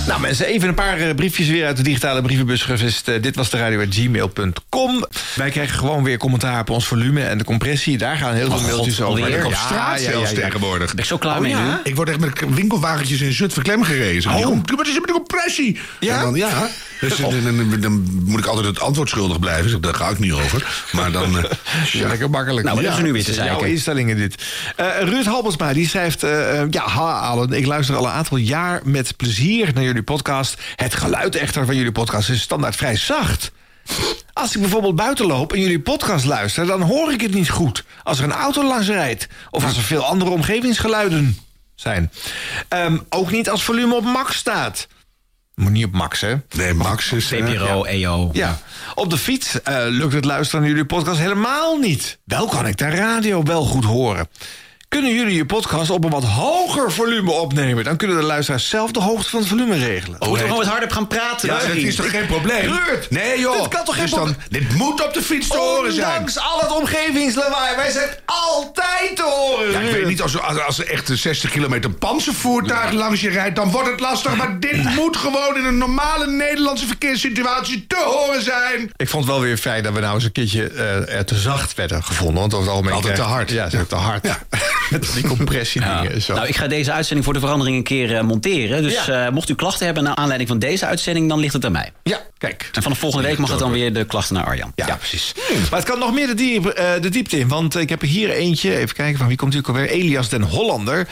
Nou 0.07 0.20
mensen, 0.20 0.47
even 0.47 0.68
een 0.68 0.74
paar 0.74 0.99
eh, 0.99 1.14
briefjes 1.14 1.49
weer 1.49 1.66
uit 1.66 1.76
de 1.76 1.82
digitale 1.82 2.22
brievenbus 2.22 2.62
gevist. 2.62 3.09
Eh, 3.09 3.22
dit 3.22 3.36
was 3.36 3.51
de 3.51 3.57
radio 3.57 3.84
gmail.com. 3.90 5.05
Wij 5.34 5.51
krijgen 5.51 5.78
gewoon 5.78 6.03
weer 6.03 6.18
commentaar 6.18 6.61
op 6.61 6.70
ons 6.70 6.86
volume 6.86 7.22
en 7.22 7.38
de 7.38 7.44
compressie. 7.44 7.99
Daar 7.99 8.16
gaan 8.16 8.34
heel 8.34 8.47
veel 8.47 8.57
Oh, 8.57 8.62
mailtjes 8.62 8.97
God, 8.97 9.07
over. 9.07 9.44
Op 9.44 9.51
Ja, 9.53 9.59
straat 9.59 10.01
ja, 10.03 10.11
zelfs 10.11 10.30
ja, 10.30 10.36
ja. 10.36 10.42
tegenwoordig. 10.44 10.88
Ben 10.90 10.99
ik 10.99 11.05
zo 11.05 11.16
klaar 11.18 11.34
Oh, 11.34 11.40
mee 11.40 11.51
ja? 11.51 11.62
nu? 11.64 11.70
Ik 11.82 11.97
word 11.97 12.09
echt 12.09 12.18
met 12.20 12.32
winkelwagentjes 12.49 13.20
in 13.20 13.32
Zutphen 13.32 13.62
klem 13.62 13.82
gerezen. 13.82 14.30
Oh. 14.30 14.36
Oh. 14.49 14.59
Wat 14.76 14.86
is 14.86 14.94
met 14.94 15.07
de 15.07 15.12
compressie? 15.12 15.78
Ja? 16.01 16.16
En 16.16 16.22
dan, 16.22 16.34
ja. 16.34 16.68
Dus 17.01 17.16
dan, 17.16 17.30
dan- 17.44 17.80
dan 17.80 18.22
moet 18.24 18.38
ik 18.38 18.47
altijd 18.47 18.66
het 18.66 18.80
antwoord 18.80 19.09
schuldig 19.09 19.38
blijven. 19.38 19.70
Dus 19.70 19.80
daar 19.80 19.94
ga 19.94 20.09
ik 20.09 20.18
niet 20.18 20.32
over. 20.32 20.86
Maar 20.92 21.12
dan... 21.12 21.38
eh, 21.38 21.44
Ja, 22.01 22.09
lekker 22.09 22.30
makkelijk. 22.30 22.66
Nou, 22.66 22.82
wat 22.82 22.92
is 22.92 22.99
nu 23.03 23.12
weer 23.12 23.24
te 23.24 23.32
zijn? 23.34 23.47
Jouw 23.47 23.62
instellingen 23.62 24.16
dit. 24.16 24.42
Eh 24.76 24.86
Ruud 25.01 25.24
Halbersma, 25.26 25.72
die 25.72 25.88
schrijft... 25.88 26.22
eh, 26.22 26.62
ja, 26.70 26.88
ha, 26.88 27.18
Alan, 27.20 27.53
ik 27.53 27.66
luister 27.66 27.97
al 27.97 28.05
een 28.05 28.11
aantal 28.12 28.36
jaar 28.36 28.80
met 28.84 29.16
plezier 29.16 29.70
naar 29.74 29.84
jullie 29.84 30.03
podcast. 30.03 30.55
Het 30.76 30.94
geluid 30.94 31.34
echter 31.34 31.66
van 31.66 31.76
jullie 31.76 31.92
podcast 31.92 32.28
is 32.30 32.40
standaard 32.40 32.76
vrij 32.76 32.97
zacht. 32.97 33.51
Als 34.32 34.55
ik 34.55 34.61
bijvoorbeeld 34.61 34.97
buiten 34.97 35.26
loop 35.26 35.53
en 35.53 35.61
jullie 35.61 35.80
podcast 35.80 36.24
luister... 36.24 36.66
dan 36.66 36.80
hoor 36.82 37.12
ik 37.12 37.20
het 37.20 37.34
niet 37.34 37.51
goed. 37.51 37.84
Als 38.03 38.18
er 38.18 38.24
een 38.24 38.32
auto 38.32 38.64
langs 38.64 38.86
rijdt. 38.88 39.26
Of 39.51 39.64
als 39.64 39.76
er 39.76 39.82
veel 39.82 40.05
andere 40.05 40.30
omgevingsgeluiden 40.30 41.38
zijn. 41.74 42.11
Ehm, 42.68 42.99
ook 43.09 43.30
niet 43.30 43.51
als 43.51 43.62
volume 43.64 43.94
op 43.94 44.05
max 44.05 44.36
staat. 44.36 44.86
Moet 45.57 45.70
niet 45.70 45.84
op 45.84 45.92
max, 45.92 46.20
hè? 46.20 46.34
nee, 46.57 46.74
Max 46.74 47.12
is... 47.12 47.32
eh, 47.32 47.46
VPRO, 47.46 47.84
EO. 47.84 48.30
Ja, 48.32 48.59
op 48.94 49.11
de 49.11 49.18
fiets 49.18 49.62
eh, 49.62 49.84
lukt 49.88 50.12
het 50.12 50.24
luisteren 50.24 50.61
naar 50.61 50.70
jullie 50.70 50.86
podcast 50.86 51.18
helemaal 51.18 51.76
niet. 51.78 52.18
Wel 52.24 52.48
kan 52.48 52.66
ik 52.66 52.76
de 52.76 52.88
radio 52.88 53.42
wel 53.42 53.64
goed 53.64 53.84
horen. 53.84 54.28
Kunnen 54.89 55.14
jullie 55.14 55.34
je 55.37 55.47
podcast 55.47 55.91
op 55.91 56.05
een 56.05 56.11
wat 56.11 56.24
hoger 56.24 56.93
volume 56.93 57.30
opnemen? 57.30 57.84
Dan 57.84 57.97
kunnen 57.97 58.16
de 58.16 58.22
luisteraars 58.22 58.68
zelf 58.68 58.91
de 58.91 59.01
hoogte 59.01 59.30
van 59.30 59.39
het 59.39 59.49
volume 59.49 59.78
regelen. 59.78 60.16
Moeten 60.18 60.32
we 60.32 60.39
gewoon 60.39 60.57
wat 60.57 60.66
harder 60.66 60.91
gaan 60.91 61.07
praten? 61.07 61.49
Ja, 61.49 61.59
dat 61.59 61.76
is 61.76 61.95
toch 61.97 62.11
geen 62.11 62.26
probleem? 62.26 62.61
Ruud, 62.72 63.07
Nee 63.11 63.39
joh. 63.41 63.61
dit 63.61 63.68
kan 63.68 63.84
toch 63.84 63.95
geen 63.95 64.05
Dus 64.05 64.12
probleem- 64.14 64.37
Dit 64.51 64.74
moet 64.74 65.05
op 65.05 65.14
de 65.14 65.22
fiets 65.22 65.49
te 65.49 65.57
horen 65.57 65.93
zijn. 65.93 66.07
Ondanks 66.09 66.39
al 66.39 66.61
het 66.61 66.72
omgevingslawaai, 66.76 67.76
wij 67.76 67.91
zijn 67.91 68.09
altijd 68.24 69.16
te 69.16 69.22
horen. 69.22 69.70
Ja, 69.70 69.80
ik 69.80 69.91
weet 69.93 70.07
niet, 70.07 70.22
als, 70.22 70.41
als, 70.41 70.61
als 70.61 70.78
er 70.78 70.91
echt 70.91 71.09
een 71.09 71.16
60 71.18 71.51
kilometer 71.51 71.91
panzervoertuig 71.91 72.93
langs 72.93 73.20
je 73.20 73.28
rijdt... 73.30 73.57
dan 73.57 73.70
wordt 73.70 73.91
het 73.91 74.01
lastig, 74.01 74.37
maar 74.37 74.61
dit 74.70 74.95
moet 74.95 75.16
gewoon 75.16 75.57
in 75.57 75.64
een 75.64 75.78
normale 75.78 76.26
Nederlandse 76.26 76.87
verkeerssituatie 76.87 77.84
te 77.87 78.03
horen 78.05 78.43
zijn. 78.43 78.91
Ik 78.97 79.09
vond 79.09 79.24
het 79.24 79.32
wel 79.32 79.43
weer 79.43 79.57
fijn 79.57 79.82
dat 79.82 79.93
we 79.93 80.01
nou 80.01 80.14
eens 80.14 80.24
een 80.24 80.32
keertje 80.32 80.68
eh, 80.68 81.14
er 81.16 81.24
te 81.24 81.34
zacht 81.37 81.74
werden 81.74 82.05
gevonden. 82.05 82.34
Want 82.41 82.55
over 82.55 82.66
het 82.66 82.74
algemeen... 82.76 82.95
Altijd 82.95 83.14
te 83.14 83.22
hard. 83.22 83.51
Ja, 83.51 83.68
te 83.89 83.95
hard. 83.95 84.26
Met 84.90 85.10
die 85.14 85.26
compressiedingen 85.26 86.12
en 86.12 86.22
zo. 86.22 86.34
Nou, 86.34 86.46
ik 86.46 86.56
ga 86.56 86.66
deze 86.66 86.92
uitzending 86.92 87.24
voor 87.24 87.34
de 87.34 87.40
verandering 87.40 87.76
een 87.76 87.82
keer 87.82 88.16
eh, 88.16 88.22
monteren. 88.22 88.82
Dus 88.82 89.04
Ja. 89.06 89.26
eh, 89.26 89.32
mocht 89.32 89.48
u 89.48 89.54
klachten 89.54 89.84
hebben 89.86 90.04
naar 90.04 90.14
aanleiding 90.14 90.48
van 90.48 90.58
deze 90.58 90.86
uitzending, 90.86 91.28
dan 91.28 91.38
ligt 91.38 91.52
het 91.52 91.64
aan 91.64 91.72
mij. 91.72 91.92
Ja, 92.02 92.20
kijk. 92.38 92.68
En 92.72 92.82
vanaf 92.82 92.98
volgende 92.98 93.26
week 93.28 93.38
mag 93.38 93.50
het 93.50 93.58
dan 93.58 93.70
weer 93.72 93.92
de 93.92 94.04
klachten 94.04 94.34
naar 94.34 94.44
Arjan. 94.44 94.72
Ja, 94.74 94.96
precies. 94.96 95.34
Maar 95.70 95.78
het 95.80 95.88
kan 95.88 95.98
nog 95.98 96.12
meer 96.14 96.26
de, 96.26 96.34
diep, 96.34 96.66
eh, 96.66 96.90
de 97.00 97.08
diepte 97.08 97.38
in. 97.38 97.48
Want 97.48 97.76
ik 97.76 97.88
heb 97.88 98.02
er 98.02 98.08
hier 98.08 98.30
eentje. 98.30 98.76
Even 98.76 98.94
kijken, 98.94 99.18
van 99.18 99.26
wie 99.28 99.36
komt 99.36 99.52
hij 99.52 99.62
ook 99.62 99.68
alweer? 99.68 99.88
Elias 99.88 100.28
den 100.28 100.42
Hollander. 100.42 101.06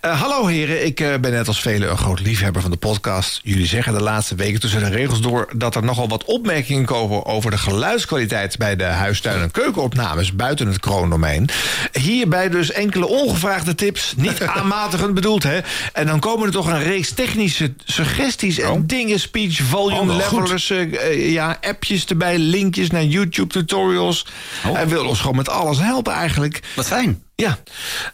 Hallo 0.00 0.46
heren, 0.46 0.86
ik 0.86 0.96
ben 0.96 1.30
net 1.30 1.48
als 1.48 1.60
velen 1.60 1.90
een 1.90 1.96
groot 1.98 2.20
liefhebber 2.20 2.62
van 2.62 2.70
de 2.70 2.76
podcast. 2.76 3.40
Jullie 3.42 3.66
zeggen 3.66 3.92
de 3.92 4.02
laatste 4.02 4.34
weken 4.34 4.60
tussen 4.60 4.80
de 4.80 4.88
regels 4.90 5.20
door... 5.20 5.48
dat 5.56 5.74
er 5.74 5.84
nogal 5.84 6.08
wat 6.08 6.24
opmerkingen 6.24 6.84
komen 6.84 7.24
over 7.26 7.50
de 7.50 7.58
geluidskwaliteit... 7.58 8.56
bij 8.58 8.76
de 8.76 8.84
huistuin- 8.84 9.42
en 9.42 9.50
keukenopnames 9.50 10.32
buiten 10.34 10.66
het 10.66 10.80
kroondomein. 10.80 11.48
Hierbij 11.92 12.48
dus 12.48 12.70
enkele 12.72 13.05
ongevraagde 13.06 13.74
tips. 13.74 14.14
Niet 14.16 14.42
aanmatigend 14.56 15.14
bedoeld, 15.14 15.42
hè. 15.42 15.58
En 15.92 16.06
dan 16.06 16.20
komen 16.20 16.46
er 16.46 16.52
toch 16.52 16.66
een 16.66 16.82
reeks 16.82 17.10
technische 17.10 17.74
suggesties 17.84 18.58
en 18.58 18.86
dingen. 18.86 19.20
Speech, 19.20 19.60
volume, 19.62 20.12
Oh, 20.12 20.20
goed. 20.26 20.38
levelers, 20.38 20.70
eh, 20.70 20.80
eh, 21.10 21.32
ja, 21.32 21.58
appjes 21.60 22.04
erbij, 22.04 22.38
linkjes 22.38 22.90
naar 22.90 23.04
YouTube 23.04 23.52
tutorials. 23.52 24.26
Hij 24.60 24.88
wil 24.88 25.06
ons 25.06 25.20
gewoon 25.20 25.36
met 25.36 25.48
alles 25.48 25.78
helpen 25.78 26.12
eigenlijk. 26.12 26.60
Wat 26.74 26.86
fijn. 26.86 27.22
Ja, 27.42 27.58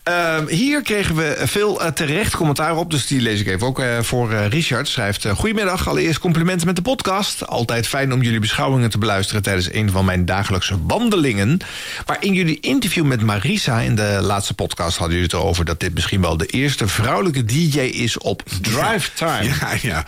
Ehm, 0.02 0.46
hier 0.46 0.82
kregen 0.82 1.14
we 1.14 1.36
veel 1.44 1.82
eh, 1.82 1.90
terecht 1.92 2.36
commentaar 2.36 2.76
op, 2.76 2.90
dus 2.90 3.06
die 3.06 3.20
lees 3.20 3.40
ik 3.40 3.46
even 3.46 3.66
ook 3.66 3.80
eh, 3.80 3.98
voor 4.00 4.32
eh, 4.32 4.46
Richard. 4.48 4.88
Schrijft, 4.88 5.26
goedemiddag, 5.26 5.88
allereerst 5.88 6.18
complimenten 6.18 6.66
met 6.66 6.76
de 6.76 6.82
podcast. 6.82 7.46
Altijd 7.46 7.86
fijn 7.88 8.12
om 8.12 8.22
jullie 8.22 8.40
beschouwingen 8.40 8.90
te 8.90 8.98
beluisteren 8.98 9.42
tijdens 9.42 9.72
een 9.72 9.90
van 9.90 10.04
mijn 10.04 10.24
dagelijkse 10.24 10.78
wandelingen. 10.86 11.58
Maar 12.06 12.16
in 12.20 12.32
jullie 12.34 12.60
interview 12.60 13.04
met 13.04 13.20
Marisa 13.22 13.80
in 13.80 13.94
de 13.94 14.18
laatste 14.22 14.54
podcast 14.54 14.96
hadden 14.96 15.16
jullie 15.16 15.30
het 15.32 15.40
erover 15.40 15.64
dat 15.64 15.80
dit 15.80 15.94
misschien 15.94 16.20
wel 16.20 16.36
de 16.36 16.46
eerste 16.46 16.88
vrouwelijke 16.88 17.44
DJ 17.44 17.78
is 17.80 18.18
op 18.18 18.42
Drive 18.62 19.10
Time. 19.14 19.44
Ja, 19.60 19.70
ja. 19.82 20.04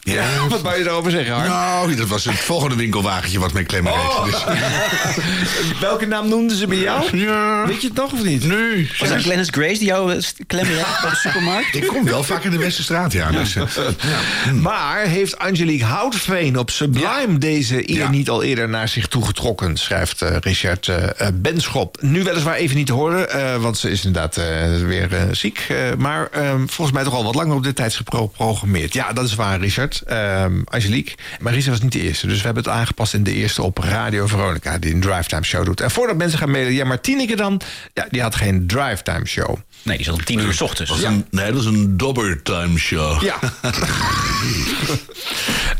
ja. 0.00 0.48
Wat 0.48 0.60
wou 0.62 0.78
je 0.78 0.84
daarover 0.84 1.10
zeggen, 1.10 1.34
Hart? 1.34 1.48
Nou, 1.48 1.94
dat 1.94 2.08
was 2.08 2.24
het 2.24 2.38
volgende 2.38 2.76
winkelwagentje 2.76 3.38
wat 3.38 3.52
met 3.52 3.66
klemmen 3.66 3.92
Oh. 3.92 4.24
reed. 4.24 4.32
Dus- 4.34 5.78
Welke 5.80 6.06
naam 6.06 6.28
noemden 6.28 6.56
ze 6.56 6.66
bij 6.66 6.78
jou? 6.78 7.16
Ja. 7.18 7.66
Weet 7.66 7.80
je 7.80 7.86
het 7.88 7.96
nog 7.96 8.12
of 8.12 8.22
niet? 8.24 8.44
Nee. 8.56 8.90
Was 8.98 9.08
dat 9.08 9.22
Glennis 9.22 9.48
Grace 9.50 9.78
die 9.78 9.84
jou 9.86 10.12
eh, 10.14 10.18
bij 10.46 10.58
de 10.66 11.10
supermarkt? 11.22 11.74
Ik 11.74 11.86
kom 11.86 12.04
wel 12.04 12.22
vaak 12.24 12.44
in 12.44 12.50
de 12.50 12.58
Westerstraat, 12.58 13.12
ja. 13.12 13.30
Dus, 13.30 13.52
ja. 13.52 13.66
Maar 14.60 15.00
heeft 15.06 15.38
Angelique 15.38 15.84
Houtveen 15.84 16.58
op 16.58 16.70
Sublime 16.70 17.38
deze 17.38 17.90
eer 17.90 17.96
Ja. 17.96 18.10
niet 18.10 18.28
al 18.30 18.42
eerder 18.42 18.68
naar 18.68 18.88
zich 18.88 19.06
toegetrokken, 19.06 19.76
schrijft 19.76 20.22
eh, 20.22 20.36
Richard 20.40 20.88
eh, 20.88 21.26
Benschop. 21.34 21.96
Nu 22.00 22.22
weliswaar 22.22 22.54
even 22.54 22.76
niet 22.76 22.86
te 22.86 22.92
horen, 22.92 23.30
eh, 23.30 23.56
want 23.56 23.78
ze 23.78 23.90
is 23.90 24.04
inderdaad 24.04 24.36
eh, 24.36 24.44
weer 24.86 25.14
eh, 25.14 25.22
ziek. 25.30 25.66
eh, 25.68 25.76
maar 25.98 26.28
eh, 26.30 26.54
volgens 26.66 26.92
mij 26.92 27.04
toch 27.04 27.14
al 27.14 27.24
wat 27.24 27.34
langer 27.34 27.54
op 27.56 27.62
dit 27.62 27.76
tijdstip 27.76 28.10
geprogrammeerd. 28.14 28.92
Ja, 28.94 29.12
dat 29.12 29.24
is 29.24 29.34
waar, 29.34 29.60
Richard. 29.60 30.00
Eh, 30.06 30.44
Angelique. 30.64 31.14
Marisa 31.40 31.70
was 31.70 31.80
niet 31.80 31.92
de 31.92 32.00
eerste, 32.02 32.26
dus 32.26 32.38
we 32.38 32.44
hebben 32.44 32.62
het 32.62 32.72
aangepast 32.72 33.14
in 33.14 33.22
de 33.22 33.32
eerste 33.34 33.62
op 33.62 33.78
Radio 33.78 34.26
Veronica, 34.26 34.78
die 34.78 34.94
een 34.94 35.00
Drivetime 35.00 35.44
show 35.44 35.64
doet. 35.64 35.80
En 35.80 35.90
voordat 35.90 36.16
mensen 36.16 36.38
gaan 36.38 36.50
mailen, 36.50 36.72
ja, 36.72 36.84
maar 36.84 37.00
Tineke 37.00 37.36
dan, 37.36 37.60
ja, 37.94 38.06
die 38.10 38.22
had 38.22 38.34
geen 38.42 38.66
Drivetime 38.66 39.26
show. 39.26 39.58
Nee, 39.82 39.96
die 39.96 40.06
zat 40.06 40.14
om 40.14 40.24
tien 40.24 40.38
uur 40.38 40.54
s 40.54 40.60
ochtends. 40.60 40.90
Dat 40.90 40.98
is 41.00 41.04
een, 41.04 41.26
nee, 41.30 41.52
dat 41.52 41.60
is 41.60 41.66
een 41.66 41.96
dobbertime 41.96 42.78
show. 42.78 43.22
Ja. 43.22 43.38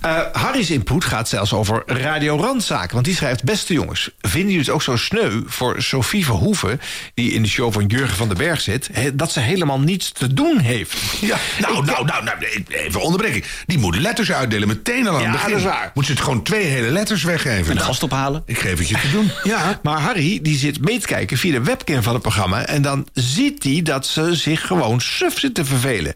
Eh, 0.01 0.19
Harry's 0.33 0.71
input 0.71 1.05
gaat 1.05 1.29
zelfs 1.29 1.53
over 1.53 1.83
Radio 1.87 2.37
Randzaken. 2.37 2.93
Want 2.93 3.05
die 3.05 3.15
schrijft... 3.15 3.45
Beste 3.45 3.73
jongens, 3.73 4.11
vinden 4.21 4.41
jullie 4.51 4.59
het 4.67 4.71
ook 4.71 4.83
zo 4.83 4.97
sneu 4.97 5.41
voor 5.47 5.83
Sophie 5.83 6.25
Verhoeven... 6.25 6.81
die 7.15 7.33
in 7.33 7.43
de 7.43 7.49
show 7.49 7.73
van 7.73 7.87
Jurgen 7.87 8.17
van 8.17 8.29
den 8.29 8.37
Berg 8.37 8.61
zit... 8.61 8.89
hè, 8.93 9.17
dat 9.17 9.33
ze 9.33 9.41
helemaal 9.41 9.81
niets 9.81 10.11
te 10.13 10.35
doen 10.35 10.59
heeft? 10.59 10.97
Ja, 11.21 11.37
nou, 11.61 11.85
nou, 11.85 12.05
nou, 12.05 12.25
nou, 12.25 12.37
even 12.69 13.01
onderbreken. 13.01 13.43
Die 13.67 13.79
moet 13.79 13.97
letters 13.99 14.33
uitdelen 14.33 14.69
meteen 14.69 15.07
al 15.09 15.15
aan 15.15 15.21
Ja, 15.21 15.27
het 15.27 15.33
begin. 15.37 15.51
dat 15.51 15.59
is 15.59 15.65
waar. 15.65 15.91
Moet 15.95 16.07
ze 16.07 16.13
het 16.13 16.21
gewoon 16.21 16.43
twee 16.43 16.65
hele 16.65 16.91
letters 16.91 17.23
weggeven. 17.23 17.69
En 17.71 17.75
Nou, 17.75 17.87
gast 17.87 18.03
ophalen. 18.03 18.43
Ik 18.47 18.59
geef 18.59 18.79
het 18.79 18.89
je 18.89 18.99
te 19.01 19.11
doen. 19.11 19.31
Ja. 19.53 19.81
Maar 19.83 20.01
Harry 20.01 20.39
die 20.43 20.57
zit 20.59 20.81
mee 20.81 20.99
te 20.99 21.07
kijken 21.07 21.37
via 21.39 21.53
de 21.53 21.63
webcam 21.63 22.03
van 22.03 22.13
het 22.13 22.23
programma... 22.23 22.65
en 22.67 22.83
dan 22.83 23.07
ziet 23.13 23.63
hij 23.63 23.81
dat 23.83 23.92
ze 24.01 24.35
zich 24.35 24.67
gewoon 24.67 25.01
suf 25.01 25.39
zit 25.39 25.55
te 25.55 25.65
vervelen. 25.65 26.15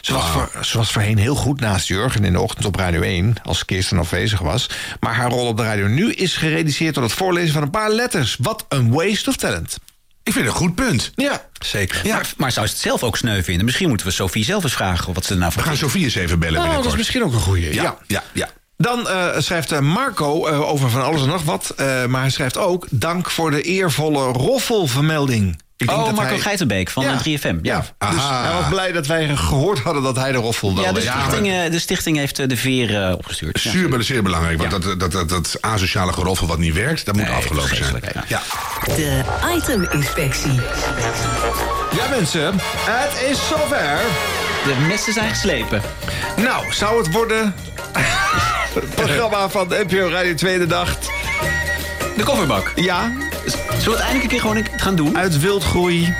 Ze, 0.00 0.12
was 0.12 0.30
voor, 0.30 0.50
ze 0.64 0.78
was 0.78 0.92
voorheen 0.92 1.18
heel 1.18 1.34
goed 1.34 1.60
naast 1.60 1.88
Jurgen 1.88 2.24
in 2.24 2.32
de 2.32 2.40
ochtend 2.40 2.64
op 2.64 2.76
Radio 2.76 3.00
1... 3.00 3.34
als 3.42 3.64
Kirsten 3.64 3.98
afwezig 3.98 4.40
was. 4.40 4.70
Maar 5.00 5.14
haar 5.14 5.30
rol 5.30 5.46
op 5.46 5.56
de 5.56 5.62
radio 5.62 5.86
nu 5.86 6.12
is 6.12 6.36
gereduceerd... 6.36 6.94
tot 6.94 7.02
het 7.02 7.12
voorlezen 7.12 7.52
van 7.52 7.62
een 7.62 7.70
paar 7.70 7.90
letters. 7.90 8.36
Wat 8.40 8.64
een 8.68 8.92
waste 8.92 9.28
of 9.30 9.36
talent. 9.36 9.78
Ik 10.22 10.32
vind 10.32 10.44
het 10.44 10.54
een 10.54 10.60
goed 10.60 10.74
punt. 10.74 11.12
Ja, 11.14 11.42
Zeker. 11.64 12.00
Maar, 12.08 12.32
maar 12.36 12.52
zou 12.52 12.66
ze 12.66 12.72
het 12.72 12.82
zelf 12.82 13.02
ook 13.02 13.16
sneu 13.16 13.42
vinden? 13.42 13.64
Misschien 13.64 13.88
moeten 13.88 14.06
we 14.06 14.12
Sophie 14.12 14.44
zelf 14.44 14.62
eens 14.62 14.72
vragen 14.72 15.14
wat 15.14 15.24
ze 15.24 15.34
nou 15.34 15.46
We 15.46 15.52
van 15.52 15.62
gaan 15.62 15.76
Sofie 15.76 16.04
eens 16.04 16.14
even 16.14 16.38
bellen 16.38 16.60
Oh, 16.60 16.74
dat 16.74 16.84
is 16.84 16.96
misschien 16.96 17.24
ook 17.24 17.32
een 17.32 17.40
goeie. 17.40 17.74
Ja. 17.74 17.82
Ja, 17.82 17.98
ja, 18.06 18.22
ja. 18.32 18.48
Dan 18.76 19.08
eh, 19.08 19.26
schrijft 19.38 19.72
eh, 19.72 19.78
Marco 19.78 20.46
eh, 20.46 20.60
over 20.70 20.90
van 20.90 21.02
alles 21.04 21.20
en 21.22 21.28
nog 21.28 21.42
wat. 21.42 21.72
eh, 21.76 22.04
maar 22.06 22.20
hij 22.20 22.30
schrijft 22.30 22.56
ook... 22.58 22.86
dank 22.90 23.30
voor 23.30 23.50
de 23.50 23.62
eervolle 23.62 24.24
roffelvermelding. 24.32 25.62
Ik 25.76 25.86
denk 25.88 25.98
Oh, 26.00 26.06
dat 26.06 26.14
Marco 26.14 26.30
hij- 26.32 26.40
Geitenbeek 26.42 26.90
van 26.90 27.04
Ja. 27.04 27.18
3FM. 27.18 27.56
Ja, 27.62 27.84
Ja. 27.98 28.10
dus 28.10 28.20
Aha. 28.20 28.44
hij 28.44 28.52
was 28.60 28.68
blij 28.68 28.92
dat 28.92 29.06
wij 29.06 29.36
gehoord 29.36 29.78
hadden 29.78 30.02
dat 30.02 30.16
hij 30.16 30.32
de 30.32 30.38
roffel 30.38 30.68
Ja, 30.68 30.74
wilde. 30.74 30.92
de 30.92 31.00
stichting, 31.00 31.68
de 31.70 31.78
stichting 31.78 32.16
heeft 32.16 32.48
de 32.48 32.56
veer 32.56 33.12
opgestuurd. 33.16 33.62
Ja. 33.62 33.70
Zuur, 33.70 33.88
maar 33.88 34.02
zeer 34.02 34.22
belangrijk. 34.22 34.58
Want 34.58 34.70
dat, 34.70 35.00
dat, 35.00 35.12
dat, 35.12 35.28
dat 35.28 35.56
asociale 35.60 36.12
geroffel 36.12 36.46
wat 36.46 36.58
niet 36.58 36.74
werkt, 36.74 37.04
dat 37.06 37.14
moet 37.16 37.24
Nee, 37.26 37.34
afgelopen 37.34 37.76
zijn. 37.76 38.02
Ja. 38.28 38.42
De 38.84 39.22
iteminspectie. 39.56 40.52
Ja, 41.96 42.08
mensen, 42.10 42.54
het 42.76 43.30
is 43.30 43.48
zover. 43.48 43.98
De 44.64 44.74
messen 44.88 45.12
zijn 45.12 45.28
geslepen. 45.28 45.82
Nou, 46.36 46.72
zou 46.72 46.98
het 46.98 47.12
worden... 47.12 47.54
het 48.74 48.94
programma 48.94 49.48
van 49.48 49.68
de 49.68 49.84
NPO 49.88 50.08
Radio 50.08 50.34
Tweede 50.34 50.66
Dacht. 50.66 51.10
De 52.16 52.22
kofferbak. 52.24 52.72
Ja, 52.74 53.12
Zullen 53.46 53.84
we 53.84 53.90
het 53.90 53.98
eindelijk 53.98 54.22
een 54.22 54.28
keer 54.28 54.40
gewoon 54.40 54.66
gaan 54.76 54.94
doen? 54.96 55.16
uit 55.18 55.38
wildgroei. 55.38 56.14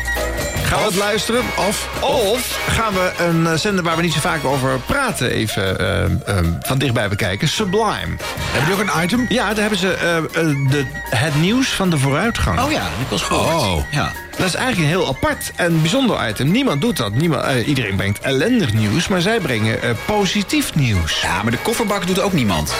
Gaan 0.75 0.83
we 0.83 0.89
het 0.89 0.99
luisteren? 0.99 1.43
Of, 1.68 1.89
of 2.01 2.59
gaan 2.68 2.93
we 2.93 3.12
een 3.18 3.47
eh, 3.47 3.55
zender 3.55 3.85
waar 3.85 3.97
we 3.97 4.03
niet 4.03 4.12
zo 4.12 4.20
vaak 4.20 4.45
over 4.45 4.81
praten... 4.81 5.31
even 5.31 5.79
ehm, 5.79 6.16
ehm, 6.27 6.53
van 6.61 6.79
dichtbij 6.79 7.09
bekijken? 7.09 7.49
Sublime. 7.49 8.16
Heb 8.39 8.66
je 8.66 8.72
ook 8.72 8.79
een 8.79 9.03
item? 9.03 9.27
Ja, 9.29 9.47
daar 9.47 9.61
hebben 9.61 9.79
ze 9.79 9.95
eh, 9.95 10.16
eh, 10.16 10.25
de, 10.70 10.85
het 11.11 11.35
nieuws 11.35 11.68
van 11.68 11.91
de 11.91 11.99
vooruitgang. 11.99 12.61
Oh 12.61 12.70
ja, 12.70 12.81
wel 12.81 13.07
eens 13.11 13.22
gehoord. 13.22 13.55
Oh. 13.55 13.83
Ja. 13.91 14.12
Dat 14.37 14.47
is 14.47 14.55
eigenlijk 14.55 14.79
een 14.79 14.99
heel 14.99 15.09
apart 15.09 15.53
en 15.57 15.81
bijzonder 15.81 16.29
item. 16.29 16.51
Niemand 16.51 16.81
doet 16.81 16.97
dat. 16.97 17.14
Niemand, 17.14 17.43
eh, 17.43 17.68
iedereen 17.68 17.97
brengt 17.97 18.20
ellendig 18.20 18.72
nieuws, 18.72 19.09
maar 19.09 19.20
zij 19.20 19.41
brengen 19.41 19.83
eh, 19.83 19.91
positief 20.07 20.75
nieuws. 20.75 21.20
ja, 21.20 21.43
maar 21.43 21.53
de 21.53 21.59
kofferbak 21.59 22.07
doet 22.07 22.20
ook 22.20 22.33
niemand. 22.33 22.75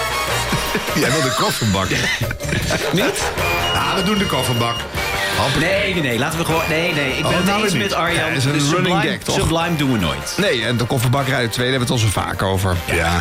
Jij 1.01 1.11
wil 1.11 1.23
de 1.23 1.35
kofferbak. 1.39 1.89
Niet? 3.03 3.23
Ja, 3.75 3.95
we 3.97 4.03
doen 4.05 4.19
de 4.19 4.27
kofferbak. 4.27 4.77
Nee, 5.61 5.93
nee, 5.95 6.03
nee. 6.03 6.19
Laten 6.19 6.39
we 6.39 6.45
gewoon... 6.45 6.63
Nee, 6.69 6.93
nee. 6.95 7.11
Ik 7.17 7.23
ben 7.23 7.31
Oh, 7.31 7.37
het 7.37 7.45
nou 7.47 7.65
eens 7.65 7.73
met. 7.75 7.93
Arjan. 7.93 8.25
Ja, 8.25 8.37
is 8.37 8.45
een 8.45 8.53
de 8.53 8.59
running 8.59 8.77
Sublime, 8.77 9.01
gag, 9.01 9.19
toch? 9.19 9.35
Sublime 9.35 9.77
doen 9.77 9.93
we 9.93 9.99
nooit. 9.99 10.35
Nee, 10.37 10.65
en 10.65 10.77
de 10.77 10.85
kofferbak 10.85 11.31
uit 11.31 11.53
2 11.53 11.71
hebben 11.71 11.87
we 11.89 11.95
het 11.95 12.03
al 12.03 12.09
zo 12.11 12.21
vaak 12.21 12.43
over. 12.43 12.77
Ja, 12.93 13.21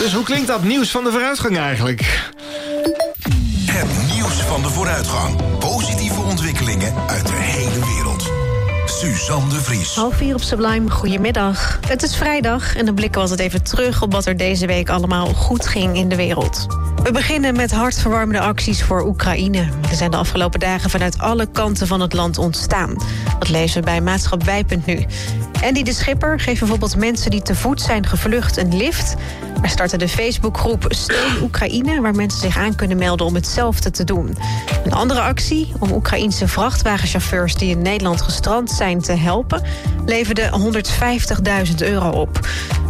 Dus 0.00 0.12
hoe 0.12 0.24
klinkt 0.24 0.46
dat 0.46 0.62
nieuws 0.62 0.90
van 0.90 1.04
de 1.04 1.10
vooruitgang 1.10 1.58
eigenlijk? 1.58 2.30
Het 3.70 4.14
nieuws 4.14 4.34
van 4.34 4.62
de 4.62 4.68
vooruitgang. 4.68 5.58
Positieve 5.58 6.20
ontwikkelingen 6.20 6.94
uit 7.06 7.26
de 7.26 7.32
hele 7.34 7.70
wereld. 7.70 7.79
Suzanne 9.00 9.48
de 9.48 9.60
Vries. 9.62 9.94
Half 9.94 10.16
vier 10.16 10.34
op 10.34 10.42
Sublime, 10.42 10.90
goedemiddag. 10.90 11.78
Het 11.88 12.02
is 12.02 12.16
vrijdag 12.16 12.76
en 12.76 12.84
dan 12.84 12.94
blikken 12.94 13.22
we 13.22 13.28
altijd 13.28 13.48
even 13.48 13.62
terug... 13.62 14.02
op 14.02 14.12
wat 14.12 14.26
er 14.26 14.36
deze 14.36 14.66
week 14.66 14.88
allemaal 14.88 15.26
goed 15.26 15.66
ging 15.66 15.96
in 15.96 16.08
de 16.08 16.16
wereld. 16.16 16.66
We 17.02 17.12
beginnen 17.12 17.56
met 17.56 17.70
hartverwarmende 17.70 18.40
acties 18.40 18.82
voor 18.82 19.06
Oekraïne. 19.06 19.68
Er 19.90 19.96
zijn 19.96 20.10
de 20.10 20.16
afgelopen 20.16 20.60
dagen 20.60 20.90
vanuit 20.90 21.18
alle 21.18 21.46
kanten 21.46 21.86
van 21.86 22.00
het 22.00 22.12
land 22.12 22.38
ontstaan. 22.38 22.96
Dat 23.38 23.48
lezen 23.48 23.78
we 23.78 23.84
bij 23.84 24.00
Maatschap 24.00 24.44
Wij.nu. 24.44 25.06
Andy 25.62 25.82
de 25.82 25.92
Schipper 25.92 26.40
geeft 26.40 26.58
bijvoorbeeld 26.58 26.96
mensen 26.96 27.30
die 27.30 27.42
te 27.42 27.54
voet 27.54 27.80
zijn 27.80 28.06
gevlucht 28.06 28.56
een 28.56 28.76
lift. 28.76 29.14
Er 29.62 29.68
startte 29.68 29.96
de 29.96 30.08
Facebookgroep 30.08 30.84
Steun 30.88 31.42
Oekraïne... 31.42 32.00
waar 32.00 32.14
mensen 32.14 32.40
zich 32.40 32.56
aan 32.56 32.74
kunnen 32.74 32.96
melden 32.96 33.26
om 33.26 33.34
hetzelfde 33.34 33.90
te 33.90 34.04
doen. 34.04 34.36
Een 34.84 34.92
andere 34.92 35.20
actie 35.20 35.72
om 35.78 35.92
Oekraïense 35.92 36.48
vrachtwagenchauffeurs... 36.48 37.54
die 37.54 37.70
in 37.70 37.82
Nederland 37.82 38.22
gestrand 38.22 38.70
zijn 38.70 38.89
te 38.98 39.12
helpen... 39.12 39.62
leverde 40.06 40.50
150.000 41.68 41.74
euro 41.78 42.10
op. 42.10 42.40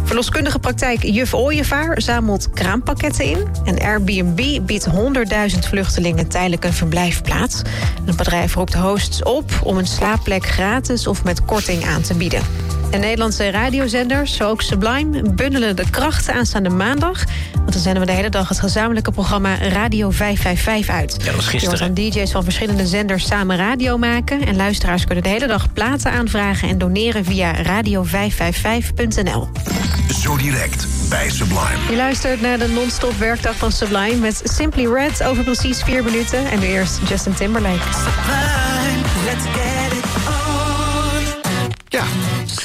Verloskundige 0.03 0.59
praktijk 0.59 1.03
Juf 1.03 1.33
Ooievaar 1.33 2.01
zamelt 2.01 2.49
kraampakketten 2.49 3.25
in. 3.25 3.47
En 3.63 3.79
Airbnb 3.79 4.59
biedt 4.65 4.87
100.000 5.53 5.59
vluchtelingen 5.59 6.27
tijdelijk 6.27 6.63
een 6.63 6.73
verblijfplaats. 6.73 7.61
Het 8.05 8.15
bedrijf 8.15 8.55
roept 8.55 8.73
hosts 8.73 9.23
op 9.23 9.51
om 9.63 9.77
een 9.77 9.87
slaapplek 9.87 10.45
gratis 10.45 11.07
of 11.07 11.23
met 11.23 11.45
korting 11.45 11.85
aan 11.85 12.01
te 12.01 12.13
bieden. 12.13 12.41
En 12.91 12.99
Nederlandse 12.99 13.49
radiozenders, 13.49 14.35
zo 14.35 14.49
ook 14.49 14.61
Sublime, 14.61 15.21
bundelen 15.29 15.75
de 15.75 15.89
krachten 15.89 16.33
aanstaande 16.33 16.69
maandag. 16.69 17.23
Want 17.53 17.73
dan 17.73 17.81
zenden 17.81 18.01
we 18.01 18.07
de 18.07 18.15
hele 18.15 18.29
dag 18.29 18.49
het 18.49 18.59
gezamenlijke 18.59 19.11
programma 19.11 19.57
Radio 19.57 20.09
555 20.09 20.95
uit. 20.95 21.15
Ja, 21.17 21.25
dat 21.25 21.35
was 21.35 21.47
gisteren. 21.47 21.79
Dan 21.79 21.93
DJ's 21.93 22.31
van 22.31 22.43
verschillende 22.43 22.87
zenders 22.87 23.25
samen 23.25 23.57
radio 23.57 23.97
maken. 23.97 24.45
En 24.45 24.55
luisteraars 24.55 25.05
kunnen 25.05 25.23
de 25.23 25.29
hele 25.29 25.47
dag 25.47 25.73
platen 25.73 26.11
aanvragen 26.11 26.69
en 26.69 26.77
doneren 26.77 27.25
via 27.25 27.55
radio555.nl. 27.55 29.49
Zo 30.21 30.37
direct 30.37 30.87
bij 31.09 31.29
Sublime. 31.29 31.79
Je 31.89 31.95
luistert 31.95 32.41
naar 32.41 32.57
de 32.57 32.67
non-stop 32.67 33.17
werkdag 33.17 33.55
van 33.55 33.71
Sublime 33.71 34.15
met 34.15 34.41
Simply 34.43 34.85
Red 34.85 35.23
over 35.23 35.43
precies 35.43 35.81
vier 35.81 36.03
minuten. 36.03 36.45
En 36.51 36.59
nu 36.59 36.65
eerst 36.65 36.99
Justin 37.07 37.33
Timberlake. 37.33 37.85
Let's 39.25 39.43
get 39.43 39.97
it 39.97 40.05
on. 40.27 40.41
Ja. 41.87 42.03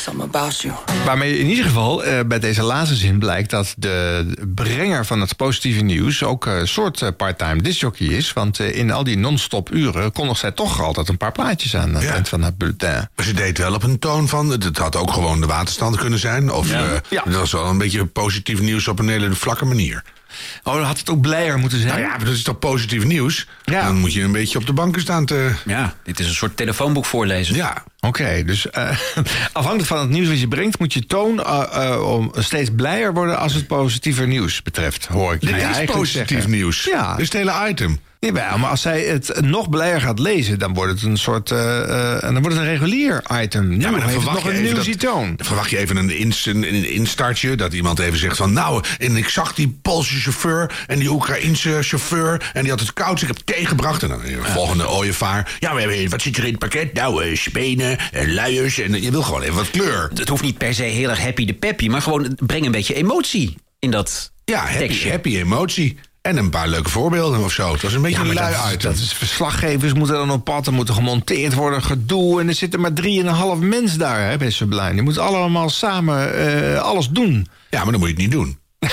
Some 0.07 0.23
about 0.23 0.61
you. 0.61 0.75
Waarmee 1.05 1.39
in 1.39 1.47
ieder 1.47 1.65
geval 1.65 2.05
eh, 2.05 2.21
bij 2.27 2.39
deze 2.39 2.63
laatste 2.63 2.95
zin 2.97 3.19
blijkt 3.19 3.51
dat 3.51 3.75
de 3.77 4.27
brenger 4.55 5.07
van 5.07 5.21
het 5.21 5.37
positieve 5.37 5.83
nieuws 5.83 6.23
ook 6.23 6.47
een 6.47 6.69
soort 6.69 7.03
eh, 7.03 7.09
part-time 7.17 7.63
discjockey 7.63 8.07
is. 8.07 8.33
Want 8.33 8.61
eh, 8.61 8.77
in 8.77 8.91
al 8.91 9.05
die 9.05 9.17
non-stop 9.19 9.73
uren 9.73 10.13
kondigt 10.13 10.41
zij 10.41 10.51
toch 10.53 10.83
altijd 10.83 11.09
een 11.09 11.17
paar 11.17 11.33
plaatjes 11.33 11.77
aan 11.77 11.97
eind 11.97 12.29
van 12.29 12.43
het 12.43 12.59
bulletin. 12.59 13.09
Maar 13.17 13.25
ze 13.25 13.33
deed 13.33 13.59
wel 13.59 13.75
op 13.75 13.83
een 13.83 13.99
toon 13.99 14.29
van... 14.29 14.51
Het 14.51 14.79
had 14.79 14.97
ook 14.97 15.11
gewoon 15.13 15.41
de 15.41 15.47
waterstand 15.47 15.97
kunnen 15.97 16.19
zijn. 16.19 16.53
Of 16.53 16.69
Ja. 16.71 16.85
eh, 16.85 16.91
Ja. 17.09 17.23
dat 17.25 17.35
was 17.35 17.53
wel 17.53 17.67
een 17.67 17.79
beetje 17.79 18.05
positief 18.07 18.61
nieuws 18.61 18.89
op 18.89 18.99
een 18.99 19.09
hele 19.09 19.33
vlakke 19.35 19.65
manier. 19.65 20.03
Oh, 20.63 20.75
dan 20.75 20.83
had 20.83 20.99
het 20.99 21.11
ook 21.11 21.21
blijer 21.21 21.59
moeten 21.59 21.79
zijn. 21.79 21.91
Nou 21.91 22.01
ja, 22.05 22.09
maar 22.17 22.25
dat 22.25 22.35
is 22.35 22.43
toch 22.43 22.59
positief 22.59 23.05
nieuws? 23.05 23.47
Dan 23.65 23.99
moet 23.99 24.13
je 24.13 24.23
een 24.23 24.33
beetje 24.33 24.59
op 24.59 24.67
de 24.67 24.73
banken 24.73 25.01
staan 25.01 25.27
te... 25.27 25.53
Ja, 25.65 25.95
dit 26.03 26.21
is 26.21 26.27
een 26.29 26.35
soort 26.35 26.57
telefoonboek 26.57 27.05
voorlezen. 27.07 27.55
Ja. 27.55 27.85
Oké, 28.01 28.43
dus 28.45 28.71
eh, 28.71 28.89
afhankelijk 29.53 29.89
van 29.89 29.99
het 29.99 30.09
nieuws 30.09 30.29
wat 30.29 30.41
je 30.41 30.49
brengt... 30.49 30.79
moet 30.79 30.93
je 30.93 31.07
toon 31.07 31.47
om 32.01 32.33
steeds 32.39 32.71
blijer 32.77 33.15
worden 33.15 33.39
als 33.39 33.55
het 33.55 33.67
positiever 33.67 34.27
nieuws 34.27 34.63
betreft, 34.63 35.07
hoor 35.07 35.35
ik 35.35 35.41
Dit 35.41 35.51
je 35.51 35.57
is 35.57 35.63
eigenlijk 35.63 35.93
positief 35.93 36.29
zeggen. 36.29 36.51
nieuws. 36.51 36.85
Ja. 36.85 37.11
Dit 37.11 37.21
is 37.21 37.33
het 37.33 37.51
hele 37.53 37.69
item. 37.69 38.01
Jawel, 38.21 38.59
maar 38.59 38.71
als 38.71 38.81
zij 38.81 39.01
het 39.03 39.41
nog 39.41 39.69
blijer 39.69 40.01
gaat 40.01 40.19
lezen... 40.19 40.59
dan 40.59 40.75
wordt 40.75 40.93
het 40.93 41.03
een 41.03 41.17
soort... 41.17 41.51
eh, 41.51 42.15
eh, 42.15 42.21
dan 42.23 42.33
wordt 42.41 42.49
het 42.57 42.57
een 42.57 42.71
regulier 42.71 43.23
item. 43.43 43.69
Nu 43.69 43.81
Ja, 43.81 43.91
maar 43.91 44.01
dan 44.01 44.09
heeft 44.09 44.13
het 44.15 44.23
verwacht, 44.23 44.45
nog 44.45 44.53
je 44.55 44.69
een 44.69 44.75
dat, 44.75 44.99
toon. 45.01 45.35
dan 45.37 45.47
verwacht 45.47 45.71
je 45.71 45.79
even 45.79 45.97
een, 45.97 46.11
inst, 46.19 46.47
een, 46.47 46.75
een 46.75 46.91
instartje. 46.93 47.55
Dat 47.57 47.73
iemand 47.73 47.99
even 47.99 48.19
zegt 48.19 48.37
van... 48.37 48.53
Nou, 48.53 48.85
en 48.99 49.17
ik 49.17 49.29
zag 49.29 49.55
die 49.55 49.79
Poolse 49.83 50.15
chauffeur 50.21 50.85
en 50.87 50.99
die 50.99 51.11
Oekraïense 51.11 51.79
chauffeur... 51.83 52.51
en 52.53 52.61
die 52.63 52.71
had 52.71 52.81
het 52.81 52.93
koud, 52.93 53.23
ik 53.23 53.27
heb 53.29 53.37
thee 53.45 53.67
gebracht. 53.67 54.03
En 54.03 54.09
dan 54.09 54.21
de 54.23 54.39
volgende 54.43 54.89
ooievaar. 54.91 55.57
Ja, 55.59 55.75
we 55.75 55.81
hebben, 55.81 56.11
wat 56.11 56.23
zit 56.23 56.37
er 56.37 56.45
in 56.45 56.51
het 56.51 56.59
pakket? 56.59 56.93
Nou, 56.93 57.25
eh, 57.25 57.37
spenen 57.37 57.99
en 58.13 58.35
luiers. 58.35 58.79
En 58.79 59.03
je 59.03 59.11
wil 59.11 59.23
gewoon 59.23 59.43
even 59.43 59.55
wat 59.55 59.71
kleur. 59.71 60.11
Het 60.15 60.29
hoeft 60.29 60.43
niet 60.43 60.59
per 60.59 60.75
se 60.75 60.83
heel 60.83 61.11
erg 61.11 61.21
happy 61.23 61.45
de 61.45 61.55
peppy, 61.55 61.89
maar 61.89 62.03
gewoon 62.03 62.39
breng 62.47 62.65
een 62.65 62.73
beetje 62.73 62.95
emotie 62.95 63.57
in 63.79 63.91
dat 63.91 64.33
Ja, 64.45 64.59
happy, 64.61 64.79
tekstje. 64.79 65.11
happy 65.11 65.37
emotie. 65.37 65.99
En 66.27 66.37
een 66.37 66.51
paar 66.51 66.69
leuke 66.69 66.91
voorbeelden 66.91 67.45
of 67.45 67.53
zo. 67.53 67.73
Het 67.73 67.83
was 67.83 67.93
een 67.93 68.03
beetje 68.03 68.25
Ja, 68.25 68.33
lui 68.33 68.75
item. 68.75 68.91
dat 68.91 69.01
is 69.01 69.13
verslaggevers 69.13 69.93
moeten 69.93 70.15
dan 70.17 70.31
op 70.31 70.45
pad, 70.45 70.67
er 70.67 70.73
moeten 70.73 70.95
gemonteerd 70.95 71.55
worden, 71.55 71.83
gedoe. 71.83 72.41
En 72.41 72.49
er 72.49 72.55
zitten 72.55 72.81
maar 72.81 72.93
drieënhalf 72.93 73.59
mensen 73.59 73.99
daar 73.99 74.29
hè, 74.31 74.37
bij 74.37 74.51
Sublime. 74.51 74.93
Die 74.93 75.03
moeten 75.03 75.23
allemaal 75.23 75.69
samen 75.71 76.35
eh, 76.35 76.81
alles 76.81 77.09
doen. 77.09 77.47
Ja, 77.71 77.83
maar 77.83 77.91
dan 77.91 78.01
moet 78.01 78.09
je 78.09 78.15
het 78.15 78.23
niet 78.23 78.33
doen. 78.33 78.59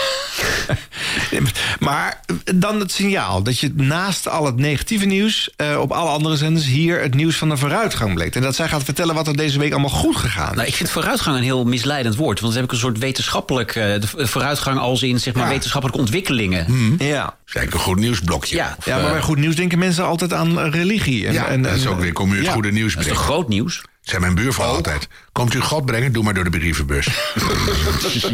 Maar 1.79 2.19
dan 2.55 2.79
het 2.79 2.91
signaal 2.91 3.43
dat 3.43 3.59
je 3.59 3.71
naast 3.75 4.27
al 4.29 4.45
het 4.45 4.55
negatieve 4.55 5.05
nieuws... 5.05 5.49
eh, 5.55 5.79
op 5.79 5.91
alle 5.91 6.09
andere 6.09 6.35
zenders 6.35 6.65
hier 6.65 7.01
het 7.01 7.13
nieuws 7.13 7.35
van 7.35 7.49
de 7.49 7.57
vooruitgang 7.57 8.13
bleek. 8.13 8.35
En 8.35 8.41
dat 8.41 8.55
zij 8.55 8.67
gaat 8.67 8.83
vertellen 8.83 9.15
wat 9.15 9.27
er 9.27 9.35
deze 9.35 9.59
week 9.59 9.71
allemaal 9.71 9.89
goed 9.89 10.15
gegaan 10.15 10.55
Nou, 10.55 10.67
ik 10.67 10.75
vind 10.75 10.89
vooruitgang 10.89 11.37
een 11.37 11.43
heel 11.43 11.65
misleidend 11.65 12.15
woord. 12.15 12.39
Want 12.39 12.53
dan 12.53 12.61
heb 12.61 12.71
ik 12.71 12.71
een 12.71 12.83
soort 12.83 12.97
wetenschappelijk... 12.97 13.75
eh, 13.75 13.83
de 13.83 14.27
vooruitgang 14.27 14.79
als 14.79 15.03
in 15.03 15.19
zeg 15.19 15.33
maar, 15.33 15.49
wetenschappelijke 15.49 16.01
ontwikkelingen. 16.01 16.65
Ja. 16.99 17.23
Dat 17.23 17.33
is 17.47 17.53
eigenlijk 17.55 17.73
een 17.73 17.79
goed 17.79 17.99
nieuwsblokje. 17.99 18.55
Ja, 18.55 18.77
Ja, 18.85 19.01
maar 19.01 19.11
bij 19.11 19.21
goed 19.21 19.37
nieuws 19.37 19.55
denken 19.55 19.79
mensen 19.79 20.05
altijd 20.05 20.33
aan 20.33 20.59
religie. 20.59 21.27
En, 21.27 21.33
Ja, 21.33 21.47
en, 21.47 21.61
dat 21.61 21.75
is 21.75 21.87
ook 21.87 21.99
weer, 21.99 22.13
kom 22.13 22.31
u 22.31 22.35
het 22.35 22.45
ja. 22.45 22.51
goede 22.51 22.71
nieuws 22.71 22.93
Dat 22.93 23.03
is 23.03 23.07
brengen. 23.07 23.25
toch 23.25 23.35
groot 23.35 23.47
nieuws? 23.47 23.81
Zei 24.03 24.21
mijn 24.21 24.35
buurvrouw 24.35 24.67
altijd. 24.67 25.07
Komt 25.31 25.53
u 25.53 25.59
God 25.59 25.85
brengen, 25.85 26.11
doe 26.11 26.23
maar 26.23 26.33
door 26.33 26.43
de 26.43 26.49
brievenbus. 26.49 27.05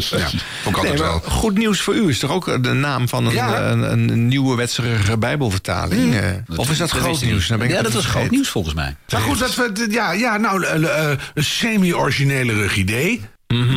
ja, 0.10 0.28
ik 0.66 0.82
Nee, 0.82 0.98
wel. 0.98 1.20
goed 1.26 1.58
nieuws 1.58 1.82
voor 1.82 1.96
u 1.96 2.10
is 2.10 2.20
toch 2.20 2.32
ook 2.32 2.64
de 2.64 2.74
naam 2.74 3.08
van 3.10 3.26
een, 3.26 3.34
Ja. 3.34 3.70
een, 3.70 3.92
een 3.92 4.28
nieuwe 4.28 4.56
wetserige 4.56 5.18
bijbelvertaling? 5.18 6.16
eh? 6.16 6.24
of 6.60 6.70
is 6.70 6.78
dat, 6.78 6.90
Dat 6.90 7.00
groot 7.02 7.22
nieuws? 7.22 7.48
ben 7.48 7.62
ik 7.62 7.70
Ja, 7.72 7.82
dat 7.82 7.94
was 7.94 8.06
groot 8.06 8.30
nieuws 8.30 8.50
volgens 8.50 8.74
mij. 8.74 8.96
Maar 9.12 9.22
goed, 9.22 9.40
dat 9.40 9.56
we, 9.56 9.88
ja, 9.90 10.12
ja, 10.12 10.38
nou, 10.38 10.64
eh, 10.64 11.12
eh, 11.12 11.18
een 11.34 11.44
semi-originelerig 11.44 12.76
idee. 12.76 13.22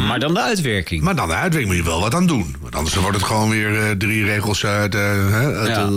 Maar 0.07 0.21
dan 0.21 0.35
de 0.35 0.41
uitwerking. 0.43 1.03
Maar 1.03 1.17
dan 1.17 1.29
de 1.29 1.35
uitwerking 1.35 1.67
moet 1.75 1.85
je 1.85 1.91
wel 1.91 2.01
wat 2.01 2.15
aan 2.15 2.27
doen. 2.27 2.57
Want 2.61 2.75
anders 2.75 2.95
wordt 2.95 3.17
het 3.17 3.27
gewoon 3.27 3.51
weer 3.51 3.83
eh, 3.83 3.91
drie 3.91 4.25
regels 4.25 4.65
uit, 4.67 4.95
eh, 4.95 5.01
hè, 5.31 5.55
uit 5.57 5.69
Ja. 5.69 5.83
eh, 5.83 5.89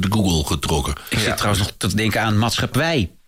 de 0.00 0.06
Google 0.10 0.46
getrokken. 0.46 0.94
Ik 1.08 1.18
zit 1.18 1.36
trouwens 1.36 1.62
nog 1.62 1.72
te 1.76 1.94
denken 1.94 2.22
aan 2.22 2.36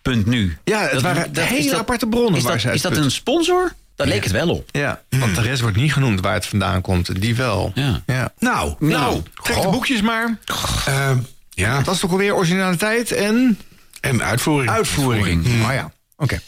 maatschappij.nu. 0.04 0.56
Ja, 0.64 0.88
het 0.88 1.02
waren 1.02 1.30
hele 1.38 1.76
aparte 1.78 2.06
bronnen 2.06 2.34
Is 2.36 2.42
waar 2.42 2.52
dat, 2.52 2.60
ze 2.60 2.72
is 2.72 2.82
dat 2.82 2.96
een 2.96 3.10
sponsor? 3.10 3.72
Daar 3.96 4.06
leek 4.06 4.22
het 4.22 4.32
wel 4.32 4.48
op. 4.48 4.68
Ja, 4.72 5.02
want 5.08 5.34
de 5.34 5.40
rest 5.40 5.60
wordt 5.60 5.76
niet 5.76 5.92
genoemd 5.92 6.20
waar 6.20 6.34
het 6.34 6.46
vandaan 6.46 6.80
komt. 6.80 7.20
Die 7.20 7.36
wel. 7.36 7.72
Ja. 7.74 8.02
Ja. 8.06 8.32
Nou, 8.38 8.74
Nou, 8.78 9.22
trek 9.42 9.62
de 9.62 9.68
boekjes 9.68 10.00
maar. 10.02 10.38
Eh, 10.86 11.10
ja, 11.50 11.80
Dat 11.82 11.94
is 11.94 12.00
toch 12.00 12.10
alweer 12.10 12.34
originaliteit 12.34 13.12
en 13.12 13.58
en 14.00 14.22
uitvoering. 14.22 14.70
uitvoering. 14.72 15.46
Oh 15.46 15.72
ja, 15.72 15.92
oké. 16.16 16.40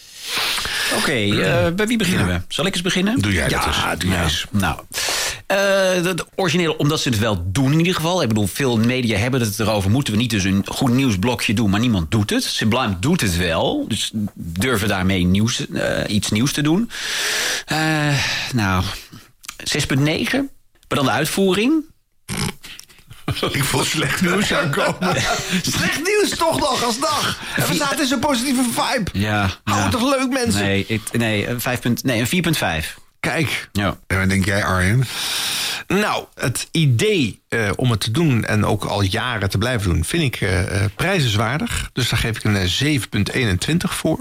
Oké, 0.96 1.12
eh, 1.12 1.72
bij 1.74 1.86
wie 1.86 1.98
beginnen 1.98 2.26
we? 2.26 2.40
Zal 2.48 2.66
ik 2.66 2.72
eens 2.72 2.82
beginnen? 2.82 3.20
Doe 3.20 3.32
jij 3.32 3.48
dat 3.48 3.66
eens. 3.66 3.76
Ja, 3.76 3.96
doe 3.96 4.10
jij 4.10 4.22
eens. 4.22 4.46
Nou, 4.50 4.80
de, 5.46 6.12
de 6.14 6.26
originele, 6.34 6.76
omdat 6.76 7.00
ze 7.00 7.08
het 7.08 7.18
wel 7.18 7.44
doen 7.52 7.72
in 7.72 7.78
ieder 7.78 7.94
geval. 7.94 8.22
Ik 8.22 8.28
bedoel, 8.28 8.46
veel 8.46 8.76
media 8.76 9.18
hebben 9.18 9.40
het 9.40 9.60
erover. 9.60 9.90
Moeten 9.90 10.12
we 10.12 10.18
niet 10.18 10.30
dus 10.30 10.44
een 10.44 10.64
goed 10.68 10.90
nieuwsblokje 10.90 11.54
doen, 11.54 11.70
maar 11.70 11.80
niemand 11.80 12.10
doet 12.10 12.30
het. 12.30 12.44
Sublime 12.44 12.98
doet 12.98 13.20
het 13.20 13.36
wel, 13.36 13.84
dus 13.88 14.10
durven 14.34 14.88
daarmee 14.88 15.24
nieuws, 15.24 15.68
eh, 15.70 16.14
iets 16.14 16.30
nieuws 16.30 16.52
te 16.52 16.62
doen. 16.62 16.90
Eh, 17.66 18.18
nou, 18.52 18.84
6.9. 19.64 20.50
Maar 20.88 20.98
dan 20.98 21.04
de 21.04 21.10
uitvoering. 21.10 21.84
Ik 23.50 23.64
voel 23.64 23.84
slecht 23.84 24.20
nieuws 24.20 24.52
aankomen. 24.52 25.16
Slecht 25.76 26.00
nieuws 26.04 26.38
toch 26.38 26.58
nog 26.60 26.84
als 26.84 26.98
dag. 27.00 27.40
En 27.56 27.68
we 27.68 27.74
zaten 27.74 27.98
in 28.00 28.06
zo'n 28.06 28.18
positieve 28.18 28.62
vibe. 28.62 29.10
Ja. 29.12 29.50
Hou 29.64 29.78
ja. 29.78 29.82
het 29.82 29.92
toch 29.92 30.10
leuk, 30.10 30.30
mensen? 30.30 30.62
Nee, 30.62 30.84
ik, 30.88 31.02
nee, 31.12 31.48
een 31.48 31.60
5 31.60 31.80
punt- 31.80 32.04
nee, 32.04 32.20
een 32.20 32.26
4.5. 32.84 32.98
Kijk, 33.26 33.68
Ja. 33.72 33.96
En 34.06 34.18
wat 34.18 34.28
denk 34.28 34.44
jij, 34.44 34.64
Arjen? 34.64 35.04
nou, 35.86 36.24
het 36.34 36.68
idee 36.70 37.40
eh, 37.48 37.70
om 37.76 37.90
het 37.90 38.00
te 38.00 38.10
doen 38.10 38.44
en 38.44 38.64
ook 38.64 38.84
al 38.84 39.02
jaren 39.02 39.50
te 39.50 39.58
blijven 39.58 39.90
doen, 39.92 40.04
vind 40.04 40.22
ik 40.22 40.40
eh, 40.40 40.60
eh, 40.84 40.90
prijzenswaardig. 40.94 41.90
Dus 41.92 42.08
daar 42.08 42.18
geef 42.18 42.36
ik 42.36 42.44
een 42.44 42.56
eh, 42.56 42.98
7,21 43.78 43.94
voor. 43.94 44.18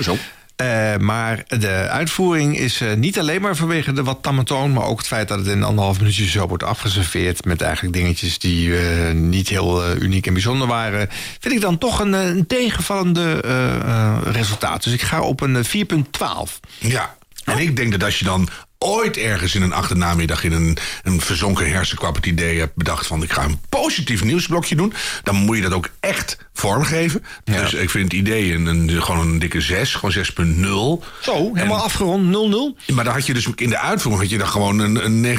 Zo. 0.00 0.16
Eh, 0.56 0.96
maar 0.96 1.42
de 1.48 1.68
uitvoering 1.90 2.58
is 2.58 2.80
eh, 2.80 2.92
niet 2.94 3.18
alleen 3.18 3.40
maar 3.40 3.56
vanwege 3.56 3.92
de 3.92 4.02
wat 4.02 4.18
tamme 4.22 4.44
toon... 4.44 4.72
maar 4.72 4.84
ook 4.84 4.98
het 4.98 5.06
feit 5.06 5.28
dat 5.28 5.38
het 5.38 5.46
in 5.46 5.62
anderhalf 5.62 5.98
minuutje 5.98 6.26
zo 6.28 6.46
wordt 6.48 6.62
afgeserveerd... 6.62 7.44
met 7.44 7.60
eigenlijk 7.60 7.94
dingetjes 7.94 8.38
die 8.38 8.78
eh, 8.78 9.12
niet 9.12 9.48
heel 9.48 9.96
uniek 9.96 10.26
en 10.26 10.32
bijzonder 10.32 10.66
waren... 10.68 11.08
vind 11.40 11.54
ik 11.54 11.60
dan 11.60 11.78
toch 11.78 12.00
een, 12.00 12.12
een 12.12 12.46
tegenvallende 12.46 13.40
eh, 13.44 13.74
eh, 13.74 14.16
resultaat. 14.24 14.82
Dus 14.84 14.92
ik 14.92 15.02
ga 15.02 15.20
op 15.20 15.40
een 15.40 15.56
eh, 15.56 15.84
4,12. 16.46 16.60
Ja. 16.78 17.15
En 17.46 17.58
ik 17.58 17.76
denk 17.76 17.92
dat 17.92 18.04
als 18.04 18.18
je 18.18 18.24
dan 18.24 18.48
ooit 18.78 19.16
ergens 19.16 19.54
in 19.54 19.62
een 19.62 19.72
achternamiddag... 19.72 20.44
in 20.44 20.52
een, 20.52 20.78
een 21.02 21.20
verzonken 21.20 21.70
hersenkwap 21.70 22.14
het 22.14 22.26
idee 22.26 22.58
hebt 22.58 22.74
bedacht 22.74 23.06
van... 23.06 23.22
ik 23.22 23.32
ga 23.32 23.44
een 23.44 23.60
positief 23.68 24.24
nieuwsblokje 24.24 24.76
doen... 24.76 24.92
dan 25.22 25.34
moet 25.34 25.56
je 25.56 25.62
dat 25.62 25.72
ook 25.72 25.88
echt 26.00 26.38
vormgeven. 26.52 27.24
Dus 27.44 27.74
ik 27.74 27.90
vind 27.90 28.04
het 28.04 28.20
idee 28.20 28.52
een, 28.52 28.66
een, 28.66 29.02
gewoon 29.02 29.28
een 29.28 29.38
dikke 29.38 29.60
6, 29.60 29.94
gewoon 29.94 30.14
6.0. 31.02 31.08
Zo, 31.20 31.54
helemaal 31.54 31.82
afgerond, 31.82 32.36
0-0. 32.86 32.94
Maar 32.94 33.04
dan 33.04 33.12
had 33.12 33.26
je 33.26 33.34
dus 33.34 33.48
in 33.54 33.68
de 33.68 33.78
uitvoering 33.78 34.22
had 34.22 34.32
je 34.32 34.38
daar 34.38 34.46
gewoon 34.46 34.78
een, 34.78 35.04
een 35.04 35.38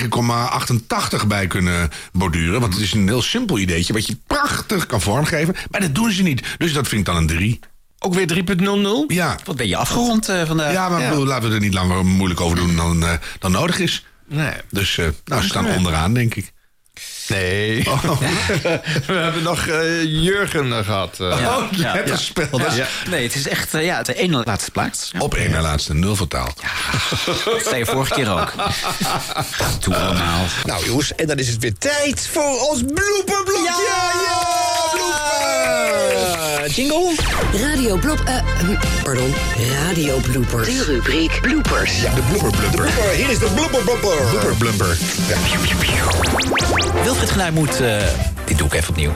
9,88 1.21 1.27
bij 1.27 1.47
kunnen 1.47 1.89
borduren. 2.11 2.59
Want 2.59 2.73
het 2.73 2.83
is 2.83 2.93
een 2.93 3.07
heel 3.07 3.21
simpel 3.21 3.59
ideetje 3.59 3.93
wat 3.93 4.07
je 4.07 4.17
prachtig 4.27 4.85
kan 4.85 5.01
vormgeven. 5.01 5.55
Maar 5.69 5.81
dat 5.81 5.95
doen 5.95 6.11
ze 6.11 6.23
niet. 6.23 6.43
Dus 6.57 6.73
dat 6.73 6.87
vind 6.87 6.99
ik 6.99 7.07
dan 7.07 7.15
een 7.15 7.27
3. 7.27 7.59
Ook 7.99 8.13
weer 8.13 8.27
3,00? 8.27 9.07
Ja. 9.07 9.37
Wat 9.45 9.55
ben 9.55 9.67
je 9.67 9.75
afgerond 9.77 10.29
eh, 10.29 10.41
vandaag? 10.45 10.71
Ja, 10.73 10.89
maar 10.89 11.01
Ja. 11.01 11.09
bedoel, 11.09 11.25
laten 11.25 11.49
we 11.49 11.55
er 11.55 11.61
niet 11.61 11.73
langer 11.73 12.05
moeilijk 12.05 12.41
over 12.41 12.57
doen 12.57 12.75
dan, 12.75 13.03
eh, 13.05 13.11
dan 13.39 13.51
nodig 13.51 13.79
is. 13.79 14.05
Nee. 14.27 14.53
Dus 14.71 14.97
eh, 14.97 15.07
nou, 15.25 15.41
ze 15.41 15.47
staan 15.47 15.67
onderaan, 15.75 16.13
denk 16.13 16.35
ik. 16.35 16.51
Nee. 17.27 17.83
We 19.07 19.13
hebben 19.13 19.43
nog 19.43 19.65
Jurgen 20.05 20.83
gehad. 20.85 21.19
eh. 21.19 21.39
Ja. 21.39 21.57
Oh, 21.57 21.63
Ja. 21.71 21.95
gespeeld. 22.05 22.73
Ja. 22.75 22.87
Nee, 23.09 23.23
het 23.23 23.35
is 23.35 23.47
echt 23.47 23.71
ja, 23.71 24.01
de 24.01 24.13
ene 24.15 24.41
laatste 24.45 24.71
plaats. 24.71 25.11
Op 25.19 25.33
één 25.35 25.51
na 25.51 25.61
laatste 25.61 25.93
nul 25.93 26.15
vertaald. 26.15 26.61
Dat 27.25 27.63
zei 27.63 27.77
je 27.77 27.85
vorige 27.85 28.13
keer 28.13 28.31
ook. 28.31 28.53
Toen 29.79 29.95
allemaal. 29.95 30.45
Nou 30.65 30.85
jongens, 30.85 31.15
en 31.15 31.27
dan 31.27 31.37
is 31.37 31.47
het 31.47 31.57
weer 31.61 31.77
tijd 31.77 32.27
voor 32.33 32.59
ons 32.69 32.81
blooperblokje! 32.81 33.83
Ja, 33.87 34.11
ja, 34.21 34.39
blooper! 34.91 35.26
Jingle? 36.69 37.15
Radio 37.53 37.97
Blop... 37.97 38.19
eh, 38.25 38.35
hm, 38.59 38.75
pardon, 39.03 39.33
Radio 39.85 40.17
Bloopers. 40.17 40.65
De 40.67 40.83
rubriek 40.83 41.39
Bloopers. 41.41 42.01
Ja, 42.01 42.13
de 42.13 42.21
blooper. 42.21 42.69
Blooper, 42.71 43.09
hier 43.15 43.29
is 43.29 43.39
de 43.39 43.47
blooper 43.55 43.81
blumper. 43.83 44.17
Blubber 44.29 44.55
blumber. 44.55 44.97
Ja. 45.27 45.35
Wilfried 47.03 47.29
Genuij 47.29 47.51
moet... 47.51 47.81
eh, 47.81 47.97
dit 48.45 48.57
doe 48.57 48.67
ik 48.67 48.73
even 48.73 48.89
opnieuw. 48.89 49.11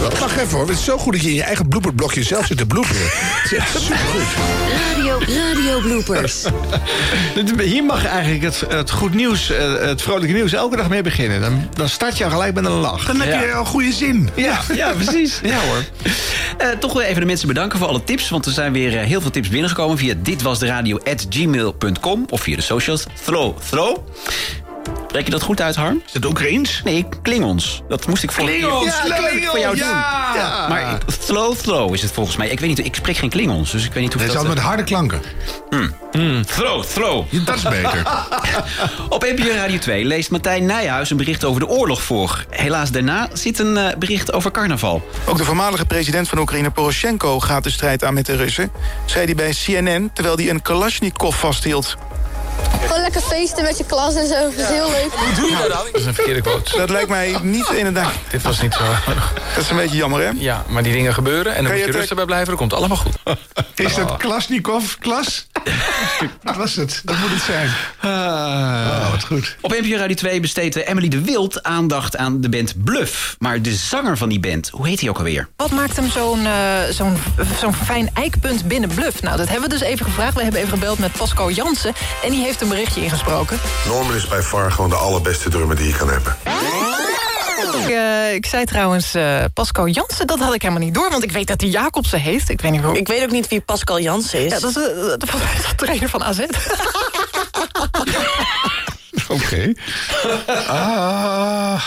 Wacht 0.20 0.36
even 0.36 0.50
hoor, 0.56 0.68
het 0.68 0.78
is 0.78 0.84
zo 0.84 0.98
goed 0.98 1.12
dat 1.12 1.22
je 1.22 1.28
in 1.28 1.34
je 1.34 1.42
eigen 1.42 1.68
blooperblokje 1.68 2.22
zelf 2.22 2.46
zit 2.46 2.56
te 2.56 2.66
bloeperen. 2.66 3.02
Radio, 4.94 5.18
Radio 5.18 5.80
Bloopers. 5.80 6.44
Hier 7.72 7.84
mag 7.84 8.04
eigenlijk 8.06 8.42
het, 8.42 8.64
het 8.68 8.90
goed 8.90 9.14
nieuws, 9.14 9.50
eh, 9.50 9.72
het 9.80 10.02
vrolijke 10.02 10.34
nieuws, 10.34 10.52
elke 10.52 10.76
dag 10.76 10.88
mee 10.88 11.02
beginnen. 11.02 11.40
Dan, 11.40 11.68
dan 11.74 11.88
start 11.88 12.18
je 12.18 12.24
al 12.24 12.30
gelijk 12.30 12.54
met 12.54 12.64
een 12.64 12.70
lach. 12.70 13.06
Dan 13.06 13.20
heb 13.20 13.40
je 13.46 13.52
al 13.52 13.64
goede 13.64 13.92
zin. 13.92 14.30
Ja, 14.34 14.60
ja, 14.74 14.92
precies. 14.92 15.40
Ja 15.42 15.58
Eh, 16.58 16.70
toch 16.70 16.92
wel 16.92 17.02
even 17.02 17.20
de 17.20 17.26
mensen 17.26 17.48
bedanken 17.48 17.78
voor 17.78 17.88
alle 17.88 18.04
tips. 18.04 18.28
Want 18.28 18.46
er 18.46 18.52
zijn 18.52 18.72
weer 18.72 18.98
eh, 18.98 19.06
heel 19.06 19.20
veel 19.20 19.30
tips 19.30 19.48
binnengekomen 19.48 19.98
via 19.98 20.14
ditwasderadio.gmail.com 20.18 22.26
of 22.30 22.40
via 22.40 22.56
de 22.56 22.62
socials. 22.62 23.06
Throw, 23.24 23.58
throw. 23.58 23.96
Spreek 25.08 25.24
je 25.24 25.30
dat 25.30 25.42
goed 25.42 25.60
uit, 25.60 25.76
Harm? 25.76 26.02
Is 26.06 26.12
het 26.12 26.24
Oekraïens? 26.24 26.80
Nee, 26.84 27.06
Klingons. 27.22 27.82
Dat 27.88 28.06
moest 28.06 28.22
ik 28.22 28.32
voor 28.32 28.44
Klingons, 28.44 28.84
ja, 28.84 29.14
Klingons, 29.14 29.46
voor 29.46 29.58
jou 29.58 29.76
ja. 29.76 29.84
doen. 29.84 30.40
Ja. 30.40 30.68
Maar 30.68 30.98
slow, 31.20 31.56
slow 31.56 31.94
is 31.94 32.02
het 32.02 32.12
volgens 32.12 32.36
mij. 32.36 32.48
Ik 32.48 32.60
weet 32.60 32.68
niet, 32.68 32.84
ik 32.84 32.94
spreek 32.94 33.16
geen 33.16 33.30
Klingons, 33.30 33.70
dus 33.70 33.84
ik 33.84 33.92
weet 33.92 34.02
niet 34.02 34.12
hoe 34.12 34.22
Het 34.22 34.30
is 34.30 34.36
dat... 34.36 34.46
altijd 34.46 34.54
met 34.54 34.68
harde 34.68 34.84
klanken. 34.84 35.22
Hmm. 35.70 35.94
Hmm. 36.12 36.46
Throw, 36.46 36.84
throw. 36.84 37.24
Dat 37.44 37.56
is 37.56 37.62
beter. 37.62 38.02
Op 39.08 39.22
NPO 39.36 39.54
Radio 39.54 39.78
2 39.78 40.04
leest 40.04 40.30
Martijn 40.30 40.66
Nijhuis 40.66 41.10
een 41.10 41.16
bericht 41.16 41.44
over 41.44 41.60
de 41.60 41.68
oorlog 41.68 42.02
voor. 42.02 42.44
Helaas 42.50 42.90
daarna 42.90 43.28
zit 43.32 43.58
een 43.58 43.76
eh, 43.76 43.96
bericht 43.96 44.32
over 44.32 44.50
carnaval. 44.50 45.08
Ook 45.26 45.36
de 45.36 45.44
voormalige 45.44 45.84
president 45.84 46.28
van 46.28 46.38
Oekraïne, 46.38 46.70
Poroshenko, 46.70 47.40
gaat 47.40 47.64
de 47.64 47.70
strijd 47.70 48.04
aan 48.04 48.14
met 48.14 48.26
de 48.26 48.36
Russen. 48.36 48.70
Zei 49.04 49.24
hij 49.24 49.34
bij 49.34 49.54
CNN, 49.64 50.10
terwijl 50.12 50.36
hij 50.36 50.50
een 50.50 50.62
Kalashnikov 50.62 51.36
vasthield. 51.36 51.96
Gewoon 52.86 53.00
lekker 53.02 53.20
feesten 53.20 53.64
met 53.64 53.78
je 53.78 53.84
klas 53.84 54.14
en 54.14 54.26
zo. 54.26 54.34
Dat 54.34 54.52
is 54.56 54.66
heel 54.66 54.90
leuk. 54.90 55.12
Hoe 55.12 55.34
doe 55.34 55.50
je 55.50 55.56
dat 55.56 55.68
dan? 55.68 55.86
Dat 55.92 56.00
is 56.00 56.06
een 56.06 56.14
verkeerde 56.14 56.40
quote. 56.40 56.76
Dat 56.76 56.90
lijkt 56.90 57.08
mij 57.08 57.36
niet 57.42 57.68
inderdaad. 57.68 58.12
Dit 58.30 58.42
was 58.42 58.60
niet 58.60 58.74
zo. 58.74 58.84
Dat 59.54 59.64
is 59.64 59.70
een 59.70 59.76
beetje 59.76 59.96
jammer, 59.96 60.20
hè? 60.20 60.30
Ja, 60.34 60.64
maar 60.68 60.82
die 60.82 60.92
dingen 60.92 61.14
gebeuren 61.14 61.54
en 61.54 61.64
dan 61.64 61.72
moet 61.72 61.84
je 61.84 61.90
rustig 61.90 62.16
bij 62.16 62.24
blijven. 62.24 62.48
Dat 62.48 62.56
komt 62.56 62.72
allemaal 62.72 62.96
goed. 62.96 63.16
Is 63.74 63.94
dat 63.94 64.16
Klasnikov, 64.16 64.94
klas? 64.98 65.46
Dat 66.44 66.56
was 66.56 66.74
het. 66.74 67.00
Dat 67.04 67.18
moet 67.18 67.30
het 67.30 67.42
zijn. 67.42 67.70
Oh, 68.04 69.10
wat 69.10 69.24
goed. 69.24 69.56
Op 69.60 69.70
NPO 69.70 69.96
Radio 69.96 70.14
2 70.16 70.40
besteedt 70.40 70.76
eh, 70.76 70.88
Emily 70.88 71.08
de 71.08 71.20
Wild 71.20 71.62
aandacht 71.62 72.16
aan 72.16 72.40
de 72.40 72.48
band 72.48 72.84
Bluff. 72.84 73.36
Maar 73.38 73.62
de 73.62 73.74
zanger 73.74 74.16
van 74.16 74.28
die 74.28 74.40
band, 74.40 74.68
hoe 74.68 74.86
heet 74.88 75.00
hij 75.00 75.08
ook 75.08 75.18
alweer? 75.18 75.48
Wat 75.56 75.70
maakt 75.70 75.96
hem 75.96 76.10
zo'n 76.10 76.46
eh, 76.46 76.82
zo'n 76.90 77.16
zo'n 77.60 77.74
fijn 77.74 78.10
eikpunt 78.14 78.68
binnen 78.68 78.90
Bluff? 78.94 79.22
Nou, 79.22 79.36
dat 79.36 79.48
hebben 79.48 79.68
we 79.68 79.78
dus 79.78 79.88
even 79.88 80.04
gevraagd. 80.06 80.34
We 80.34 80.42
hebben 80.42 80.60
even 80.60 80.72
gebeld 80.72 80.98
met 80.98 81.12
Pascal 81.12 81.50
Jansen. 81.50 81.92
En 82.24 82.30
die 82.30 82.42
heeft 82.42 82.60
een 82.60 82.68
berichtje 82.68 83.02
ingesproken. 83.02 83.58
Norman 83.86 84.14
is 84.14 84.28
bij 84.28 84.42
far 84.42 84.72
gewoon 84.72 84.90
de 84.90 84.96
allerbeste 84.96 85.50
drummer 85.50 85.76
die 85.76 85.86
je 85.86 85.96
kan 85.96 86.10
hebben. 86.10 86.36
Ik, 87.58 87.88
eh, 87.88 88.34
ik 88.34 88.46
zei 88.46 88.64
trouwens 88.64 89.14
eh, 89.14 89.44
Pascal 89.54 89.88
Jansen, 89.88 90.26
dat 90.26 90.38
had 90.38 90.54
ik 90.54 90.62
helemaal 90.62 90.82
niet 90.82 90.94
door. 90.94 91.10
Want 91.10 91.22
ik 91.22 91.32
weet 91.32 91.46
dat 91.46 91.60
hij 91.60 91.70
Jacobsen 91.70 92.20
heet. 92.20 92.48
Ik 92.48 92.60
weet 92.60 92.70
niet 92.70 92.82
hoe. 92.82 92.98
Ik 92.98 93.08
weet 93.08 93.22
ook 93.22 93.30
niet 93.30 93.48
wie 93.48 93.60
Pascal 93.60 94.00
Jansen 94.00 94.44
is. 94.44 94.52
Ja, 94.52 94.58
dat 94.58 94.70
is 94.70 94.76
eh, 94.76 94.82
de, 94.82 95.14
de, 95.18 95.26
de 95.68 95.74
trainer 95.76 96.08
van 96.08 96.24
AZ. 96.24 96.40
Oké. 99.28 99.72
Ah. 100.68 101.84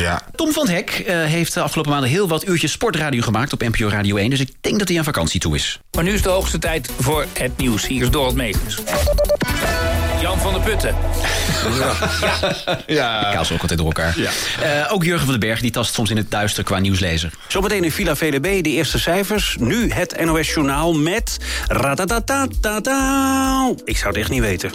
Ja. 0.00 0.22
Tom 0.34 0.52
van 0.52 0.68
Hek 0.68 0.90
eh, 0.90 1.24
heeft 1.24 1.54
de 1.54 1.60
afgelopen 1.60 1.92
maanden 1.92 2.10
heel 2.10 2.28
wat 2.28 2.48
uurtjes 2.48 2.72
sportradio 2.72 3.22
gemaakt 3.22 3.52
op 3.52 3.62
NPO 3.62 3.88
Radio 3.88 4.16
1. 4.16 4.30
Dus 4.30 4.40
ik 4.40 4.50
denk 4.60 4.78
dat 4.78 4.88
hij 4.88 4.98
aan 4.98 5.04
vakantie 5.04 5.40
toe 5.40 5.54
is. 5.54 5.78
Maar 5.90 6.04
nu 6.04 6.12
is 6.12 6.22
de 6.22 6.28
hoogste 6.28 6.58
tijd 6.58 6.90
voor 7.00 7.26
het 7.38 7.56
nieuws. 7.56 7.86
Hier 7.86 8.02
is 8.02 8.10
Dorot 8.10 8.34
Megens. 8.34 8.78
Jan 10.20 10.38
van 10.38 10.52
der 10.52 10.62
Putten. 10.62 10.94
Ja. 12.86 13.28
Ik 13.28 13.34
haal 13.34 13.44
ze 13.44 13.52
ook 13.52 13.60
altijd 13.60 13.78
door 13.78 13.88
elkaar. 13.88 14.16
Eh, 14.16 14.92
ook 14.92 15.04
Jurgen 15.04 15.24
van 15.24 15.38
den 15.38 15.48
Berg 15.48 15.60
die 15.60 15.70
tast 15.70 15.94
soms 15.94 16.10
in 16.10 16.16
het 16.16 16.30
duister 16.30 16.64
qua 16.64 16.78
nieuwslezer. 16.78 17.30
Zometeen 17.48 17.84
in 17.84 17.92
Villa 17.92 18.16
VDB 18.16 18.62
de 18.62 18.70
eerste 18.70 18.98
cijfers. 18.98 19.56
Nu 19.58 19.92
het 19.92 20.24
NOS 20.24 20.54
Journaal 20.54 20.92
met... 20.92 21.36
Ratatatatata. 21.68 23.70
Ik 23.84 23.96
zou 23.96 24.08
het 24.08 24.16
echt 24.16 24.30
niet 24.30 24.40
weten. 24.40 24.70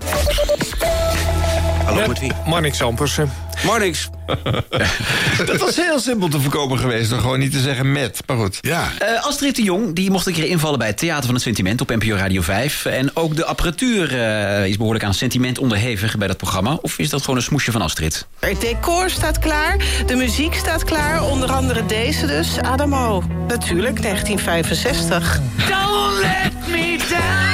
Hallo, 1.92 2.08
met 2.08 2.20
wie? 2.20 2.32
Marnix 2.46 2.82
Ampersen. 2.82 3.32
Marnix. 3.66 4.10
Dat 5.46 5.58
was 5.58 5.76
heel 5.76 6.00
simpel 6.00 6.28
te 6.28 6.40
voorkomen 6.40 6.78
geweest 6.78 7.10
door 7.10 7.20
gewoon 7.20 7.40
niet 7.40 7.52
te 7.52 7.60
zeggen 7.60 7.92
met. 7.92 8.24
Maar 8.26 8.38
goed. 8.38 8.58
Ja. 8.62 8.92
Eh, 9.00 9.26
Astrid 9.26 9.56
de 9.56 9.64
Jong 9.64 9.96
die 9.96 10.12
mocht 10.12 10.26
een 10.26 10.34
keer 10.34 10.46
invallen 10.46 10.80
bij 10.80 10.88
het 10.88 10.98
Theater 10.98 11.26
van 11.26 11.34
het 11.34 11.44
Sentiment 11.44 11.82
op 11.82 11.90
NPO 11.90 12.16
Radio 12.16 12.42
5. 12.42 12.86
En 12.86 13.16
ook 13.16 13.36
de 13.36 13.46
apparatuur 13.46 14.22
eh, 14.22 14.66
is 14.66 14.78
behoorlijk 14.78 15.04
aan 15.06 15.14
sentiment 15.14 15.58
onderhevig 15.58 16.18
bij 16.18 16.28
dat 16.28 16.38
programma. 16.38 16.78
Of 16.82 16.98
is 16.98 17.10
dat 17.10 17.22
gewoon 17.22 17.36
een 17.36 17.42
smoesje 17.42 17.72
van 17.72 17.82
Astrid? 17.82 18.28
Het 18.40 18.62
decor 18.62 19.10
staat 19.10 19.40
klaar, 19.40 19.78
de 20.06 20.16
muziek 20.16 20.54
staat 20.54 20.84
klaar. 20.84 21.24
Onder 21.24 21.52
andere 21.52 21.86
deze 21.86 22.26
dus, 22.26 22.58
Adamo. 22.60 23.24
Natuurlijk, 23.48 24.02
1965. 24.02 25.40
Don't 25.70 26.20
let 26.22 26.68
me 26.68 26.98
down. 27.10 27.52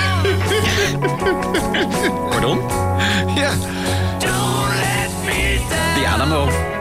Pardon? 2.30 2.60
Ja. 3.36 3.52
Don't 6.10 6.20
let 6.20 6.30
me 6.30 6.36
down. 6.36 6.77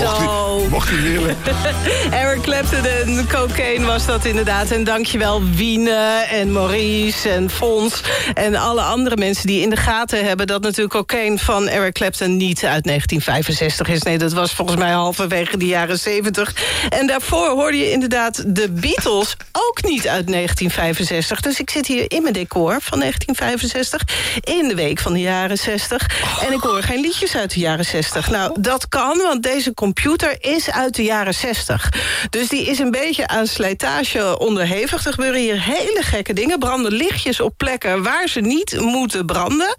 Adamo. 0.00 0.58
Zo. 0.58 0.68
Mocht 0.68 1.00
willen. 1.02 1.36
Eric 2.10 2.40
Clapton 2.40 2.84
en 2.86 3.28
cocaine 3.28 3.86
was 3.86 4.06
dat 4.06 4.24
inderdaad. 4.24 4.70
En 4.70 4.84
dankjewel 4.84 5.42
Wiene 5.44 6.26
en 6.30 6.52
Maurice 6.52 7.30
en 7.30 7.50
Fons... 7.50 8.00
en 8.34 8.54
alle 8.54 8.80
andere 8.80 9.16
mensen 9.16 9.46
die 9.46 9.60
in 9.60 9.70
de 9.70 9.76
gaten 9.76 10.24
hebben... 10.24 10.46
dat 10.46 10.62
natuurlijk 10.62 10.94
cocaine 10.94 11.38
van 11.38 11.68
Eric 11.68 11.92
Clapton 11.92 12.36
niet 12.36 12.64
uit 12.64 12.84
1965 12.84 13.88
is. 13.88 14.02
Nee, 14.02 14.18
dat 14.18 14.32
was 14.32 14.52
volgens 14.52 14.78
mij 14.78 14.90
halverwege 14.90 15.56
de 15.56 15.66
jaren 15.66 15.98
70. 15.98 16.54
En 16.88 17.06
daarvoor 17.06 17.48
hoorde 17.48 17.76
je 17.76 17.90
inderdaad 17.90 18.44
de 18.46 18.70
Beatles 18.70 19.36
ook 19.52 19.82
niet 19.82 20.08
uit 20.08 20.26
1965. 20.26 21.40
Dus 21.40 21.60
ik 21.60 21.70
zit 21.70 21.86
hier 21.86 22.10
in 22.10 22.22
mijn 22.22 22.34
decor 22.34 22.76
van 22.80 22.98
1965... 22.98 24.02
in 24.40 24.68
de 24.68 24.74
week 24.74 24.98
van 24.98 25.12
de 25.12 25.20
jaren 25.20 25.58
60. 25.58 26.10
En 26.46 26.52
ik 26.52 26.60
hoor 26.60 26.82
geen 26.82 27.00
liedjes 27.00 27.36
uit 27.36 27.52
de 27.52 27.60
jaren 27.60 27.84
60. 27.84 28.30
Nou, 28.30 28.60
dat 28.60 28.88
kan, 28.88 29.18
want 29.18 29.42
deze 29.42 29.74
computer 29.84 30.36
is 30.40 30.70
uit 30.70 30.94
de 30.94 31.02
jaren 31.02 31.34
60. 31.34 31.88
Dus 32.30 32.48
die 32.48 32.66
is 32.66 32.78
een 32.78 32.90
beetje 32.90 33.26
aan 33.26 33.46
slijtage 33.46 34.38
onderhevig. 34.38 35.06
Er 35.06 35.12
gebeuren 35.12 35.40
hier 35.40 35.62
hele 35.62 36.02
gekke 36.02 36.32
dingen. 36.32 36.58
Branden 36.58 36.92
lichtjes 36.92 37.40
op 37.40 37.54
plekken 37.56 38.02
waar 38.02 38.28
ze 38.28 38.40
niet 38.40 38.80
moeten 38.80 39.26
branden. 39.26 39.74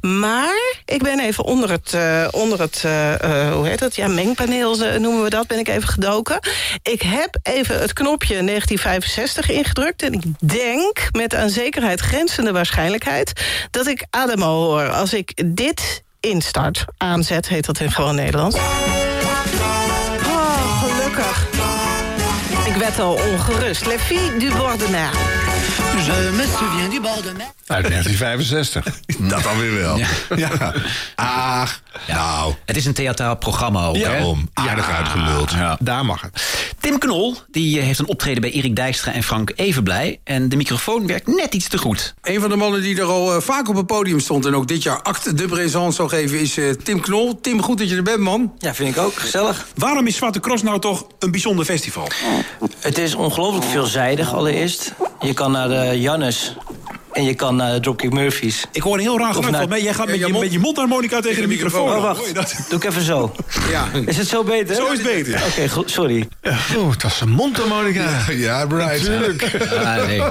Maar 0.00 0.74
ik 0.84 1.02
ben 1.02 1.20
even 1.20 1.44
onder 1.44 1.70
het, 1.70 1.94
eh, 1.94 2.28
onder 2.30 2.60
het 2.60 2.82
eh, 2.84 3.12
eh, 3.12 3.54
hoe 3.54 3.66
heet 3.66 3.78
dat? 3.78 3.96
Ja, 3.96 4.08
mengpaneel 4.08 4.76
noemen 4.76 5.22
we 5.22 5.30
dat, 5.30 5.46
ben 5.46 5.58
ik 5.58 5.68
even 5.68 5.88
gedoken. 5.88 6.38
Ik 6.82 7.02
heb 7.02 7.38
even 7.42 7.80
het 7.80 7.92
knopje 7.92 8.42
1965 8.42 9.50
ingedrukt. 9.50 10.02
En 10.02 10.12
ik 10.12 10.22
denk 10.38 11.08
met 11.12 11.34
aan 11.34 11.50
zekerheid 11.50 12.00
grenzende 12.00 12.52
waarschijnlijkheid... 12.52 13.32
dat 13.70 13.86
ik 13.86 14.06
Ademo 14.10 14.64
hoor 14.64 14.90
als 14.90 15.12
ik 15.12 15.42
dit 15.46 16.02
instart. 16.20 16.84
Aanzet 16.96 17.48
heet 17.48 17.66
dat 17.66 17.80
in 17.80 17.92
gewoon 17.92 18.14
Nederlands. 18.14 18.56
Werd 22.96 23.02
al 23.08 23.32
ongerust. 23.32 23.86
Les 23.86 24.00
filles 24.00 24.38
du 24.38 24.50
bord 24.56 24.78
de 24.78 24.88
mer. 24.90 25.10
Je 26.04 26.30
me 26.32 26.44
souviens 26.58 26.90
du 26.90 27.00
bord 27.00 27.22
de 27.22 27.32
mer. 27.36 27.52
Uit 27.66 27.88
1965. 27.88 28.84
Dat 29.30 29.42
dan 29.42 29.58
weer 29.58 29.74
wel. 29.74 29.96
Ja. 29.96 30.06
Ja. 30.36 30.74
Ach, 31.14 31.82
nou. 32.08 32.54
Het 32.64 32.76
is 32.76 32.86
een 32.86 32.92
theatraal 32.92 33.36
programma 33.36 33.86
ook, 33.86 33.96
hè? 33.96 34.02
Daarom. 34.02 34.50
Aardig 34.54 34.90
uitgeluld. 34.90 35.50
Ja. 35.50 35.76
Daar 35.80 36.04
mag 36.04 36.20
het. 36.20 36.42
Tim 36.80 36.98
Knol 36.98 37.36
die 37.50 37.78
eh, 37.78 37.84
heeft 37.84 37.98
een 37.98 38.08
optreden 38.08 38.40
bij 38.40 38.50
Erik 38.50 38.76
Dijkstra 38.76 39.12
en 39.12 39.22
Frank 39.22 39.52
Evenblij. 39.54 40.20
En 40.24 40.48
de 40.48 40.56
microfoon 40.56 41.06
werkt 41.06 41.26
net 41.26 41.54
iets 41.54 41.68
te 41.68 41.78
goed. 41.78 42.14
Een 42.22 42.40
van 42.40 42.50
de 42.50 42.56
mannen 42.56 42.82
die 42.82 42.98
er 42.98 43.04
al 43.04 43.34
eh, 43.34 43.40
vaak 43.40 43.68
op 43.68 43.76
het 43.76 43.86
podium 43.86 44.20
stond... 44.20 44.46
en 44.46 44.54
ook 44.54 44.68
dit 44.68 44.82
jaar 44.82 45.02
acte 45.02 45.34
de 45.34 45.46
présence 45.46 45.96
zal 45.96 46.08
geven, 46.08 46.40
is 46.40 46.56
eh, 46.56 46.70
Tim 46.70 47.00
Knol. 47.00 47.40
Tim, 47.40 47.62
goed 47.62 47.78
dat 47.78 47.88
je 47.88 47.96
er 47.96 48.02
bent, 48.02 48.18
man. 48.18 48.52
Ja, 48.58 48.74
vind 48.74 48.96
ik 48.96 49.02
ook. 49.02 49.14
Gezellig. 49.14 49.66
Waarom 49.74 50.06
is 50.06 50.16
Zwarte 50.16 50.40
Cross 50.40 50.62
nou 50.62 50.80
toch 50.80 51.06
een 51.18 51.30
bijzonder 51.30 51.64
festival? 51.64 52.08
Het 52.80 52.98
is 52.98 53.14
ongelooflijk 53.14 53.64
veelzijdig 53.64 54.34
allereerst. 54.34 54.94
Je 55.20 55.32
kan 55.32 55.52
naar 55.52 55.68
de 55.68 56.00
Jannes 56.00 56.56
en 57.12 57.24
je 57.24 57.34
kan 57.34 57.62
Dropkick 57.80 58.12
Murphys. 58.12 58.64
Ik 58.72 58.82
hoor 58.82 58.94
een 58.94 59.00
heel 59.00 59.18
raar 59.18 59.34
geluid 59.34 59.50
naar- 59.52 59.60
van 59.60 59.70
mij. 59.70 59.82
Jij 59.82 59.94
gaat 59.94 60.06
met 60.06 60.18
Ja, 60.18 60.26
je, 60.26 60.32
mond- 60.32 60.44
met 60.44 60.52
je 60.52 60.58
mondharmonica 60.58 61.20
tegen 61.20 61.42
de 61.42 61.48
microfoon. 61.48 61.88
Oh, 61.96 62.02
wacht. 62.02 62.34
dat? 62.34 62.54
Doe 62.68 62.78
ik 62.78 62.84
even 62.84 63.02
zo. 63.02 63.34
Ja. 63.70 63.88
Is 64.06 64.16
het 64.16 64.26
zo 64.28 64.44
beter? 64.44 64.74
Zo 64.74 64.86
is 64.86 64.98
het 64.98 65.02
beter. 65.02 65.42
Oké, 65.50 65.68
goed, 65.68 65.90
sorry. 65.90 66.28
Oeh, 66.76 66.90
het 66.92 67.02
was 67.02 67.20
een 67.20 67.30
mondharmonica. 67.30 68.08
Ja, 68.28 68.64
right. 68.64 69.08
Natuurlijk. 69.08 69.42
Ah, 69.84 70.06
nee, 70.06 70.22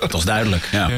dat 0.00 0.12
was 0.12 0.24
duidelijk. 0.24 0.68
Ja. 0.72 0.90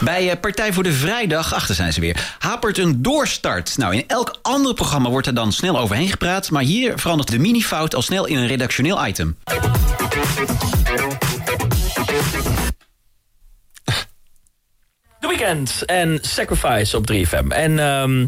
Bij 0.00 0.30
eh, 0.30 0.40
Partij 0.40 0.72
voor 0.72 0.82
de 0.82 0.92
Vrijdag, 0.92 1.54
achter 1.54 1.74
zijn 1.74 1.92
ze 1.92 2.00
weer, 2.00 2.34
hapert 2.38 2.78
een 2.78 3.02
doorstart. 3.02 3.76
Nou, 3.76 3.94
in 3.94 4.04
elk 4.06 4.38
ander 4.42 4.74
programma 4.74 5.08
wordt 5.10 5.26
er 5.26 5.34
dan 5.34 5.52
snel 5.52 5.78
overheen 5.78 6.08
gepraat... 6.08 6.50
maar 6.50 6.62
hier 6.62 6.92
verandert 6.96 7.30
de 7.30 7.38
mini-fout 7.38 7.94
al 7.94 8.02
snel 8.02 8.26
in 8.26 8.36
een 8.38 8.46
redactioneel 8.46 9.06
item. 9.06 9.36
The 15.24 15.36
Weeknd 15.36 15.84
en 15.84 16.18
Sacrifice 16.22 16.96
op 16.96 17.10
3FM. 17.12 17.48
En 17.48 17.78
ehm, 17.78 18.26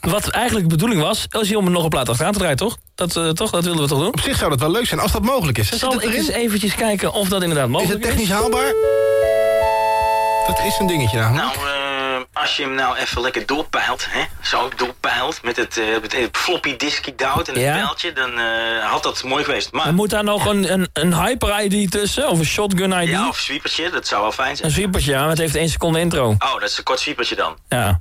wat 0.00 0.28
eigenlijk 0.28 0.68
de 0.68 0.74
bedoeling 0.74 1.00
was, 1.00 1.26
is 1.28 1.48
hier 1.48 1.58
om 1.58 1.70
nog 1.70 1.82
een 1.82 1.88
plaat 1.88 2.08
achteraan 2.08 2.32
te 2.32 2.38
draaien, 2.38 2.56
toch? 2.56 2.76
Dat, 2.94 3.16
eh, 3.16 3.28
toch? 3.28 3.50
dat 3.50 3.64
willen 3.64 3.82
we 3.82 3.88
toch 3.88 3.98
doen? 3.98 4.08
Op 4.08 4.20
zich 4.20 4.36
zou 4.36 4.50
dat 4.50 4.60
wel 4.60 4.70
leuk 4.70 4.86
zijn, 4.86 5.00
als 5.00 5.12
dat 5.12 5.22
mogelijk 5.22 5.58
is. 5.58 5.68
Zal 5.68 5.92
het 5.92 6.04
ik 6.04 6.14
eens 6.14 6.28
eventjes 6.28 6.74
kijken 6.74 7.12
of 7.12 7.28
dat 7.28 7.42
inderdaad 7.42 7.66
Is 7.66 7.72
mogelijk 7.72 8.04
het 8.04 8.12
technisch 8.12 8.30
haalbaar? 8.30 8.72
Dat 10.46 10.58
is 10.66 10.78
een 10.78 10.86
dingetje 10.86 11.18
nou. 11.18 11.34
Nou, 11.34 11.52
eh, 11.52 11.73
als 12.34 12.56
je 12.56 12.62
hem 12.62 12.74
nou 12.74 12.96
even 12.96 13.20
lekker 13.20 13.46
doorpeilt, 13.46 14.06
hè, 14.08 14.22
zo 14.42 14.68
doorpeilt, 14.76 15.42
met 15.42 15.56
het, 15.56 15.76
eh, 15.78 15.84
met 16.02 16.12
het 16.12 16.36
floppy 16.36 16.76
diskje 16.76 17.14
duwt 17.14 17.48
en 17.48 17.54
het 17.54 17.62
Ja. 17.62 17.72
pijltje, 17.76 18.12
dan 18.12 18.38
eh, 18.38 18.90
had 18.90 19.02
dat 19.02 19.22
mooi 19.22 19.44
geweest. 19.44 19.72
Maar, 19.72 19.84
Maar 19.84 19.94
moet 19.94 20.10
daar 20.10 20.24
nog 20.24 20.46
een, 20.46 20.72
een, 20.72 20.88
een 20.92 21.14
hyper-ID 21.24 21.90
tussen? 21.90 22.28
Of 22.28 22.38
een 22.38 22.44
shotgun-ID? 22.44 23.08
ja, 23.08 23.28
of 23.28 23.38
sweepertje, 23.38 23.90
dat 23.90 24.06
zou 24.06 24.22
wel 24.22 24.32
fijn 24.32 24.56
zijn. 24.56 24.68
Een 24.68 24.74
sweepertje, 24.74 25.10
ja, 25.10 25.20
maar 25.20 25.28
het 25.28 25.38
heeft 25.38 25.54
één 25.54 25.68
seconde 25.68 26.00
intro. 26.00 26.28
Oh, 26.38 26.52
dat 26.60 26.62
is 26.70 26.78
een 26.78 26.84
kort 26.84 27.00
sweepertje 27.00 27.34
dan. 27.36 27.56
Ja. 27.68 28.00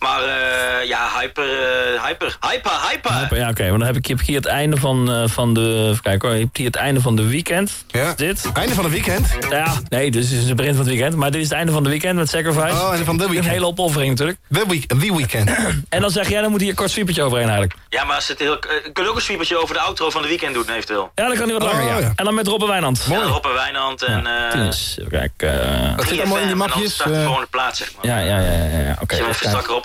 Maar 0.00 0.22
eh, 0.22 0.88
ja, 0.88 1.08
hyper, 1.20 1.44
eh, 1.44 2.04
hyper, 2.04 2.36
hyper, 2.50 2.72
hyper. 2.90 3.12
Hyper, 3.12 3.36
Ja, 3.38 3.48
oké, 3.48 3.62
maar 3.68 3.78
dan 3.78 3.86
heb 3.86 3.96
ik, 3.96 4.06
heb 4.06 4.20
hier 4.20 4.36
het 4.36 4.46
einde 4.46 4.76
van, 4.76 5.12
eh, 5.12 5.22
van 5.26 5.54
de... 5.54 5.86
Even 5.90 6.02
kijken 6.02 6.28
hoor, 6.28 6.36
je 6.36 6.44
hebt 6.44 6.56
hier 6.56 6.66
het 6.66 6.76
einde 6.76 7.00
van 7.00 7.16
de 7.16 7.26
weekend. 7.26 7.84
Ja. 7.88 8.12
Dit. 8.16 8.50
Einde 8.54 8.74
van 8.74 8.84
het 8.84 8.92
weekend? 8.92 9.26
Ja, 9.50 9.72
nee, 9.88 10.10
dus 10.10 10.30
het 10.30 10.38
is 10.40 10.46
het 10.46 10.56
begin 10.56 10.74
van 10.74 10.80
het 10.86 10.94
weekend. 10.94 11.14
Maar 11.16 11.30
dit 11.30 11.40
is 11.40 11.48
het 11.48 11.56
einde 11.56 11.72
van 11.72 11.82
de 11.82 11.88
weekend 11.88 12.16
met 12.16 12.28
Sacrifice. 12.28 12.74
Oh, 12.82 12.90
einde 12.90 13.04
van 13.04 13.16
de 13.16 13.24
weekend. 13.24 13.44
Een 13.44 13.50
hele 13.52 13.66
opoffering 13.66 14.10
natuurlijk. 14.10 14.38
The, 14.52 14.64
week, 14.68 14.86
the 14.86 14.96
weekend. 15.16 15.50
En 15.88 16.00
dan 16.00 16.10
zeg 16.10 16.28
jij, 16.28 16.40
dan 16.40 16.50
moet 16.50 16.60
hier 16.60 16.70
een 16.70 16.74
kort 16.76 16.90
sweepertje 16.90 17.22
overheen 17.22 17.48
eigenlijk. 17.48 17.74
Ja, 17.88 18.04
maar 18.04 18.16
als 18.16 18.28
het 18.28 18.38
heel... 18.38 18.58
kun 18.92 19.04
je 19.04 19.08
ook 19.10 19.16
een 19.16 19.22
sweepertje 19.22 19.56
over 19.62 19.74
de 19.74 19.80
outro 19.80 20.10
van 20.10 20.22
de 20.22 20.28
weekend 20.28 20.54
doen, 20.54 20.68
eventueel? 20.68 21.10
Ja, 21.14 21.26
dan 21.26 21.36
kan 21.36 21.48
hij 21.48 21.58
wat 21.58 21.62
langer, 21.62 21.82
Oh, 21.82 21.88
ja. 21.88 21.98
ja. 21.98 22.12
En 22.16 22.24
dan 22.24 22.34
met 22.34 22.46
Robbe 22.46 22.66
Wijnand. 22.66 23.06
Ja, 23.08 23.22
Rob 23.22 23.44
en 23.46 23.54
Wijnand 23.54 24.02
en... 24.02 24.26
eh 24.26 24.52
Dus, 24.66 24.96
even 24.98 25.10
kijken. 25.10 25.62
eh, 25.90 25.96
Wat 25.96 26.08
zit 26.08 26.18
allemaal 26.18 26.38
in 26.38 26.46
die 26.46 26.56
3FM, 26.56 26.60
en 26.62 26.68
dan 26.68 26.68
mapjes? 26.68 26.94
start 26.94 27.14
de 27.14 27.22
volgende 27.22 27.48
plaats, 27.50 27.78
zeg 27.78 27.88
maar. 27.96 28.06
ja, 28.06 28.18
ja, 28.18 28.38
ja, 28.40 28.52
ja, 28.52 28.78
ja. 28.78 28.96
Oké, 29.00 29.16
je 29.16 29.22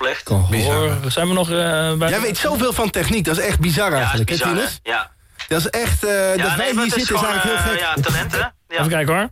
oplegt. 0.06 0.66
Hoor, 0.66 1.12
zijn 1.12 1.28
we 1.28 1.34
nog 1.34 1.52
eh, 1.52 1.94
bij... 1.94 2.10
Jij 2.10 2.22
weet 2.22 2.38
zoveel 2.38 2.74
van 2.74 2.90
techniek, 2.90 3.26
dat 3.26 3.38
is 3.38 3.44
echt 3.44 3.60
bizar 3.60 3.94
eigenlijk, 3.94 4.30
hè 4.30 4.36
bizar, 4.36 4.56
hè? 4.56 4.64
Ja. 4.84 5.12
Dat 5.48 5.60
is 5.60 5.70
echt, 5.70 6.04
eh, 6.04 6.12
dat 6.12 6.38
Ja, 6.38 6.58
wij 6.58 6.72
nee, 6.74 6.74
hier 6.74 6.82
zitten 6.82 7.02
is 7.02 7.08
gewoon, 7.08 7.26
eigenlijk 7.26 7.62
heel 7.62 7.72
eh, 7.74 7.80
gek. 7.80 7.80
Ja, 7.80 8.02
talent, 8.02 8.32
hè? 8.32 8.38
Ja. 8.38 8.54
Even 8.68 8.90
kijken 8.90 9.16
hoor. 9.16 9.28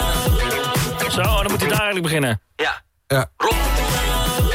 Zo, 1.12 1.22
dan 1.22 1.52
moet 1.52 1.60
hij 1.60 1.70
daar 1.70 1.82
eigenlijk 1.82 2.02
beginnen. 2.02 2.42
Ja. 2.56 2.82
Ja. 3.08 3.30
Rob. 3.38 3.54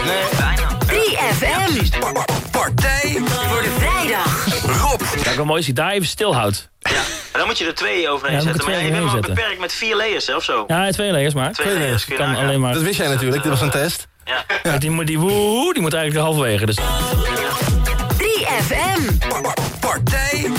Nee. 0.05 0.23
Wijnand. 0.39 0.85
3FM. 0.85 2.51
Partij 2.51 3.21
Voor 3.25 3.63
de 3.63 3.71
vrijdag. 3.79 4.47
Rob. 4.81 5.03
Kijk, 5.23 5.37
wat 5.37 5.47
mooi 5.47 5.61
is 5.61 5.67
hij 5.67 5.75
daar 5.75 5.91
even 5.91 6.07
stilhoudt. 6.07 6.71
Ja. 6.79 7.01
Dan 7.33 7.47
moet 7.47 7.59
je 7.59 7.67
er 7.67 7.75
twee 7.75 8.09
overheen 8.09 8.37
Ja, 8.37 8.43
dan 8.43 8.53
moet 8.53 8.63
zetten. 8.63 8.73
Maar 8.73 8.83
je 8.83 8.91
twee 8.91 9.01
bent 9.01 9.13
maar 9.13 9.35
beperkt 9.35 9.61
met 9.61 9.73
vier 9.73 9.97
layers, 9.97 10.27
hè, 10.27 10.37
of 10.37 10.45
zo. 10.45 10.65
Ja, 10.67 10.91
twee 10.91 11.11
layers 11.11 11.35
maar. 11.35 11.53
Twee 11.53 11.79
layers, 11.79 12.05
kun 12.05 12.17
je 12.17 12.23
kan 12.23 12.37
alleen 12.37 12.61
maar... 12.61 12.73
Dat 12.73 12.83
wist 12.83 12.99
jij 12.99 13.09
natuurlijk, 13.09 13.43
dit 13.43 13.53
was 13.53 13.61
een 13.61 13.71
test. 13.71 14.09
Ja. 14.29 14.45
Ja, 14.63 14.79
die, 14.79 14.91
moet, 14.91 15.07
die 15.07 15.19
woe, 15.19 15.73
die 15.73 15.83
moet 15.83 15.95
eigenlijk 15.95 16.25
halverwege. 16.25 16.67
Dus 16.67 16.77
3FM. 18.17 19.13
Partij 19.81 20.51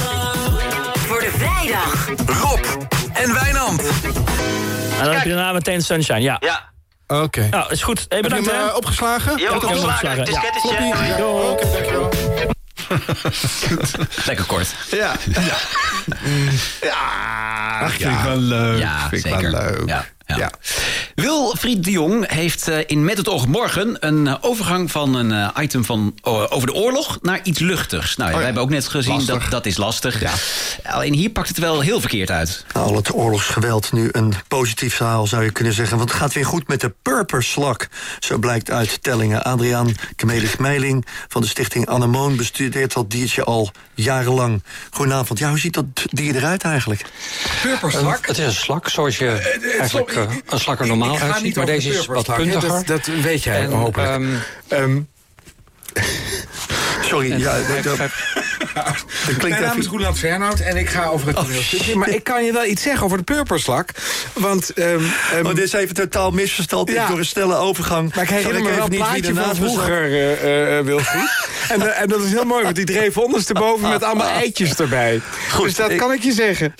Voor 1.07 1.19
de 1.19 1.31
vrijdag. 1.37 2.07
Rob 2.25 2.65
en 3.13 3.33
Wijnand. 3.33 3.81
en 4.97 5.03
dan 5.03 5.13
heb 5.13 5.23
je 5.23 5.29
daarna 5.29 5.51
meteen 5.51 5.81
Sunshine. 5.81 6.21
Ja, 6.21 6.37
Ja. 6.39 6.67
Oké. 7.07 7.47
nou, 7.51 7.71
is 7.71 7.81
goed. 7.83 8.05
Hey, 8.09 8.17
Heb 8.17 8.17
je 8.17 8.29
bedankt 8.29 8.51
hem 8.51 8.61
hè. 8.65 8.69
eh, 8.69 8.75
opgeslagen? 8.75 9.31
Heb 9.39 9.47
hem 9.49 9.55
opgeslagen. 9.57 10.09
Het 10.19 10.27
is. 10.27 10.33
Ja, 10.71 11.17
Jo. 11.17 11.49
Oké, 11.51 11.65
dankjewel. 11.71 12.09
Lekker 14.25 14.45
kort. 14.45 14.75
Ja. 14.91 15.13
Ja. 15.31 15.41
ja. 16.81 16.95
Ach, 17.81 17.91
vind 17.93 18.11
ik 18.11 18.19
wel 18.23 18.37
leuk. 18.37 18.79
Ja, 18.79 19.09
vind 19.09 19.25
ik 19.25 19.31
zeker. 19.33 19.51
wel 19.51 19.61
leuk. 19.61 19.81
Ja, 19.89 20.05
ja. 20.29 20.37
Ja. 20.37 20.51
Wilfried 21.15 21.83
de 21.83 21.91
Jong 21.91 22.31
heeft 22.31 22.67
eh, 22.67 22.77
in 22.85 23.05
Met 23.05 23.17
het 23.17 23.29
oog 23.29 23.47
morgen... 23.47 23.97
een 23.99 24.27
eh, 24.27 24.35
overgang 24.41 24.91
van 24.91 25.15
een 25.15 25.31
eh, 25.31 25.63
item 25.63 25.85
van, 25.85 26.15
oh, 26.21 26.45
over 26.49 26.67
de 26.67 26.73
oorlog 26.73 27.17
naar 27.21 27.39
iets 27.43 27.59
luchtigs. 27.59 28.15
Nou, 28.15 28.29
ja, 28.29 28.29
ja. 28.29 28.35
wij 28.35 28.45
hebben 28.45 28.63
ook 28.63 28.69
net 28.69 28.87
gezien 28.87 29.13
Lastig. 29.13 29.41
dat 29.41 29.51
dat 29.51 29.65
is 29.65 29.77
lastig. 29.77 30.23
Alleen 30.83 31.13
hier 31.13 31.29
pakt 31.29 31.47
het 31.47 31.57
wel 31.57 31.79
heel 31.79 31.99
verkeerd 31.99 32.31
uit. 32.31 32.65
Al 32.71 32.95
het 32.95 33.13
oorlogsgeweld 33.13 33.91
nu 33.91 34.09
een 34.11 34.33
positief 34.47 34.95
verhaal 34.95 35.27
zou 35.27 35.43
je 35.43 35.51
kunnen 35.51 35.73
zeggen. 35.73 35.97
Want 35.97 36.09
het 36.09 36.19
gaat 36.19 36.33
weer 36.33 36.45
goed 36.45 36.67
met 36.67 36.81
de 36.81 36.93
purperslak. 37.01 37.87
Zo 38.19 38.37
blijkt 38.37 38.71
uit 38.71 39.03
tellingen. 39.03 39.43
Adriaan 39.43 39.95
Kemelis-Meiling 40.15 41.05
van 41.27 41.41
de 41.41 41.47
stichting 41.47 41.87
Anemoon... 41.87 42.35
bestudeert 42.35 42.93
dat 42.93 43.11
diertje 43.11 43.43
al 43.43 43.71
jarenlang. 43.93 44.63
Goedenavond. 44.91 45.39
Ja, 45.39 45.49
hoe 45.49 45.59
ziet 45.59 45.73
dat 45.73 45.85
dier 46.09 46.35
eruit 46.35 46.63
eigenlijk? 46.63 47.01
Purperslak? 47.61 48.27
Het 48.27 48.37
is 48.37 48.45
een 48.45 48.53
slak, 48.53 48.89
zoals 48.89 49.17
je 49.17 49.57
eigenlijk 49.79 50.18
eh, 50.27 50.35
een 50.49 50.59
slak 50.59 50.79
er 50.79 50.87
normaal 50.87 51.15
ik 51.15 51.21
uitziet. 51.21 51.55
Maar 51.55 51.65
deze 51.65 51.89
is 51.89 52.05
wat 52.05 52.35
puntiger. 52.35 52.69
Dat, 52.69 52.87
dat 52.87 53.05
weet 53.05 53.43
jij 53.43 53.61
En, 53.61 53.71
hopelijk. 53.71 54.09
ehm, 54.09 54.33
Ehm, 54.67 54.99
Sorry, 57.09 57.39
ja, 57.39 57.57
dat, 57.83 57.97
Mijn 59.41 59.51
naam 59.51 59.63
even... 59.63 59.77
is 59.79 59.87
Roeland 59.87 60.17
Fernhout 60.19 60.59
en 60.59 60.77
ik 60.77 60.89
ga 60.89 61.05
over 61.05 61.27
het 61.27 61.35
toneelstukje. 61.35 61.95
Maar 61.95 62.09
ik 62.09 62.23
kan 62.23 62.43
je 62.43 62.51
wel 62.51 62.65
iets 62.65 62.81
zeggen 62.83 63.03
over 63.05 63.17
de 63.17 63.23
purperslak. 63.23 63.89
Want... 64.33 64.69
ehm, 64.73 64.99
ehm, 65.33 65.45
Oh, 65.45 65.55
dit 65.55 65.63
is 65.63 65.73
even 65.73 65.95
totaal 65.95 66.31
misverstand 66.31 66.91
Ja. 66.91 67.07
door 67.07 67.17
een 67.17 67.25
snelle 67.25 67.55
overgang. 67.55 68.13
maar 68.15 68.23
ik 68.23 68.29
herinner 68.29 68.61
me 68.61 68.69
wel 68.69 68.73
even 68.73 68.83
een 68.91 68.97
plaatje 68.97 69.33
van 69.33 69.55
vroeger, 69.55 70.03
eh, 70.03 70.77
eh, 70.77 70.85
Wilfried. 70.85 71.29
en, 71.73 71.95
en 71.97 72.07
dat 72.09 72.21
is 72.23 72.31
heel 72.31 72.43
mooi, 72.45 72.63
want 72.63 72.75
die 72.75 72.85
dreef 72.85 73.17
ondersteboven 73.17 73.89
met 73.89 74.03
allemaal 74.03 74.29
eitjes 74.43 74.75
erbij. 74.75 75.21
Goed, 75.51 75.63
dus 75.65 75.75
dat 75.75 75.89
ik- 75.89 75.97
kan 75.97 76.11
ik 76.11 76.23
je 76.23 76.31
zeggen. 76.31 76.75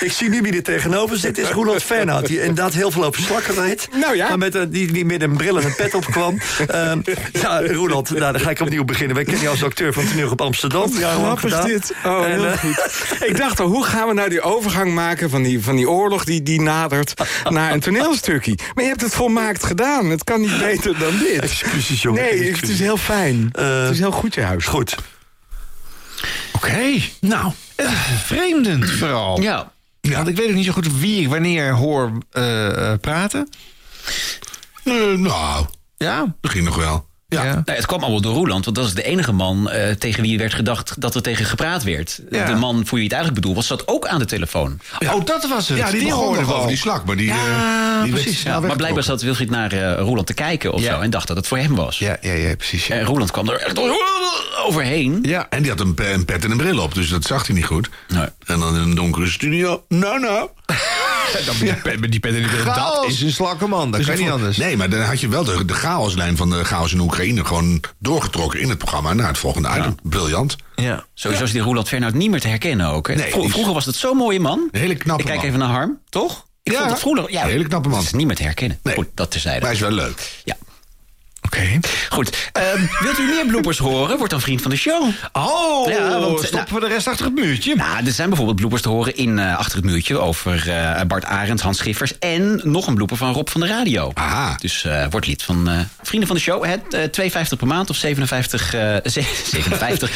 Ik 0.00 0.12
zie 0.12 0.28
nu 0.28 0.40
wie 0.42 0.52
er 0.56 0.62
tegenover 0.62 1.16
zit, 1.16 1.38
is 1.38 1.48
Roland 1.48 1.82
Fernhout. 1.82 2.26
Die 2.26 2.38
inderdaad 2.40 2.72
heel 2.72 2.90
veel 2.90 3.04
over 3.04 3.22
slakken 3.22 3.62
weet. 3.62 3.88
Nou 4.00 4.16
ja. 4.16 4.28
Maar 4.28 4.38
met, 4.38 4.54
een- 4.54 4.70
die, 4.70 4.92
die 4.92 5.04
met 5.04 5.22
een 5.22 5.36
bril 5.36 5.58
en 5.58 5.64
een 5.64 5.74
pet 5.74 5.94
opkwam. 5.94 6.38
Ehm 6.66 7.00
ja, 7.32 7.60
Roland, 7.66 8.10
nou, 8.10 8.32
dan 8.32 8.40
ga 8.40 8.50
ik 8.50 8.60
opnieuw 8.60 8.84
beginnen. 8.84 9.14
Wij 9.14 9.24
kennen 9.24 9.42
jou 9.42 9.54
als 9.54 9.64
acteur 9.64 9.92
van 9.92 10.08
toneel 10.08 10.30
op 10.30 10.40
Amsterdam. 10.40 10.90
jarenlang 10.98 11.19
Gedaan. 11.38 11.66
dit. 11.66 11.94
Oh, 12.04 12.24
En, 12.24 12.30
heel 12.30 12.46
eh, 12.46 12.58
goed. 12.58 13.22
Ik 13.28 13.36
dacht 13.36 13.60
al, 13.60 13.66
hoe 13.66 13.84
gaan 13.84 14.08
we 14.08 14.14
nou 14.14 14.28
die 14.28 14.40
overgang 14.40 14.94
maken 14.94 15.30
van 15.30 15.42
die, 15.42 15.62
van 15.62 15.76
die 15.76 15.90
oorlog 15.90 16.24
die, 16.24 16.42
die 16.42 16.60
nadert 16.60 17.14
naar 17.48 17.72
een 17.72 17.80
toneelstukje? 17.80 18.58
Maar 18.74 18.84
je 18.84 18.90
hebt 18.90 19.02
het 19.02 19.14
volmaakt 19.14 19.64
gedaan. 19.64 20.10
Het 20.10 20.24
kan 20.24 20.40
niet 20.40 20.58
beter 20.58 20.98
dan 20.98 21.18
dit. 21.18 21.40
Excuses, 21.40 22.02
jongen. 22.02 22.22
Nee, 22.22 22.30
excuses. 22.30 22.60
het 22.60 22.68
is 22.70 22.78
heel 22.80 22.96
fijn. 22.96 23.48
Eh, 23.52 23.82
het 23.82 23.90
is 23.90 23.98
heel 23.98 24.10
goed, 24.12 24.34
je 24.34 24.42
huis. 24.42 24.64
Goed. 24.66 24.96
Oké. 26.52 27.00
Nou, 27.20 27.52
het 27.76 27.86
is 27.88 28.22
vreemdend 28.24 28.90
vooral. 28.90 29.40
Ja. 29.40 29.72
Want 30.00 30.28
ik 30.28 30.36
weet 30.36 30.48
ook 30.48 30.54
niet 30.54 30.64
zo 30.64 30.72
goed 30.72 30.98
wie 30.98 31.20
ik 31.20 31.28
wanneer 31.28 31.72
hoor 31.74 32.12
eh, 32.30 32.92
eh, 32.92 32.98
praten. 33.00 33.48
Eh, 34.84 34.94
nou, 35.16 35.66
Ja. 35.96 36.34
misschien 36.40 36.64
nog 36.64 36.76
wel. 36.76 37.08
Ja. 37.30 37.42
Nou, 37.44 37.62
het 37.64 37.86
kwam 37.86 38.00
allemaal 38.00 38.20
door 38.20 38.34
Roeland, 38.34 38.64
want 38.64 38.76
dat 38.76 38.86
is 38.86 38.94
de 38.94 39.02
enige 39.02 39.32
man 39.32 39.70
eh, 39.70 39.90
tegen 39.94 40.22
wie 40.22 40.38
werd 40.38 40.54
gedacht 40.54 41.00
dat 41.00 41.14
er 41.14 41.22
tegen 41.22 41.44
gepraat 41.44 41.82
werd. 41.82 42.20
Ja. 42.30 42.46
De 42.46 42.54
man 42.54 42.86
voor 42.86 42.94
wie 42.98 43.02
het 43.06 43.12
eigenlijk 43.12 43.34
bedoel 43.40 43.54
was, 43.56 43.66
zat 43.66 43.88
ook 43.88 44.06
aan 44.06 44.18
de 44.18 44.24
telefoon. 44.24 44.78
Oh, 45.12 45.24
dat 45.24 45.48
was 45.48 45.68
het. 45.68 45.78
Ja, 45.78 45.90
die, 45.90 46.08
nog 46.08 46.46
we 46.46 46.54
over 46.54 46.68
die 46.68 46.76
slak, 46.76 47.04
maar 47.04 47.16
die... 47.16 47.26
Ja, 47.26 47.96
eh, 47.96 48.02
die 48.02 48.12
precies. 48.12 48.42
Ja, 48.42 48.60
maar 48.60 48.76
blijkbaar 48.76 49.02
zat 49.02 49.22
Wilfried 49.22 49.50
naar 49.50 49.72
eh, 49.72 49.98
Roeland 49.98 50.26
te 50.26 50.34
kijken 50.34 50.72
of 50.72 50.80
Ja. 50.82 50.94
zo 50.94 51.00
en 51.00 51.10
dacht 51.10 51.28
dat 51.28 51.36
het 51.36 51.46
voor 51.46 51.58
hem 51.58 51.74
was. 51.74 51.98
Ja, 51.98 52.16
ja, 52.20 52.32
ja, 52.32 52.56
precies. 52.56 52.86
Ja. 52.86 52.94
En 52.94 53.04
Roeland 53.04 53.30
kwam 53.30 53.48
er 53.48 53.56
echt 53.60 53.78
overheen. 54.66 55.18
ja. 55.22 55.46
En 55.50 55.62
die 55.62 55.70
had 55.70 55.80
een 55.80 55.94
pet 56.24 56.44
en 56.44 56.50
een 56.50 56.56
bril 56.56 56.78
op, 56.78 56.94
dus 56.94 57.08
dat 57.08 57.24
zag 57.24 57.46
hij 57.46 57.56
niet 57.56 57.64
goed. 57.64 57.88
Nee. 58.08 58.26
En 58.46 58.60
dan 58.60 58.74
in 58.76 58.82
een 58.82 58.94
donkere 58.94 59.28
studio. 59.30 59.84
Nou, 59.88 60.20
nou. 60.20 60.48
Dan 61.46 61.54
die, 62.10 62.20
bril. 62.20 62.64
Dat 62.64 63.04
is 63.08 63.20
een 63.22 63.30
slakkenman. 63.32 63.90
Dat 63.90 64.00
Dus 64.00 64.08
kan 64.08 64.18
niet 64.24 64.30
anders. 64.30 64.56
Nee, 64.56 64.76
maar 64.76 64.90
dan 64.90 65.00
had 65.00 65.20
je 65.20 65.28
wel 65.28 65.44
de, 65.44 65.64
de 65.64 65.74
chaoslijn 65.74 66.36
van 66.36 66.50
de 66.50 66.64
chaos 66.64 66.92
in 66.92 67.00
Oekraïne 67.00 67.44
gewoon 67.44 67.82
doorgetrokken 67.98 68.60
in 68.60 68.68
het 68.68 68.78
programma 68.78 69.12
naar 69.12 69.28
het 69.28 69.38
volgende 69.38 69.68
item. 69.68 69.94
Briljant. 70.02 70.56
Ja. 70.74 71.04
Sowieso 71.14 71.44
is 71.44 71.52
die 71.52 71.60
Roeland 71.60 71.88
Fernhout 71.88 72.14
niet 72.14 72.30
meer 72.30 72.40
te 72.40 72.48
herkennen 72.48 72.86
ook. 72.86 73.08
Hè? 73.08 73.14
Nee, 73.14 73.26
is- 73.26 73.50
Vroeger 73.52 73.72
was 73.74 73.84
het 73.86 73.94
zo'n 73.96 74.16
mooie 74.16 74.40
man. 74.40 74.68
Een 74.70 74.80
hele 74.80 74.94
knappe 74.94 75.22
Ik 75.22 75.26
kijk 75.28 75.38
man. 75.38 75.46
even 75.48 75.58
naar 75.58 75.68
Harm, 75.68 75.98
toch? 76.08 76.46
Ik 76.62 76.72
Ja. 76.72 76.78
vond 76.78 76.90
het 76.90 77.00
vroeger... 77.00 77.30
Ja, 77.32 77.42
Een 77.42 77.48
hele 77.50 77.64
knappe 77.66 77.88
man. 77.88 77.98
Het 77.98 78.06
is 78.06 78.12
niet 78.12 78.26
meer 78.26 78.36
te 78.36 78.42
herkennen. 78.42 78.78
Nee. 78.82 78.94
Goed, 78.94 79.06
dat 79.14 79.30
terzijde. 79.30 79.58
Maar 79.58 79.66
hij 79.68 79.76
is 79.76 79.80
wel 79.80 79.90
leuk. 79.90 80.40
Ja. 80.44 80.56
Oké. 81.52 81.80
Goed. 82.10 82.50
Ehm, 82.52 82.80
wilt 83.00 83.18
u 83.18 83.22
meer 83.22 83.46
bloopers 83.46 83.78
horen? 83.78 84.18
Word 84.18 84.30
dan 84.30 84.40
vriend 84.40 84.62
van 84.62 84.70
de 84.70 84.76
show. 84.76 85.08
Oh, 85.32 85.88
Ja, 85.88 86.18
want, 86.20 86.42
stoppen 86.42 86.74
we 86.74 86.80
de 86.80 86.88
rest 86.88 87.06
achter 87.06 87.24
het 87.24 87.34
muurtje. 87.34 87.74
Nou, 87.76 88.06
er 88.06 88.12
zijn 88.12 88.28
bijvoorbeeld 88.28 88.58
bloopers 88.58 88.82
te 88.82 88.88
horen 88.88 89.16
in 89.16 89.38
eh, 89.38 89.58
Achter 89.58 89.76
het 89.76 89.84
Muurtje... 89.84 90.18
over 90.18 90.70
eh, 90.70 91.02
Bart 91.06 91.24
Arends, 91.24 91.62
Hans 91.62 91.78
Schiffers... 91.78 92.18
en 92.18 92.60
nog 92.64 92.86
een 92.86 92.94
blooper 92.94 93.16
van 93.16 93.32
Rob 93.32 93.48
van 93.48 93.60
de 93.60 93.66
Radio. 93.66 94.10
Aha. 94.14 94.56
Dus 94.60 94.84
eh 94.84 95.06
word 95.10 95.26
lid 95.26 95.42
van 95.42 95.68
eh, 95.68 95.78
Vrienden 96.02 96.28
van 96.28 96.36
de 96.36 96.42
Show. 96.42 96.64
Het, 96.64 96.94
eh 97.18 97.30
2,50 97.30 97.56
per 97.58 97.66
maand 97.66 97.90
of 97.90 97.96
57, 97.96 98.74
eh, 98.74 98.80
ze- 99.12 99.26
57, 99.50 100.10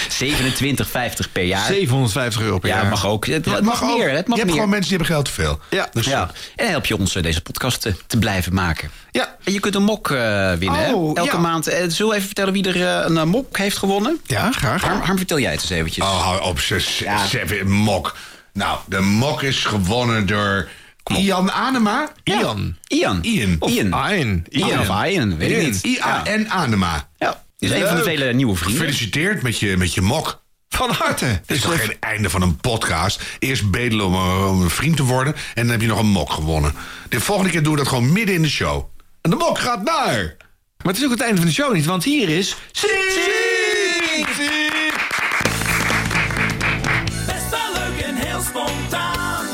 27,50 1.25 1.31
per 1.33 1.43
jaar. 1.45 1.67
750 1.67 2.43
euro 2.43 2.59
per 2.59 2.69
ja, 2.69 2.75
jaar. 2.75 2.85
het 2.85 2.95
mag 2.95 3.07
ook. 3.07 3.27
Het, 3.27 3.45
Ja, 3.45 3.55
het 3.55 3.65
mag, 3.65 3.83
ook. 3.83 3.97
meer. 3.99 4.11
Het 4.11 4.27
mag 4.27 4.37
je 4.39 4.43
hebt 4.43 4.45
meer. 4.45 4.53
gewoon 4.55 4.69
mensen 4.69 4.89
die 4.89 4.99
hebben 4.99 5.15
geld 5.17 5.25
te 5.25 5.33
veel. 5.33 5.59
Ja. 5.71 5.89
Dus, 5.93 6.07
ja. 6.07 6.21
En 6.23 6.31
dan 6.57 6.67
help 6.67 6.87
je 6.87 6.99
ons 6.99 7.15
eh, 7.17 7.23
deze 7.23 7.41
podcast 7.41 7.81
te, 7.81 7.95
te 8.07 8.19
blijven 8.19 8.55
maken. 8.55 8.91
Ja. 9.11 9.37
En 9.45 9.53
je 9.53 9.61
kunt 9.61 9.75
een 9.75 9.83
mok 9.83 10.11
eh, 10.11 10.53
winnen. 10.53 10.95
Oh? 10.95 11.24
Elke 11.25 11.37
ja. 11.37 11.43
maand. 11.43 11.67
Eh, 11.67 11.85
zullen 11.89 12.11
we 12.11 12.17
even 12.17 12.27
vertellen 12.27 12.53
wie 12.53 12.69
er 12.69 12.77
eh, 12.77 13.09
een 13.09 13.17
eh, 13.17 13.25
mok 13.25 13.57
heeft 13.59 13.79
gewonnen? 13.79 14.21
Ja, 14.27 14.53
graag. 14.53 14.83
Harm, 14.83 15.01
Harm, 15.01 15.17
vertel 15.17 15.39
jij 15.39 15.53
het 15.53 15.61
eens 15.61 15.71
eventjes. 15.71 16.05
Oh, 16.05 16.23
hou 16.23 16.43
op, 16.43 16.61
ze, 16.61 16.81
ze, 16.81 17.19
ze- 17.29 17.65
mok. 17.65 18.17
Nou, 18.53 18.79
de 18.87 19.01
mok 19.01 19.43
is 19.43 19.65
gewonnen 19.65 20.27
door 20.27 20.69
Ian 21.17 21.53
Anema. 21.53 22.13
Ian. 22.23 22.77
Ian. 22.87 23.19
Ian. 23.23 23.57
Of 23.59 23.71
Ian. 23.71 23.87
Ian. 23.87 24.45
Ian 24.49 24.81
of 24.81 25.07
Ian, 25.07 25.37
weet 25.37 25.51
ik 25.51 25.57
Ian. 25.57 25.65
niet. 25.65 25.85
I-A-N 25.85 26.47
Anema. 26.49 27.09
Ja, 27.17 27.43
is 27.59 27.71
een 27.71 27.87
van 27.87 27.97
de 27.97 28.03
vele 28.03 28.33
nieuwe 28.33 28.57
vrienden. 28.57 28.79
Gefeliciteerd 28.81 29.43
met 29.43 29.59
je, 29.59 29.77
met 29.77 29.95
je 29.95 30.01
mok. 30.01 30.43
Van 30.69 30.91
harte. 30.91 31.25
Het 31.25 31.43
is 31.47 31.61
toch 31.61 31.81
geen 31.81 31.97
einde 32.01 32.31
van 32.31 32.43
een 32.43 32.57
podcast. 32.57 33.23
Eerst 33.39 33.71
bedelen 33.71 34.07
om, 34.07 34.15
om 34.47 34.63
een 34.63 34.71
vriend 34.71 34.97
te 34.97 35.03
worden... 35.03 35.35
en 35.35 35.63
dan 35.63 35.69
heb 35.69 35.81
je 35.81 35.87
nog 35.87 35.99
een 35.99 36.07
mok 36.07 36.33
gewonnen. 36.33 36.75
De 37.09 37.21
volgende 37.21 37.51
keer 37.51 37.63
doen 37.63 37.73
we 37.73 37.79
dat 37.79 37.89
gewoon 37.89 38.13
midden 38.13 38.35
in 38.35 38.43
de 38.43 38.49
show. 38.49 38.85
En 39.21 39.31
de 39.31 39.37
mok 39.37 39.59
gaat 39.59 39.83
naar... 39.83 40.37
Maar 40.85 40.93
het 40.93 41.03
is 41.03 41.05
ook 41.05 41.11
het 41.15 41.21
einde 41.21 41.37
van 41.37 41.47
de 41.47 41.53
show 41.53 41.73
niet, 41.73 41.85
want 41.85 42.05
hier 42.05 42.29
is... 42.29 42.57
Best 47.27 47.51
wel 47.51 47.73
leuk 47.73 48.01
en 48.05 48.15
heel 48.15 48.41
spontaan. 48.41 49.47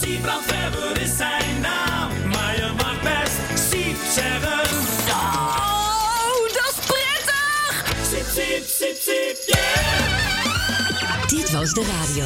Siebrand 0.00 0.44
Weber 0.46 1.00
is 1.02 1.16
zijn 1.16 1.60
naam. 1.60 2.10
Maar 2.32 2.56
je 2.56 2.70
mag 2.76 3.02
best 3.02 3.68
Siep 3.70 3.96
zeggen. 4.14 4.60
Oh, 5.08 6.42
dat 6.42 6.74
is 6.78 6.86
prettig. 6.86 7.84
Siep, 8.10 8.64
sip, 8.66 9.36
yeah. 9.46 11.26
Dit 11.26 11.50
was 11.50 11.72
de 11.72 11.84
radio. 11.98 12.24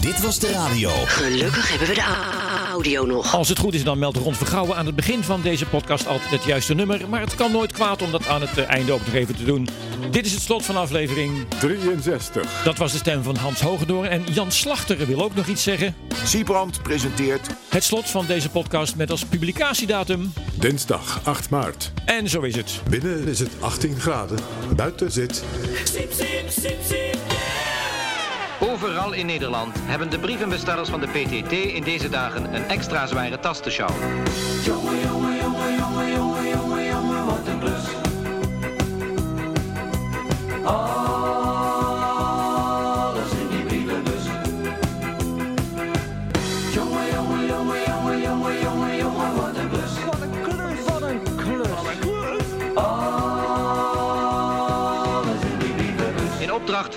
Dit 0.00 0.20
was 0.20 0.38
de 0.38 0.50
radio. 0.52 0.90
Gelukkig 1.06 1.68
hebben 1.70 1.88
we 1.88 1.94
de 1.94 2.02
a- 2.02 2.59
audio 2.70 3.06
nog. 3.06 3.34
Als 3.34 3.48
het 3.48 3.58
goed 3.58 3.74
is, 3.74 3.84
dan 3.84 3.98
meldt 3.98 4.16
Ron 4.16 4.34
Vergouwen 4.34 4.76
aan 4.76 4.86
het 4.86 4.96
begin 4.96 5.22
van 5.22 5.40
deze 5.42 5.66
podcast 5.66 6.06
altijd 6.06 6.30
het 6.30 6.44
juiste 6.44 6.74
nummer. 6.74 7.08
Maar 7.08 7.20
het 7.20 7.34
kan 7.34 7.52
nooit 7.52 7.72
kwaad 7.72 8.02
om 8.02 8.10
dat 8.10 8.26
aan 8.26 8.40
het 8.40 8.58
eh, 8.58 8.68
einde 8.68 8.92
ook 8.92 9.06
nog 9.06 9.14
even 9.14 9.36
te 9.36 9.44
doen. 9.44 9.68
Dit 10.10 10.26
is 10.26 10.32
het 10.32 10.42
slot 10.42 10.64
van 10.64 10.76
aflevering 10.76 11.46
63. 11.58 12.62
Dat 12.64 12.78
was 12.78 12.92
de 12.92 12.98
stem 12.98 13.22
van 13.22 13.36
Hans 13.36 13.60
Hogendoorn. 13.60 14.08
En 14.08 14.24
Jan 14.32 14.52
Slachter 14.52 15.06
wil 15.06 15.22
ook 15.22 15.34
nog 15.34 15.46
iets 15.46 15.62
zeggen. 15.62 15.94
Siebrand 16.24 16.82
presenteert 16.82 17.46
Het 17.68 17.84
slot 17.84 18.10
van 18.10 18.26
deze 18.26 18.50
podcast 18.50 18.96
met 18.96 19.10
als 19.10 19.24
publicatiedatum. 19.24 20.32
Dinsdag 20.54 21.20
8 21.24 21.50
maart. 21.50 21.92
En 22.04 22.28
zo 22.28 22.40
is 22.40 22.56
het. 22.56 22.80
Binnen 22.88 23.26
is 23.26 23.38
het 23.38 23.50
18 23.60 24.00
graden. 24.00 24.38
Buiten 24.76 25.12
zit 25.12 25.44
Sip, 25.84 26.12
sip, 26.12 26.50
sip, 26.50 26.78
sip, 26.86 27.18
Overal 28.60 29.12
in 29.12 29.26
Nederland 29.26 29.76
hebben 29.80 30.10
de 30.10 30.18
brievenbestellers 30.18 30.88
van 30.88 31.00
de 31.00 31.06
PTT 31.06 31.52
in 31.52 31.82
deze 31.82 32.08
dagen 32.08 32.54
een 32.54 32.64
extra 32.64 33.06
zware 33.06 33.40
tas 33.40 33.60
te 33.60 33.70
sjouwen. 33.70 35.29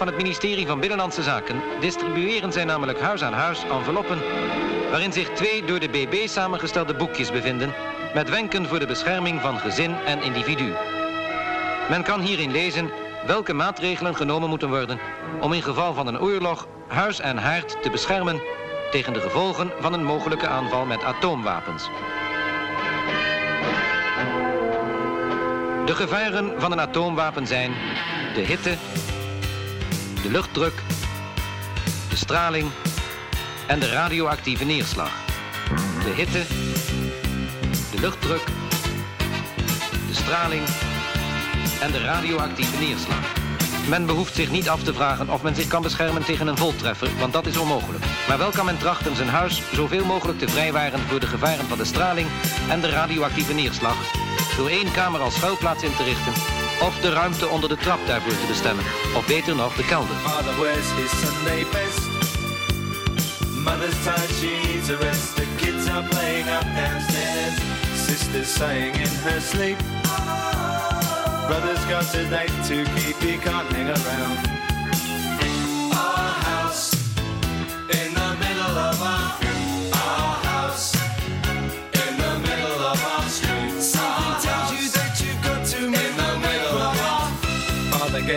Van 0.04 0.14
het 0.14 0.22
ministerie 0.24 0.68
van 0.68 0.80
Binnenlandse 0.80 1.24
Zaken 1.24 1.62
distribueren 1.80 2.52
zij 2.52 2.64
namelijk 2.64 3.00
huis 3.00 3.22
aan 3.24 3.34
huis 3.34 3.64
enveloppen 3.64 4.20
waarin 4.90 5.14
zich 5.14 5.30
twee 5.30 5.66
door 5.66 5.80
de 5.80 5.90
BB 5.90 6.28
samengestelde 6.28 6.96
boekjes 6.96 7.32
bevinden 7.32 7.74
met 8.14 8.30
wenken 8.30 8.68
voor 8.68 8.80
de 8.80 8.86
bescherming 8.86 9.42
van 9.42 9.60
gezin 9.60 9.96
en 10.06 10.22
individu. 10.22 10.74
Men 11.90 12.04
kan 12.04 12.22
hierin 12.22 12.52
lezen 12.52 12.92
welke 13.26 13.54
maatregelen 13.54 14.16
genomen 14.16 14.50
moeten 14.50 14.70
worden 14.70 15.00
om 15.42 15.54
in 15.54 15.62
geval 15.62 15.94
van 15.94 16.08
een 16.08 16.20
oorlog 16.20 16.68
huis 16.88 17.20
en 17.20 17.38
haard 17.38 17.82
te 17.82 17.90
beschermen 17.90 18.42
tegen 18.92 19.14
de 19.14 19.22
gevolgen 19.22 19.72
van 19.80 19.94
een 19.94 20.04
mogelijke 20.04 20.48
aanval 20.48 20.86
met 20.86 21.04
atoomwapens. 21.04 21.90
De 25.86 25.96
gevaren 25.96 26.62
van 26.62 26.72
een 26.72 26.82
atoomwapen 26.82 27.48
zijn 27.48 27.74
de 28.34 28.42
hitte, 28.42 28.78
de 30.24 30.30
luchtdruk, 30.30 30.74
de 32.10 32.16
straling 32.16 32.70
en 33.68 33.80
de 33.80 33.92
radioactieve 33.92 34.64
neerslag. 34.64 35.12
De 36.04 36.10
hitte, 36.16 36.44
de 37.92 38.00
luchtdruk, 38.00 38.46
de 40.08 40.14
straling 40.14 40.64
en 41.82 41.92
de 41.92 42.00
radioactieve 42.00 42.78
neerslag. 42.78 43.34
Men 43.90 44.06
behoeft 44.06 44.36
zich 44.36 44.52
niet 44.52 44.70
af 44.70 44.84
te 44.84 44.94
vragen 44.94 45.30
of 45.30 45.44
men 45.44 45.56
zich 45.56 45.68
kan 45.68 45.82
beschermen 45.82 46.26
tegen 46.26 46.48
een 46.48 46.58
voltreffer, 46.58 47.10
want 47.20 47.34
dat 47.34 47.46
is 47.46 47.58
onmogelijk. 47.58 48.04
Maar 48.28 48.38
wel 48.38 48.52
kan 48.52 48.66
men 48.66 48.78
trachten 48.78 49.16
zijn 49.16 49.30
huis 49.30 49.62
zoveel 49.74 50.06
mogelijk 50.06 50.40
te 50.40 50.48
vrijwaren 50.48 51.00
voor 51.00 51.20
de 51.20 51.28
gevaren 51.28 51.66
van 51.66 51.78
de 51.78 51.86
straling 51.86 52.28
en 52.70 52.82
de 52.82 52.90
radioactieve 52.90 53.54
neerslag, 53.54 53.96
door 54.58 54.70
één 54.70 54.92
kamer 54.92 55.20
als 55.20 55.36
schuilplaats 55.36 55.84
in 55.84 55.96
te 55.96 56.04
richten 56.04 56.63
of 56.86 57.00
de 57.00 57.10
ruimte 57.10 57.48
onder 57.48 57.70
de 57.70 57.78
trap 57.78 58.00
daarvoor 58.08 58.32
te 58.32 58.48
bestemmen, 58.48 58.86
of 59.16 59.26
beter 59.28 59.56
nog 59.56 59.76
de 59.76 59.86
kelder. 59.86 60.16
Mother's 63.64 64.04
tired, 64.04 64.30
she 64.40 64.60
needs 64.68 64.90
a 64.90 64.98
rest. 64.98 65.36
The 65.36 65.46
kids 65.58 65.88
are 65.88 66.08
playing 66.10 66.48
up 66.50 66.66
downstairs. 66.76 67.56
Sister's 67.96 68.54
sighing 68.54 68.96
in 68.96 69.14
her 69.24 69.42
sleep. 69.42 69.78
Brother's 71.48 71.86
got 71.86 72.16
a 72.16 72.24
date 72.30 72.64
to 72.68 72.84
keep, 72.96 73.16
he 73.20 73.38
can't 73.38 73.72
hang 73.74 73.88
around. 73.88 74.38
Our 75.92 76.32
house 76.50 76.94
in 77.90 78.14
the 78.14 78.36
middle 78.44 78.78
of 78.90 79.02
our 79.02 79.23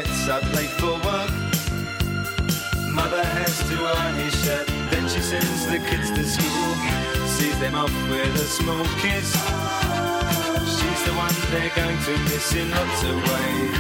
gets 0.03 0.29
up 0.29 0.43
late 0.53 0.75
for 0.81 0.95
work. 1.09 1.33
Mother 2.99 3.25
has 3.39 3.55
to 3.69 3.77
iron 3.97 4.15
his 4.25 4.35
shirt. 4.45 4.67
Then 4.91 5.09
she 5.09 5.23
sends 5.23 5.61
the 5.73 5.79
kids 5.89 6.09
to 6.17 6.23
school. 6.37 6.71
Sees 7.37 7.59
them 7.59 7.75
off 7.75 7.95
with 8.11 8.45
a 8.47 8.49
small 8.59 8.85
kiss. 9.03 9.29
She's 10.77 11.03
the 11.09 11.15
one 11.25 11.37
they're 11.51 11.75
going 11.83 11.99
to 12.09 12.13
miss 12.29 12.53
in 12.61 12.69
lots 12.71 13.01
of 13.11 13.17
ways. 13.31 13.75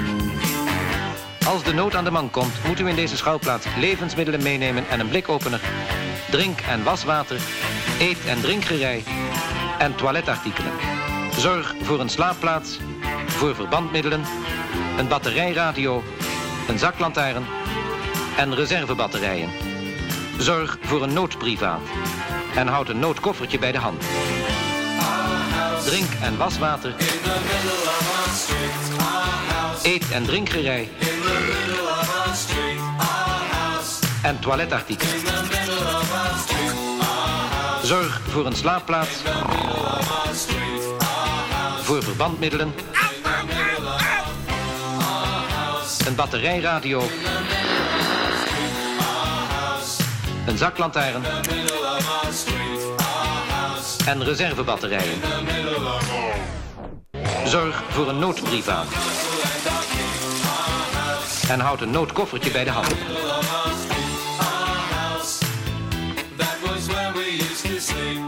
Als 1.47 1.63
de 1.63 1.75
nood 1.75 1.95
aan 1.95 2.05
de 2.05 2.11
man 2.11 2.31
komt, 2.31 2.55
moet 2.67 2.81
u 2.81 2.89
in 2.89 2.97
deze 2.97 3.17
schouwplaats 3.17 3.67
levensmiddelen 3.79 4.43
meenemen 4.43 4.89
en 4.89 5.01
een 5.01 5.09
blikopener, 5.09 5.61
drink- 6.31 6.61
en 6.61 6.83
waswater, 6.83 7.41
eet- 7.99 8.27
en 8.27 8.41
drinkgerei 8.41 9.05
en 9.79 9.95
toiletartikelen. 9.95 10.73
Zorg 11.39 11.75
voor 11.83 12.01
een 12.01 12.09
slaapplaats, 12.09 12.79
voor 13.27 13.55
verbandmiddelen, 13.55 14.25
een 14.97 15.09
batterijradio, 15.09 16.03
een 16.69 16.79
zaklantaarn 16.79 17.45
en 18.37 18.55
reservebatterijen. 18.55 19.51
Zorg 20.39 20.79
voor 20.81 21.03
een 21.03 21.13
noodprivaat 21.13 21.81
en 22.55 22.67
houd 22.67 22.89
een 22.89 22.99
noodkoffertje 22.99 23.59
bij 23.59 23.73
de 23.73 23.79
hand. 23.79 24.03
Drink- 25.85 26.15
en 26.23 26.37
waswater, 26.37 26.95
eet- 29.83 30.11
en 30.11 30.25
drinkgerei 30.25 30.89
en 34.23 34.39
toiletartikelen. 34.39 35.15
Zorg 37.83 38.21
voor 38.31 38.47
een 38.47 38.57
slaapplaats, 38.57 39.23
In 41.89 42.51
the 42.51 42.96
our 52.25 52.33
street, 52.33 52.81
our 52.99 53.43
house. 53.49 54.05
en 54.07 54.25
reservebatterijen. 54.25 55.21
Zorg 57.47 57.83
voor 57.89 58.09
een 58.09 58.19
noodprivaat 58.19 58.87
en 61.49 61.61
houd 61.61 61.81
een 61.81 61.91
noodkoffertje 61.91 62.51
bij 62.51 62.65
de 62.65 62.71
hand. 62.71 62.95
That 66.37 66.57
was 66.63 66.87
where 66.87 67.13
we 67.13 67.39
used 67.39 67.75
to 67.75 67.79
sleep. 67.79 68.26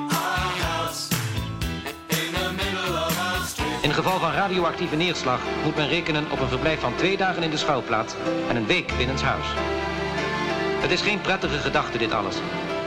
Geval 4.03 4.19
van 4.19 4.33
radioactieve 4.33 4.97
neerslag 4.97 5.41
moet 5.65 5.77
men 5.77 5.89
rekenen 5.89 6.31
op 6.31 6.41
een 6.41 6.49
verblijf 6.49 6.81
van 6.81 6.97
twee 6.97 7.16
dagen 7.16 7.43
in 7.43 7.51
de 7.51 7.57
schuilplaats 7.57 8.15
en 8.49 8.57
een 8.57 8.66
week 8.66 8.93
binnenshuis. 8.97 9.47
Het 10.81 10.91
is 10.91 11.01
geen 11.01 11.20
prettige 11.20 11.59
gedachte 11.59 11.99
dit 11.99 12.12
alles. 12.12 12.37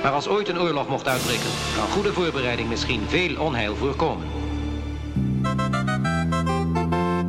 Maar 0.03 0.11
als 0.11 0.27
ooit 0.27 0.49
een 0.49 0.59
oorlog 0.59 0.87
mocht 0.87 1.07
uitbreken, 1.07 1.49
kan 1.75 1.87
goede 1.87 2.13
voorbereiding 2.13 2.69
misschien 2.69 3.01
veel 3.07 3.39
onheil 3.39 3.75
voorkomen. 3.75 4.27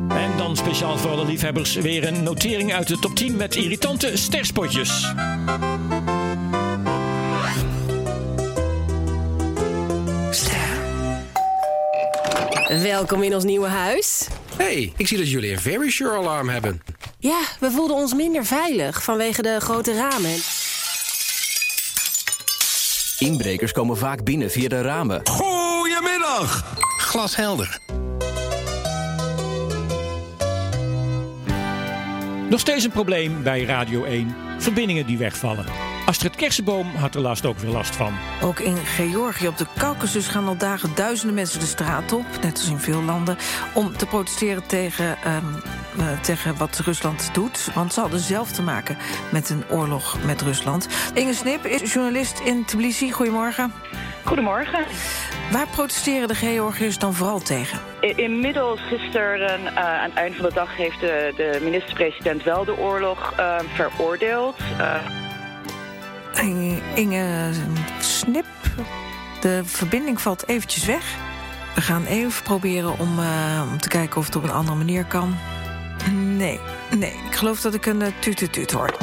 En 0.09 0.37
dan 0.37 0.55
speciaal 0.55 0.97
voor 0.97 1.11
alle 1.11 1.25
liefhebbers 1.25 1.75
weer 1.75 2.07
een 2.07 2.23
notering 2.23 2.73
uit 2.73 2.87
de 2.87 2.99
top 2.99 3.15
10 3.15 3.35
met 3.35 3.55
irritante 3.55 4.17
sterspotjes. 4.17 5.13
Welkom 12.81 13.23
in 13.23 13.33
ons 13.35 13.43
nieuwe 13.43 13.67
huis. 13.67 14.27
hey, 14.57 14.93
ik 14.97 15.07
zie 15.07 15.17
dat 15.17 15.29
jullie 15.29 15.51
een 15.51 15.59
Very 15.59 15.89
Sure 15.89 16.17
alarm 16.17 16.49
hebben. 16.49 16.81
Ja, 17.19 17.41
we 17.59 17.71
voelden 17.71 17.95
ons 17.95 18.13
minder 18.13 18.45
veilig 18.45 19.03
vanwege 19.03 19.41
de 19.41 19.59
grote 19.59 19.93
ramen. 19.93 20.35
Inbrekers 23.19 23.71
komen 23.71 23.97
vaak 23.97 24.23
binnen 24.23 24.51
via 24.51 24.67
de 24.69 24.81
ramen. 24.81 25.27
Goedemiddag! 25.27 26.75
Glashelder. 26.97 27.79
Nog 32.49 32.59
steeds 32.59 32.83
een 32.83 32.91
probleem 32.91 33.43
bij 33.43 33.63
Radio 33.63 34.03
1. 34.03 34.35
Verbindingen 34.57 35.05
die 35.05 35.17
wegvallen. 35.17 35.92
Astrid 36.05 36.35
Kersenboom 36.35 36.87
had 36.95 37.15
er 37.15 37.21
laatst 37.21 37.45
ook 37.45 37.57
weer 37.57 37.71
last 37.71 37.95
van. 37.95 38.13
Ook 38.41 38.59
in 38.59 38.77
Georgië 38.77 39.47
op 39.47 39.57
de 39.57 39.65
Caucasus 39.77 40.27
gaan 40.27 40.47
al 40.47 40.57
dagen 40.57 40.95
duizenden 40.95 41.35
mensen 41.35 41.59
de 41.59 41.65
straat 41.65 42.11
op, 42.11 42.25
net 42.41 42.51
als 42.51 42.69
in 42.69 42.77
veel 42.77 43.01
landen, 43.01 43.37
om 43.73 43.97
te 43.97 44.05
protesteren 44.05 44.67
tegen 44.67 45.17
ehm, 45.23 45.45
eh, 45.97 46.21
tegen 46.21 46.57
wat 46.57 46.81
Rusland 46.85 47.29
doet. 47.33 47.69
Want 47.73 47.93
ze 47.93 47.99
hadden 47.99 48.19
zelf 48.19 48.51
te 48.51 48.61
maken 48.61 48.97
met 49.31 49.49
een 49.49 49.63
oorlog 49.69 50.17
met 50.25 50.41
Rusland. 50.41 50.87
Inge 51.13 51.33
Snip 51.33 51.65
is 51.65 51.93
journalist 51.93 52.39
in 52.39 52.65
Tbilisi. 52.65 53.11
Goedemorgen. 53.11 53.73
Goedemorgen. 54.23 54.85
Waar 55.51 55.67
protesteren 55.67 56.27
de 56.27 56.35
Georgiërs 56.35 56.97
dan 56.97 57.13
vooral 57.13 57.39
tegen? 57.39 57.79
Inmiddels 58.01 58.79
gisteren 58.81 59.65
eh, 59.65 59.75
aan 59.75 60.09
het 60.09 60.13
eind 60.13 60.35
van 60.35 60.45
de 60.45 60.53
dag 60.53 60.77
heeft 60.77 60.99
de, 60.99 61.33
de 61.35 61.59
minister-president 61.63 62.43
wel 62.43 62.65
de 62.65 62.77
oorlog 62.77 63.33
eh, 63.37 63.59
veroordeeld. 63.73 64.57
Eh, 64.77 65.22
Inge- 66.95 67.51
Snip, 67.99 68.45
de 69.41 69.61
verbinding 69.65 70.21
valt 70.21 70.47
eventjes 70.47 70.85
weg. 70.85 71.15
We 71.75 71.81
gaan 71.81 72.05
even 72.05 72.43
proberen 72.43 72.99
om, 72.99 73.19
eh, 73.19 73.61
om 73.71 73.77
te 73.77 73.87
kijken 73.87 74.17
of 74.17 74.25
het 74.25 74.35
op 74.35 74.43
een 74.43 74.51
andere 74.51 74.77
manier 74.77 75.05
kan. 75.05 75.35
Nee, 76.11 76.59
nee. 76.97 77.13
Ik 77.29 77.35
geloof 77.35 77.61
dat 77.61 77.73
ik 77.73 77.85
een 77.85 78.01
uh, 78.01 78.69
hoor. 78.71 78.97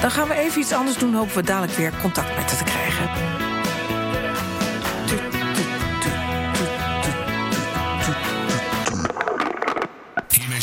Dan 0.00 0.10
gaan 0.10 0.28
we 0.28 0.34
even 0.34 0.60
iets 0.60 0.72
anders 0.72 0.96
doen. 0.96 1.14
Hopen 1.14 1.34
we 1.34 1.42
dadelijk 1.42 1.72
weer 1.72 1.92
contact 2.02 2.36
met 2.36 2.50
haar 2.50 2.69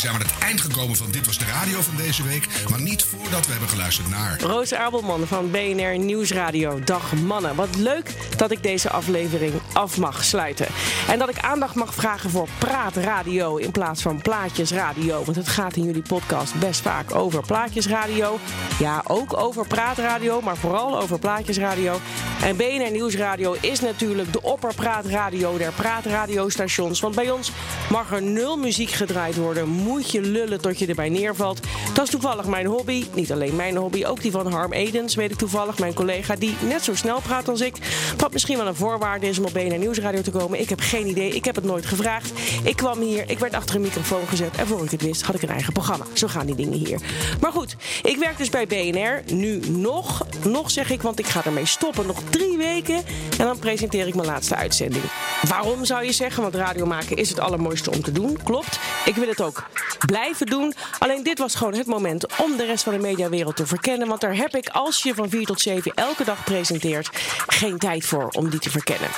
zijn 0.08 0.20
we 0.20 0.26
aan 0.26 0.36
het 0.36 0.44
eind 0.44 0.60
gekomen 0.60 0.96
van 0.96 1.10
Dit 1.10 1.26
Was 1.26 1.38
de 1.38 1.44
Radio 1.44 1.80
van 1.80 1.96
deze 1.96 2.22
week. 2.22 2.48
Maar 2.70 2.80
niet 2.80 3.02
voordat 3.02 3.44
we 3.46 3.50
hebben 3.50 3.68
geluisterd 3.68 4.08
naar... 4.08 4.40
Roos 4.40 4.74
Abelman 4.74 5.26
van 5.26 5.50
BNR 5.50 5.98
Nieuwsradio. 5.98 6.80
Dag 6.84 7.14
mannen. 7.14 7.54
Wat 7.54 7.76
leuk 7.76 8.14
dat 8.36 8.50
ik 8.50 8.62
deze 8.62 8.90
aflevering 8.90 9.52
af 9.72 9.98
mag 9.98 10.24
sluiten. 10.24 10.66
En 11.08 11.18
dat 11.18 11.28
ik 11.28 11.38
aandacht 11.38 11.74
mag 11.74 11.94
vragen 11.94 12.30
voor 12.30 12.48
praatradio 12.58 13.56
in 13.56 13.70
plaats 13.70 14.02
van 14.02 14.22
plaatjesradio. 14.22 15.24
Want 15.24 15.36
het 15.36 15.48
gaat 15.48 15.76
in 15.76 15.84
jullie 15.84 16.02
podcast 16.02 16.54
best 16.58 16.80
vaak 16.80 17.14
over 17.14 17.42
plaatjesradio. 17.46 18.38
Ja, 18.78 19.02
ook 19.06 19.36
over 19.36 19.66
praatradio, 19.66 20.40
maar 20.40 20.56
vooral 20.56 21.00
over 21.00 21.18
plaatjesradio. 21.18 22.00
En 22.42 22.56
BNR 22.56 22.90
Nieuwsradio 22.90 23.56
is 23.60 23.80
natuurlijk 23.80 24.32
de 24.32 24.42
opperpraatradio 24.42 25.58
der 25.58 25.72
praatradiostations. 25.72 27.00
Want 27.00 27.14
bij 27.14 27.30
ons 27.30 27.52
mag 27.90 28.12
er 28.12 28.22
nul 28.22 28.56
muziek 28.56 28.90
gedraaid 28.90 29.36
worden. 29.36 29.68
Je 30.06 30.20
lullen 30.20 30.60
tot 30.60 30.78
je 30.78 30.86
erbij 30.86 31.08
neervalt. 31.08 31.60
Dat 31.94 32.04
is 32.04 32.10
toevallig 32.10 32.46
mijn 32.46 32.66
hobby. 32.66 33.04
Niet 33.14 33.32
alleen 33.32 33.56
mijn 33.56 33.76
hobby, 33.76 34.04
ook 34.04 34.22
die 34.22 34.30
van 34.30 34.52
Harm 34.52 34.72
Edens. 34.72 35.14
Weet 35.14 35.30
ik 35.30 35.36
toevallig, 35.36 35.78
mijn 35.78 35.94
collega 35.94 36.36
die 36.36 36.56
net 36.62 36.84
zo 36.84 36.94
snel 36.94 37.20
praat 37.20 37.48
als 37.48 37.60
ik. 37.60 37.76
Wat 38.16 38.32
misschien 38.32 38.56
wel 38.56 38.66
een 38.66 38.74
voorwaarde 38.74 39.28
is 39.28 39.38
om 39.38 39.44
op 39.44 39.52
BNR 39.52 39.78
Nieuwsradio 39.78 40.22
te 40.22 40.30
komen. 40.30 40.60
Ik 40.60 40.68
heb 40.68 40.80
geen 40.80 41.06
idee, 41.06 41.34
ik 41.34 41.44
heb 41.44 41.54
het 41.54 41.64
nooit 41.64 41.86
gevraagd. 41.86 42.32
Ik 42.62 42.76
kwam 42.76 43.00
hier, 43.00 43.30
ik 43.30 43.38
werd 43.38 43.54
achter 43.54 43.74
een 43.74 43.80
microfoon 43.80 44.26
gezet. 44.28 44.56
En 44.56 44.66
voor 44.66 44.84
ik 44.84 44.90
het 44.90 45.02
wist, 45.02 45.22
had 45.22 45.34
ik 45.34 45.42
een 45.42 45.48
eigen 45.48 45.72
programma. 45.72 46.04
Zo 46.12 46.26
gaan 46.26 46.46
die 46.46 46.54
dingen 46.54 46.78
hier. 46.78 47.00
Maar 47.40 47.52
goed, 47.52 47.76
ik 48.02 48.16
werk 48.16 48.36
dus 48.36 48.50
bij 48.50 48.66
BNR. 48.66 49.34
Nu 49.34 49.60
nog, 49.68 50.26
nog 50.44 50.70
zeg 50.70 50.90
ik, 50.90 51.02
want 51.02 51.18
ik 51.18 51.26
ga 51.26 51.44
ermee 51.44 51.66
stoppen. 51.66 52.06
Nog 52.06 52.22
drie 52.30 52.56
weken 52.56 52.96
en 53.38 53.44
dan 53.44 53.58
presenteer 53.58 54.06
ik 54.06 54.14
mijn 54.14 54.26
laatste 54.26 54.54
uitzending. 54.54 55.04
Waarom 55.48 55.84
zou 55.84 56.04
je 56.04 56.12
zeggen? 56.12 56.42
Want 56.42 56.54
radio 56.54 56.86
maken 56.86 57.16
is 57.16 57.28
het 57.28 57.40
allermooiste 57.40 57.90
om 57.90 58.02
te 58.02 58.12
doen. 58.12 58.38
Klopt. 58.44 58.78
Ik 59.04 59.14
wil 59.14 59.28
het 59.28 59.40
ook 59.40 59.66
blijven 60.06 60.46
doen. 60.46 60.74
Alleen 60.98 61.22
dit 61.22 61.38
was 61.38 61.54
gewoon 61.54 61.74
het 61.74 61.86
moment 61.86 62.38
om 62.38 62.56
de 62.56 62.64
rest 62.64 62.84
van 62.84 62.92
de 62.92 62.98
mediawereld 62.98 63.56
te 63.56 63.66
verkennen. 63.66 64.08
Want 64.08 64.20
daar 64.20 64.36
heb 64.36 64.56
ik, 64.56 64.68
als 64.68 65.02
je 65.02 65.14
van 65.14 65.30
4 65.30 65.46
tot 65.46 65.60
7 65.60 65.92
elke 65.94 66.24
dag 66.24 66.44
presenteert, 66.44 67.10
geen 67.46 67.78
tijd 67.78 68.06
voor 68.06 68.28
om 68.28 68.50
die 68.50 68.60
te 68.60 68.70
verkennen. 68.70 69.08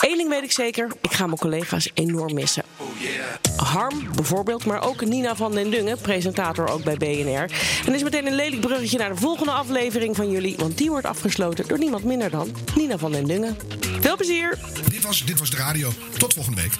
Eén 0.00 0.16
ding 0.16 0.28
weet 0.28 0.42
ik 0.42 0.52
zeker, 0.52 0.90
ik 1.00 1.12
ga 1.12 1.26
mijn 1.26 1.38
collega's 1.38 1.90
enorm 1.94 2.34
missen. 2.34 2.62
Harm 3.56 4.14
bijvoorbeeld, 4.14 4.64
maar 4.64 4.82
ook 4.82 5.04
Nina 5.04 5.36
van 5.36 5.52
den 5.52 5.70
Dungen, 5.70 5.98
presentator 5.98 6.68
ook 6.68 6.84
bij 6.84 6.96
BNR. 6.96 7.50
En 7.86 7.94
is 7.94 8.02
meteen 8.02 8.26
een 8.26 8.34
lelijk 8.34 8.60
bruggetje 8.60 8.98
naar 8.98 9.08
de 9.08 9.20
volgende 9.20 9.52
aflevering 9.52 10.16
van 10.16 10.30
jullie, 10.30 10.56
want 10.56 10.78
die 10.78 10.90
wordt 10.90 11.06
afgesloten 11.06 11.68
door 11.68 11.78
niemand 11.78 12.04
minder 12.04 12.30
dan 12.30 12.56
Nina 12.74 12.98
van 12.98 13.12
den 13.12 13.26
Dungen. 13.26 13.56
Veel 14.00 14.16
plezier! 14.16 14.58
Dit 14.90 15.02
was, 15.02 15.24
dit 15.24 15.38
was 15.38 15.50
de 15.50 15.56
radio. 15.56 15.90
Tot 16.18 16.34
volgende 16.34 16.60
week. 16.60 16.72